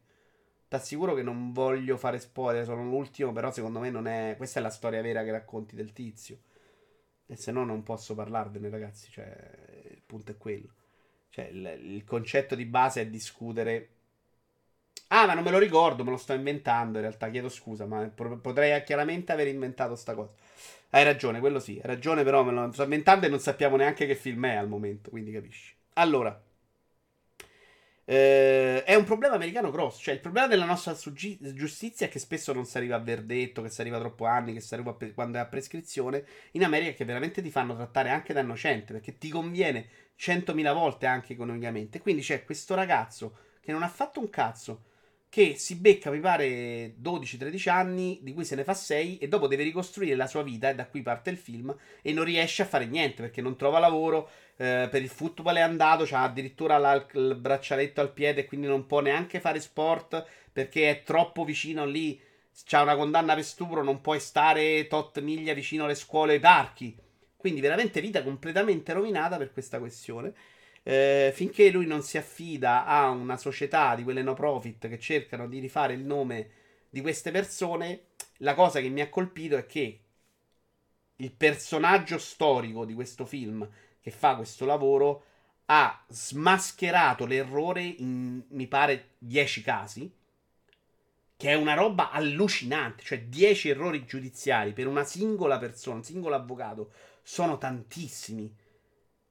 T'assicuro 0.68 1.14
che 1.16 1.24
non 1.24 1.52
voglio 1.54 1.98
fare 1.98 2.20
spoiler, 2.20 2.64
sono 2.66 2.84
l'ultimo, 2.84 3.32
però 3.32 3.52
secondo 3.52 3.80
me 3.80 3.90
non 3.90 4.06
è. 4.08 4.36
Questa 4.38 4.60
è 4.60 4.62
la 4.62 4.70
storia 4.70 5.02
vera 5.02 5.24
che 5.24 5.32
racconti 5.32 5.76
del 5.76 5.94
tizio. 5.94 6.40
E 7.26 7.36
se 7.36 7.52
no 7.52 7.64
non 7.66 7.84
posso 7.84 8.16
parlarvene, 8.16 8.70
ragazzi. 8.70 9.10
Cioè, 9.12 9.92
il 9.92 10.02
punto 10.06 10.32
è 10.32 10.38
quello. 10.38 10.74
Cioè, 11.30 11.46
il, 11.46 11.80
il 11.96 12.04
concetto 12.06 12.56
di 12.56 12.66
base 12.66 13.02
è 13.02 13.08
discutere. 13.10 13.90
Ah, 15.12 15.26
ma 15.26 15.34
non 15.34 15.44
me 15.44 15.52
lo 15.52 15.58
ricordo, 15.58 16.04
me 16.04 16.12
lo 16.12 16.18
sto 16.18 16.34
inventando. 16.34 16.98
In 17.00 17.04
realtà, 17.06 17.30
chiedo 17.30 17.50
scusa, 17.50 17.86
ma 17.86 18.08
potrei 18.10 18.82
chiaramente 18.84 19.32
aver 19.32 19.48
inventato 19.48 19.96
sta 19.96 20.14
cosa. 20.16 20.34
Hai 20.92 21.04
ragione, 21.04 21.40
quello 21.40 21.60
sì. 21.60 21.74
Hai 21.82 21.88
ragione, 21.88 22.24
però 22.24 22.44
me 22.44 22.52
lo 22.52 22.72
sto 22.72 22.84
inventando 22.84 23.26
e 23.26 23.30
non 23.30 23.40
sappiamo 23.40 23.76
neanche 23.76 24.06
che 24.06 24.16
film 24.16 24.46
è 24.46 24.56
al 24.56 24.68
momento, 24.68 25.10
quindi 25.10 25.32
capisci. 25.32 25.76
Allora, 26.00 26.42
eh, 28.06 28.84
è 28.84 28.96
un 28.96 29.04
problema 29.04 29.36
americano 29.36 29.70
grosso. 29.72 30.02
Cioè, 30.02 30.16
il 30.16 30.20
problema 30.20 30.48
della 30.48 30.66
nostra 30.66 30.94
suggi- 30.96 31.38
giustizia 31.54 32.08
è 32.08 32.10
che 32.10 32.18
spesso 32.20 32.54
non 32.54 32.66
si 32.66 32.78
arriva 32.78 32.96
a 32.96 33.00
verdetto, 33.00 33.62
che 33.62 33.70
si 33.70 33.82
arriva 33.82 34.00
troppo 34.00 34.26
anni, 34.26 34.54
che 34.54 34.62
si 34.62 34.74
arriva 34.74 34.92
a 34.92 34.94
pre- 34.96 35.14
quando 35.14 35.38
è 35.38 35.42
a 35.42 35.46
prescrizione. 35.46 36.26
In 36.52 36.64
America, 36.64 36.92
che 36.94 37.06
veramente 37.06 37.42
ti 37.44 37.52
fanno 37.52 37.76
trattare 37.76 38.10
anche 38.10 38.34
da 38.34 38.40
innocente 38.42 38.94
perché 38.94 39.18
ti 39.18 39.30
conviene 39.30 39.88
100.000 40.16 40.74
volte 40.74 41.06
anche 41.06 41.34
economicamente. 41.34 42.00
Quindi 42.02 42.22
c'è 42.24 42.44
questo 42.44 42.74
ragazzo 42.76 43.36
che 43.62 43.72
non 43.72 43.84
ha 43.84 43.88
fatto 43.90 44.20
un 44.20 44.30
cazzo. 44.30 44.84
Che 45.30 45.56
si 45.58 45.76
becca, 45.76 46.10
mi 46.10 46.20
pare, 46.20 46.94
12-13 46.98 47.70
anni, 47.70 48.18
di 48.24 48.34
cui 48.34 48.44
se 48.44 48.56
ne 48.56 48.64
fa 48.64 48.74
6, 48.74 49.20
e 49.20 49.28
dopo 49.28 49.48
deve 49.48 49.62
ricostruire 49.62 50.16
la 50.16 50.26
sua 50.26 50.42
vita, 50.42 50.70
e 50.70 50.76
da 50.76 50.88
qui 50.88 51.04
parte 51.04 51.30
il 51.30 51.38
film, 51.38 51.76
e 52.02 52.12
non 52.14 52.24
riesce 52.24 52.64
a 52.64 52.66
fare 52.66 52.88
niente 52.88 53.22
perché 53.22 53.40
non 53.40 53.56
trova 53.56 53.78
lavoro, 53.78 54.30
eh, 54.60 54.90
per 54.92 55.02
il 55.02 55.08
football 55.10 55.56
è 55.56 55.62
andato, 55.62 56.04
c'ha 56.06 56.24
addirittura 56.24 56.78
la- 56.78 57.06
il 57.14 57.36
braccialetto 57.36 58.02
al 58.02 58.12
piede, 58.12 58.46
quindi 58.46 58.68
non 58.68 58.86
può 58.86 59.00
neanche 59.00 59.40
fare 59.40 59.60
sport 59.62 60.26
perché 60.52 60.90
è 60.90 61.04
troppo 61.04 61.46
vicino 61.46 61.86
lì. 61.86 62.20
C'ha 62.66 62.82
una 62.82 62.96
condanna 62.98 63.36
per 63.36 63.44
stupro, 63.46 63.84
non 63.84 64.02
puoi 64.02 64.20
stare 64.20 64.88
tot 64.88 65.20
miglia 65.22 65.54
vicino 65.54 65.86
alle 65.86 65.96
scuole 65.96 66.34
e 66.34 66.36
ai 66.36 66.42
parchi. 66.42 66.98
Quindi 67.38 67.62
veramente 67.62 68.02
vita 68.02 68.22
completamente 68.22 68.92
rovinata 68.92 69.38
per 69.38 69.54
questa 69.54 69.80
questione. 69.80 70.34
Eh, 70.84 71.32
finché 71.34 71.70
lui 71.72 71.86
non 71.86 72.02
si 72.04 72.18
affida 72.18 72.86
a 72.86 73.10
una 73.10 73.38
società 73.38 73.96
di 73.96 74.04
quelle 74.04 74.24
no 74.24 74.34
profit 74.34 74.88
che 74.90 75.00
cercano 75.00 75.48
di 75.48 75.60
rifare 75.60 75.94
il 75.94 76.02
nome 76.04 76.50
di 76.90 77.02
queste 77.02 77.32
persone, 77.32 78.08
la 78.38 78.56
cosa 78.56 78.82
che 78.82 78.90
mi 78.90 79.02
ha 79.02 79.10
colpito 79.10 79.56
è 79.56 79.66
che 79.66 80.00
il 81.18 81.32
personaggio 81.32 82.18
storico 82.18 82.86
di 82.86 82.94
questo 82.94 83.26
film 83.26 83.68
che 84.02 84.12
fa 84.12 84.36
questo 84.36 84.66
lavoro 84.66 85.24
ha 85.66 86.04
smascherato 86.08 87.26
l'errore 87.26 87.84
in, 87.84 88.44
mi 88.50 88.68
pare, 88.68 89.12
10 89.20 89.62
casi. 89.62 90.12
Che 91.36 91.50
è 91.50 91.54
una 91.54 91.74
roba 91.74 92.12
allucinante, 92.12 93.04
cioè 93.04 93.22
10 93.24 93.70
errori 93.70 94.06
giudiziari 94.06 94.74
per 94.74 94.88
una 94.88 95.06
singola 95.06 95.58
persona, 95.58 95.98
un 95.98 96.04
singolo 96.04 96.36
avvocato, 96.36 96.92
sono 97.22 97.58
tantissimi. 97.58 98.54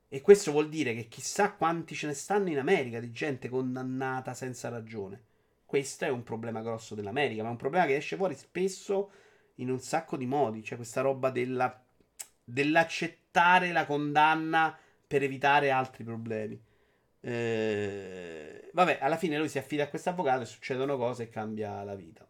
E 0.08 0.20
questo 0.22 0.52
vuol 0.52 0.70
dire 0.70 0.94
che 0.94 1.08
chissà 1.08 1.52
quanti 1.52 1.94
ce 1.94 2.06
ne 2.06 2.14
stanno 2.14 2.48
in 2.48 2.58
America 2.58 2.98
di 2.98 3.10
gente 3.10 3.50
condannata 3.50 4.32
senza 4.32 4.70
ragione. 4.70 5.24
Questo 5.66 6.06
è 6.06 6.08
un 6.08 6.22
problema 6.22 6.62
grosso 6.62 6.94
dell'America, 6.94 7.42
ma 7.42 7.48
è 7.48 7.52
un 7.52 7.58
problema 7.58 7.84
che 7.84 7.96
esce 7.96 8.16
fuori 8.16 8.34
spesso 8.34 9.10
in 9.56 9.70
un 9.70 9.80
sacco 9.80 10.16
di 10.16 10.24
modi. 10.24 10.62
C'è 10.62 10.76
questa 10.76 11.02
roba 11.02 11.28
della, 11.28 11.84
dell'accettare 13.39 13.73
la 13.73 13.86
condanna 13.86 14.77
per 15.06 15.23
evitare 15.23 15.70
altri 15.70 16.05
problemi. 16.05 16.60
Eh, 17.20 18.70
vabbè, 18.73 18.98
alla 19.01 19.16
fine 19.16 19.39
lui 19.39 19.48
si 19.48 19.59
affida 19.59 19.85
a 19.85 19.89
questo 19.89 20.10
avvocato 20.10 20.43
e 20.43 20.47
succedono 20.47 20.97
cose 20.97 21.24
e 21.24 21.28
cambia 21.28 21.82
la 21.85 21.94
vita. 21.94 22.27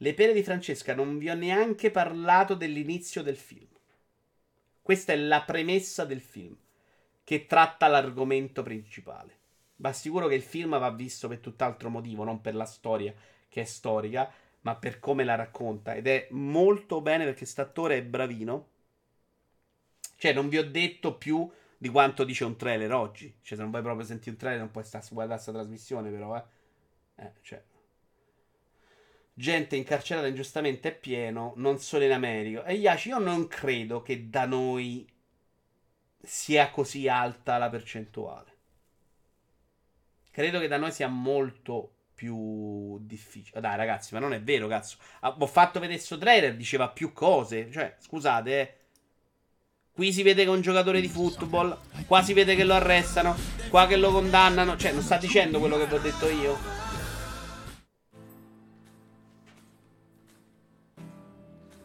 Le 0.00 0.14
pere 0.14 0.32
di 0.32 0.42
Francesca 0.42 0.94
non 0.94 1.18
vi 1.18 1.28
ho 1.28 1.34
neanche 1.34 1.90
parlato 1.90 2.54
dell'inizio 2.54 3.22
del 3.22 3.36
film. 3.36 3.66
Questa 4.80 5.12
è 5.12 5.16
la 5.16 5.42
premessa 5.42 6.04
del 6.04 6.20
film 6.20 6.56
che 7.24 7.46
tratta 7.46 7.88
l'argomento 7.88 8.62
principale. 8.62 9.36
Va 9.76 9.92
sicuro 9.92 10.28
che 10.28 10.34
il 10.34 10.42
film 10.42 10.78
va 10.78 10.90
visto 10.90 11.28
per 11.28 11.38
tutt'altro 11.38 11.90
motivo, 11.90 12.24
non 12.24 12.40
per 12.40 12.54
la 12.54 12.64
storia 12.64 13.12
che 13.48 13.60
è 13.60 13.64
storica, 13.64 14.30
ma 14.62 14.76
per 14.76 14.98
come 14.98 15.24
la 15.24 15.34
racconta. 15.34 15.94
Ed 15.94 16.06
è 16.06 16.28
molto 16.30 17.00
bene 17.00 17.24
perché 17.24 17.40
quest'attore 17.40 17.98
è 17.98 18.02
bravino. 18.02 18.68
Cioè, 20.16 20.32
non 20.32 20.48
vi 20.48 20.58
ho 20.58 20.68
detto 20.68 21.16
più 21.16 21.50
di 21.76 21.88
quanto 21.88 22.24
dice 22.24 22.44
un 22.44 22.56
trailer 22.56 22.92
oggi. 22.92 23.38
Cioè, 23.40 23.56
se 23.56 23.62
non 23.62 23.70
vuoi 23.70 23.82
proprio 23.82 24.04
sentire 24.06 24.30
un 24.30 24.36
trailer, 24.36 24.60
non 24.60 24.70
puoi 24.70 24.84
stare 24.84 25.06
guardare 25.10 25.40
questa 25.40 25.58
trasmissione, 25.58 26.10
però, 26.10 26.36
eh. 26.36 26.42
Eh, 27.16 27.32
cioè. 27.42 27.62
Gente 29.32 29.76
incarcerata 29.76 30.26
ingiustamente 30.26 30.88
è 30.88 30.98
pieno, 30.98 31.52
non 31.56 31.78
solo 31.78 32.04
in 32.04 32.12
America. 32.12 32.64
E 32.64 32.74
Iaci, 32.74 33.10
io 33.10 33.18
non 33.18 33.46
credo 33.46 34.02
che 34.02 34.28
da 34.28 34.46
noi 34.46 35.08
sia 36.20 36.70
così 36.70 37.08
alta 37.08 37.58
la 37.58 37.70
percentuale. 37.70 38.56
Credo 40.32 40.58
che 40.58 40.68
da 40.68 40.76
noi 40.76 40.90
sia 40.90 41.08
molto 41.08 41.97
più 42.18 42.98
difficile. 43.02 43.60
Dai, 43.60 43.76
ragazzi, 43.76 44.12
ma 44.12 44.18
non 44.18 44.32
è 44.32 44.42
vero, 44.42 44.66
cazzo. 44.66 44.96
Ah, 45.20 45.36
Ho 45.38 45.46
fatto 45.46 45.78
vedere 45.78 45.98
questo 45.98 46.18
trailer, 46.18 46.56
diceva 46.56 46.88
più 46.88 47.12
cose. 47.12 47.70
Cioè, 47.70 47.94
scusate, 48.00 48.60
eh. 48.60 48.76
Qui 49.92 50.12
si 50.12 50.24
vede 50.24 50.42
che 50.42 50.50
è 50.50 50.52
un 50.52 50.60
giocatore 50.60 51.00
di 51.00 51.06
football. 51.06 51.78
Qua 52.08 52.20
si 52.22 52.32
vede 52.32 52.56
che 52.56 52.64
lo 52.64 52.74
arrestano. 52.74 53.36
Qua 53.68 53.86
che 53.86 53.96
lo 53.96 54.10
condannano. 54.10 54.76
Cioè, 54.76 54.90
non 54.90 55.02
sta 55.02 55.16
dicendo 55.16 55.60
quello 55.60 55.78
che 55.78 55.86
vi 55.86 55.94
ho 55.94 56.00
detto 56.00 56.28
io. 56.28 56.56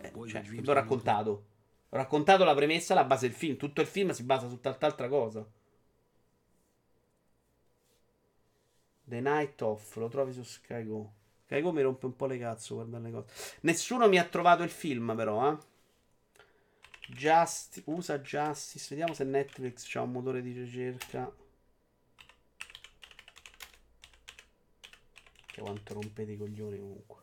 Eh, 0.01 0.11
cioè, 0.27 0.41
che 0.41 0.49
vi 0.49 0.67
ho 0.67 0.73
raccontato. 0.73 1.45
Ho 1.89 1.95
raccontato 1.97 2.43
la 2.43 2.55
premessa, 2.55 2.95
la 2.95 3.03
base 3.03 3.27
del 3.27 3.35
film. 3.35 3.55
Tutto 3.55 3.81
il 3.81 3.87
film 3.87 4.09
si 4.09 4.23
basa 4.23 4.47
su 4.47 4.59
tutt'altra 4.59 5.07
cosa. 5.07 5.47
The 9.13 9.21
Night 9.21 9.61
Off, 9.61 9.95
lo 9.97 10.07
trovi 10.07 10.33
su 10.33 10.41
Sky 10.41 10.83
Go. 10.83 11.13
Sky 11.45 11.61
Go 11.61 11.71
mi 11.71 11.83
rompe 11.83 12.07
un 12.07 12.15
po' 12.15 12.25
le 12.25 12.39
cazzo 12.39 12.73
guardare 12.75 13.03
le 13.03 13.11
cose. 13.11 13.27
Nessuno 13.61 14.07
mi 14.07 14.17
ha 14.17 14.23
trovato 14.23 14.63
il 14.63 14.71
film, 14.71 15.13
però, 15.15 15.51
eh. 15.51 15.57
Justi- 17.09 17.83
usa 17.85 18.17
Justice. 18.19 18.87
Vediamo 18.89 19.13
se 19.13 19.23
Netflix 19.23 19.85
c'ha 19.87 20.01
un 20.01 20.11
motore 20.11 20.41
di 20.41 20.51
ricerca. 20.51 21.31
Che 25.45 25.61
quanto 25.61 25.93
rompete 25.93 26.31
i 26.31 26.37
coglioni 26.37 26.79
comunque. 26.79 27.21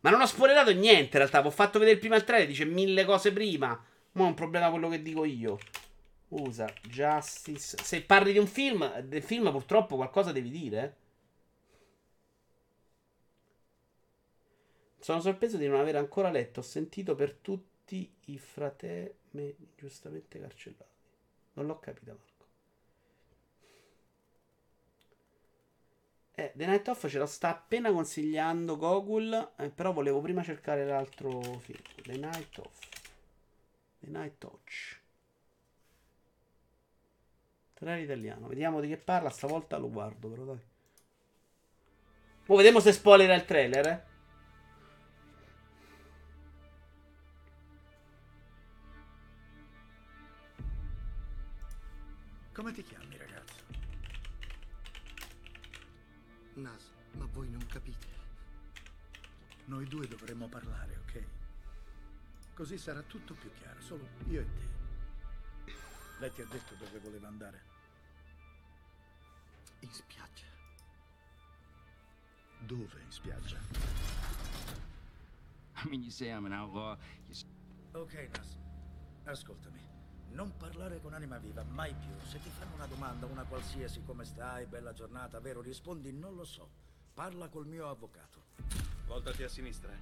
Ma 0.00 0.10
non 0.10 0.20
ho 0.20 0.26
spoilerato 0.26 0.72
niente 0.72 1.12
in 1.12 1.18
realtà. 1.18 1.40
Vi 1.40 1.46
ho 1.46 1.52
fatto 1.52 1.78
vedere 1.78 1.98
prima 1.98 2.16
il 2.16 2.24
trailer. 2.24 2.48
Dice 2.48 2.64
mille 2.64 3.04
cose 3.04 3.32
prima. 3.32 3.80
Ma 4.12 4.24
è 4.24 4.26
un 4.26 4.34
problema 4.34 4.70
quello 4.70 4.88
che 4.88 5.02
dico 5.02 5.24
io. 5.24 5.58
Usa 6.28 6.72
Justice. 6.82 7.76
Se 7.82 8.02
parli 8.02 8.32
di 8.32 8.38
un 8.38 8.46
film, 8.46 9.00
del 9.00 9.22
film 9.22 9.50
purtroppo 9.50 9.96
qualcosa 9.96 10.32
devi 10.32 10.50
dire. 10.50 10.96
Sono 14.98 15.20
sorpreso 15.20 15.56
di 15.56 15.68
non 15.68 15.78
aver 15.78 15.96
ancora 15.96 16.30
letto. 16.30 16.60
Ho 16.60 16.64
sentito 16.64 17.14
per 17.14 17.32
tutti 17.34 18.12
i 18.24 18.38
fratelli 18.38 19.56
giustamente 19.76 20.40
carcellati. 20.40 20.94
Non 21.52 21.66
l'ho 21.66 21.78
capita, 21.78 22.12
Marco. 22.12 22.44
Eh, 26.38 26.52
The 26.54 26.66
Night 26.66 26.88
Off 26.88 27.08
ce 27.08 27.18
la 27.18 27.26
sta 27.26 27.50
appena 27.50 27.92
consigliando 27.92 28.76
Gogol. 28.76 29.52
Eh, 29.56 29.70
però 29.70 29.92
volevo 29.92 30.20
prima 30.20 30.42
cercare 30.42 30.84
l'altro 30.84 31.40
film. 31.40 31.80
The 32.02 32.16
Night 32.16 32.58
Off. 32.58 32.78
The 34.00 34.10
Night 34.10 34.38
Touch. 34.38 35.04
Trailer 37.86 38.02
italiano. 38.02 38.48
Vediamo 38.48 38.80
di 38.80 38.88
che 38.88 38.96
parla, 38.96 39.30
stavolta 39.30 39.76
lo 39.76 39.88
guardo 39.88 40.28
però 40.28 40.42
dai. 40.42 40.60
Mo 42.46 42.56
vediamo 42.56 42.80
se 42.80 42.92
spoiler 42.92 43.30
il 43.36 43.44
trailer, 43.44 43.86
eh. 43.86 44.04
Come 52.52 52.72
ti 52.72 52.82
chiami, 52.82 53.16
ragazzo? 53.18 53.64
Nas, 56.54 56.90
ma 57.12 57.26
voi 57.26 57.48
non 57.50 57.64
capite. 57.66 58.06
Noi 59.66 59.86
due 59.86 60.08
dovremmo 60.08 60.48
parlare, 60.48 60.96
ok? 61.02 61.24
Così 62.54 62.78
sarà 62.78 63.02
tutto 63.02 63.34
più 63.34 63.52
chiaro, 63.52 63.80
solo 63.80 64.08
io 64.28 64.40
e 64.40 64.44
te. 64.44 65.72
Lei 66.18 66.32
ti 66.32 66.40
ha 66.40 66.46
detto 66.46 66.74
dove 66.74 66.98
voleva 66.98 67.28
andare? 67.28 67.75
In 69.86 69.92
spiaggia. 69.92 70.46
Dove 72.66 73.00
in 73.04 73.10
spiaggia? 73.12 73.56
I 75.76 75.88
mean, 75.88 76.02
you 76.02 76.10
say 76.10 76.30
I'm 76.32 76.44
an 76.44 76.52
outlaw. 76.52 76.96
You 77.28 77.34
Ok, 77.92 78.28
Nas. 78.36 78.58
Ascoltami. 79.26 79.78
Non 80.30 80.56
parlare 80.56 81.00
con 81.00 81.14
anima 81.14 81.38
viva, 81.38 81.62
mai 81.62 81.94
più. 81.94 82.10
Se 82.26 82.40
ti 82.40 82.50
fanno 82.50 82.74
una 82.74 82.86
domanda, 82.86 83.26
una 83.26 83.44
qualsiasi, 83.44 84.02
come 84.02 84.24
stai, 84.24 84.66
bella 84.66 84.92
giornata, 84.92 85.38
vero, 85.38 85.60
rispondi 85.60 86.12
non 86.12 86.34
lo 86.34 86.44
so. 86.44 86.68
Parla 87.14 87.48
col 87.48 87.68
mio 87.68 87.88
avvocato. 87.88 88.42
Voltati 89.06 89.44
a 89.44 89.48
sinistra. 89.48 89.92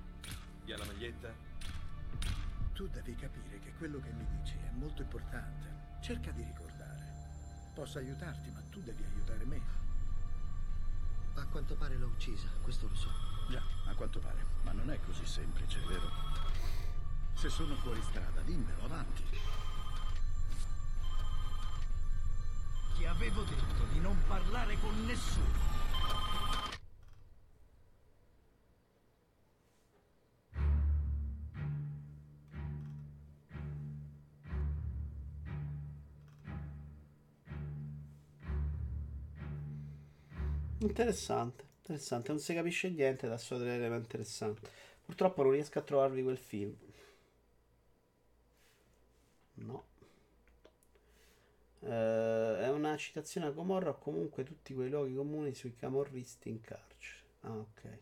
Via 0.64 0.78
la 0.78 0.86
maglietta. 0.86 1.30
Tu 2.72 2.88
devi 2.88 3.14
capire 3.16 3.58
che 3.58 3.74
quello 3.74 4.00
che 4.00 4.12
mi 4.12 4.26
dici 4.38 4.56
è 4.56 4.70
molto 4.72 5.02
importante. 5.02 5.98
Cerca 6.00 6.30
di 6.30 6.42
ricordare. 6.42 6.73
Posso 7.74 7.98
aiutarti, 7.98 8.50
ma 8.50 8.62
tu 8.70 8.80
devi 8.82 9.02
aiutare 9.02 9.44
me. 9.44 9.60
A 11.34 11.44
quanto 11.46 11.74
pare 11.74 11.96
l'ho 11.96 12.06
uccisa, 12.06 12.46
questo 12.62 12.86
lo 12.86 12.94
so. 12.94 13.10
Già, 13.50 13.60
a 13.86 13.94
quanto 13.94 14.20
pare. 14.20 14.44
Ma 14.62 14.70
non 14.70 14.90
è 14.90 15.00
così 15.04 15.26
semplice, 15.26 15.80
vero? 15.80 16.08
Se 17.34 17.48
sono 17.48 17.74
fuori 17.74 18.00
strada, 18.02 18.40
dimmelo 18.42 18.84
avanti. 18.84 19.24
Ti 22.96 23.04
avevo 23.06 23.42
detto 23.42 23.84
di 23.92 23.98
non 23.98 24.22
parlare 24.28 24.78
con 24.78 25.04
nessuno. 25.04 25.73
Interessante, 40.88 41.64
interessante. 41.78 42.30
Non 42.30 42.40
si 42.40 42.54
capisce 42.54 42.88
niente 42.90 43.26
da 43.26 43.36
trailer, 43.38 43.90
ma 43.90 43.96
interessante. 43.96 44.68
Purtroppo 45.04 45.42
non 45.42 45.52
riesco 45.52 45.78
a 45.78 45.82
trovarvi 45.82 46.22
quel 46.22 46.38
film. 46.38 46.74
No. 49.58 49.84
Eh, 51.80 52.58
è 52.58 52.68
una 52.68 52.96
citazione 52.96 53.46
a 53.46 53.50
Gomorra 53.50 53.90
o 53.90 53.98
comunque 53.98 54.42
tutti 54.42 54.74
quei 54.74 54.88
luoghi 54.88 55.14
comuni 55.14 55.54
sui 55.54 55.76
camorristi 55.76 56.48
in 56.48 56.60
carcere. 56.60 57.22
Ah, 57.42 57.52
ok. 57.52 57.98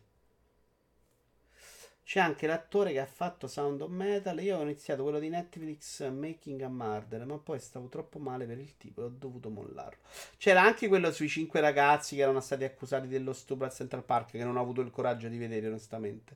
C'è 2.05 2.19
anche 2.19 2.47
l'attore 2.47 2.91
che 2.91 2.99
ha 2.99 3.05
fatto 3.05 3.47
Sound 3.47 3.81
of 3.81 3.89
Metal. 3.89 4.37
Io 4.41 4.57
ho 4.57 4.61
iniziato 4.61 5.03
quello 5.03 5.19
di 5.19 5.29
Netflix 5.29 6.07
Making 6.09 6.61
a 6.61 6.67
Murder, 6.67 7.25
ma 7.25 7.37
poi 7.37 7.59
stavo 7.59 7.87
troppo 7.87 8.19
male 8.19 8.45
per 8.45 8.59
il 8.59 8.75
tipo 8.77 9.01
e 9.01 9.05
ho 9.05 9.09
dovuto 9.09 9.49
mollarlo. 9.49 9.99
C'era 10.37 10.61
anche 10.61 10.89
quello 10.89 11.11
sui 11.11 11.29
cinque 11.29 11.61
ragazzi 11.61 12.15
che 12.17 12.21
erano 12.21 12.41
stati 12.41 12.65
accusati 12.65 13.07
dello 13.07 13.31
stupro 13.31 13.65
al 13.65 13.73
Central 13.73 14.03
Park, 14.03 14.31
che 14.31 14.43
non 14.43 14.57
ho 14.57 14.61
avuto 14.61 14.81
il 14.81 14.91
coraggio 14.91 15.29
di 15.29 15.37
vedere, 15.37 15.67
onestamente. 15.67 16.35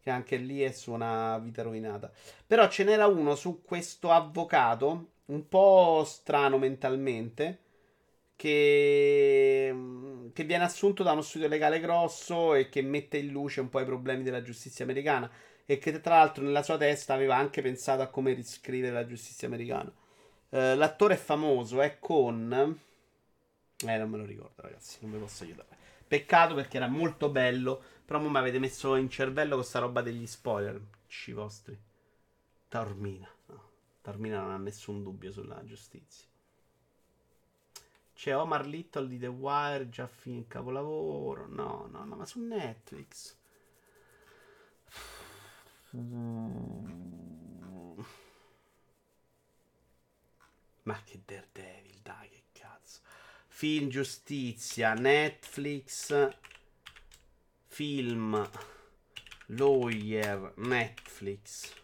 Che 0.00 0.10
anche 0.10 0.36
lì 0.36 0.62
è 0.62 0.72
su 0.72 0.92
una 0.92 1.38
vita 1.38 1.62
rovinata. 1.62 2.10
Però 2.46 2.66
ce 2.68 2.82
n'era 2.82 3.06
uno 3.06 3.34
su 3.34 3.62
questo 3.62 4.10
avvocato, 4.10 5.10
un 5.26 5.46
po' 5.46 6.04
strano 6.06 6.58
mentalmente, 6.58 7.58
che, 8.42 9.72
che 10.32 10.42
viene 10.42 10.64
assunto 10.64 11.04
da 11.04 11.12
uno 11.12 11.22
studio 11.22 11.46
legale 11.46 11.78
grosso 11.78 12.54
e 12.54 12.68
che 12.68 12.82
mette 12.82 13.18
in 13.18 13.28
luce 13.28 13.60
un 13.60 13.68
po' 13.68 13.78
i 13.78 13.84
problemi 13.84 14.24
della 14.24 14.42
giustizia 14.42 14.84
americana. 14.84 15.30
E 15.64 15.78
che 15.78 16.00
tra 16.00 16.16
l'altro 16.16 16.42
nella 16.42 16.64
sua 16.64 16.76
testa 16.76 17.14
aveva 17.14 17.36
anche 17.36 17.62
pensato 17.62 18.02
a 18.02 18.08
come 18.08 18.32
riscrivere 18.32 18.92
la 18.92 19.06
giustizia 19.06 19.46
americana. 19.46 19.92
Eh, 20.50 20.74
l'attore 20.74 21.14
è 21.14 21.18
famoso, 21.18 21.80
è 21.80 22.00
con. 22.00 22.52
Eh, 23.86 23.96
non 23.96 24.10
me 24.10 24.18
lo 24.18 24.24
ricordo, 24.24 24.60
ragazzi. 24.60 24.98
Non 25.02 25.12
vi 25.12 25.18
posso 25.18 25.44
aiutare. 25.44 25.76
Peccato 26.08 26.56
perché 26.56 26.78
era 26.78 26.88
molto 26.88 27.28
bello. 27.28 27.80
Però 28.04 28.18
mi 28.18 28.36
avete 28.36 28.58
messo 28.58 28.96
in 28.96 29.08
cervello 29.08 29.54
questa 29.54 29.78
roba 29.78 30.02
degli 30.02 30.26
spoiler. 30.26 30.80
Ci 31.06 31.30
vostri. 31.30 31.78
Taormina. 32.66 33.28
No, 33.46 33.62
Taormina 34.00 34.40
non 34.40 34.50
ha 34.50 34.58
nessun 34.58 35.04
dubbio 35.04 35.30
sulla 35.30 35.62
giustizia. 35.64 36.26
C'è 38.22 38.36
Omar 38.36 38.64
Little 38.66 39.08
di 39.08 39.18
The 39.18 39.26
Wire, 39.26 39.88
già 39.88 40.08
il 40.26 40.44
capolavoro. 40.46 41.48
No, 41.48 41.88
no, 41.90 42.04
no, 42.04 42.14
ma 42.14 42.24
su 42.24 42.38
Netflix. 42.38 43.36
Ma 50.82 51.02
che 51.02 51.20
Daredevil, 51.24 51.98
dai, 52.00 52.28
che 52.28 52.42
cazzo. 52.52 53.00
Film 53.48 53.88
Giustizia, 53.88 54.94
Netflix. 54.94 56.36
Film 57.66 58.48
Lawyer, 59.46 60.52
Netflix. 60.58 61.74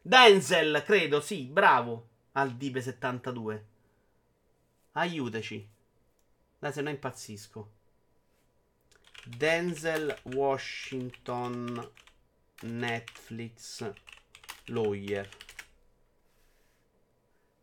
Denzel, 0.00 0.80
credo, 0.86 1.20
sì, 1.20 1.46
bravo. 1.46 2.06
Al 2.34 2.54
Dive 2.54 2.80
72. 2.80 3.78
Aiutaci. 4.92 5.68
Dai, 6.58 6.72
se 6.72 6.80
no 6.82 6.90
impazzisco. 6.90 7.70
Denzel 9.24 10.16
Washington 10.34 11.90
Netflix 12.62 13.92
Lawyer. 14.66 15.28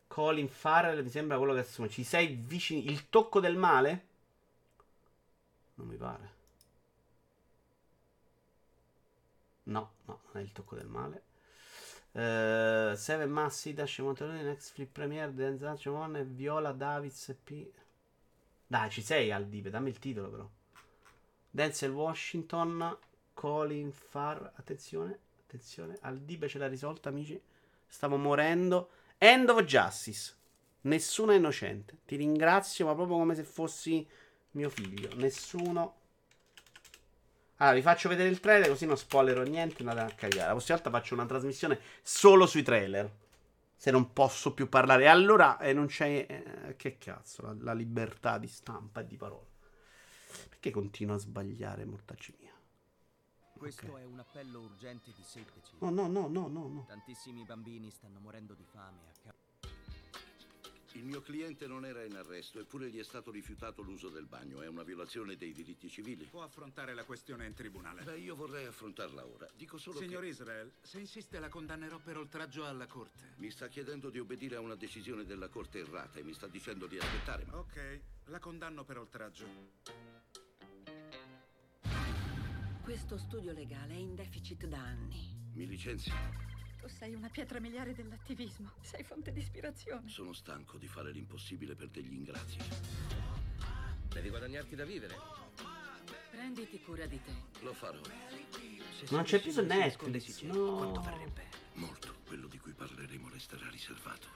Colin 0.07 0.49
Farrell 0.49 1.03
mi 1.03 1.09
sembra 1.09 1.37
quello 1.37 1.53
che 1.53 1.59
assume. 1.59 1.89
Ci 1.89 2.03
sei 2.03 2.27
vicino. 2.27 2.89
Il 2.89 3.09
tocco 3.09 3.39
del 3.39 3.57
male? 3.57 4.05
Non 5.75 5.87
mi 5.87 5.95
pare. 5.95 6.35
No, 9.63 9.91
no, 10.05 10.19
non 10.31 10.41
è 10.41 10.45
il 10.45 10.51
tocco 10.53 10.75
del 10.75 10.87
male. 10.87 11.26
Uh, 12.17 12.95
Seven 12.95 13.29
Massi, 13.29 13.75
Dash 13.75 13.99
Monterone, 13.99 14.41
Next 14.41 14.73
Flip 14.73 14.91
Premier, 14.91 15.29
Denzel 15.31 15.77
Cimone, 15.77 16.23
Viola 16.23 16.71
Davids 16.71 17.37
P. 17.43 17.69
Dai, 18.65 18.89
ci 18.89 19.03
sei 19.03 19.31
al 19.31 19.45
Dipe, 19.45 19.69
dammi 19.69 19.89
il 19.89 19.99
titolo 19.99 20.29
però. 20.31 20.49
Denzel 21.51 21.91
Washington, 21.91 22.97
Colin 23.35 23.91
Farr, 23.91 24.51
attenzione, 24.55 25.19
attenzione, 25.43 25.95
al 26.01 26.17
Dipe 26.21 26.47
ce 26.47 26.57
l'ha 26.57 26.67
risolta, 26.67 27.09
amici. 27.09 27.39
Stavo 27.85 28.17
morendo. 28.17 28.89
End 29.19 29.49
of 29.49 29.61
Justice. 29.61 30.35
Nessuno 30.81 31.33
è 31.33 31.35
innocente. 31.35 31.99
Ti 32.03 32.15
ringrazio, 32.15 32.87
ma 32.87 32.95
proprio 32.95 33.17
come 33.17 33.35
se 33.35 33.43
fossi 33.43 34.07
mio 34.51 34.69
figlio. 34.71 35.13
Nessuno. 35.17 35.96
Allora, 37.57 37.75
vi 37.75 37.81
faccio 37.81 38.07
vedere 38.09 38.29
il 38.29 38.39
trailer 38.39 38.69
così 38.69 38.85
non 38.85 38.97
spoilerò 38.97 39.43
niente. 39.43 39.83
Andate 39.83 40.11
a 40.11 40.15
cagare. 40.15 40.47
La 40.47 40.51
prossima 40.51 40.77
volta 40.77 40.91
faccio 40.91 41.13
una 41.15 41.25
trasmissione 41.25 41.79
solo 42.01 42.45
sui 42.45 42.63
trailer. 42.63 43.11
Se 43.75 43.91
non 43.91 44.13
posso 44.13 44.53
più 44.53 44.69
parlare. 44.69 45.07
Allora, 45.07 45.57
eh, 45.59 45.73
non 45.73 45.87
c'è. 45.87 46.25
eh, 46.27 46.75
che 46.75 46.97
cazzo, 46.97 47.41
la, 47.43 47.55
la 47.59 47.73
libertà 47.73 48.37
di 48.37 48.47
stampa 48.47 49.01
e 49.01 49.07
di 49.07 49.17
parola. 49.17 49.45
Perché 50.49 50.71
continuo 50.71 51.15
a 51.15 51.19
sbagliare, 51.19 51.85
mortacci 51.85 52.35
mia? 52.39 52.51
Questo 53.57 53.87
Ok. 53.87 53.99
è 53.99 54.03
un 54.03 54.19
appello 54.19 54.59
urgente 54.59 55.11
di 55.15 55.23
Children. 55.23 55.61
No, 55.79 55.89
no, 55.89 56.07
no, 56.07 56.27
no, 56.27 56.47
no, 56.47 56.67
no. 56.67 56.85
Tantissimi 56.87 57.43
bambini 57.43 57.89
stanno 57.89 58.19
morendo 58.19 58.53
di 58.53 58.65
fame 58.71 59.01
a 59.09 59.13
causa 59.23 59.45
Il 60.97 61.05
mio 61.05 61.21
cliente 61.21 61.67
non 61.67 61.85
era 61.85 62.03
in 62.03 62.15
arresto, 62.15 62.59
eppure 62.59 62.89
gli 62.89 62.97
è 62.97 63.03
stato 63.03 63.29
rifiutato 63.29 63.83
l'uso 63.83 64.09
del 64.09 64.25
bagno. 64.25 64.63
È 64.63 64.67
una 64.67 64.81
violazione 64.81 65.37
dei 65.37 65.53
diritti 65.53 65.89
civili. 65.89 66.25
Può 66.25 66.41
affrontare 66.41 66.95
la 66.95 67.03
questione 67.03 67.45
in 67.45 67.53
tribunale. 67.53 68.01
Beh, 68.01 68.17
io 68.17 68.35
vorrei 68.35 68.65
affrontarla 68.65 69.23
ora. 69.23 69.47
Dico 69.55 69.77
solo 69.77 69.99
Signor 69.99 70.23
che... 70.23 70.29
Israel, 70.29 70.71
se 70.81 70.99
insiste 70.99 71.37
la 71.37 71.49
condannerò 71.49 71.99
per 71.99 72.17
oltraggio 72.17 72.65
alla 72.65 72.87
corte. 72.87 73.35
Mi 73.35 73.51
sta 73.51 73.67
chiedendo 73.67 74.09
di 74.09 74.17
obbedire 74.17 74.55
a 74.55 74.59
una 74.59 74.73
decisione 74.73 75.23
della 75.23 75.49
corte 75.49 75.77
errata 75.77 76.17
e 76.17 76.23
mi 76.23 76.33
sta 76.33 76.47
dicendo 76.47 76.87
di 76.87 76.97
aspettare, 76.97 77.45
ma... 77.45 77.59
Ok, 77.59 77.99
la 78.25 78.39
condanno 78.39 78.83
per 78.83 78.97
oltraggio. 78.97 79.45
Questo 82.81 83.17
studio 83.19 83.53
legale 83.53 83.93
è 83.93 83.97
in 83.97 84.15
deficit 84.15 84.65
da 84.65 84.79
anni. 84.79 85.51
Mi 85.53 85.67
licenzi? 85.67 86.11
Tu 86.87 86.93
sei 86.93 87.13
una 87.13 87.27
pietra 87.27 87.59
miliare 87.59 87.93
dell'attivismo. 87.93 88.71
Sei 88.79 89.03
fonte 89.03 89.33
di 89.33 89.41
ispirazione. 89.41 90.07
Sono 90.07 90.31
stanco 90.31 90.77
di 90.77 90.87
fare 90.87 91.11
l'impossibile 91.11 91.75
per 91.75 91.89
degli 91.89 92.13
ingrazi. 92.13 92.59
Devi 94.07 94.29
guadagnarti 94.29 94.73
da 94.73 94.85
vivere. 94.85 95.13
Prenditi 96.31 96.79
cura 96.79 97.05
di 97.05 97.21
te. 97.21 97.31
Lo 97.59 97.73
farò. 97.73 97.99
Non 99.09 99.23
c'è 99.23 99.41
più 99.41 99.51
su 99.51 99.65
Netflix. 99.65 100.43
No. 100.43 101.03
Molto. 101.73 102.15
Quello 102.25 102.47
di 102.47 102.57
cui 102.57 102.71
parleremo 102.71 103.27
resterà 103.33 103.69
riservato. 103.69 104.27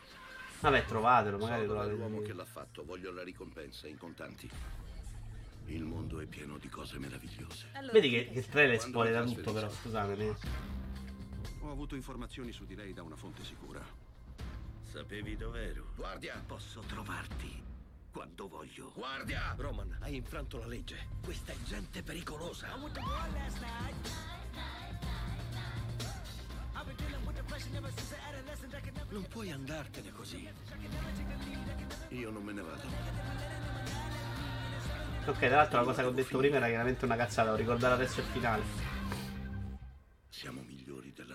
Vabbè, 0.59 0.83
trovatelo, 0.83 1.37
magari 1.37 1.61
so 1.61 1.67
lo 1.67 1.73
dov'è 1.73 1.85
avete 1.85 1.97
l'uomo 1.99 2.21
che 2.21 2.33
l'ha 2.33 2.43
fatto. 2.43 2.83
Voglio 2.83 3.13
la 3.13 3.23
ricompensa 3.23 3.87
in 3.87 3.97
contanti. 3.97 4.49
Il 5.67 5.85
mondo 5.85 6.19
è 6.19 6.25
pieno 6.25 6.57
di 6.57 6.67
cose 6.67 6.99
meravigliose. 6.99 7.67
Vedi 7.93 8.09
che, 8.09 8.29
che 8.29 8.39
il 8.39 8.47
trailer 8.47 8.77
spoiler 8.77 9.23
tutto, 9.23 9.53
però, 9.53 9.69
scusatemi. 9.69 10.79
Ho 11.63 11.69
avuto 11.69 11.93
informazioni 11.95 12.51
su 12.51 12.65
di 12.65 12.75
lei 12.75 12.91
da 12.91 13.03
una 13.03 13.15
fonte 13.15 13.43
sicura. 13.43 13.85
Sapevi 14.83 15.37
dov'ero? 15.37 15.91
Guardia! 15.95 16.41
Posso 16.45 16.81
trovarti 16.81 17.63
quando 18.11 18.47
voglio. 18.47 18.91
Guardia! 18.95 19.53
Roman, 19.55 19.97
hai 20.01 20.15
infranto 20.15 20.57
la 20.57 20.65
legge. 20.65 21.07
Questa 21.23 21.51
è 21.51 21.55
gente 21.63 22.01
pericolosa. 22.01 22.67
Non 29.09 29.27
puoi 29.29 29.51
andartene 29.51 30.11
così. 30.11 30.49
Io 32.09 32.31
non 32.31 32.43
me 32.43 32.53
ne 32.53 32.61
vado. 32.61 32.87
Ok, 35.27 35.37
tra 35.37 35.55
l'altro 35.57 35.77
la 35.77 35.85
cosa 35.85 36.01
che 36.01 36.07
ho 36.07 36.11
detto 36.11 36.39
prima 36.39 36.55
era 36.55 36.67
chiaramente 36.67 37.05
una 37.05 37.15
cazzata, 37.15 37.51
ho 37.51 37.55
ricordato 37.55 37.93
adesso 37.93 38.19
il 38.19 38.25
finale. 38.25 38.63
Siamo 40.27 40.61
migliori 40.61 40.80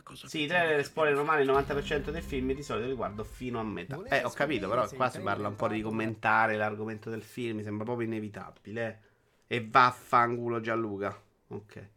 cosa 0.06 0.28
Sì, 0.28 0.42
i 0.42 0.46
trailer 0.46 0.84
spoiler 0.84 1.16
romani 1.16 1.42
il 1.42 1.48
90% 1.48 2.10
dei 2.10 2.22
film 2.22 2.52
di 2.52 2.62
solito 2.62 2.86
li 2.86 2.94
guardo 2.94 3.24
fino 3.24 3.58
a 3.58 3.64
metà. 3.64 4.00
Eh, 4.04 4.22
ho 4.24 4.30
capito, 4.30 4.68
però 4.68 4.88
qua 4.88 5.10
si 5.10 5.20
parla 5.20 5.48
un 5.48 5.56
po' 5.56 5.66
di 5.68 5.82
commentare 5.82 6.56
l'argomento 6.56 7.10
del 7.10 7.22
film, 7.22 7.56
mi 7.56 7.62
sembra 7.64 7.84
proprio 7.84 8.06
inevitabile. 8.06 9.02
eh. 9.48 9.56
E 9.56 9.66
vaffanculo 9.68 10.60
Gianluca. 10.60 11.20
Ok. 11.48 11.88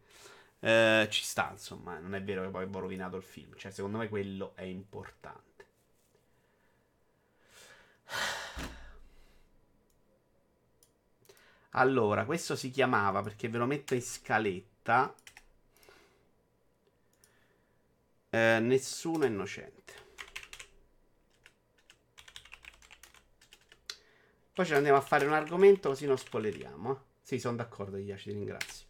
Eh, 0.60 1.06
ci 1.10 1.22
sta, 1.22 1.50
insomma, 1.52 1.98
non 1.98 2.14
è 2.14 2.22
vero 2.22 2.42
che 2.42 2.48
poi 2.48 2.64
ho 2.70 2.78
rovinato 2.80 3.16
il 3.16 3.22
film. 3.22 3.54
Cioè, 3.56 3.70
secondo 3.70 3.98
me 3.98 4.08
quello 4.08 4.52
è 4.56 4.62
importante. 4.62 5.38
Allora, 11.70 12.24
questo 12.24 12.56
si 12.56 12.70
chiamava 12.70 13.22
perché 13.22 13.48
ve 13.48 13.58
lo 13.58 13.66
metto 13.66 13.94
in 13.94 14.02
scaletta. 14.02 15.12
Eh, 18.32 18.58
nessuno 18.60 19.24
innocente. 19.26 19.92
Poi 24.52 24.64
ce 24.64 24.72
ne 24.72 24.78
andiamo 24.78 24.98
a 24.98 25.02
fare 25.02 25.24
un 25.26 25.32
argomento 25.32 25.88
così 25.90 26.06
non 26.06 26.18
spoileriamo. 26.18 26.92
eh. 26.92 26.96
Sì, 27.22 27.38
sono 27.38 27.56
d'accordo, 27.56 27.96
Iaci, 27.96 28.24
ti 28.30 28.32
ringrazio. 28.32 28.86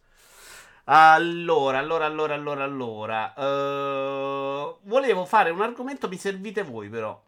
Allora, 0.85 1.77
allora, 1.77 2.05
allora, 2.05 2.33
allora, 2.33 2.63
allora. 2.63 3.33
eh, 3.35 4.75
volevo 4.83 5.25
fare 5.25 5.49
un 5.51 5.61
argomento, 5.61 6.07
mi 6.09 6.17
servite 6.17 6.63
voi 6.63 6.89
però. 6.89 7.21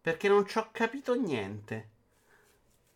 Perché 0.00 0.26
non 0.26 0.44
ci 0.44 0.58
ho 0.58 0.70
capito 0.72 1.14
niente. 1.14 1.88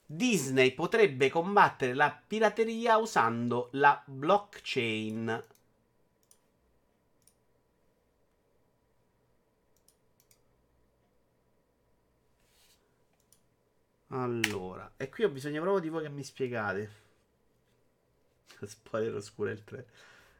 Disney 0.06 0.72
potrebbe 0.74 1.28
combattere 1.28 1.92
la 1.94 2.16
pirateria 2.26 2.98
usando 2.98 3.68
la 3.72 4.00
blockchain. 4.04 5.42
Allora, 14.12 14.92
e 14.98 15.08
qui 15.08 15.24
ho 15.24 15.30
bisogno 15.30 15.60
proprio 15.62 15.82
di 15.82 15.88
voi 15.88 16.02
che 16.02 16.10
mi 16.10 16.22
spiegate. 16.22 16.90
Spoiler 18.62 19.14
oscuro 19.14 19.50
il 19.50 19.64
3. 19.64 19.86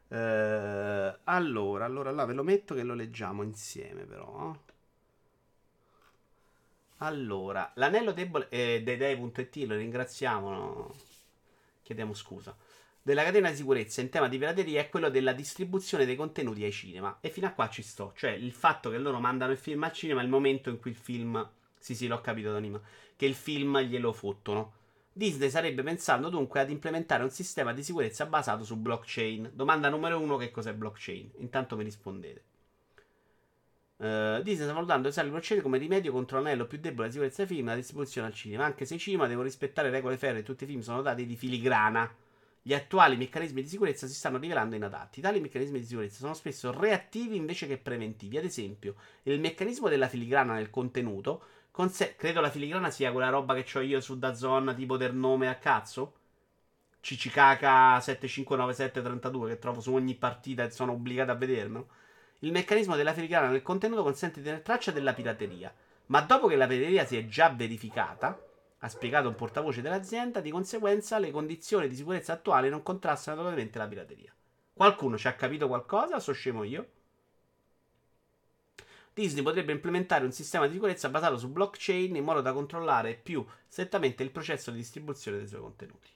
Eh, 0.09 1.19
allora, 1.24 1.85
allora, 1.86 2.11
allora, 2.11 2.24
ve 2.27 2.35
lo 2.35 2.43
metto 2.43 2.74
che 2.74 2.82
lo 2.82 2.94
leggiamo 2.94 3.43
insieme 3.43 4.05
però. 4.05 4.55
Allora, 6.99 7.73
l'anello 7.77 8.12
debole 8.12 8.49
eh, 8.51 8.82
dei 8.82 8.97
dei.it 8.97 9.57
lo 9.66 9.74
ringraziamo, 9.74 10.51
no? 10.51 10.94
chiediamo 11.82 12.15
scusa. 12.15 12.55
Della 13.03 13.24
catena 13.24 13.51
di 13.51 13.57
sicurezza 13.57 14.01
in 14.01 14.11
tema 14.11 14.28
di 14.28 14.39
pirateria 14.39 14.81
è 14.81 14.89
quello 14.89 15.09
della 15.11 15.32
distribuzione 15.32 16.05
dei 16.05 16.15
contenuti 16.15 16.62
ai 16.62 16.70
cinema. 16.73 17.19
E 17.20 17.31
fino 17.31 17.47
a 17.47 17.53
qua 17.53 17.69
ci 17.69 17.82
sto. 17.82 18.12
Cioè, 18.15 18.31
il 18.31 18.53
fatto 18.53 18.90
che 18.90 18.99
loro 18.99 19.19
mandano 19.19 19.51
il 19.51 19.59
film 19.59 19.82
al 19.82 19.93
cinema 19.93 20.20
è 20.20 20.24
il 20.24 20.31
momento 20.31 20.70
in 20.70 20.78
cui 20.78 20.90
il 20.90 20.97
film. 20.97 21.51
Sì, 21.78 21.97
sì, 21.97 22.07
l'ho 22.07 22.20
capito, 22.20 22.53
Donima. 22.53 22.81
Che 23.23 23.28
il 23.28 23.36
film 23.36 23.78
glielo 23.82 24.12
fottono. 24.12 24.73
Disney 25.12 25.49
sarebbe 25.49 25.85
pensando 25.85 26.28
dunque 26.28 26.59
ad 26.59 26.70
implementare 26.70 27.23
un 27.23 27.31
sistema 27.31 27.73
di 27.73 27.85
sicurezza 27.85 28.27
basato 28.27 28.65
su 28.65 28.77
blockchain. 28.77 29.53
Domanda 29.55 29.89
numero 29.89 30.19
uno: 30.19 30.36
che 30.36 30.51
cos'è 30.51 30.74
blockchain? 30.74 31.31
Intanto 31.36 31.77
mi 31.77 31.85
rispondete. 31.85 32.43
Eh, 33.99 34.40
Disney 34.43 34.65
sta 34.65 34.73
valutando 34.73 35.03
di 35.03 35.11
usare 35.11 35.28
il 35.28 35.32
blockchain 35.35 35.62
come 35.62 35.78
rimedio 35.78 36.11
contro 36.11 36.39
l'anello 36.39 36.66
più 36.66 36.78
debole 36.78 37.07
di 37.07 37.12
sicurezza 37.12 37.44
dei 37.44 37.55
film 37.55 37.69
e 37.69 37.70
la 37.70 37.77
distribuzione 37.77 38.27
al 38.27 38.35
cinema, 38.35 38.65
anche 38.65 38.85
se 38.86 38.97
i 38.97 38.99
cinema 38.99 39.28
devono 39.28 39.47
rispettare 39.47 39.90
regole 39.90 40.16
ferree 40.16 40.40
e 40.40 40.43
tutti 40.43 40.65
i 40.65 40.66
film 40.66 40.81
sono 40.81 40.97
dotati 40.97 41.24
di 41.24 41.36
filigrana. 41.36 42.12
Gli 42.61 42.74
attuali 42.74 43.16
meccanismi 43.16 43.62
di 43.62 43.69
sicurezza 43.69 44.09
si 44.09 44.15
stanno 44.15 44.39
rivelando 44.39 44.74
inadatti. 44.74 45.20
Tali 45.20 45.40
meccanismi 45.40 45.78
di 45.78 45.86
sicurezza 45.86 46.19
sono 46.19 46.35
spesso 46.35 46.73
reattivi 46.73 47.36
invece 47.36 47.69
che 47.69 47.78
preventivi. 47.78 48.36
Ad 48.36 48.44
esempio, 48.44 48.97
il 49.24 49.39
meccanismo 49.39 49.89
della 49.89 50.09
filigrana 50.09 50.55
nel 50.55 50.70
contenuto, 50.70 51.44
conse- 51.73 52.15
credo 52.15 52.40
la 52.40 52.51
filigrana 52.51 52.90
sia 52.90 53.11
quella 53.11 53.31
roba 53.31 53.55
che 53.55 53.78
ho 53.78 53.81
io 53.81 54.01
su 54.01 54.16
Dazon, 54.19 54.73
tipo 54.77 54.97
del 54.97 55.15
nome 55.15 55.49
a 55.49 55.57
cazzo. 55.57 56.15
Cicicaka 57.01 57.99
759732 58.01 59.49
che 59.49 59.59
trovo 59.59 59.81
su 59.81 59.93
ogni 59.93 60.15
partita 60.15 60.62
e 60.62 60.70
sono 60.70 60.93
obbligato 60.93 61.32
a 61.32 61.35
vedermelo. 61.35 61.89
Il 62.40 62.53
meccanismo 62.53 62.94
della 62.94 63.12
filigrana 63.12 63.49
nel 63.49 63.62
contenuto 63.62 64.05
consente 64.05 64.39
di 64.39 64.44
tenere 64.44 64.62
traccia 64.62 64.93
della 64.93 65.12
pirateria, 65.12 65.74
ma 66.07 66.20
dopo 66.20 66.47
che 66.47 66.55
la 66.55 66.66
pirateria 66.69 67.05
si 67.05 67.16
è 67.16 67.27
già 67.27 67.49
verificata, 67.49 68.40
ha 68.78 68.89
spiegato 68.89 69.28
un 69.28 69.35
portavoce 69.35 69.81
dell'azienda, 69.81 70.40
di 70.40 70.51
conseguenza 70.51 71.19
le 71.19 71.31
condizioni 71.31 71.89
di 71.89 71.97
sicurezza 71.97 72.35
attuali 72.35 72.69
non 72.69 72.82
contrastano 72.82 73.39
totalmente 73.39 73.78
la 73.78 73.86
pirateria. 73.86 74.32
Qualcuno 74.73 75.16
ci 75.19 75.28
ha 75.28 75.35
capito 75.35 75.69
qualcosa? 75.69 76.19
So 76.19 76.32
scemo 76.32 76.65
io? 76.65 76.86
Disney 79.14 79.43
potrebbe 79.43 79.72
implementare 79.72 80.24
un 80.24 80.32
sistema 80.32 80.66
di 80.66 80.72
sicurezza 80.72 81.09
basato 81.10 81.36
su 81.36 81.48
blockchain 81.48 82.16
in 82.16 82.24
modo 82.24 82.40
da 82.40 82.52
controllare 82.52 83.14
più 83.14 83.44
strettamente 83.68 84.22
il 84.22 84.30
processo 84.30 84.70
di 84.70 84.78
distribuzione 84.78 85.39
dei 85.39 85.47
suoi 85.47 85.60
contenuti. 85.60 86.09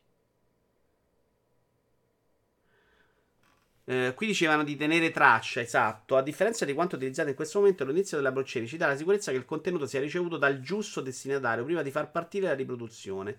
Eh, 3.89 4.15
qui 4.17 4.27
dicevano 4.27 4.65
di 4.65 4.75
tenere 4.75 5.13
traccia, 5.13 5.61
esatto. 5.61 6.17
A 6.17 6.23
differenza 6.23 6.65
di 6.65 6.75
quanto 6.75 6.97
utilizzato 6.97 7.29
in 7.29 7.37
questo 7.37 7.61
momento, 7.61 7.85
l'inizio 7.85 8.17
della 8.17 8.33
blockchain 8.33 8.67
ci 8.67 8.77
dà 8.77 8.89
la 8.89 8.97
sicurezza 8.97 9.31
che 9.31 9.37
il 9.37 9.45
contenuto 9.45 9.87
sia 9.87 10.01
ricevuto 10.01 10.39
dal 10.39 10.61
giusto 10.61 11.01
destinatario 11.01 11.65
prima 11.65 11.83
di 11.83 11.93
far 11.93 12.11
partire 12.11 12.49
la 12.49 12.55
riproduzione. 12.55 13.39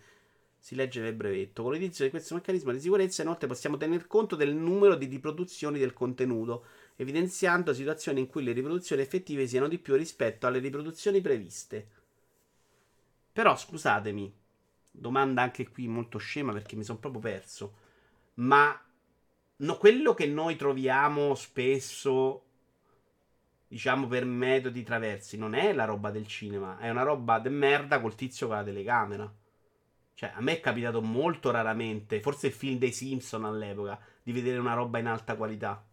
Si 0.58 0.76
legge 0.76 1.02
nel 1.02 1.16
brevetto. 1.16 1.64
Con 1.64 1.74
l'inizio 1.74 2.06
di 2.06 2.12
questo 2.12 2.34
meccanismo 2.34 2.72
di 2.72 2.80
sicurezza, 2.80 3.24
inoltre, 3.24 3.48
possiamo 3.48 3.76
tener 3.76 4.08
conto 4.08 4.38
del 4.38 4.56
numero 4.56 4.96
di 4.96 5.08
riproduzioni 5.08 5.80
del 5.80 5.92
contenuto, 5.92 6.64
evidenziando 6.98 7.74
situazioni 7.74 8.20
in 8.20 8.28
cui 8.28 8.44
le 8.44 8.52
riproduzioni 8.52 9.02
effettive 9.02 9.48
siano 9.48 9.68
di 9.68 9.78
più 9.78 9.96
rispetto 9.96 10.48
alle 10.48 10.60
riproduzioni 10.60 11.22
previste. 11.22 11.88
Però, 13.32 13.56
scusatemi, 13.56 14.36
domanda 14.90 15.44
anche 15.44 15.70
qui 15.70 15.88
molto 15.88 16.18
scema 16.18 16.52
perché 16.52 16.76
mi 16.76 16.84
sono 16.84 16.98
proprio 16.98 17.22
perso. 17.22 17.78
Ma 18.36 18.80
no, 19.58 19.78
quello 19.78 20.16
che 20.16 20.26
noi 20.26 20.56
troviamo 20.56 21.36
spesso, 21.36 22.44
diciamo 23.68 24.08
per 24.08 24.26
metodi 24.26 24.82
traversi, 24.82 25.38
non 25.38 25.54
è 25.54 25.74
la 25.74 25.86
roba 25.86 26.10
del 26.10 26.26
cinema, 26.26 26.80
è 26.80 26.90
una 26.90 27.04
roba 27.04 27.38
de 27.38 27.50
merda 27.50 28.02
col 28.02 28.16
tizio 28.16 28.48
con 28.48 28.56
la 28.56 28.64
telecamera. 28.64 29.32
Cioè, 30.16 30.32
a 30.34 30.42
me 30.42 30.54
è 30.54 30.60
capitato 30.60 31.00
molto 31.00 31.52
raramente, 31.52 32.22
forse 32.22 32.48
il 32.48 32.54
film 32.54 32.80
dei 32.80 32.92
Simpson 32.92 33.46
all'epoca, 33.46 34.00
di 34.24 34.32
vedere 34.32 34.58
una 34.58 34.74
roba 34.74 34.98
in 34.98 35.06
alta 35.06 35.36
qualità. 35.36 35.87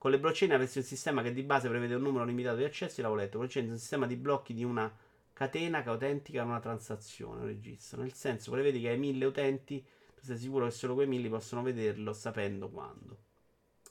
Con 0.00 0.12
le 0.12 0.18
blockchain 0.18 0.50
avresti 0.54 0.78
un 0.78 0.84
sistema 0.84 1.20
che 1.20 1.30
di 1.30 1.42
base 1.42 1.68
prevede 1.68 1.94
un 1.94 2.00
numero 2.00 2.24
limitato 2.24 2.56
di 2.56 2.64
accessi, 2.64 3.02
l'avevo 3.02 3.20
letto. 3.20 3.36
Blockchain 3.36 3.66
è 3.66 3.70
un 3.72 3.76
sistema 3.76 4.06
di 4.06 4.16
blocchi 4.16 4.54
di 4.54 4.64
una 4.64 4.90
catena 5.34 5.82
che 5.82 5.90
autentica 5.90 6.42
una 6.42 6.58
transazione, 6.58 7.40
un 7.42 7.46
registro. 7.48 8.00
Nel 8.00 8.14
senso, 8.14 8.50
prevedi 8.50 8.80
che 8.80 8.88
hai 8.88 8.98
mille 8.98 9.26
utenti, 9.26 9.84
tu 10.14 10.22
sei 10.22 10.38
sicuro 10.38 10.64
che 10.64 10.70
solo 10.70 10.94
quei 10.94 11.06
mille 11.06 11.28
possono 11.28 11.60
vederlo 11.60 12.14
sapendo 12.14 12.70
quando. 12.70 13.18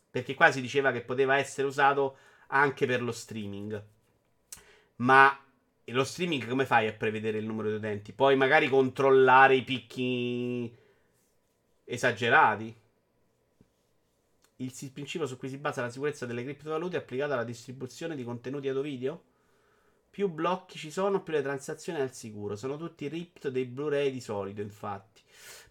Perché 0.09 0.33
qua 0.33 0.51
si 0.51 0.61
diceva 0.61 0.91
che 0.91 1.01
poteva 1.01 1.37
essere 1.37 1.67
usato 1.67 2.17
anche 2.47 2.87
per 2.87 3.03
lo 3.03 3.11
streaming. 3.11 3.85
Ma 4.95 5.39
lo 5.85 6.03
streaming 6.03 6.47
come 6.47 6.65
fai 6.65 6.87
a 6.87 6.93
prevedere 6.93 7.37
il 7.37 7.45
numero 7.45 7.69
di 7.69 7.75
utenti? 7.75 8.13
Puoi 8.13 8.35
magari 8.35 8.67
controllare 8.67 9.57
i 9.57 9.63
picchi 9.63 10.75
esagerati. 11.83 12.78
Il 14.61 14.91
principio 14.91 15.25
su 15.25 15.37
cui 15.37 15.47
si 15.47 15.57
basa 15.57 15.81
la 15.81 15.89
sicurezza 15.89 16.25
delle 16.25 16.43
criptovalute 16.43 16.97
è 16.97 16.99
applicato 16.99 17.31
alla 17.31 17.45
distribuzione 17.45 18.13
di 18.13 18.25
contenuti 18.25 18.67
audio 18.67 18.81
video? 18.81 19.23
Più 20.09 20.27
blocchi 20.27 20.77
ci 20.77 20.91
sono, 20.91 21.23
più 21.23 21.31
le 21.31 21.41
transazioni 21.41 22.01
al 22.01 22.13
sicuro. 22.13 22.57
Sono 22.57 22.75
tutti 22.75 23.07
ripped 23.07 23.53
dei 23.53 23.63
Blu-ray 23.63 24.11
di 24.11 24.19
solito, 24.19 24.59
infatti. 24.59 25.21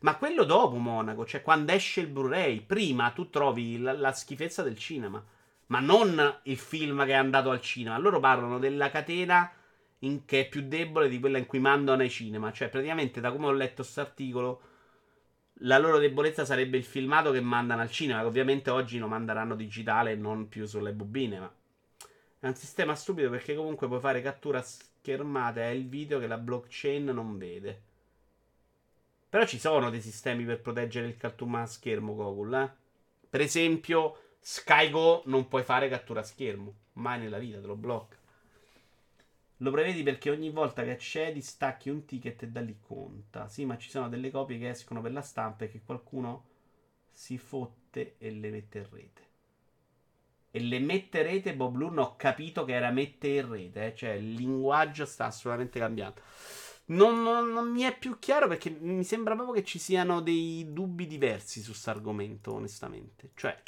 Ma 0.00 0.16
quello 0.16 0.44
dopo, 0.44 0.76
Monaco, 0.76 1.26
cioè 1.26 1.42
quando 1.42 1.72
esce 1.72 2.00
il 2.00 2.06
Blu-ray, 2.06 2.62
prima 2.62 3.10
tu 3.10 3.28
trovi 3.28 3.78
la, 3.78 3.92
la 3.92 4.12
schifezza 4.12 4.62
del 4.62 4.78
cinema, 4.78 5.22
ma 5.66 5.80
non 5.80 6.40
il 6.44 6.56
film 6.56 7.04
che 7.04 7.10
è 7.10 7.14
andato 7.14 7.50
al 7.50 7.60
cinema. 7.60 7.98
Loro 7.98 8.20
parlano 8.20 8.58
della 8.58 8.88
catena 8.90 9.52
in, 9.98 10.24
che 10.24 10.42
è 10.42 10.48
più 10.48 10.62
debole 10.66 11.10
di 11.10 11.20
quella 11.20 11.36
in 11.36 11.44
cui 11.44 11.58
mandano 11.58 12.00
ai 12.00 12.08
cinema. 12.08 12.50
Cioè, 12.52 12.70
praticamente, 12.70 13.20
da 13.20 13.32
come 13.32 13.48
ho 13.48 13.52
letto 13.52 13.82
questo 13.82 14.00
articolo, 14.00 14.62
la 15.62 15.78
loro 15.78 15.98
debolezza 15.98 16.44
sarebbe 16.44 16.76
il 16.76 16.84
filmato 16.84 17.32
che 17.32 17.40
mandano 17.40 17.80
al 17.80 17.90
cinema, 17.90 18.20
che 18.20 18.26
ovviamente 18.26 18.70
oggi 18.70 18.98
lo 18.98 19.08
manderanno 19.08 19.54
digitale 19.54 20.12
e 20.12 20.16
non 20.16 20.48
più 20.48 20.66
sulle 20.66 20.92
bobine, 20.92 21.40
ma 21.40 21.52
è 22.40 22.46
un 22.46 22.54
sistema 22.54 22.94
stupido 22.94 23.30
perché 23.30 23.54
comunque 23.56 23.88
puoi 23.88 24.00
fare 24.00 24.22
cattura 24.22 24.62
schermata 24.62 25.68
e 25.68 25.74
il 25.74 25.88
video 25.88 26.20
che 26.20 26.26
la 26.26 26.38
blockchain 26.38 27.06
non 27.06 27.36
vede. 27.38 27.82
Però 29.28 29.44
ci 29.44 29.58
sono 29.58 29.90
dei 29.90 30.00
sistemi 30.00 30.44
per 30.44 30.60
proteggere 30.60 31.06
il 31.08 31.16
cartoon 31.16 31.56
a 31.56 31.66
schermo 31.66 32.14
Google, 32.14 32.62
eh? 32.62 32.70
Per 33.28 33.40
esempio, 33.40 34.36
SkyGo 34.40 35.24
non 35.26 35.48
puoi 35.48 35.64
fare 35.64 35.88
cattura 35.88 36.20
a 36.20 36.24
schermo, 36.24 36.74
mai 36.94 37.18
nella 37.18 37.38
vita 37.38 37.60
te 37.60 37.66
lo 37.66 37.74
blocca. 37.74 38.17
Lo 39.58 39.70
prevedi 39.70 40.02
perché 40.02 40.30
ogni 40.30 40.50
volta 40.50 40.84
che 40.84 40.90
accedi 40.90 41.40
stacchi 41.40 41.90
un 41.90 42.04
ticket 42.04 42.42
e 42.42 42.48
da 42.48 42.60
lì 42.60 42.78
conta. 42.80 43.48
Sì, 43.48 43.64
ma 43.64 43.76
ci 43.76 43.90
sono 43.90 44.08
delle 44.08 44.30
copie 44.30 44.58
che 44.58 44.68
escono 44.68 45.00
per 45.00 45.12
la 45.12 45.22
stampa 45.22 45.64
e 45.64 45.68
che 45.68 45.82
qualcuno 45.84 46.44
si 47.10 47.38
fotte 47.38 48.14
e 48.18 48.30
le 48.30 48.50
mette 48.50 48.78
in 48.78 48.86
rete. 48.90 49.26
E 50.50 50.60
le 50.60 50.78
mette 50.78 51.18
in 51.18 51.24
rete, 51.24 51.54
Bob 51.54 51.74
Lurn 51.74 51.98
ho 51.98 52.16
capito 52.16 52.64
che 52.64 52.72
era 52.72 52.90
mette 52.90 53.28
in 53.28 53.50
rete, 53.50 53.86
eh? 53.86 53.94
cioè 53.96 54.10
il 54.10 54.34
linguaggio 54.34 55.04
sta 55.04 55.26
assolutamente 55.26 55.80
cambiando. 55.80 56.22
Non, 56.86 57.22
non, 57.22 57.52
non, 57.52 57.70
mi 57.70 57.82
è 57.82 57.98
più 57.98 58.18
chiaro 58.18 58.48
perché 58.48 58.70
mi 58.70 59.04
sembra 59.04 59.34
proprio 59.34 59.54
che 59.56 59.64
ci 59.64 59.78
siano 59.78 60.20
dei 60.20 60.72
dubbi 60.72 61.06
diversi 61.06 61.60
su 61.60 61.70
questo 61.70 61.90
argomento, 61.90 62.54
onestamente. 62.54 63.32
Cioè, 63.34 63.60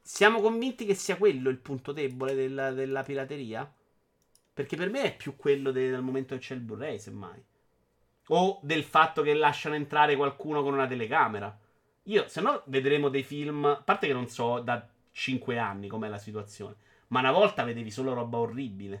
siamo 0.00 0.40
convinti 0.40 0.84
che 0.84 0.94
sia 0.94 1.16
quello 1.16 1.50
il 1.50 1.58
punto 1.58 1.92
debole 1.92 2.34
della, 2.34 2.72
della 2.72 3.02
pirateria? 3.02 3.70
Perché 4.56 4.74
per 4.74 4.88
me 4.88 5.02
è 5.02 5.14
più 5.14 5.36
quello 5.36 5.70
del 5.70 6.00
momento 6.00 6.34
che 6.34 6.40
c'è 6.40 6.54
il 6.54 6.62
Blu-ray, 6.62 6.98
semmai. 6.98 7.44
O 8.28 8.58
del 8.62 8.84
fatto 8.84 9.20
che 9.20 9.34
lasciano 9.34 9.74
entrare 9.74 10.16
qualcuno 10.16 10.62
con 10.62 10.72
una 10.72 10.86
telecamera. 10.86 11.54
Io, 12.04 12.26
se 12.26 12.40
no, 12.40 12.62
vedremo 12.64 13.10
dei 13.10 13.22
film. 13.22 13.66
A 13.66 13.82
parte 13.82 14.06
che 14.06 14.14
non 14.14 14.28
so 14.28 14.60
da 14.60 14.88
5 15.10 15.58
anni 15.58 15.88
com'è 15.88 16.08
la 16.08 16.16
situazione. 16.16 16.76
Ma 17.08 17.20
una 17.20 17.32
volta 17.32 17.64
vedevi 17.64 17.90
solo 17.90 18.14
roba 18.14 18.38
orribile. 18.38 18.94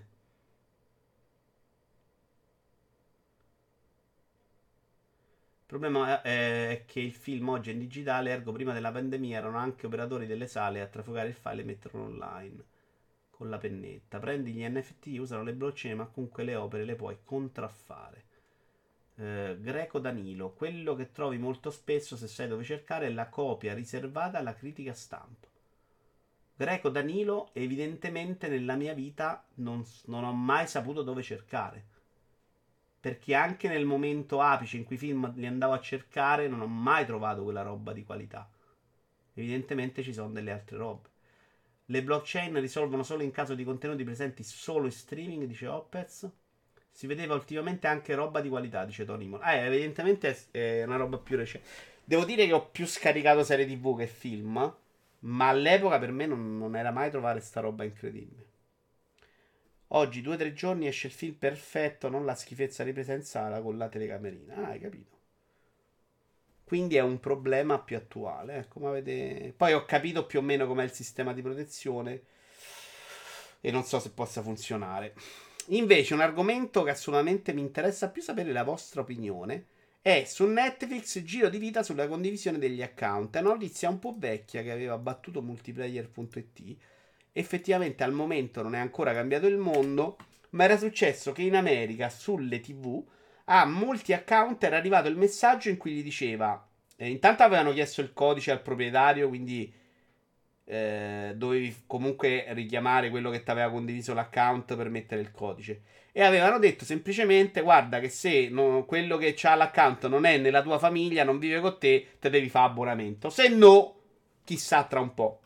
Il 5.60 5.64
problema 5.64 6.20
è 6.20 6.84
che 6.86 7.00
il 7.00 7.14
film 7.14 7.48
oggi 7.48 7.70
è 7.70 7.72
in 7.72 7.78
digitale, 7.78 8.30
ergo 8.30 8.52
prima 8.52 8.74
della 8.74 8.92
pandemia 8.92 9.38
erano 9.38 9.56
anche 9.56 9.86
operatori 9.86 10.26
delle 10.26 10.46
sale 10.48 10.82
a 10.82 10.86
trafugare 10.86 11.28
il 11.28 11.34
file 11.34 11.62
e 11.62 11.64
metterlo 11.64 12.02
online 12.02 12.74
con 13.36 13.50
la 13.50 13.58
pennetta. 13.58 14.18
Prendi 14.18 14.52
gli 14.52 14.66
NFT, 14.66 15.18
usano 15.18 15.42
le 15.42 15.52
blockchain, 15.52 15.96
ma 15.96 16.06
comunque 16.06 16.42
le 16.42 16.56
opere 16.56 16.84
le 16.84 16.96
puoi 16.96 17.18
contraffare. 17.22 18.24
Eh, 19.16 19.58
Greco 19.60 19.98
Danilo, 19.98 20.52
quello 20.52 20.94
che 20.94 21.12
trovi 21.12 21.38
molto 21.38 21.70
spesso 21.70 22.16
se 22.16 22.26
sai 22.28 22.48
dove 22.48 22.64
cercare 22.64 23.06
è 23.06 23.10
la 23.10 23.28
copia 23.28 23.74
riservata 23.74 24.38
alla 24.38 24.54
critica 24.54 24.94
stampa. 24.94 25.46
Greco 26.56 26.88
Danilo, 26.88 27.50
evidentemente 27.52 28.48
nella 28.48 28.76
mia 28.76 28.94
vita 28.94 29.44
non, 29.56 29.84
non 30.06 30.24
ho 30.24 30.32
mai 30.32 30.66
saputo 30.66 31.02
dove 31.02 31.22
cercare. 31.22 31.94
Perché 32.98 33.34
anche 33.34 33.68
nel 33.68 33.84
momento 33.84 34.40
apice 34.40 34.78
in 34.78 34.84
cui 34.84 34.96
i 34.96 34.98
film 34.98 35.32
li 35.36 35.46
andavo 35.46 35.74
a 35.74 35.80
cercare 35.80 36.48
non 36.48 36.62
ho 36.62 36.66
mai 36.66 37.04
trovato 37.04 37.44
quella 37.44 37.62
roba 37.62 37.92
di 37.92 38.04
qualità. 38.04 38.50
Evidentemente 39.34 40.02
ci 40.02 40.14
sono 40.14 40.30
delle 40.30 40.50
altre 40.50 40.78
robe. 40.78 41.08
Le 41.86 42.02
blockchain 42.02 42.60
risolvono 42.60 43.02
solo 43.02 43.22
in 43.22 43.30
caso 43.30 43.54
di 43.54 43.64
contenuti 43.64 44.02
presenti 44.02 44.42
solo 44.42 44.86
in 44.86 44.92
streaming, 44.92 45.44
dice 45.44 45.66
Opez. 45.68 46.28
Si 46.90 47.06
vedeva 47.06 47.34
ultimamente 47.34 47.86
anche 47.86 48.14
roba 48.14 48.40
di 48.40 48.48
qualità, 48.48 48.84
dice 48.84 49.04
Tony 49.04 49.26
Mon. 49.26 49.42
Eh, 49.44 49.66
evidentemente 49.66 50.36
è 50.50 50.82
una 50.84 50.96
roba 50.96 51.18
più 51.18 51.36
recente. 51.36 51.68
Devo 52.02 52.24
dire 52.24 52.46
che 52.46 52.52
ho 52.52 52.66
più 52.66 52.86
scaricato 52.86 53.44
serie 53.44 53.66
TV 53.66 53.96
che 53.96 54.06
film. 54.06 54.74
Ma 55.20 55.48
all'epoca 55.48 55.98
per 55.98 56.12
me 56.12 56.26
non, 56.26 56.58
non 56.58 56.76
era 56.76 56.90
mai 56.90 57.10
trovare 57.10 57.40
sta 57.40 57.60
roba 57.60 57.84
incredibile. 57.84 58.44
Oggi, 59.88 60.20
due 60.20 60.34
o 60.34 60.38
tre 60.38 60.52
giorni, 60.52 60.88
esce 60.88 61.06
il 61.06 61.12
film 61.12 61.34
perfetto, 61.34 62.08
non 62.08 62.24
la 62.24 62.34
schifezza 62.34 62.82
ripresa 62.82 63.12
in 63.12 63.22
sala 63.22 63.60
con 63.60 63.78
la 63.78 63.88
telecamerina. 63.88 64.54
Ah, 64.54 64.66
hai 64.68 64.80
capito? 64.80 65.15
Quindi 66.66 66.96
è 66.96 67.00
un 67.00 67.20
problema 67.20 67.78
più 67.78 67.96
attuale. 67.96 68.58
Eh, 68.58 68.68
come 68.68 68.88
avete... 68.88 69.54
Poi 69.56 69.72
ho 69.72 69.84
capito 69.84 70.26
più 70.26 70.40
o 70.40 70.42
meno 70.42 70.66
com'è 70.66 70.82
il 70.82 70.90
sistema 70.90 71.32
di 71.32 71.40
protezione 71.40 72.22
e 73.60 73.70
non 73.70 73.84
so 73.84 74.00
se 74.00 74.10
possa 74.10 74.42
funzionare. 74.42 75.14
Invece, 75.66 76.14
un 76.14 76.22
argomento 76.22 76.82
che 76.82 76.90
assolutamente 76.90 77.52
mi 77.52 77.60
interessa 77.60 78.10
più 78.10 78.20
sapere 78.20 78.50
la 78.50 78.64
vostra 78.64 79.02
opinione 79.02 79.66
è 80.02 80.24
su 80.26 80.44
Netflix 80.44 81.22
Giro 81.22 81.48
di 81.48 81.58
vita 81.58 81.84
sulla 81.84 82.08
condivisione 82.08 82.58
degli 82.58 82.82
account. 82.82 83.36
È 83.36 83.40
una 83.40 83.50
notizia 83.50 83.88
un 83.88 84.00
po' 84.00 84.16
vecchia 84.18 84.62
che 84.62 84.72
aveva 84.72 84.98
battuto 84.98 85.42
multiplayer.it. 85.42 86.76
Effettivamente 87.30 88.02
al 88.02 88.12
momento 88.12 88.62
non 88.62 88.74
è 88.74 88.80
ancora 88.80 89.12
cambiato 89.12 89.46
il 89.46 89.56
mondo, 89.56 90.16
ma 90.50 90.64
era 90.64 90.76
successo 90.76 91.30
che 91.30 91.42
in 91.42 91.54
America 91.54 92.08
sulle 92.08 92.58
TV 92.58 93.04
a 93.48 93.64
molti 93.64 94.12
account 94.12 94.62
era 94.64 94.76
arrivato 94.76 95.08
il 95.08 95.16
messaggio 95.16 95.68
in 95.68 95.76
cui 95.76 95.92
gli 95.92 96.02
diceva. 96.02 96.66
Eh, 96.96 97.10
intanto 97.10 97.42
avevano 97.42 97.72
chiesto 97.72 98.00
il 98.00 98.12
codice 98.12 98.50
al 98.50 98.62
proprietario, 98.62 99.28
quindi 99.28 99.72
eh, 100.64 101.32
dovevi 101.36 101.84
comunque 101.86 102.46
richiamare 102.54 103.10
quello 103.10 103.30
che 103.30 103.42
ti 103.42 103.50
aveva 103.50 103.70
condiviso 103.70 104.14
l'account 104.14 104.74
per 104.74 104.88
mettere 104.88 105.20
il 105.20 105.30
codice. 105.30 105.82
E 106.12 106.22
avevano 106.22 106.58
detto 106.58 106.84
semplicemente: 106.84 107.60
Guarda, 107.60 108.00
che 108.00 108.08
se 108.08 108.48
no, 108.48 108.84
quello 108.84 109.16
che 109.16 109.36
ha 109.42 109.54
l'account 109.54 110.08
non 110.08 110.24
è 110.24 110.38
nella 110.38 110.62
tua 110.62 110.78
famiglia, 110.78 111.24
non 111.24 111.38
vive 111.38 111.60
con 111.60 111.78
te, 111.78 112.16
te 112.18 112.30
devi 112.30 112.48
fare 112.48 112.66
abbonamento. 112.70 113.30
Se 113.30 113.48
no, 113.48 113.94
chissà 114.44 114.84
tra 114.84 115.00
un 115.00 115.14
po'. 115.14 115.40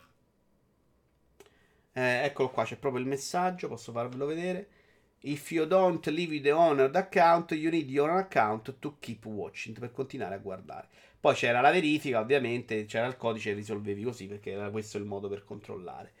Eh, 1.93 2.23
eccolo 2.23 2.49
qua, 2.49 2.63
c'è 2.63 2.77
proprio 2.77 3.01
il 3.01 3.07
messaggio. 3.07 3.67
Posso 3.67 3.91
farvelo 3.91 4.25
vedere. 4.25 4.67
If 5.23 5.51
you 5.51 5.67
don't 5.67 6.03
leave 6.07 6.41
the 6.41 6.49
owner 6.51 6.89
account, 6.91 7.51
you 7.51 7.69
need 7.69 7.91
your 7.91 8.09
account 8.17 8.73
to 8.79 8.95
keep 8.99 9.23
watching 9.25 9.77
per 9.77 9.91
continuare 9.91 10.33
a 10.33 10.39
guardare. 10.39 10.87
Poi 11.19 11.35
c'era 11.35 11.61
la 11.61 11.69
verifica, 11.69 12.19
ovviamente, 12.19 12.85
c'era 12.85 13.05
il 13.05 13.17
codice 13.17 13.51
e 13.51 13.53
risolvevi 13.53 14.01
così 14.01 14.25
perché 14.25 14.53
era 14.53 14.71
questo 14.71 14.97
il 14.97 15.03
modo 15.03 15.29
per 15.29 15.43
controllare. 15.43 16.13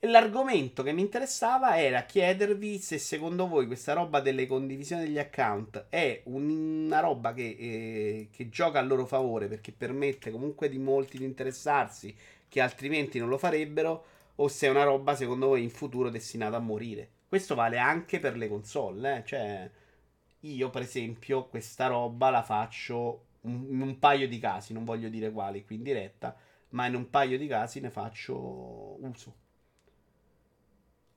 E 0.00 0.08
l'argomento 0.08 0.82
che 0.82 0.90
mi 0.90 1.02
interessava 1.02 1.80
era 1.80 2.02
chiedervi 2.02 2.78
se 2.78 2.98
secondo 2.98 3.46
voi 3.46 3.68
questa 3.68 3.92
roba 3.92 4.18
delle 4.18 4.46
condivisioni 4.46 5.04
degli 5.04 5.20
account 5.20 5.86
è 5.88 6.22
una 6.24 6.98
roba 6.98 7.32
che, 7.34 7.56
eh, 7.56 8.28
che 8.32 8.48
gioca 8.48 8.80
a 8.80 8.82
loro 8.82 9.06
favore 9.06 9.46
perché 9.46 9.70
permette 9.70 10.32
comunque 10.32 10.68
di 10.68 10.78
molti 10.78 11.18
di 11.18 11.24
interessarsi 11.24 12.12
che 12.48 12.60
altrimenti 12.60 13.20
non 13.20 13.28
lo 13.28 13.38
farebbero 13.38 14.04
o 14.34 14.48
se 14.48 14.66
è 14.66 14.70
una 14.70 14.82
roba 14.82 15.14
secondo 15.14 15.46
voi 15.46 15.62
in 15.62 15.70
futuro 15.70 16.10
destinata 16.10 16.56
a 16.56 16.60
morire. 16.60 17.08
Questo 17.32 17.54
vale 17.54 17.78
anche 17.78 18.18
per 18.20 18.36
le 18.36 18.46
console, 18.46 19.16
eh? 19.16 19.24
cioè 19.24 19.70
io 20.40 20.68
per 20.68 20.82
esempio 20.82 21.46
questa 21.46 21.86
roba 21.86 22.28
la 22.28 22.42
faccio 22.42 23.24
in 23.44 23.80
un 23.80 23.98
paio 23.98 24.28
di 24.28 24.38
casi, 24.38 24.74
non 24.74 24.84
voglio 24.84 25.08
dire 25.08 25.32
quali 25.32 25.64
qui 25.64 25.76
in 25.76 25.82
diretta, 25.82 26.36
ma 26.72 26.84
in 26.84 26.94
un 26.94 27.08
paio 27.08 27.38
di 27.38 27.46
casi 27.46 27.80
ne 27.80 27.88
faccio 27.88 29.02
uso. 29.02 29.34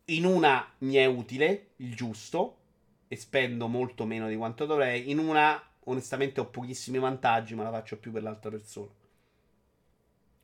In 0.05 0.23
una 0.23 0.65
mi 0.79 0.95
è 0.95 1.05
utile, 1.05 1.71
il 1.77 1.93
giusto, 1.93 2.59
e 3.09 3.17
spendo 3.17 3.67
molto 3.67 4.05
meno 4.05 4.29
di 4.29 4.37
quanto 4.37 4.65
dovrei. 4.65 5.09
In 5.11 5.19
una, 5.19 5.61
onestamente, 5.83 6.39
ho 6.39 6.45
pochissimi 6.49 6.97
vantaggi, 6.97 7.55
ma 7.55 7.63
la 7.63 7.71
faccio 7.71 7.97
più 7.97 8.13
per 8.13 8.23
l'altra 8.23 8.49
persona. 8.49 8.89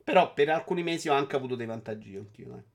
Però 0.04 0.34
per 0.34 0.50
alcuni 0.50 0.82
mesi 0.82 1.08
ho 1.08 1.14
anche 1.14 1.34
avuto 1.34 1.56
dei 1.56 1.64
vantaggi 1.66 2.14
anch'io. 2.14 2.58
Eh. 2.58 2.71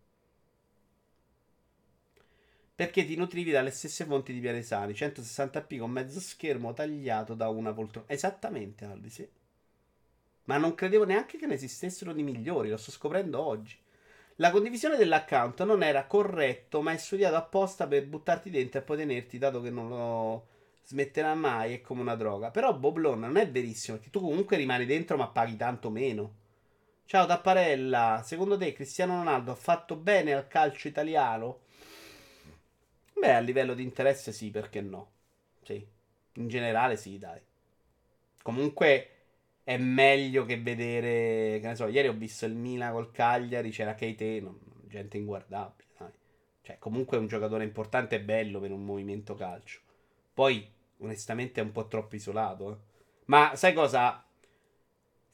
Perché 2.78 3.08
ti 3.08 3.16
nutrivi 3.16 3.50
dalle 3.50 3.72
stesse 3.72 4.06
fonti 4.06 4.32
di 4.32 4.40
Pianesani. 4.40 4.94
160p 4.94 5.80
con 5.80 5.90
mezzo 5.90 6.20
schermo 6.20 6.74
tagliato 6.74 7.34
da 7.34 7.50
una 7.50 7.74
poltrona. 7.74 8.06
Esattamente, 8.08 8.86
Albi, 8.86 9.10
sì. 9.10 9.28
Ma 10.44 10.58
non 10.58 10.76
credevo 10.76 11.04
neanche 11.04 11.40
che 11.40 11.48
ne 11.48 11.56
esistessero 11.56 12.14
di 12.14 12.22
migliori, 12.22 12.70
lo 12.70 12.78
sto 12.78 12.92
scoprendo 12.92 13.44
oggi. 13.44 13.76
La 14.36 14.52
condivisione 14.52 14.96
dell'account 14.96 15.64
non 15.64 15.82
era 15.82 16.06
corretto, 16.06 16.84
ma 16.84 16.92
è 16.92 16.98
studiato 16.98 17.36
apposta 17.36 17.88
per 17.88 18.06
buttarti 18.06 18.52
dentro 18.52 18.80
e 18.80 18.84
poi 18.84 18.98
tenerti, 18.98 19.40
dato 19.40 19.60
che 19.60 19.72
non 19.72 19.90
lo 19.90 20.48
smetterà 20.86 21.34
mai, 21.34 21.74
è 21.74 21.82
come 21.82 22.02
una 22.02 22.16
droga. 22.16 22.52
Però 22.52 22.76
Boblon 22.76 23.22
non 23.22 23.38
è 23.38 23.50
verissimo, 23.50 23.98
perché 23.98 24.12
tu 24.12 24.22
comunque 24.22 24.56
rimani 24.56 24.86
dentro 24.86 25.18
ma 25.18 25.30
paghi 25.30 25.58
tanto 25.58 25.90
meno. 25.90 26.32
Ciao 27.06 27.26
Tapparella, 27.26 28.22
secondo 28.24 28.56
te 28.56 28.72
Cristiano 28.74 29.16
Ronaldo 29.16 29.50
ha 29.52 29.56
fatto 29.56 29.96
bene 29.96 30.36
al 30.36 30.48
calcio 30.48 30.88
italiano? 30.88 31.66
Beh, 33.20 33.34
a 33.34 33.40
livello 33.40 33.74
di 33.74 33.84
interesse 33.84 34.32
sì, 34.32 34.52
perché 34.52 34.82
no? 34.82 35.12
Sì, 35.64 35.86
in 36.34 36.48
generale 36.48 36.98
sì, 36.98 37.18
dai. 37.18 37.42
Comunque 38.42 39.10
è 39.64 39.78
meglio 39.78 40.46
che 40.46 40.60
vedere, 40.62 41.60
che 41.60 41.68
ne 41.68 41.76
so, 41.76 41.88
ieri 41.88 42.08
ho 42.08 42.14
visto 42.14 42.46
il 42.46 42.54
Milan 42.56 42.94
col 42.94 43.12
Cagliari, 43.12 43.72
c'era 43.72 43.96
Keite, 43.96 44.40
non, 44.40 44.58
gente 44.88 45.18
inguardabile, 45.18 45.90
dai. 45.98 46.12
Cioè, 46.62 46.78
comunque 46.80 47.18
è 47.18 47.20
un 47.20 47.28
giocatore 47.28 47.64
importante 47.64 48.16
e 48.16 48.22
bello 48.22 48.60
per 48.60 48.72
un 48.72 48.86
movimento 48.86 49.36
calcio. 49.36 49.82
Poi, 50.34 50.70
onestamente, 51.00 51.60
è 51.60 51.64
un 51.64 51.72
po' 51.72 51.88
troppo 51.88 52.16
isolato, 52.16 52.72
eh. 52.72 52.78
Ma 53.26 53.56
sai 53.56 53.74
cosa? 53.74 54.26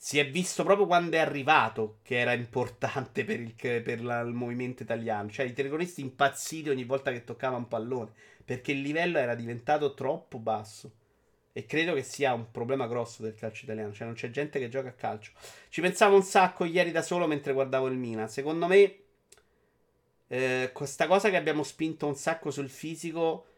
Si 0.03 0.19
è 0.19 0.29
visto 0.29 0.65
proprio 0.65 0.85
quando 0.85 1.15
è 1.15 1.19
arrivato 1.19 1.99
che 2.03 2.19
era 2.19 2.33
importante 2.33 3.23
per 3.23 3.39
il, 3.39 3.53
per 3.53 4.03
la, 4.03 4.19
il 4.19 4.33
movimento 4.33 4.83
italiano. 4.83 5.29
Cioè, 5.29 5.45
i 5.45 5.53
telecronisti 5.53 6.01
impazziti 6.01 6.67
ogni 6.67 6.83
volta 6.83 7.09
che 7.09 7.23
toccava 7.23 7.55
un 7.55 7.69
pallone. 7.69 8.11
Perché 8.43 8.73
il 8.73 8.81
livello 8.81 9.17
era 9.17 9.33
diventato 9.33 9.93
troppo 9.93 10.39
basso. 10.39 10.91
E 11.53 11.65
credo 11.65 11.93
che 11.93 12.03
sia 12.03 12.33
un 12.33 12.51
problema 12.51 12.85
grosso 12.85 13.23
del 13.23 13.33
calcio 13.35 13.63
italiano. 13.63 13.93
Cioè, 13.93 14.05
non 14.05 14.15
c'è 14.15 14.29
gente 14.29 14.59
che 14.59 14.67
gioca 14.67 14.89
a 14.89 14.91
calcio. 14.91 15.31
Ci 15.69 15.79
pensavo 15.79 16.17
un 16.17 16.23
sacco 16.23 16.65
ieri 16.65 16.91
da 16.91 17.01
solo 17.01 17.25
mentre 17.25 17.53
guardavo 17.53 17.87
il 17.87 17.95
Milan. 17.95 18.27
Secondo 18.27 18.67
me, 18.67 18.95
eh, 20.27 20.69
questa 20.73 21.07
cosa 21.07 21.29
che 21.29 21.37
abbiamo 21.37 21.63
spinto 21.63 22.07
un 22.07 22.17
sacco 22.17 22.51
sul 22.51 22.67
fisico 22.67 23.52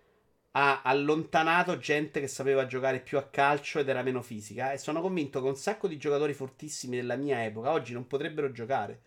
ha 0.57 0.81
allontanato 0.83 1.77
gente 1.77 2.21
che 2.21 2.27
sapeva 2.27 2.65
giocare 2.65 3.01
più 3.01 3.17
a 3.17 3.23
calcio 3.23 3.79
ed 3.79 3.89
era 3.89 4.03
meno 4.03 4.21
fisica. 4.21 4.71
E 4.71 4.77
sono 4.77 5.01
convinto 5.01 5.41
che 5.41 5.47
un 5.47 5.57
sacco 5.57 5.87
di 5.87 5.97
giocatori 5.97 6.33
fortissimi 6.33 6.95
della 6.95 7.17
mia 7.17 7.43
epoca 7.43 7.71
oggi 7.71 7.91
non 7.91 8.07
potrebbero 8.07 8.51
giocare. 8.51 9.01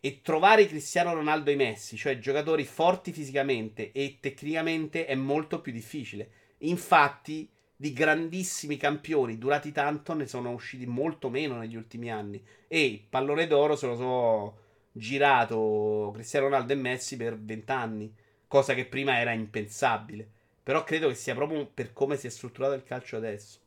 E 0.00 0.20
trovare 0.22 0.66
Cristiano 0.66 1.14
Ronaldo 1.14 1.50
e 1.50 1.56
Messi, 1.56 1.96
cioè 1.96 2.18
giocatori 2.18 2.64
forti 2.64 3.12
fisicamente 3.12 3.90
e 3.90 4.18
tecnicamente, 4.20 5.06
è 5.06 5.16
molto 5.16 5.60
più 5.60 5.72
difficile. 5.72 6.30
Infatti, 6.58 7.48
di 7.74 7.92
grandissimi 7.92 8.76
campioni 8.76 9.38
durati 9.38 9.72
tanto 9.72 10.14
ne 10.14 10.28
sono 10.28 10.52
usciti 10.52 10.86
molto 10.86 11.28
meno 11.28 11.58
negli 11.58 11.74
ultimi 11.74 12.08
anni. 12.08 12.40
E 12.68 12.84
il 12.84 13.00
pallone 13.00 13.48
d'oro 13.48 13.74
se 13.74 13.86
lo 13.88 13.96
so 13.96 14.58
girato 14.92 16.12
Cristiano 16.14 16.46
Ronaldo 16.46 16.72
e 16.72 16.76
Messi 16.76 17.16
per 17.16 17.36
vent'anni, 17.36 18.14
cosa 18.46 18.74
che 18.74 18.86
prima 18.86 19.18
era 19.18 19.32
impensabile. 19.32 20.30
Però 20.62 20.84
credo 20.84 21.08
che 21.08 21.14
sia 21.14 21.34
proprio 21.34 21.66
per 21.66 21.92
come 21.92 22.16
si 22.16 22.26
è 22.26 22.30
strutturato 22.30 22.74
il 22.74 22.84
calcio 22.84 23.16
adesso. 23.16 23.58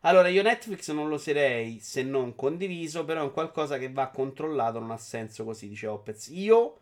Allora, 0.00 0.28
io 0.28 0.42
Netflix 0.42 0.90
non 0.92 1.08
lo 1.08 1.16
userei 1.16 1.80
se 1.80 2.02
non 2.02 2.34
condiviso, 2.34 3.04
però 3.04 3.20
è 3.20 3.24
un 3.24 3.32
qualcosa 3.32 3.78
che 3.78 3.90
va 3.90 4.08
controllato, 4.08 4.78
non 4.78 4.90
ha 4.90 4.96
senso 4.96 5.44
così, 5.44 5.68
dice 5.68 5.86
Opez. 5.88 6.28
Io 6.28 6.78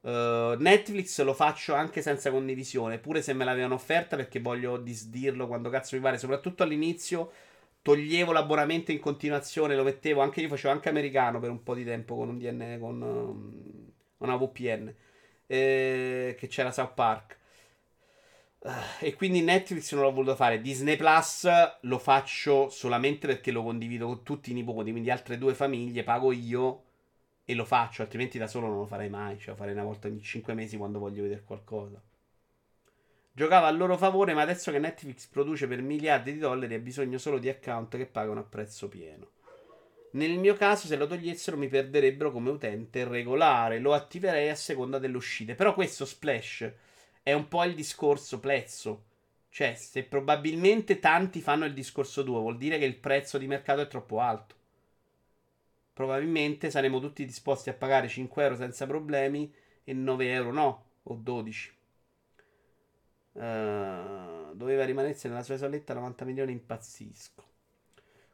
uh, 0.00 0.08
Netflix 0.58 1.20
lo 1.22 1.32
faccio 1.32 1.74
anche 1.74 2.02
senza 2.02 2.30
condivisione, 2.30 2.98
pure 2.98 3.22
se 3.22 3.32
me 3.32 3.44
l'avevano 3.44 3.74
offerta 3.74 4.16
perché 4.16 4.40
voglio 4.40 4.76
disdirlo 4.76 5.46
quando 5.46 5.70
cazzo 5.70 5.96
mi 5.96 6.02
pare, 6.02 6.18
soprattutto 6.18 6.62
all'inizio 6.62 7.32
toglievo 7.82 8.32
l'abbonamento 8.32 8.92
in 8.92 9.00
continuazione, 9.00 9.74
lo 9.74 9.82
mettevo 9.82 10.20
anche 10.20 10.40
io 10.40 10.48
facevo 10.48 10.72
anche 10.72 10.88
americano 10.88 11.40
per 11.40 11.50
un 11.50 11.62
po' 11.62 11.74
di 11.74 11.84
tempo 11.84 12.14
con 12.16 12.28
un 12.28 12.38
DN 12.38 12.78
con 12.78 13.00
um, 13.02 13.92
una 14.18 14.36
VPN 14.36 14.94
eh, 15.52 16.34
che 16.38 16.46
c'era 16.46 16.72
South 16.72 16.94
Park. 16.94 17.38
Uh, 18.60 18.70
e 19.00 19.14
quindi 19.14 19.42
Netflix 19.42 19.92
non 19.92 20.04
l'ho 20.04 20.12
voluto 20.12 20.34
fare. 20.34 20.62
Disney 20.62 20.96
Plus 20.96 21.46
lo 21.80 21.98
faccio 21.98 22.70
solamente 22.70 23.26
perché 23.26 23.50
lo 23.50 23.62
condivido 23.62 24.06
con 24.06 24.22
tutti 24.22 24.50
i 24.52 24.54
nipoti, 24.54 24.90
quindi 24.92 25.10
altre 25.10 25.36
due 25.36 25.52
famiglie, 25.52 26.04
pago 26.04 26.32
io 26.32 26.84
e 27.44 27.54
lo 27.54 27.64
faccio, 27.66 28.00
altrimenti 28.02 28.38
da 28.38 28.46
solo 28.46 28.68
non 28.68 28.78
lo 28.78 28.86
farei 28.86 29.10
mai, 29.10 29.38
cioè 29.38 29.50
lo 29.50 29.56
farei 29.56 29.74
una 29.74 29.84
volta 29.84 30.08
ogni 30.08 30.22
5 30.22 30.54
mesi 30.54 30.78
quando 30.78 30.98
voglio 30.98 31.22
vedere 31.22 31.42
qualcosa. 31.42 32.00
Giocava 33.34 33.66
a 33.66 33.70
loro 33.72 33.98
favore, 33.98 34.32
ma 34.32 34.42
adesso 34.42 34.70
che 34.70 34.78
Netflix 34.78 35.26
produce 35.26 35.66
per 35.66 35.82
miliardi 35.82 36.32
di 36.32 36.38
dollari 36.38 36.74
ha 36.74 36.78
bisogno 36.78 37.18
solo 37.18 37.38
di 37.38 37.48
account 37.48 37.96
che 37.96 38.06
pagano 38.06 38.40
a 38.40 38.44
prezzo 38.44 38.88
pieno. 38.88 39.30
Nel 40.12 40.38
mio 40.38 40.54
caso, 40.54 40.86
se 40.86 40.96
lo 40.96 41.06
togliessero, 41.06 41.56
mi 41.56 41.68
perderebbero 41.68 42.32
come 42.32 42.50
utente 42.50 43.04
regolare. 43.04 43.78
Lo 43.78 43.94
attiverei 43.94 44.50
a 44.50 44.54
seconda 44.54 44.98
delle 44.98 45.16
uscite. 45.16 45.54
Però 45.54 45.74
questo 45.74 46.04
splash 46.04 46.70
è 47.22 47.32
un 47.32 47.48
po' 47.48 47.64
il 47.64 47.74
discorso 47.74 48.40
prezzo. 48.40 49.04
Cioè, 49.48 49.74
se 49.74 50.04
probabilmente 50.04 50.98
tanti 50.98 51.40
fanno 51.40 51.64
il 51.64 51.74
discorso 51.74 52.22
2, 52.22 52.40
vuol 52.40 52.56
dire 52.58 52.78
che 52.78 52.84
il 52.84 52.96
prezzo 52.96 53.38
di 53.38 53.46
mercato 53.46 53.80
è 53.80 53.86
troppo 53.86 54.20
alto. 54.20 54.54
Probabilmente 55.92 56.70
saremo 56.70 57.00
tutti 57.00 57.24
disposti 57.24 57.68
a 57.68 57.74
pagare 57.74 58.08
5 58.08 58.42
euro 58.42 58.56
senza 58.56 58.86
problemi 58.86 59.52
e 59.84 59.92
9 59.92 60.32
euro 60.32 60.52
no, 60.52 60.84
o 61.02 61.14
12. 61.14 61.76
Uh, 63.32 64.54
doveva 64.54 64.84
rimanersi 64.84 65.28
nella 65.28 65.42
sua 65.42 65.54
isoletta 65.54 65.94
90 65.94 66.24
milioni, 66.24 66.52
impazzisco. 66.52 67.51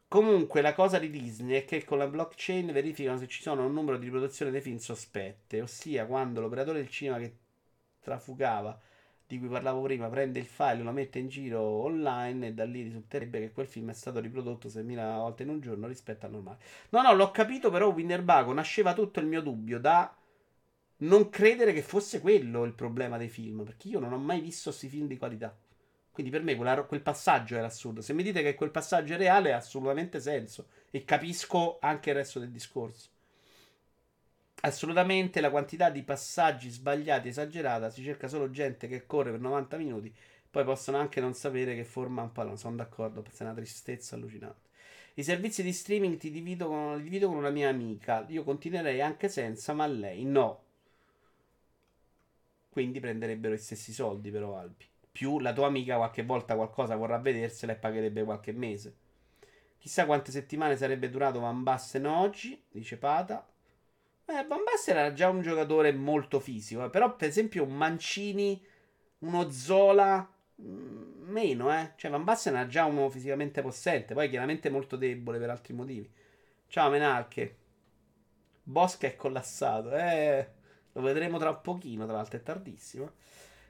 Comunque, 0.08 0.62
la 0.62 0.74
cosa 0.74 0.98
di 0.98 1.10
Disney 1.10 1.54
è 1.60 1.64
che 1.66 1.84
con 1.84 1.98
la 1.98 2.06
blockchain 2.06 2.72
verificano 2.72 3.18
se 3.18 3.26
ci 3.28 3.42
sono 3.42 3.66
un 3.66 3.74
numero 3.74 3.98
di 3.98 4.06
riproduzioni 4.06 4.50
dei 4.50 4.62
film 4.62 4.78
sospette, 4.78 5.60
ossia 5.60 6.06
quando 6.06 6.40
l'operatore 6.40 6.78
del 6.78 6.88
cinema 6.88 7.18
che 7.18 7.36
trafugava, 8.00 8.80
di 9.26 9.38
cui 9.38 9.48
parlavo 9.48 9.82
prima, 9.82 10.08
prende 10.08 10.38
il 10.38 10.46
file, 10.46 10.82
lo 10.82 10.92
mette 10.92 11.18
in 11.18 11.28
giro 11.28 11.60
online 11.60 12.46
e 12.46 12.52
da 12.54 12.64
lì 12.64 12.82
risulterebbe 12.82 13.38
che 13.40 13.52
quel 13.52 13.66
film 13.66 13.90
è 13.90 13.92
stato 13.92 14.18
riprodotto 14.18 14.68
6.000 14.68 15.18
volte 15.18 15.42
in 15.42 15.50
un 15.50 15.60
giorno 15.60 15.86
rispetto 15.86 16.24
al 16.24 16.32
normale. 16.32 16.58
No, 16.88 17.02
no, 17.02 17.12
l'ho 17.12 17.30
capito, 17.30 17.70
però 17.70 17.92
Winnerbago 17.92 18.54
nasceva 18.54 18.94
tutto 18.94 19.20
il 19.20 19.26
mio 19.26 19.42
dubbio 19.42 19.78
da 19.78 20.16
non 21.00 21.28
credere 21.28 21.74
che 21.74 21.82
fosse 21.82 22.20
quello 22.22 22.64
il 22.64 22.72
problema 22.72 23.18
dei 23.18 23.28
film, 23.28 23.62
perché 23.62 23.88
io 23.88 23.98
non 23.98 24.14
ho 24.14 24.18
mai 24.18 24.40
visto 24.40 24.70
questi 24.70 24.88
film 24.88 25.06
di 25.06 25.18
qualità. 25.18 25.54
Quindi 26.18 26.34
per 26.36 26.44
me 26.44 26.56
quella, 26.56 26.82
quel 26.82 27.00
passaggio 27.00 27.54
era 27.54 27.68
assurdo. 27.68 28.00
Se 28.00 28.12
mi 28.12 28.24
dite 28.24 28.42
che 28.42 28.56
quel 28.56 28.72
passaggio 28.72 29.14
è 29.14 29.16
reale, 29.16 29.52
ha 29.52 29.58
assolutamente 29.58 30.18
senso. 30.18 30.66
E 30.90 31.04
capisco 31.04 31.78
anche 31.80 32.10
il 32.10 32.16
resto 32.16 32.40
del 32.40 32.50
discorso. 32.50 33.08
Assolutamente 34.62 35.40
la 35.40 35.50
quantità 35.50 35.90
di 35.90 36.02
passaggi 36.02 36.70
sbagliati, 36.70 37.28
esagerata. 37.28 37.88
Si 37.88 38.02
cerca 38.02 38.26
solo 38.26 38.50
gente 38.50 38.88
che 38.88 39.06
corre 39.06 39.30
per 39.30 39.38
90 39.38 39.76
minuti. 39.76 40.12
Poi 40.50 40.64
possono 40.64 40.96
anche 40.96 41.20
non 41.20 41.34
sapere 41.34 41.76
che 41.76 41.84
forma 41.84 42.22
un 42.22 42.32
pallone. 42.32 42.56
Sono 42.56 42.74
d'accordo, 42.74 43.22
è 43.22 43.42
una 43.44 43.54
tristezza 43.54 44.16
allucinante. 44.16 44.70
I 45.14 45.22
servizi 45.22 45.62
di 45.62 45.72
streaming 45.72 46.16
ti 46.16 46.32
divido 46.32 46.66
con, 46.66 47.00
divido 47.00 47.28
con 47.28 47.36
una 47.36 47.50
mia 47.50 47.68
amica. 47.68 48.26
Io 48.30 48.42
continuerei 48.42 49.00
anche 49.00 49.28
senza, 49.28 49.72
ma 49.72 49.86
lei 49.86 50.24
no. 50.24 50.64
Quindi 52.70 52.98
prenderebbero 52.98 53.54
gli 53.54 53.58
stessi 53.58 53.92
soldi, 53.92 54.32
però, 54.32 54.58
Albi 54.58 54.86
più 55.18 55.40
la 55.40 55.52
tua 55.52 55.66
amica 55.66 55.96
qualche 55.96 56.22
volta 56.22 56.54
qualcosa 56.54 56.94
vorrà 56.94 57.18
vedersela 57.18 57.72
e 57.72 57.74
pagherebbe 57.74 58.22
qualche 58.22 58.52
mese. 58.52 58.94
Chissà 59.76 60.06
quante 60.06 60.30
settimane 60.30 60.76
sarebbe 60.76 61.10
durato 61.10 61.40
Van 61.40 61.64
Basten 61.64 62.06
oggi, 62.06 62.62
dice 62.70 62.98
Pata. 62.98 63.44
Eh, 64.26 64.44
Van 64.46 64.62
Basten 64.62 64.96
era 64.96 65.12
già 65.12 65.28
un 65.28 65.42
giocatore 65.42 65.90
molto 65.92 66.38
fisico, 66.38 66.84
eh, 66.84 66.90
però 66.90 67.16
per 67.16 67.26
esempio 67.26 67.64
un 67.64 67.76
Mancini, 67.76 68.64
uno 69.20 69.50
Zola, 69.50 70.18
mh, 70.54 70.62
mm, 70.62 71.28
meno, 71.30 71.76
eh. 71.76 71.94
Cioè 71.96 72.12
Van 72.12 72.22
Basten 72.22 72.54
era 72.54 72.68
già 72.68 72.84
uno 72.84 73.10
fisicamente 73.10 73.60
possente, 73.60 74.14
poi 74.14 74.28
chiaramente 74.28 74.70
molto 74.70 74.94
debole 74.94 75.40
per 75.40 75.50
altri 75.50 75.74
motivi. 75.74 76.08
Ciao 76.68 76.90
Menarche. 76.90 77.56
Bosca 78.62 79.08
è 79.08 79.16
collassato, 79.16 79.90
eh. 79.96 80.48
Lo 80.92 81.00
vedremo 81.00 81.38
tra 81.38 81.52
pochino, 81.54 82.04
tra 82.04 82.14
l'altro 82.14 82.38
è 82.38 82.42
tardissimo. 82.44 83.14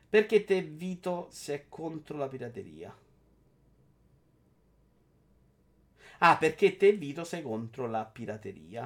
Perché 0.09 0.45
te, 0.45 0.63
Vito, 0.63 1.29
sei 1.31 1.65
contro 1.69 2.17
la 2.17 2.29
pirateria? 2.29 2.97
Ah, 6.21 6.37
perché 6.39 6.77
te, 6.77 6.93
Vito, 6.93 7.25
sei 7.25 7.43
contro 7.43 7.87
la 7.87 8.05
pirateria? 8.05 8.85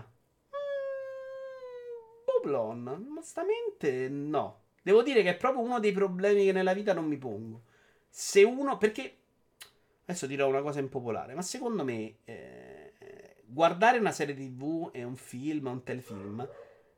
Mm, 0.49 2.25
Boblon, 2.25 2.89
onestamente 2.89 4.09
no. 4.09 4.61
Devo 4.83 5.03
dire 5.03 5.23
che 5.23 5.31
è 5.31 5.37
proprio 5.37 5.63
uno 5.63 5.79
dei 5.79 5.93
problemi 5.93 6.45
che 6.45 6.53
nella 6.53 6.75
vita 6.75 6.93
non 6.93 7.07
mi 7.07 7.17
pongo. 7.17 7.63
Se 8.09 8.43
uno... 8.43 8.77
Perché... 8.77 9.19
Adesso 10.05 10.27
dirò 10.27 10.49
una 10.49 10.63
cosa 10.63 10.81
impopolare, 10.81 11.35
ma 11.35 11.43
secondo 11.43 11.85
me... 11.85 12.17
Eh, 12.25 12.93
guardare 13.53 13.99
una 13.99 14.13
serie 14.13 14.35
tv 14.35 14.91
e 14.93 15.05
un 15.05 15.17
film, 15.17 15.67
un 15.67 15.83
telefilm 15.83 16.49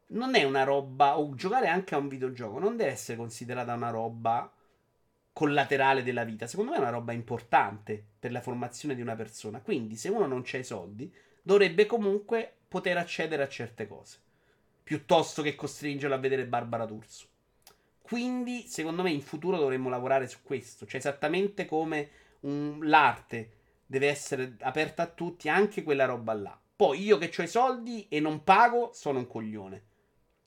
non 0.08 0.34
è 0.34 0.44
una 0.44 0.64
roba, 0.64 1.18
o 1.18 1.34
giocare 1.34 1.68
anche 1.68 1.94
a 1.94 1.98
un 1.98 2.08
videogioco, 2.08 2.58
non 2.58 2.76
deve 2.76 2.90
essere 2.90 3.16
considerata 3.16 3.74
una 3.74 3.90
roba 3.90 4.52
collaterale 5.32 6.02
della 6.02 6.24
vita. 6.24 6.46
Secondo 6.46 6.70
me 6.70 6.76
è 6.76 6.80
una 6.80 6.90
roba 6.90 7.12
importante 7.12 8.02
per 8.18 8.30
la 8.30 8.40
formazione 8.40 8.94
di 8.94 9.02
una 9.02 9.16
persona. 9.16 9.60
Quindi, 9.60 9.96
se 9.96 10.08
uno 10.08 10.26
non 10.26 10.44
ha 10.50 10.56
i 10.56 10.64
soldi, 10.64 11.12
dovrebbe 11.42 11.86
comunque 11.86 12.54
poter 12.68 12.96
accedere 12.96 13.42
a 13.42 13.48
certe 13.48 13.86
cose. 13.86 14.18
Piuttosto 14.82 15.42
che 15.42 15.54
costringerlo 15.54 16.14
a 16.14 16.18
vedere 16.18 16.46
Barbara 16.46 16.86
D'Urso. 16.86 17.26
Quindi, 18.00 18.66
secondo 18.68 19.02
me, 19.02 19.10
in 19.10 19.22
futuro 19.22 19.56
dovremmo 19.56 19.88
lavorare 19.88 20.28
su 20.28 20.38
questo. 20.42 20.86
Cioè, 20.86 21.00
esattamente 21.00 21.64
come 21.64 22.10
un, 22.40 22.78
l'arte 22.82 23.50
deve 23.86 24.08
essere 24.08 24.56
aperta 24.60 25.02
a 25.02 25.06
tutti, 25.06 25.48
anche 25.48 25.82
quella 25.82 26.04
roba 26.04 26.32
là. 26.34 26.58
Poi 26.76 27.02
io 27.02 27.18
che 27.18 27.32
ho 27.36 27.42
i 27.42 27.48
soldi 27.48 28.06
e 28.08 28.20
non 28.20 28.44
pago, 28.44 28.90
sono 28.92 29.18
un 29.18 29.26
coglione. 29.26 29.82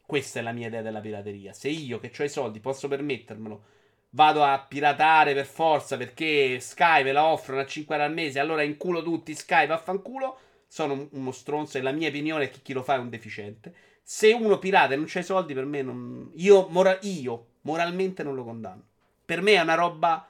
Questa 0.07 0.39
è 0.39 0.41
la 0.41 0.53
mia 0.53 0.67
idea 0.67 0.81
della 0.81 1.01
pirateria. 1.01 1.51
Se 1.51 1.67
io 1.67 1.99
che 1.99 2.13
ho 2.17 2.23
i 2.23 2.29
soldi 2.29 2.61
posso 2.61 2.87
permettermelo, 2.87 3.63
vado 4.11 4.41
a 4.41 4.57
piratare 4.65 5.33
per 5.33 5.45
forza 5.45 5.97
perché 5.97 6.61
Sky 6.61 7.03
ve 7.03 7.11
la 7.11 7.25
offrono 7.25 7.59
a 7.59 7.65
5 7.65 7.93
euro 7.93 8.07
al 8.07 8.13
mese, 8.13 8.39
allora 8.39 8.61
inculo 8.61 9.03
tutti 9.03 9.35
Sky, 9.35 9.67
vaffanculo, 9.67 10.39
sono 10.65 11.09
uno 11.11 11.31
stronzo 11.33 11.77
e 11.77 11.81
la 11.81 11.91
mia 11.91 12.07
opinione 12.07 12.45
è 12.45 12.49
che 12.49 12.61
chi 12.61 12.71
lo 12.71 12.83
fa 12.83 12.95
è 12.95 12.99
un 12.99 13.09
deficiente. 13.09 13.75
Se 14.01 14.31
uno 14.31 14.59
pirata 14.59 14.93
e 14.93 14.95
non 14.95 15.07
c'ha 15.09 15.19
i 15.19 15.23
soldi, 15.25 15.53
per 15.53 15.65
me 15.65 15.81
non... 15.81 16.31
Io, 16.35 16.69
mora... 16.69 16.97
io 17.01 17.47
moralmente 17.63 18.23
non 18.23 18.33
lo 18.33 18.45
condanno. 18.45 18.83
Per 19.25 19.41
me 19.41 19.55
è 19.55 19.59
una 19.59 19.75
roba 19.75 20.25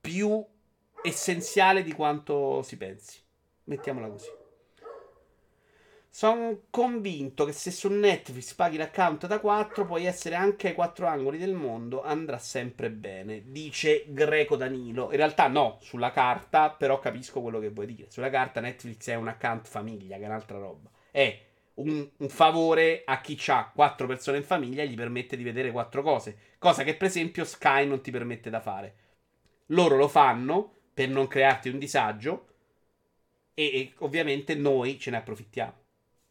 più 0.00 0.46
essenziale 1.02 1.82
di 1.82 1.90
quanto 1.90 2.62
si 2.62 2.76
pensi. 2.76 3.18
Mettiamola 3.64 4.08
così. 4.08 4.28
Sono 6.16 6.62
convinto 6.70 7.44
che 7.44 7.52
se 7.52 7.70
su 7.70 7.90
Netflix 7.90 8.54
paghi 8.54 8.78
l'account 8.78 9.26
da 9.26 9.38
4 9.38 9.84
puoi 9.84 10.06
essere 10.06 10.34
anche 10.34 10.68
ai 10.68 10.74
quattro 10.74 11.06
angoli 11.06 11.36
del 11.36 11.52
mondo, 11.52 12.02
andrà 12.02 12.38
sempre 12.38 12.90
bene, 12.90 13.42
dice 13.50 14.06
Greco 14.08 14.56
Danilo. 14.56 15.10
In 15.10 15.18
realtà 15.18 15.46
no, 15.48 15.76
sulla 15.82 16.12
carta, 16.12 16.70
però 16.70 16.98
capisco 17.00 17.42
quello 17.42 17.58
che 17.58 17.68
vuoi 17.68 17.84
dire. 17.84 18.10
Sulla 18.10 18.30
carta 18.30 18.62
Netflix 18.62 19.10
è 19.10 19.14
un 19.14 19.28
account 19.28 19.68
famiglia, 19.68 20.16
che 20.16 20.22
è 20.22 20.26
un'altra 20.26 20.56
roba. 20.56 20.88
È 21.10 21.38
un, 21.74 22.08
un 22.16 22.28
favore 22.30 23.02
a 23.04 23.20
chi 23.20 23.38
ha 23.48 23.70
quattro 23.74 24.06
persone 24.06 24.38
in 24.38 24.44
famiglia 24.44 24.82
e 24.82 24.88
gli 24.88 24.96
permette 24.96 25.36
di 25.36 25.44
vedere 25.44 25.70
quattro 25.70 26.02
cose, 26.02 26.38
cosa 26.56 26.82
che 26.82 26.96
per 26.96 27.08
esempio 27.08 27.44
Sky 27.44 27.86
non 27.86 28.00
ti 28.00 28.10
permette 28.10 28.48
da 28.48 28.60
fare. 28.60 28.94
Loro 29.66 29.96
lo 29.96 30.08
fanno 30.08 30.76
per 30.94 31.10
non 31.10 31.26
crearti 31.26 31.68
un 31.68 31.78
disagio 31.78 32.46
e, 33.52 33.64
e 33.64 33.92
ovviamente 33.98 34.54
noi 34.54 34.98
ce 34.98 35.10
ne 35.10 35.18
approfittiamo. 35.18 35.84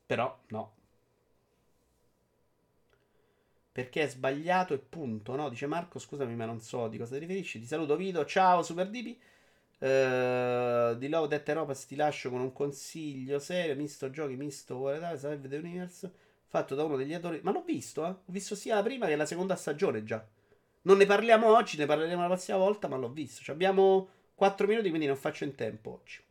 Però 0.07 0.39
no. 0.47 0.73
Perché 3.71 4.03
è 4.03 4.07
sbagliato 4.07 4.73
e 4.73 4.77
punto, 4.79 5.35
no? 5.35 5.49
Dice 5.49 5.67
Marco, 5.67 5.99
scusami 5.99 6.33
ma 6.35 6.45
non 6.45 6.61
so 6.61 6.87
di 6.87 6.97
cosa 6.97 7.13
ti 7.15 7.19
riferisci. 7.19 7.59
Ti 7.59 7.65
saluto 7.65 7.97
Vito, 7.97 8.25
ciao 8.25 8.63
Super 8.63 8.89
Dipi. 8.89 9.19
Uh, 9.77 10.95
di 10.95 11.09
Love 11.09 11.27
Death 11.27 11.49
Europa 11.49 11.73
ti 11.75 11.95
lascio 11.97 12.29
con 12.29 12.39
un 12.39 12.53
consiglio 12.53 13.37
serio, 13.39 13.75
misto 13.75 14.09
giochi, 14.09 14.35
misto 14.37 14.81
dare, 14.97 15.17
sarebbe 15.17 15.49
The 15.49 15.57
Universe, 15.57 16.11
fatto 16.47 16.73
da 16.75 16.83
uno 16.85 16.95
degli 16.95 17.13
autori. 17.13 17.41
Ma 17.43 17.51
l'ho 17.51 17.63
visto, 17.63 18.05
eh? 18.05 18.09
Ho 18.09 18.21
visto 18.27 18.55
sia 18.55 18.75
la 18.75 18.83
prima 18.83 19.07
che 19.07 19.15
la 19.17 19.25
seconda 19.25 19.55
stagione 19.57 20.03
già. 20.05 20.25
Non 20.83 20.97
ne 20.97 21.05
parliamo 21.05 21.53
oggi, 21.55 21.77
ne 21.77 21.85
parleremo 21.85 22.21
la 22.21 22.27
prossima 22.27 22.57
volta, 22.57 22.87
ma 22.87 22.95
l'ho 22.97 23.09
visto. 23.11 23.43
Cioè, 23.43 23.55
abbiamo 23.55 24.09
4 24.35 24.67
minuti, 24.67 24.89
quindi 24.89 25.07
non 25.07 25.17
faccio 25.17 25.43
in 25.43 25.55
tempo 25.55 25.99
oggi. 26.01 26.24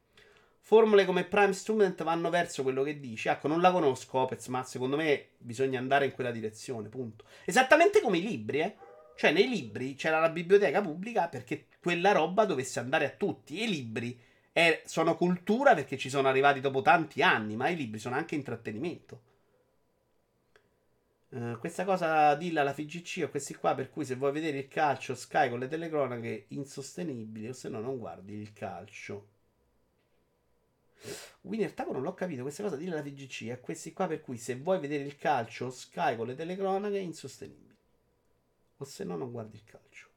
Formule 0.67 1.05
come 1.05 1.25
Prime 1.25 1.53
Student 1.53 2.03
vanno 2.05 2.31
verso 2.31 2.63
quello 2.63 2.83
che 2.83 2.99
dici. 2.99 3.29
Ecco, 3.29 3.49
non 3.49 3.61
la 3.61 3.71
conosco 3.71 4.21
Opez, 4.21 4.47
ma 4.47 4.65
secondo 4.65 4.97
me 4.97 5.33
bisogna 5.37 5.79
andare 5.79 6.07
in 6.07 6.13
quella 6.13 6.31
direzione, 6.31 6.89
punto. 6.89 7.27
Esattamente 7.45 8.01
come 8.01 8.17
i 8.17 8.23
libri, 8.23 8.61
eh. 8.61 8.77
Cioè, 9.15 9.31
nei 9.31 9.47
libri 9.47 9.95
c'era 9.95 10.21
la 10.21 10.31
biblioteca 10.31 10.81
pubblica 10.81 11.29
perché 11.29 11.67
quella 11.79 12.13
roba 12.13 12.47
dovesse 12.47 12.81
andare 12.81 13.05
a 13.05 13.11
tutti. 13.11 13.63
I 13.63 13.69
libri 13.69 14.19
è, 14.53 14.83
sono 14.87 15.19
cultura 15.19 15.75
perché 15.75 15.99
ci 15.99 16.09
sono 16.09 16.29
arrivati 16.29 16.61
dopo 16.61 16.81
tanti 16.81 17.21
anni, 17.21 17.57
ma 17.57 17.69
i 17.69 17.77
libri 17.77 17.99
sono 17.99 18.17
anche 18.17 18.35
intrattenimento. 18.35 19.21
Uh, 21.29 21.59
questa 21.59 21.85
cosa 21.85 22.35
dilla 22.37 22.63
alla 22.63 22.73
FGC 22.73 23.25
o 23.25 23.29
questi 23.29 23.55
qua 23.55 23.75
per 23.75 23.91
cui 23.91 24.07
se 24.07 24.15
vuoi 24.15 24.33
vedere 24.33 24.59
il 24.59 24.69
calcio 24.69 25.15
Sky 25.15 25.51
con 25.51 25.59
le 25.59 25.69
telecronache 25.69 26.47
insostenibili 26.49 27.49
o 27.49 27.53
se 27.53 27.69
no 27.69 27.81
non 27.81 27.99
guardi 27.99 28.35
il 28.35 28.53
calcio 28.55 29.33
Winner 31.43 31.73
Taco 31.73 31.93
non 31.93 32.03
l'ho 32.03 32.15
capito. 32.15 32.43
Questa 32.43 32.63
cosa 32.63 32.77
di 32.77 32.87
la 32.87 33.03
TGC 33.03 33.49
è 33.49 33.61
questi 33.61 33.93
qua 33.93 34.07
per 34.07 34.21
cui 34.21 34.39
se 34.39 34.57
vuoi 34.57 34.79
vedere 34.79 35.05
il 35.05 35.17
calcio 35.17 35.71
Sky 35.71 36.17
con 36.17 36.27
le 36.27 36.35
telecronache 36.35 36.97
è 36.97 37.01
insostenibile. 37.01 37.75
O 38.79 38.85
se 38.85 39.05
no 39.05 39.17
non 39.17 39.31
guardi 39.31 39.57
il 39.57 39.65
calcio. 39.65 40.09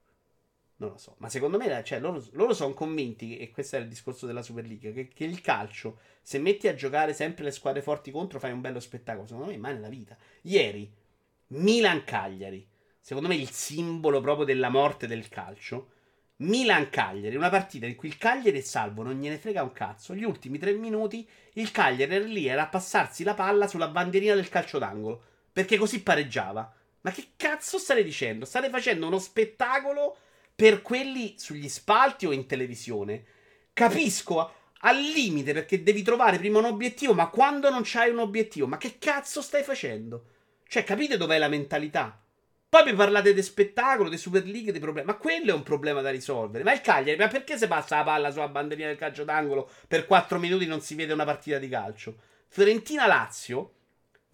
Non 0.78 0.92
lo 0.92 0.98
so. 0.98 1.16
Ma 1.18 1.30
secondo 1.30 1.58
me 1.58 1.84
cioè, 1.84 2.00
loro, 2.00 2.24
loro 2.32 2.54
sono 2.54 2.74
convinti, 2.74 3.38
e 3.38 3.50
questo 3.50 3.78
è 3.78 3.80
il 3.80 3.88
discorso 3.88 4.26
della 4.26 4.44
Super 4.44 4.66
League, 4.66 4.94
che, 4.94 5.08
che, 5.08 5.24
il 5.24 5.42
calcio, 5.42 6.00
se 6.22 6.38
metti 6.38 6.68
a 6.68 6.76
giocare 6.76 7.14
sempre 7.14 7.44
le 7.44 7.52
squadre 7.52 7.82
forti 7.82 8.12
contro, 8.12 8.40
fai 8.40 8.52
un 8.52 8.62
bello 8.62 8.80
spettacolo. 8.80 9.26
Secondo 9.26 9.50
me 9.50 9.58
mai 9.58 9.74
nella 9.74 9.90
vita. 9.90 10.16
Ieri, 10.42 10.92
Milan-Cagliari. 11.48 12.68
Secondo 13.00 13.30
me 13.30 13.36
il 13.36 13.50
simbolo 13.50 14.22
proprio 14.22 14.46
della 14.46 14.70
morte 14.70 15.08
del 15.08 15.30
calcio 15.30 15.92
Milan-Cagliari, 16.38 17.36
una 17.36 17.50
partita 17.50 17.88
in 17.88 17.96
cui 17.96 18.10
il 18.10 18.18
Cagliari 18.18 18.60
è 18.60 18.62
salvo, 18.62 19.02
non 19.02 19.20
gliene 19.20 19.38
frega 19.38 19.64
un 19.64 19.72
cazzo. 19.72 20.14
Gli 20.14 20.24
ultimi 20.24 20.60
tre 20.60 20.74
minuti 20.74 21.28
il 21.54 21.72
Cagliari 21.72 22.14
era 22.14 22.26
lì, 22.26 22.48
era 22.48 22.64
a 22.64 22.68
passarsi 22.68 23.24
la 23.24 23.34
palla 23.34 23.68
sulla 23.68 23.88
bandierina 23.88 24.36
del 24.36 24.50
calcio 24.50 24.78
d'angolo, 24.78 25.24
perché 25.52 25.78
così 25.78 26.04
pareggiava. 26.04 26.72
Ma 27.02 27.12
che 27.12 27.30
cazzo 27.36 27.80
state 27.80 28.04
dicendo? 28.04 28.46
State 28.46 28.70
facendo 28.70 29.08
uno 29.08 29.18
spettacolo 29.18 30.18
per 30.54 30.82
quelli 30.82 31.36
sugli 31.38 31.70
spalti 31.70 32.26
o 32.28 32.32
in 32.32 32.46
televisione? 32.46 33.24
Capisco 33.74 34.54
al 34.82 35.00
limite 35.00 35.54
perché 35.54 35.82
devi 35.82 36.04
trovare 36.04 36.38
prima 36.38 36.60
un 36.60 36.66
obiettivo, 36.66 37.14
ma 37.14 37.30
quando 37.30 37.70
non 37.72 37.82
c'hai 37.84 38.12
un 38.12 38.20
obiettivo, 38.20 38.68
ma 38.68 38.78
che 38.78 38.98
cazzo 39.00 39.42
stai 39.42 39.64
facendo? 39.64 40.26
Cioè, 40.68 40.84
capite 40.84 41.18
dov'è 41.18 41.40
la 41.40 41.48
mentalità? 41.48 42.22
Poi 42.70 42.84
mi 42.84 42.94
parlate 42.94 43.34
di 43.34 43.42
spettacolo, 43.42 44.10
di 44.10 44.18
Super 44.18 44.46
League, 44.46 44.74
di 44.74 44.80
problemi. 44.80 45.08
Ma 45.08 45.16
quello 45.16 45.52
è 45.52 45.54
un 45.54 45.64
problema 45.64 46.02
da 46.02 46.10
risolvere. 46.10 46.66
Ma 46.66 46.74
il 46.74 46.82
Cagliari, 46.82 47.18
ma 47.18 47.28
perché 47.28 47.58
se 47.58 47.68
passa 47.68 47.98
la 47.98 48.04
palla 48.04 48.30
sulla 48.30 48.50
banderina 48.50 48.88
del 48.88 48.98
calcio 48.98 49.24
d'angolo 49.24 49.70
per 49.88 50.06
4 50.06 50.38
minuti 50.38 50.66
non 50.66 50.82
si 50.82 50.96
vede 50.96 51.14
una 51.14 51.24
partita 51.24 51.60
di 51.60 51.70
calcio? 51.70 52.18
Fiorentina-Lazio, 52.50 53.74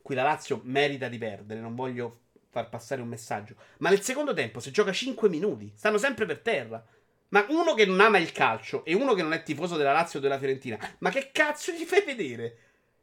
qui 0.01 0.15
la 0.15 0.23
Lazio 0.23 0.61
merita 0.63 1.07
di 1.09 1.19
perdere, 1.19 1.59
non 1.59 1.75
voglio 1.75 2.21
far 2.49 2.69
passare 2.69 3.01
un 3.01 3.07
messaggio. 3.07 3.55
Ma 3.77 3.89
nel 3.89 4.01
secondo 4.01 4.33
tempo 4.33 4.59
si 4.59 4.71
gioca 4.71 4.91
5 4.91 5.29
minuti, 5.29 5.71
stanno 5.75 5.99
sempre 5.99 6.25
per 6.25 6.39
terra. 6.39 6.83
Ma 7.29 7.45
uno 7.49 7.75
che 7.75 7.85
non 7.85 7.99
ama 7.99 8.17
il 8.17 8.31
calcio 8.31 8.83
e 8.83 8.95
uno 8.95 9.13
che 9.13 9.21
non 9.21 9.33
è 9.33 9.43
tifoso 9.43 9.77
della 9.77 9.91
Lazio 9.91 10.17
o 10.17 10.21
della 10.21 10.37
Fiorentina, 10.39 10.77
ma 10.99 11.11
che 11.11 11.29
cazzo 11.31 11.71
gli 11.71 11.83
fai 11.83 12.03
vedere? 12.03 12.57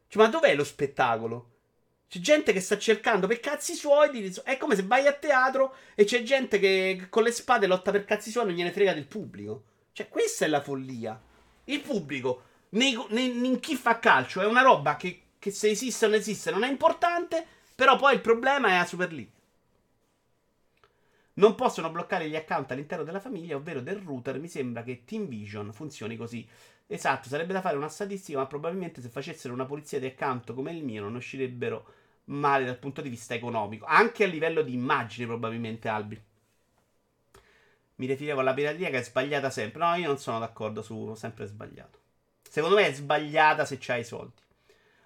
Cioè, 0.07 0.23
ma 0.23 0.29
dov'è 0.29 0.55
lo 0.55 0.63
spettacolo? 0.63 1.49
C'è 2.11 2.19
gente 2.19 2.51
che 2.51 2.59
sta 2.59 2.77
cercando 2.77 3.25
per 3.25 3.39
cazzi 3.39 3.73
suoi. 3.73 4.09
Di... 4.09 4.35
È 4.43 4.57
come 4.57 4.75
se 4.75 4.83
vai 4.83 5.07
a 5.07 5.13
teatro 5.13 5.75
e 5.95 6.03
c'è 6.03 6.23
gente 6.23 6.59
che 6.59 7.07
con 7.07 7.23
le 7.23 7.31
spade 7.31 7.67
lotta 7.67 7.89
per 7.89 8.03
cazzi 8.03 8.31
suoi 8.31 8.43
e 8.43 8.47
non 8.47 8.55
gliene 8.57 8.73
frega 8.73 8.93
del 8.93 9.05
pubblico. 9.05 9.63
Cioè, 9.93 10.09
questa 10.09 10.43
è 10.43 10.49
la 10.49 10.59
follia. 10.59 11.17
Il 11.63 11.79
pubblico, 11.79 12.43
nei, 12.71 13.01
nei, 13.11 13.45
in 13.45 13.61
chi 13.61 13.77
fa 13.77 13.97
calcio, 13.99 14.41
è 14.41 14.45
una 14.45 14.61
roba 14.61 14.97
che, 14.97 15.21
che 15.39 15.51
se 15.51 15.69
esiste 15.69 16.03
o 16.03 16.09
non 16.09 16.17
esiste 16.17 16.51
non 16.51 16.65
è 16.65 16.69
importante. 16.69 17.45
Però 17.73 17.95
poi 17.95 18.15
il 18.15 18.19
problema 18.19 18.67
è 18.71 18.77
la 18.79 18.85
Super 18.85 19.13
League. 19.13 19.31
Non 21.35 21.55
possono 21.55 21.89
bloccare 21.91 22.27
gli 22.27 22.35
account 22.35 22.71
all'interno 22.71 23.05
della 23.05 23.21
famiglia, 23.21 23.55
ovvero 23.55 23.79
del 23.79 23.99
router. 23.99 24.37
Mi 24.37 24.49
sembra 24.49 24.83
che 24.83 25.05
Team 25.05 25.27
Vision 25.29 25.71
funzioni 25.71 26.17
così. 26.17 26.45
Esatto, 26.87 27.29
sarebbe 27.29 27.53
da 27.53 27.61
fare 27.61 27.77
una 27.77 27.87
statistica, 27.87 28.39
ma 28.39 28.47
probabilmente 28.47 28.99
se 28.99 29.07
facessero 29.07 29.53
una 29.53 29.63
polizia 29.63 29.97
di 29.97 30.07
account 30.07 30.53
come 30.53 30.73
il 30.73 30.83
mio 30.83 31.03
non 31.03 31.15
uscirebbero 31.15 31.99
male 32.25 32.65
dal 32.65 32.77
punto 32.77 33.01
di 33.01 33.09
vista 33.09 33.33
economico, 33.33 33.85
anche 33.85 34.23
a 34.23 34.27
livello 34.27 34.61
di 34.61 34.73
immagine 34.73 35.27
probabilmente 35.27 35.87
Albi. 35.87 36.21
Mi 37.95 38.05
riferivo 38.07 38.39
alla 38.39 38.53
pirateria 38.53 38.89
che 38.89 38.97
è 38.97 39.03
sbagliata 39.03 39.49
sempre. 39.49 39.79
No, 39.85 39.95
io 39.95 40.07
non 40.07 40.17
sono 40.17 40.39
d'accordo 40.39 40.81
su 40.81 41.13
sempre 41.15 41.45
sbagliato. 41.45 41.99
Secondo 42.41 42.75
me 42.75 42.87
è 42.87 42.93
sbagliata 42.93 43.63
se 43.63 43.77
c'hai 43.79 44.01
i 44.01 44.05
soldi. 44.05 44.41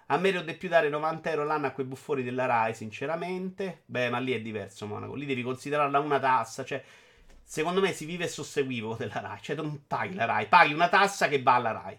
A 0.06 0.18
me 0.18 0.44
di 0.44 0.54
più 0.54 0.68
dare 0.68 0.88
90 0.88 1.30
euro 1.30 1.44
l'anno 1.44 1.66
a 1.66 1.72
quei 1.72 1.84
buffoni 1.84 2.22
della 2.22 2.46
Rai, 2.46 2.74
sinceramente. 2.74 3.82
Beh, 3.86 4.08
ma 4.08 4.18
lì 4.18 4.32
è 4.32 4.40
diverso, 4.40 4.86
Monaco. 4.86 5.14
Lì 5.14 5.26
devi 5.26 5.42
considerarla 5.42 5.98
una 5.98 6.20
tassa. 6.20 6.64
Cioè, 6.64 6.82
secondo 7.42 7.80
me 7.80 7.92
si 7.92 8.04
vive 8.04 8.28
susseguivo 8.28 8.94
della 8.94 9.20
Rai. 9.20 9.38
Cioè, 9.42 9.56
non 9.56 9.86
paghi 9.86 10.14
la 10.14 10.24
Rai, 10.24 10.46
paghi 10.46 10.72
una 10.72 10.88
tassa 10.88 11.28
che 11.28 11.42
va 11.42 11.54
alla 11.56 11.72
Rai. 11.72 11.98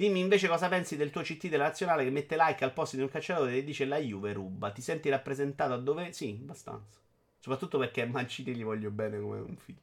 Dimmi 0.00 0.20
invece 0.20 0.48
cosa 0.48 0.70
pensi 0.70 0.96
del 0.96 1.10
tuo 1.10 1.20
CT 1.20 1.48
della 1.48 1.64
nazionale 1.64 2.04
che 2.04 2.10
mette 2.10 2.34
like 2.34 2.64
al 2.64 2.72
posto 2.72 2.96
di 2.96 3.02
un 3.02 3.10
calciatore 3.10 3.58
e 3.58 3.64
dice 3.64 3.84
la 3.84 3.98
Juve 3.98 4.32
ruba. 4.32 4.70
Ti 4.70 4.80
senti 4.80 5.10
rappresentato 5.10 5.74
a 5.74 5.76
dove? 5.76 6.14
Sì, 6.14 6.38
abbastanza. 6.40 6.98
Soprattutto 7.38 7.76
perché 7.76 8.00
a 8.00 8.06
Mancini 8.06 8.54
gli 8.54 8.64
voglio 8.64 8.90
bene 8.90 9.20
come 9.20 9.40
un 9.40 9.56
figlio. 9.58 9.82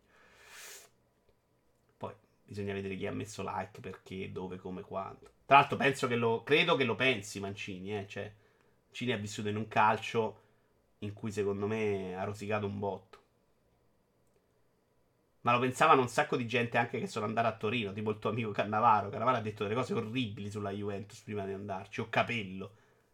Poi 1.97 2.13
bisogna 2.43 2.73
vedere 2.73 2.95
chi 2.95 3.05
ha 3.05 3.11
messo 3.11 3.43
like, 3.43 3.79
perché, 3.79 4.31
dove, 4.31 4.57
come, 4.57 4.81
quanto. 4.81 5.29
Tra 5.45 5.59
l'altro 5.59 5.77
penso 5.77 6.07
che 6.07 6.15
lo... 6.15 6.41
credo 6.41 6.75
che 6.75 6.83
lo 6.83 6.95
pensi 6.95 7.39
Mancini, 7.39 7.95
eh. 7.95 8.07
Cioè, 8.07 8.33
Cini 8.89 9.11
ha 9.11 9.17
vissuto 9.17 9.49
in 9.49 9.55
un 9.55 9.67
calcio 9.67 10.41
in 10.99 11.13
cui 11.13 11.31
secondo 11.31 11.67
me 11.67 12.15
ha 12.15 12.23
rosicato 12.23 12.65
un 12.65 12.79
botto. 12.79 13.16
Ma 15.47 15.53
lo 15.53 15.59
pensavano 15.59 16.01
un 16.01 16.09
sacco 16.09 16.35
di 16.35 16.45
gente 16.45 16.77
anche 16.77 16.99
che 16.99 17.07
sono 17.07 17.23
andati 17.23 17.47
a 17.47 17.53
Torino, 17.53 17.93
tipo 17.93 18.09
il 18.09 18.19
tuo 18.19 18.31
amico 18.31 18.51
Cannavaro. 18.51 19.07
Cannavaro 19.07 19.37
ha 19.37 19.39
detto 19.39 19.63
delle 19.63 19.75
cose 19.75 19.93
orribili 19.93 20.51
sulla 20.51 20.71
Juventus 20.71 21.21
prima 21.21 21.45
di 21.45 21.53
andarci. 21.53 22.01
O 22.01 22.09
Capello. 22.09 22.71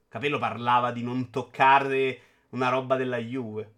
Capello 0.07 0.39
parlava 0.39 0.91
di 0.91 1.03
non 1.03 1.29
toccare 1.29 2.19
una 2.49 2.69
roba 2.69 2.95
della 2.95 3.19
Juve. 3.19 3.73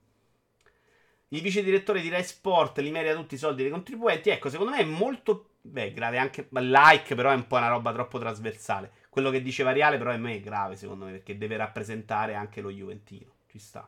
Il 1.28 1.42
vice 1.42 1.64
direttore 1.64 2.00
di 2.00 2.08
Rai 2.08 2.24
Sport 2.24 2.78
li 2.78 2.92
merita 2.92 3.14
tutti 3.14 3.36
i 3.36 3.38
soldi 3.38 3.62
dei 3.64 3.72
contribuenti. 3.72 4.30
Ecco, 4.30 4.50
secondo 4.50 4.72
me 4.72 4.78
è 4.80 4.86
molto. 4.86 5.56
Beh, 5.60 5.92
grave 5.92 6.18
anche. 6.18 6.48
Like, 6.52 7.14
però 7.14 7.32
è 7.32 7.36
un 7.36 7.48
po' 7.48 7.58
una 7.58 7.68
roba 7.68 7.92
troppo 7.92 8.20
trasversale. 8.20 8.90
Quello 9.10 9.32
che 9.32 9.42
diceva 9.42 9.74
Reale, 9.74 9.98
però, 9.98 10.12
è 10.12 10.18
me 10.18 10.36
è 10.36 10.40
grave, 10.40 10.78
secondo 10.78 11.04
me, 11.04 11.12
perché 11.12 11.38
deve 11.38 11.58
rappresentare 11.58 12.36
anche 12.36 12.62
lo 12.62 12.72
Juventino. 12.72 13.34
Ci 13.48 13.60
sta. 13.60 13.86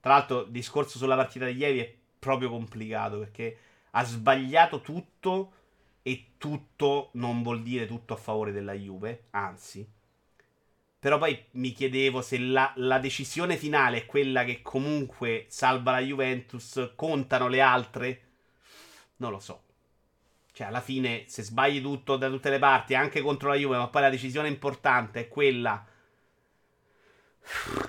Tra 0.00 0.14
l'altro, 0.14 0.44
il 0.44 0.52
discorso 0.52 0.96
sulla 0.96 1.16
partita 1.16 1.44
di 1.44 1.56
ieri 1.56 1.80
è 1.80 1.94
proprio 2.18 2.48
complicato 2.48 3.18
perché 3.18 3.58
ha 3.98 4.04
sbagliato 4.04 4.82
tutto 4.82 5.52
e 6.02 6.32
tutto 6.36 7.10
non 7.14 7.42
vuol 7.42 7.62
dire 7.62 7.86
tutto 7.86 8.12
a 8.12 8.18
favore 8.18 8.52
della 8.52 8.74
Juve, 8.74 9.24
anzi. 9.30 9.88
Però 10.98 11.18
poi 11.18 11.46
mi 11.52 11.72
chiedevo 11.72 12.20
se 12.20 12.38
la, 12.38 12.72
la, 12.76 12.98
decisione 12.98 13.56
finale 13.56 13.98
è 13.98 14.06
quella 14.06 14.44
che 14.44 14.60
comunque 14.60 15.46
salva 15.48 15.92
la 15.92 16.00
Juventus, 16.00 16.92
contano 16.94 17.48
le 17.48 17.60
altre? 17.60 18.22
Non 19.16 19.30
lo 19.30 19.40
so. 19.40 19.62
Cioè, 20.52 20.66
alla 20.66 20.80
fine, 20.80 21.24
se 21.26 21.42
sbagli 21.42 21.80
tutto 21.80 22.16
da 22.16 22.28
tutte 22.28 22.50
le 22.50 22.58
parti, 22.58 22.94
anche 22.94 23.22
contro 23.22 23.48
la 23.48 23.56
Juve, 23.56 23.78
ma 23.78 23.88
poi 23.88 24.02
la 24.02 24.10
decisione 24.10 24.48
importante 24.48 25.20
è 25.20 25.28
quella... 25.28 25.86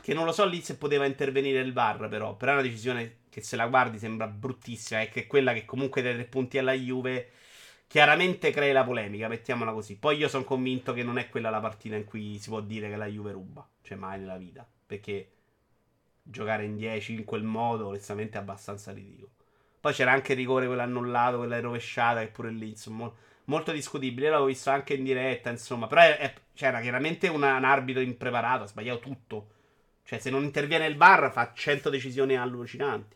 Che 0.02 0.14
non 0.14 0.26
lo 0.26 0.32
so 0.32 0.46
lì 0.46 0.62
se 0.62 0.78
poteva 0.78 1.06
intervenire 1.06 1.60
il 1.60 1.74
VAR, 1.74 2.08
però. 2.08 2.36
Però 2.36 2.52
è 2.52 2.56
una 2.56 2.64
decisione 2.64 3.17
che 3.38 3.44
se 3.44 3.56
la 3.56 3.68
guardi 3.68 4.00
sembra 4.00 4.26
bruttissima 4.26 5.02
e 5.02 5.10
che 5.10 5.22
è 5.22 5.28
quella 5.28 5.54
che 5.54 5.64
comunque 5.64 6.02
dai 6.02 6.16
tre 6.16 6.26
punti 6.26 6.58
alla 6.58 6.74
Juve 6.74 7.30
chiaramente 7.86 8.50
crea 8.50 8.74
la 8.74 8.84
polemica, 8.84 9.28
mettiamola 9.28 9.74
così. 9.74 9.96
Poi 9.96 10.18
io 10.18 10.28
sono 10.28 10.44
convinto 10.44 10.92
che 10.92 11.04
non 11.04 11.20
è 11.20 11.30
quella 11.30 11.52
la 11.52 11.60
partita 11.60 11.96
in 11.96 12.04
cui 12.04 12.40
si 12.40 12.50
può 12.50 12.62
dire 12.62 12.90
che 12.90 12.96
la 12.96 13.06
Juve 13.06 13.34
ruba, 13.34 13.68
cioè 13.84 13.96
mai 13.96 14.20
nella 14.20 14.38
vita, 14.38 14.68
perché 14.88 15.34
giocare 16.24 16.66
in 16.66 16.78
10 16.78 17.14
in 17.14 17.26
quel 17.26 17.44
modo 17.44 17.86
onestamente 17.86 18.40
è 18.40 18.42
abbastanza 18.42 18.92
ridicolo. 18.92 19.30
Poi 19.80 19.94
c'era 19.94 20.14
anche 20.14 20.32
il 20.32 20.40
rigore 20.40 20.66
quello 20.66 20.82
annullato, 20.82 21.38
quella 21.38 21.60
rovesciata 21.60 22.22
che 22.22 22.30
pure 22.30 22.50
lì, 22.50 22.70
insomma, 22.70 23.12
molto 23.46 23.72
discutibile. 23.72 24.26
Io 24.26 24.32
l'avevo 24.32 24.50
visto 24.50 24.72
anche 24.72 24.96
in 24.96 25.04
diretta, 25.04 25.52
insomma, 25.52 25.86
però 25.86 26.02
è, 26.02 26.18
è, 26.18 26.34
c'era 26.56 26.82
chiaramente 26.82 27.28
una, 27.28 27.56
un 27.56 27.66
arbitro 27.66 28.02
impreparato, 28.02 28.64
ha 28.64 28.68
sbagliato 28.68 29.00
tutto. 29.00 29.50
Cioè, 30.04 30.18
se 30.18 30.32
non 30.32 30.44
interviene 30.44 30.88
il 30.88 30.96
bar 30.96 31.32
fa 31.32 31.52
100 31.54 31.92
decisioni 31.92 32.36
allucinanti. 32.36 33.16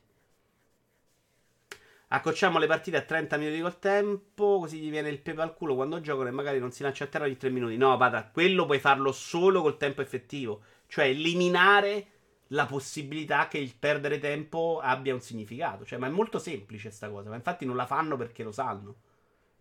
Accocciamo 2.14 2.60
le 2.60 2.68
partite 2.68 2.98
a 2.98 3.04
30 3.04 3.38
minuti 3.38 3.62
col 3.62 3.80
tempo, 3.80 4.60
così 4.60 4.80
gli 4.80 4.90
viene 4.90 5.08
il 5.08 5.22
pepe 5.22 5.42
al 5.42 5.54
culo 5.54 5.76
quando 5.76 6.02
giocano 6.02 6.28
e 6.28 6.32
magari 6.32 6.60
non 6.60 6.74
si 6.74 6.84
lancia 6.84 7.06
a 7.06 7.08
terra 7.08 7.24
ogni 7.24 7.38
3 7.38 7.50
minuti. 7.50 7.78
No, 7.78 7.96
Pata, 7.96 8.28
quello 8.28 8.66
puoi 8.66 8.80
farlo 8.80 9.14
solo 9.14 9.62
col 9.62 9.78
tempo 9.78 10.02
effettivo. 10.02 10.62
Cioè, 10.88 11.06
eliminare 11.06 12.08
la 12.48 12.66
possibilità 12.66 13.48
che 13.48 13.60
il 13.60 13.74
perdere 13.80 14.20
tempo 14.20 14.82
abbia 14.84 15.14
un 15.14 15.22
significato. 15.22 15.86
Cioè, 15.86 16.00
ma 16.00 16.08
è 16.08 16.10
molto 16.10 16.38
semplice 16.38 16.92
sta 16.92 17.10
cosa. 17.10 17.30
Ma 17.30 17.38
infatti 17.38 17.64
non 17.64 17.78
la 17.78 17.86
fanno 17.86 18.18
perché 18.18 18.44
lo 18.44 18.52
sanno. 18.52 18.96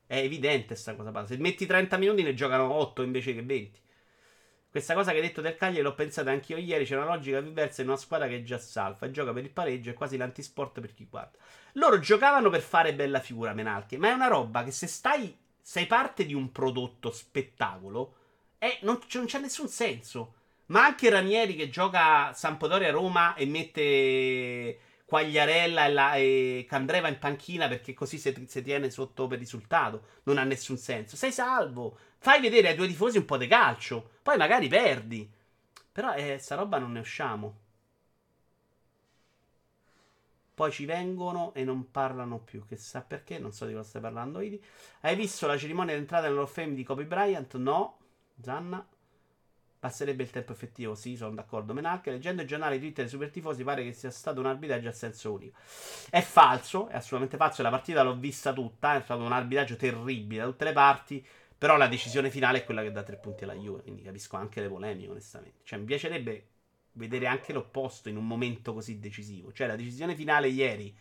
È 0.05 0.16
evidente 0.16 0.74
sta 0.74 0.97
cosa. 0.97 1.12
Pata. 1.12 1.27
Se 1.28 1.36
metti 1.36 1.66
30 1.66 1.98
minuti 1.98 2.24
ne 2.24 2.35
giocano 2.35 2.72
8 2.72 3.02
invece 3.02 3.32
che 3.32 3.44
20. 3.44 3.81
Questa 4.70 4.94
cosa 4.94 5.10
che 5.10 5.16
hai 5.16 5.26
detto 5.26 5.40
del 5.40 5.56
Cagliari 5.56 5.82
l'ho 5.82 5.94
pensata 5.94 6.30
anch'io 6.30 6.56
ieri. 6.56 6.84
C'è 6.84 6.94
una 6.94 7.06
logica 7.06 7.40
diversa 7.40 7.82
in 7.82 7.88
una 7.88 7.97
squadra 7.97 8.28
che 8.28 8.36
è 8.36 8.42
già 8.44 8.59
salva 8.59 9.05
e 9.05 9.10
gioca 9.10 9.32
per 9.32 9.42
il 9.42 9.51
pareggio. 9.51 9.90
È 9.90 9.94
quasi 9.94 10.16
l'antisport 10.16 10.80
per 10.80 10.94
chi 10.94 11.09
guarda. 11.10 11.36
Loro 11.72 11.98
giocavano 11.98 12.51
per 12.51 12.60
fare 12.60 12.94
bella 12.94 13.18
figura, 13.18 13.52
Menalche. 13.52 13.98
Ma 13.98 14.10
è 14.10 14.12
una 14.12 14.28
roba 14.28 14.62
che 14.62 14.70
se 14.70 14.86
stai. 14.86 15.36
Sei 15.60 15.86
parte 15.86 16.24
di 16.24 16.34
un 16.34 16.52
prodotto 16.52 17.10
spettacolo. 17.10 18.14
Eh, 18.59 18.78
non, 18.82 19.01
non 19.14 19.24
c'è 19.24 19.40
nessun 19.40 19.66
senso. 19.66 20.34
Ma 20.66 20.84
anche 20.84 21.10
Ranieri 21.10 21.56
che 21.56 21.68
gioca 21.68 22.32
Sampdoria 22.32 22.88
a 22.88 22.92
Roma 22.92 23.34
e 23.34 23.47
mette 23.47 24.78
Quagliarella 25.05 25.86
e, 25.86 25.92
la, 25.92 26.14
e 26.14 26.66
Candreva 26.68 27.09
in 27.09 27.18
panchina 27.18 27.66
perché 27.66 27.92
così 27.92 28.18
si, 28.18 28.44
si 28.47 28.62
tiene 28.62 28.88
sotto 28.90 29.26
per 29.26 29.40
risultato. 29.40 30.05
Non 30.24 30.38
ha 30.38 30.44
nessun 30.44 30.76
senso. 30.76 31.16
Sei 31.16 31.32
salvo. 31.32 31.98
Fai 32.18 32.40
vedere 32.40 32.68
ai 32.68 32.76
tuoi 32.76 32.86
tifosi 32.86 33.18
un 33.18 33.24
po' 33.24 33.36
di 33.36 33.48
calcio. 33.48 34.10
Poi 34.31 34.39
magari 34.39 34.69
perdi. 34.69 35.28
Però 35.90 36.15
eh, 36.15 36.39
sta 36.39 36.55
roba 36.55 36.78
non 36.78 36.93
ne 36.93 37.01
usciamo. 37.01 37.59
Poi 40.55 40.70
ci 40.70 40.85
vengono 40.85 41.52
e 41.52 41.65
non 41.65 41.90
parlano 41.90 42.39
più. 42.39 42.65
Che 42.65 42.77
sa 42.77 43.01
perché? 43.01 43.40
Non 43.40 43.52
so 43.52 43.66
di 43.66 43.73
cosa 43.73 43.89
stai 43.89 44.01
parlando, 44.01 44.39
Idi. 44.39 44.62
Hai 45.01 45.16
visto 45.16 45.48
la 45.48 45.59
cerimonia 45.59 45.97
d'entrata 45.97 46.28
nell'Hall 46.28 46.44
of 46.44 46.52
Fame 46.52 46.74
di 46.74 46.85
Kobe 46.85 47.07
Bryant? 47.07 47.57
No. 47.57 47.98
Zanna. 48.40 48.86
Passerebbe 49.81 50.23
il 50.23 50.31
tempo 50.31 50.52
effettivo, 50.52 50.94
sì, 50.94 51.16
sono 51.16 51.35
d'accordo. 51.35 51.73
Menarche, 51.73 52.12
leggendo 52.12 52.43
i 52.43 52.47
giornali 52.47 52.78
Twitter 52.78 53.02
dei 53.02 53.09
super 53.09 53.31
tifosi, 53.31 53.65
pare 53.65 53.82
che 53.82 53.93
sia 53.93 54.12
stato 54.12 54.39
un 54.39 54.47
arbitraggio 54.47 54.90
a 54.90 54.93
senso 54.93 55.32
unico. 55.32 55.59
È 56.09 56.20
falso, 56.20 56.86
è 56.86 56.94
assolutamente 56.94 57.36
falso. 57.36 57.62
La 57.62 57.70
partita 57.70 58.05
l'ho 58.05 58.15
vista 58.15 58.52
tutta, 58.52 58.94
è 58.94 59.01
stato 59.01 59.24
un 59.24 59.32
arbitraggio 59.32 59.74
terribile 59.74 60.43
da 60.43 60.47
tutte 60.47 60.65
le 60.66 60.73
parti. 60.73 61.27
Però 61.61 61.77
la 61.77 61.89
decisione 61.89 62.31
finale 62.31 62.61
è 62.61 62.65
quella 62.65 62.81
che 62.81 62.91
dà 62.91 63.03
tre 63.03 63.16
punti 63.16 63.45
alla 63.45 63.53
Juve. 63.53 63.82
Quindi 63.82 64.01
capisco 64.01 64.39
anche 64.39 64.62
le 64.62 64.69
polemiche, 64.70 65.11
onestamente. 65.11 65.59
Cioè, 65.62 65.78
mi 65.78 65.85
piacerebbe 65.85 66.47
vedere 66.93 67.27
anche 67.27 67.53
l'opposto 67.53 68.09
in 68.09 68.16
un 68.16 68.27
momento 68.27 68.73
così 68.73 68.99
decisivo. 68.99 69.53
Cioè, 69.53 69.66
la 69.66 69.77
decisione 69.77 70.15
finale 70.15 70.49
ieri 70.49 70.97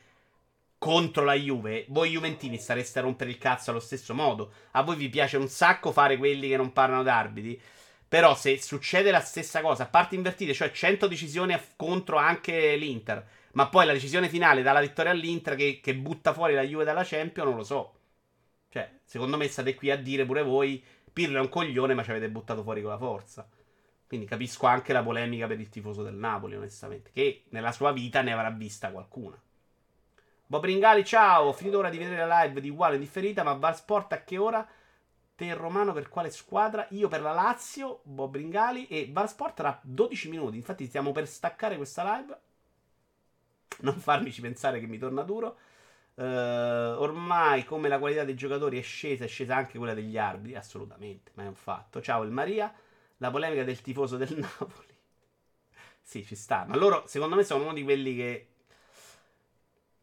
contro 0.78 1.24
la 1.24 1.36
Juve, 1.36 1.86
voi 1.88 2.10
Juventini 2.10 2.58
stareste 2.58 3.00
a 3.00 3.04
rompere 3.04 3.30
il 3.30 3.38
cazzo 3.38 3.70
allo 3.70 3.80
stesso 3.80 4.14
modo. 4.14 4.52
A 4.72 4.82
voi 4.82 4.98
vi 4.98 5.08
piace 5.08 5.38
un 5.38 5.48
sacco 5.48 5.94
fare 5.94 6.18
quelli 6.18 6.50
che 6.50 6.58
non 6.58 6.74
parlano 6.74 7.04
d'arbitri. 7.04 7.62
Però 8.10 8.36
se 8.36 8.62
succede 8.62 9.12
la 9.12 9.22
stessa 9.22 9.62
cosa, 9.62 9.84
a 9.84 9.88
parte 9.88 10.16
invertite, 10.16 10.54
cioè 10.54 10.72
100 10.72 11.08
decisioni 11.08 11.58
contro 11.78 12.18
anche 12.18 12.76
l'Inter, 12.76 13.26
ma 13.54 13.70
poi 13.70 13.86
la 13.86 13.94
decisione 13.94 14.28
finale 14.28 14.62
dà 14.62 14.74
la 14.74 14.82
vittoria 14.82 15.12
all'Inter 15.12 15.56
che, 15.56 15.80
che 15.82 15.96
butta 15.96 16.34
fuori 16.34 16.54
la 16.54 16.64
Juve 16.64 16.84
dalla 16.84 17.06
Champions, 17.06 17.48
non 17.48 17.58
lo 17.58 17.64
so. 17.64 17.94
Secondo 19.10 19.38
me 19.38 19.48
state 19.48 19.74
qui 19.74 19.90
a 19.90 19.98
dire 19.98 20.24
pure 20.24 20.44
voi, 20.44 20.84
Pirlo 21.12 21.40
è 21.40 21.42
un 21.42 21.50
coglione, 21.50 21.96
ma 21.96 22.04
ci 22.04 22.12
avete 22.12 22.30
buttato 22.30 22.62
fuori 22.62 22.84
con 22.84 22.92
la 22.92 22.98
forza. 23.00 23.50
Quindi 24.06 24.28
capisco 24.28 24.68
anche 24.68 24.94
la 24.94 25.02
polemica 25.02 25.48
per 25.48 25.60
il 25.60 25.68
tifoso 25.68 26.04
del 26.04 26.14
Napoli, 26.14 26.56
onestamente, 26.56 27.10
che 27.12 27.46
nella 27.50 27.72
sua 27.72 27.92
vita 27.92 28.22
ne 28.22 28.34
avrà 28.34 28.52
vista 28.52 28.92
qualcuna. 28.92 29.36
Bob 30.46 30.64
Ringali, 30.64 31.04
ciao, 31.04 31.48
ho 31.48 31.54
finito 31.54 31.80
ora 31.80 31.90
di 31.90 31.98
vedere 31.98 32.24
la 32.24 32.44
live 32.44 32.62
di 32.62 32.70
uguale 32.70 33.00
differita, 33.00 33.42
ma 33.42 33.54
Val 33.54 33.76
Sport 33.76 34.14
a 34.14 34.24
che 34.24 34.38
ora? 34.38 34.68
Te 35.34 35.54
Romano 35.56 35.92
per 35.92 36.08
quale 36.08 36.30
squadra? 36.30 36.86
Io 36.92 37.08
per 37.08 37.22
la 37.22 37.34
Lazio, 37.34 38.02
Bob 38.04 38.36
Ringali 38.36 38.86
e 38.86 39.10
Val 39.12 39.28
Sport 39.28 39.56
tra 39.56 39.80
12 39.82 40.30
minuti. 40.30 40.58
Infatti 40.58 40.86
stiamo 40.86 41.12
per 41.12 41.28
staccare 41.28 41.78
questa 41.78 42.16
live. 42.16 42.40
Non 43.80 43.96
farmici 43.96 44.40
pensare 44.40 44.80
che 44.80 44.86
mi 44.86 45.00
torna 45.00 45.24
duro. 45.24 45.58
Uh, 46.20 47.00
ormai 47.00 47.64
come 47.64 47.88
la 47.88 47.98
qualità 47.98 48.26
dei 48.26 48.36
giocatori 48.36 48.78
è 48.78 48.82
scesa, 48.82 49.24
è 49.24 49.28
scesa 49.30 49.56
anche 49.56 49.78
quella 49.78 49.94
degli 49.94 50.18
arbitri, 50.18 50.58
assolutamente, 50.58 51.32
ma 51.36 51.44
è 51.44 51.48
un 51.48 51.56
fatto. 51.56 52.02
Ciao 52.02 52.24
il 52.24 52.32
Maria, 52.32 52.74
la 53.18 53.32
polemica 53.32 53.64
del 53.64 53.80
tifoso 53.80 54.18
del 54.18 54.36
Napoli. 54.36 54.94
sì, 56.02 56.26
ci 56.26 56.36
sta, 56.36 56.66
ma 56.68 56.76
loro 56.76 57.04
secondo 57.08 57.38
me 57.38 57.46
sono 57.46 57.64
uno 57.64 57.74
di 57.74 57.84
quelli 57.84 58.18
che 58.18 58.48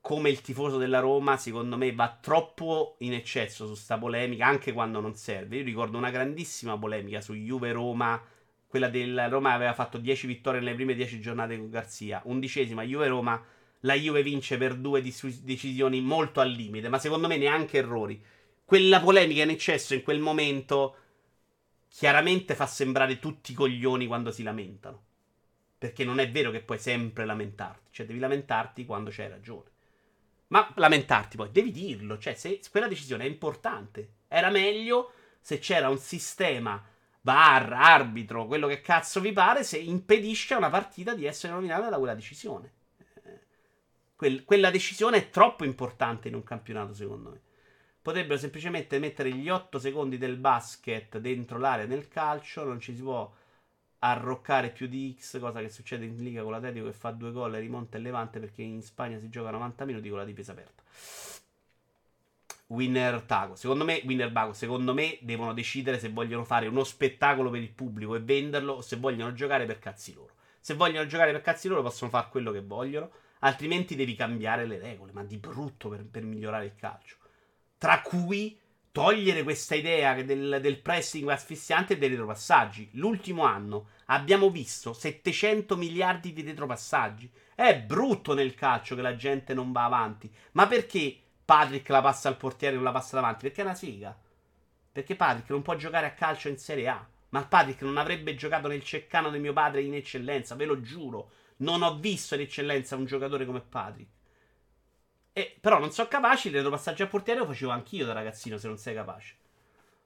come 0.00 0.30
il 0.30 0.40
tifoso 0.40 0.78
della 0.78 1.00
Roma, 1.00 1.36
secondo 1.36 1.76
me 1.76 1.92
va 1.92 2.16
troppo 2.18 2.94
in 3.00 3.12
eccesso 3.12 3.66
su 3.66 3.74
sta 3.74 3.98
polemica, 3.98 4.46
anche 4.46 4.72
quando 4.72 5.00
non 5.00 5.16
serve. 5.16 5.56
Io 5.56 5.64
ricordo 5.64 5.98
una 5.98 6.10
grandissima 6.10 6.78
polemica 6.78 7.20
su 7.20 7.34
Juve-Roma, 7.34 8.22
quella 8.66 8.88
del 8.88 9.28
Roma 9.28 9.52
aveva 9.52 9.74
fatto 9.74 9.98
10 9.98 10.26
vittorie 10.26 10.60
nelle 10.60 10.76
prime 10.76 10.94
10 10.94 11.20
giornate 11.20 11.58
con 11.58 11.68
Garzia, 11.68 12.22
undicesima 12.24 12.84
Juve-Roma 12.84 13.54
la 13.80 13.94
Juve 13.94 14.22
vince 14.22 14.56
per 14.56 14.74
due 14.74 15.00
dis- 15.00 15.42
decisioni 15.42 16.00
molto 16.00 16.40
al 16.40 16.50
limite, 16.50 16.88
ma 16.88 16.98
secondo 16.98 17.28
me 17.28 17.36
neanche 17.36 17.78
errori. 17.78 18.22
Quella 18.64 19.00
polemica 19.00 19.42
in 19.42 19.50
eccesso 19.50 19.94
in 19.94 20.02
quel 20.02 20.18
momento 20.18 20.96
chiaramente 21.88 22.54
fa 22.54 22.66
sembrare 22.66 23.18
tutti 23.18 23.54
coglioni 23.54 24.06
quando 24.06 24.30
si 24.30 24.42
lamentano. 24.42 25.04
Perché 25.78 26.04
non 26.04 26.18
è 26.18 26.30
vero 26.30 26.50
che 26.50 26.60
puoi 26.60 26.78
sempre 26.78 27.24
lamentarti, 27.24 27.90
cioè 27.92 28.06
devi 28.06 28.18
lamentarti 28.18 28.84
quando 28.84 29.10
c'hai 29.12 29.28
ragione. 29.28 29.70
Ma 30.48 30.72
lamentarti 30.76 31.36
poi, 31.36 31.50
devi 31.50 31.70
dirlo, 31.70 32.18
cioè 32.18 32.34
se 32.34 32.60
quella 32.70 32.88
decisione 32.88 33.24
è 33.24 33.28
importante. 33.28 34.14
Era 34.28 34.50
meglio 34.50 35.12
se 35.40 35.58
c'era 35.58 35.88
un 35.88 35.98
sistema 35.98 36.82
bar, 37.20 37.72
arbitro, 37.72 38.46
quello 38.46 38.68
che 38.68 38.80
cazzo 38.80 39.20
vi 39.20 39.32
pare, 39.32 39.64
se 39.64 39.78
impedisce 39.78 40.54
a 40.54 40.58
una 40.58 40.70
partita 40.70 41.14
di 41.14 41.24
essere 41.24 41.52
nominata 41.52 41.88
da 41.88 41.98
quella 41.98 42.14
decisione. 42.14 42.72
Quel, 44.16 44.44
quella 44.44 44.70
decisione 44.70 45.18
è 45.18 45.30
troppo 45.30 45.64
importante 45.64 46.28
in 46.28 46.34
un 46.34 46.42
campionato, 46.42 46.94
secondo 46.94 47.30
me. 47.30 47.40
Potrebbero 48.00 48.38
semplicemente 48.38 48.98
mettere 48.98 49.30
gli 49.30 49.48
8 49.48 49.78
secondi 49.78 50.16
del 50.16 50.36
basket 50.36 51.18
dentro 51.18 51.58
l'area 51.58 51.86
nel 51.86 52.08
calcio, 52.08 52.64
non 52.64 52.80
ci 52.80 52.94
si 52.94 53.02
può 53.02 53.30
arroccare 53.98 54.70
più 54.70 54.86
di 54.86 55.16
X, 55.18 55.40
cosa 55.40 55.60
che 55.60 55.68
succede 55.68 56.04
in 56.04 56.16
Liga 56.16 56.42
con 56.42 56.52
l'Atletico 56.52 56.86
che 56.86 56.92
fa 56.92 57.10
due 57.10 57.32
gol 57.32 57.56
e 57.56 57.60
rimonta 57.60 57.96
il 57.96 58.04
Levante 58.04 58.38
perché 58.38 58.62
in 58.62 58.82
Spagna 58.82 59.18
si 59.18 59.28
gioca 59.28 59.50
90 59.50 59.84
minuti 59.84 60.08
con 60.08 60.18
la 60.18 60.24
difesa 60.24 60.52
aperta. 60.52 60.82
Winner 62.68 63.22
Tago. 63.22 63.54
Secondo 63.54 63.84
me, 63.84 64.02
Winner 64.04 64.30
Bago, 64.30 64.52
secondo 64.52 64.92
me 64.92 65.18
devono 65.20 65.52
decidere 65.52 65.98
se 65.98 66.08
vogliono 66.08 66.44
fare 66.44 66.66
uno 66.66 66.84
spettacolo 66.84 67.50
per 67.50 67.60
il 67.60 67.70
pubblico 67.70 68.14
e 68.14 68.20
venderlo 68.20 68.74
o 68.74 68.80
se 68.80 68.96
vogliono 68.96 69.32
giocare 69.32 69.66
per 69.66 69.78
cazzi 69.78 70.14
loro. 70.14 70.34
Se 70.60 70.74
vogliono 70.74 71.06
giocare 71.06 71.32
per 71.32 71.42
cazzi 71.42 71.68
loro 71.68 71.82
possono 71.82 72.10
fare 72.10 72.28
quello 72.30 72.50
che 72.50 72.60
vogliono, 72.60 73.10
altrimenti 73.40 73.94
devi 73.94 74.14
cambiare 74.14 74.66
le 74.66 74.78
regole, 74.78 75.12
ma 75.12 75.24
di 75.24 75.36
brutto 75.36 75.88
per, 75.88 76.04
per 76.04 76.22
migliorare 76.22 76.66
il 76.66 76.74
calcio. 76.76 77.16
Tra 77.78 78.00
cui 78.00 78.58
togliere 78.96 79.42
questa 79.42 79.74
idea 79.74 80.14
del, 80.22 80.58
del 80.62 80.78
pressing 80.78 81.28
asfissiante 81.28 81.92
e 81.92 81.98
dei 81.98 82.08
retropassaggi. 82.08 82.88
L'ultimo 82.92 83.44
anno 83.44 83.88
abbiamo 84.06 84.48
visto 84.48 84.94
700 84.94 85.76
miliardi 85.76 86.32
di 86.32 86.40
retropassaggi. 86.40 87.30
È 87.54 87.78
brutto 87.78 88.32
nel 88.32 88.54
calcio 88.54 88.94
che 88.94 89.02
la 89.02 89.14
gente 89.14 89.52
non 89.52 89.70
va 89.70 89.84
avanti. 89.84 90.32
Ma 90.52 90.66
perché 90.66 91.14
Patrick 91.44 91.86
la 91.90 92.00
passa 92.00 92.28
al 92.28 92.38
portiere 92.38 92.72
e 92.72 92.76
non 92.76 92.84
la 92.84 92.92
passa 92.92 93.16
davanti? 93.16 93.42
Perché 93.42 93.60
è 93.60 93.64
una 93.64 93.74
sega. 93.74 94.18
Perché 94.92 95.14
Patrick 95.14 95.50
non 95.50 95.60
può 95.60 95.76
giocare 95.76 96.06
a 96.06 96.14
calcio 96.14 96.48
in 96.48 96.56
Serie 96.56 96.88
A. 96.88 97.06
Ma 97.28 97.44
Patrick 97.44 97.82
non 97.82 97.98
avrebbe 97.98 98.34
giocato 98.34 98.66
nel 98.66 98.82
ceccano 98.82 99.28
di 99.28 99.38
mio 99.38 99.52
padre 99.52 99.82
in 99.82 99.92
eccellenza, 99.92 100.54
ve 100.54 100.64
lo 100.64 100.80
giuro. 100.80 101.30
Non 101.58 101.82
ho 101.82 101.98
visto 101.98 102.34
in 102.34 102.42
eccellenza 102.42 102.96
un 102.96 103.06
giocatore 103.06 103.46
come 103.46 103.60
Patrick. 103.60 104.10
E, 105.32 105.56
però 105.60 105.78
non 105.78 105.92
sono 105.92 106.08
capaci, 106.08 106.48
il 106.48 106.54
retropassaggio 106.54 107.04
a 107.04 107.08
portiere 107.08 107.40
lo 107.40 107.46
facevo 107.46 107.70
anch'io 107.70 108.06
da 108.06 108.12
ragazzino 108.12 108.56
se 108.56 108.68
non 108.68 108.78
sei 108.78 108.94
capace. 108.94 109.36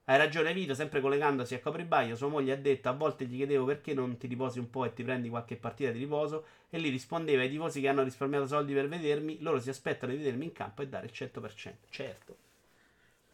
Hai 0.05 0.19
ragione 0.19 0.53
Vito, 0.53 0.75
sempre 0.75 1.01
collegandosi 1.01 1.55
a 1.55 1.61
Copribaio, 1.61 2.17
sua 2.17 2.27
moglie 2.27 2.53
ha 2.55 2.57
detto 2.57 2.89
a 2.89 2.93
volte 2.93 3.27
gli 3.27 3.37
chiedevo 3.37 3.65
perché 3.65 3.95
non 3.95 4.17
ti 4.17 4.27
riposi 4.27 4.59
un 4.59 4.69
po' 4.69 4.85
e 4.85 4.93
ti 4.93 5.05
prendi 5.05 5.29
qualche 5.29 5.55
partita 5.57 5.93
di 5.93 6.01
riposo 6.01 6.45
e 6.69 6.81
lui 6.81 6.89
rispondeva 6.89 7.43
ai 7.43 7.49
tifosi 7.49 7.81
che 7.81 7.87
hanno 7.87 8.03
risparmiato 8.03 8.49
soldi 8.49 8.75
per 8.75 8.89
vedermi, 8.89 9.41
loro 9.41 9.61
si 9.61 9.69
aspettano 9.71 10.11
di 10.11 10.19
vedermi 10.19 10.47
in 10.47 10.53
campo 10.53 10.83
e 10.83 10.89
dare 10.89 11.07
il 11.07 11.13
100%. 11.13 11.75
Certo. 11.91 12.37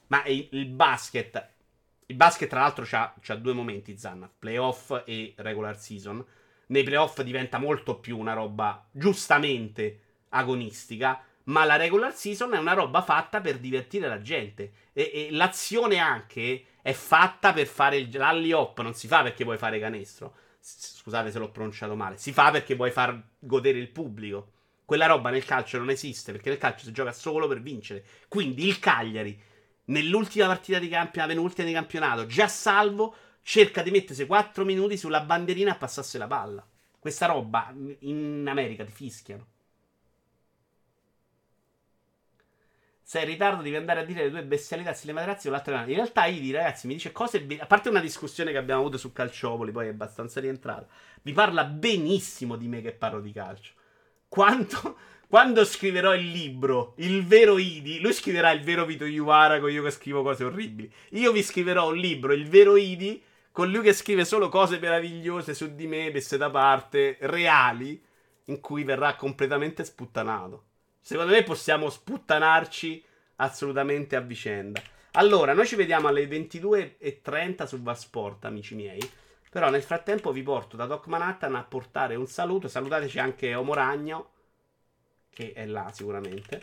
Ma 0.09 0.23
il, 0.27 0.49
il 0.51 0.67
basket, 0.67 1.49
il 2.05 2.15
basket 2.15 2.49
tra 2.51 2.61
l'altro 2.61 2.87
ha 2.91 3.35
due 3.37 3.53
momenti 3.55 3.97
Zanna, 3.97 4.31
playoff 4.39 5.03
e 5.07 5.33
regular 5.37 5.79
season. 5.79 6.23
Nei 6.67 6.83
playoff 6.83 7.21
diventa 7.23 7.59
molto 7.59 7.99
più 7.99 8.19
una 8.19 8.33
roba 8.33 8.87
giustamente 8.91 10.01
agonistica 10.31 11.23
ma 11.47 11.65
la 11.65 11.77
regular 11.77 12.15
season 12.15 12.55
è 12.55 12.59
una 12.59 12.73
roba 12.73 13.03
fatta 13.03 13.41
per 13.41 13.59
divertire 13.59 14.09
la 14.09 14.21
gente. 14.21 14.73
E, 14.93 15.11
e 15.13 15.29
l'azione 15.31 15.99
anche 15.99 16.65
è 16.83 16.93
fatta 16.93 17.53
per 17.53 17.67
fare 17.67 17.97
il 17.99 18.13
rally 18.13 18.53
hop. 18.53 18.81
Non 18.81 18.95
si 18.95 19.07
fa 19.07 19.23
perché 19.23 19.45
vuoi 19.45 19.59
fare 19.59 19.79
canestro. 19.79 20.35
Scusate 20.61 21.31
se 21.31 21.39
l'ho 21.39 21.51
pronunciato 21.51 21.95
male. 21.95 22.17
Si 22.17 22.33
fa 22.33 22.51
perché 22.51 22.75
vuoi 22.75 22.91
far 22.91 23.21
godere 23.39 23.79
il 23.79 23.91
pubblico. 23.91 24.53
Quella 24.85 25.07
roba 25.07 25.31
nel 25.31 25.45
calcio 25.45 25.79
non 25.79 25.91
esiste 25.91 26.33
perché 26.33 26.49
nel 26.49 26.59
calcio 26.59 26.85
si 26.85 26.93
gioca 26.93 27.13
solo 27.13 27.47
per 27.47 27.61
vincere. 27.61 28.05
Quindi 28.29 28.67
il 28.67 28.81
Cagliari, 28.81 29.41
nell'ultima 29.87 30.47
partita 30.47 30.81
di 30.81 30.89
campionato, 30.89 31.33
penultima 31.33 31.69
di 31.69 31.75
campionato, 31.75 32.27
già 32.27 32.49
salvo, 32.49 33.15
cerca 33.47 33.81
di 33.83 33.93
mettersi 33.93 34.27
4 34.27 34.65
minuti 34.65 34.97
sulla 34.97 35.21
bandierina 35.21 35.71
a 35.71 35.77
passarsi 35.77 36.19
la 36.19 36.27
palla. 36.27 36.67
Questa 36.99 37.27
roba 37.27 37.73
in 38.01 38.45
America 38.49 38.85
ti 38.85 38.91
fischiano. 38.91 39.47
sei 43.09 43.23
in 43.23 43.29
ritardo, 43.29 43.63
devi 43.63 43.77
andare 43.77 44.01
a 44.01 44.05
dire 44.05 44.25
le 44.25 44.31
tue 44.31 44.43
bestialità 44.43 44.93
sulle 44.93 45.13
materassi 45.13 45.43
con 45.45 45.53
l'altra. 45.53 45.83
In 45.83 45.95
realtà 45.95 46.27
Idi, 46.27 46.51
ragazzi, 46.51 46.89
mi 46.89 46.95
dice 46.95 47.13
cose. 47.13 47.41
Be- 47.41 47.61
a 47.61 47.67
parte 47.67 47.89
una 47.89 48.01
discussione 48.01 48.51
che 48.51 48.59
abbiamo 48.59 48.81
avuto 48.81 48.99
su 48.99 49.13
Calciopoli, 49.13 49.71
poi 49.71 49.87
è 49.87 49.91
abbastanza 49.91 50.41
rientrata. 50.41 50.89
Mi 51.23 51.33
parla 51.33 51.63
benissimo 51.63 52.57
di 52.57 52.67
me 52.67 52.83
che 52.83 52.91
parlo 52.91 53.21
di 53.21 53.31
calcio. 53.31 53.75
Quanto, 54.27 54.99
quando 55.31 55.65
scriverò 55.65 56.17
il 56.17 56.29
libro, 56.33 56.95
il 56.97 57.25
vero 57.25 57.59
Idi, 57.59 58.01
lui 58.01 58.13
scriverà 58.13 58.51
il 58.51 58.65
vero 58.65 58.85
Vito 58.85 59.05
Iuvara 59.05 59.61
con 59.61 59.71
io 59.71 59.85
che 59.85 59.93
scrivo 59.93 60.25
cose 60.25 60.43
orribili. 60.43 60.93
Io 61.11 61.31
vi 61.31 61.45
scriverò 61.45 61.91
un 61.91 61.97
libro, 61.97 62.33
il 62.33 62.49
vero 62.49 62.75
Idi, 62.75 63.23
con 63.57 63.71
lui 63.71 63.81
che 63.81 63.95
scrive 63.95 64.27
solo 64.27 64.51
cose 64.51 64.79
meravigliose 64.79 65.55
su 65.55 65.75
di 65.75 65.87
me, 65.87 66.11
messe 66.11 66.37
da 66.37 66.51
parte, 66.51 67.17
reali, 67.21 67.99
in 68.45 68.61
cui 68.61 68.85
verrà 68.85 69.17
completamente 69.17 69.83
sputtanato. 69.83 70.65
Secondo 71.01 71.33
me 71.33 71.43
possiamo 71.43 71.89
sputtanarci 71.89 73.03
assolutamente 73.37 74.15
a 74.15 74.21
vicenda. 74.21 74.83
Allora, 75.13 75.55
noi 75.55 75.67
ci 75.67 75.75
vediamo 75.75 76.07
alle 76.07 76.27
22.30 76.27 77.65
su 77.65 77.81
Vasport, 77.81 78.45
amici 78.45 78.75
miei. 78.75 79.01
Però 79.51 79.71
nel 79.71 79.83
frattempo 79.83 80.33
vi 80.33 80.43
porto 80.43 80.77
da 80.77 80.85
Doc 80.85 81.07
Manhattan 81.07 81.55
a 81.55 81.65
portare 81.65 82.15
un 82.15 82.27
saluto. 82.27 82.69
Salutateci 82.69 83.19
anche 83.19 83.55
Omo 83.55 83.73
Ragno, 83.73 84.33
che 85.31 85.55
è 85.55 85.65
là 85.65 85.91
sicuramente. 85.95 86.63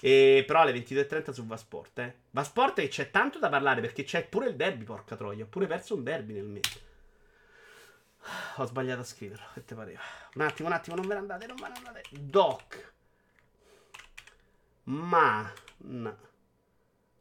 E 0.00 0.44
però 0.46 0.60
alle 0.60 0.72
22.30 0.72 1.30
su 1.30 1.46
Vasport, 1.46 1.98
eh. 1.98 2.14
Vasport 2.30 2.80
che 2.80 2.88
c'è 2.88 3.10
tanto 3.10 3.38
da 3.38 3.50
parlare 3.50 3.80
perché 3.80 4.02
c'è 4.02 4.26
pure 4.26 4.48
il 4.48 4.56
derby, 4.56 4.84
porca 4.84 5.16
troia. 5.16 5.44
Ho 5.44 5.48
pure 5.48 5.66
perso 5.66 5.94
un 5.94 6.02
derby 6.02 6.32
nel 6.34 6.46
mese. 6.46 6.88
Ho 8.56 8.66
sbagliato 8.66 9.00
a 9.00 9.04
scriverlo, 9.04 9.46
che 9.54 9.64
te 9.64 9.74
pareva? 9.74 10.00
Un 10.34 10.42
attimo, 10.42 10.68
un 10.68 10.74
attimo, 10.74 10.96
non 10.96 11.06
ve 11.06 11.14
ne 11.14 11.20
andate, 11.20 11.46
non 11.46 11.56
ve 11.56 11.68
ne 11.68 11.74
andate. 11.74 12.02
Doc 12.10 12.92
Man 14.84 16.16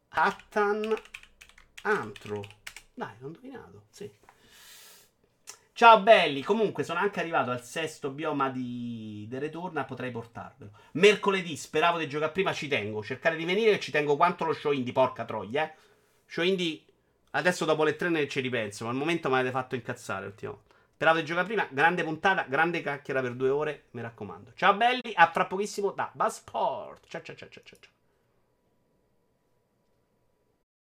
Attan 0.10 0.96
Antro. 1.84 2.44
Dai, 2.94 3.14
l'ho 3.20 3.28
indovinato, 3.28 3.84
sì. 3.90 4.12
Ciao 5.80 6.02
belli, 6.02 6.44
comunque 6.44 6.84
sono 6.84 7.00
anche 7.00 7.22
arrivato 7.22 7.52
al 7.52 7.64
sesto 7.64 8.10
bioma 8.10 8.50
di 8.50 9.26
The 9.30 9.40
Return, 9.40 9.86
potrei 9.88 10.12
portarvelo. 10.12 10.72
Mercoledì, 10.96 11.56
speravo 11.56 11.98
di 11.98 12.10
giocare 12.10 12.34
prima, 12.34 12.52
ci 12.52 12.68
tengo. 12.68 13.02
Cercare 13.02 13.38
di 13.38 13.46
venire 13.46 13.72
e 13.72 13.80
ci 13.80 13.90
tengo 13.90 14.18
quanto 14.18 14.44
lo 14.44 14.52
show 14.52 14.74
indie, 14.74 14.92
porca 14.92 15.24
troia, 15.24 15.64
eh. 15.64 15.74
Show 16.26 16.44
indie, 16.44 16.84
adesso 17.32 17.64
dopo 17.64 17.86
le 17.86 17.96
tre 17.96 18.10
ne 18.10 18.28
ci 18.28 18.42
ripenso, 18.42 18.84
ma 18.84 18.90
al 18.90 18.98
momento 18.98 19.30
mi 19.30 19.36
avete 19.36 19.52
fatto 19.52 19.76
incazzare 19.76 20.26
ultimo. 20.26 20.64
Speravo 20.96 21.20
di 21.20 21.24
giocare 21.24 21.48
prima, 21.48 21.66
grande 21.72 22.04
puntata, 22.04 22.44
grande 22.44 22.82
cacchiera 22.82 23.22
per 23.22 23.36
due 23.36 23.48
ore, 23.48 23.86
mi 23.92 24.02
raccomando. 24.02 24.52
Ciao 24.56 24.76
belli, 24.76 25.14
a 25.16 25.32
fra 25.32 25.46
pochissimo 25.46 25.92
da 25.92 26.12
Buzzport. 26.14 27.08
Ciao 27.08 27.22
ciao 27.22 27.38
ciao 27.38 27.48
ciao 27.48 27.64
ciao. 27.64 27.99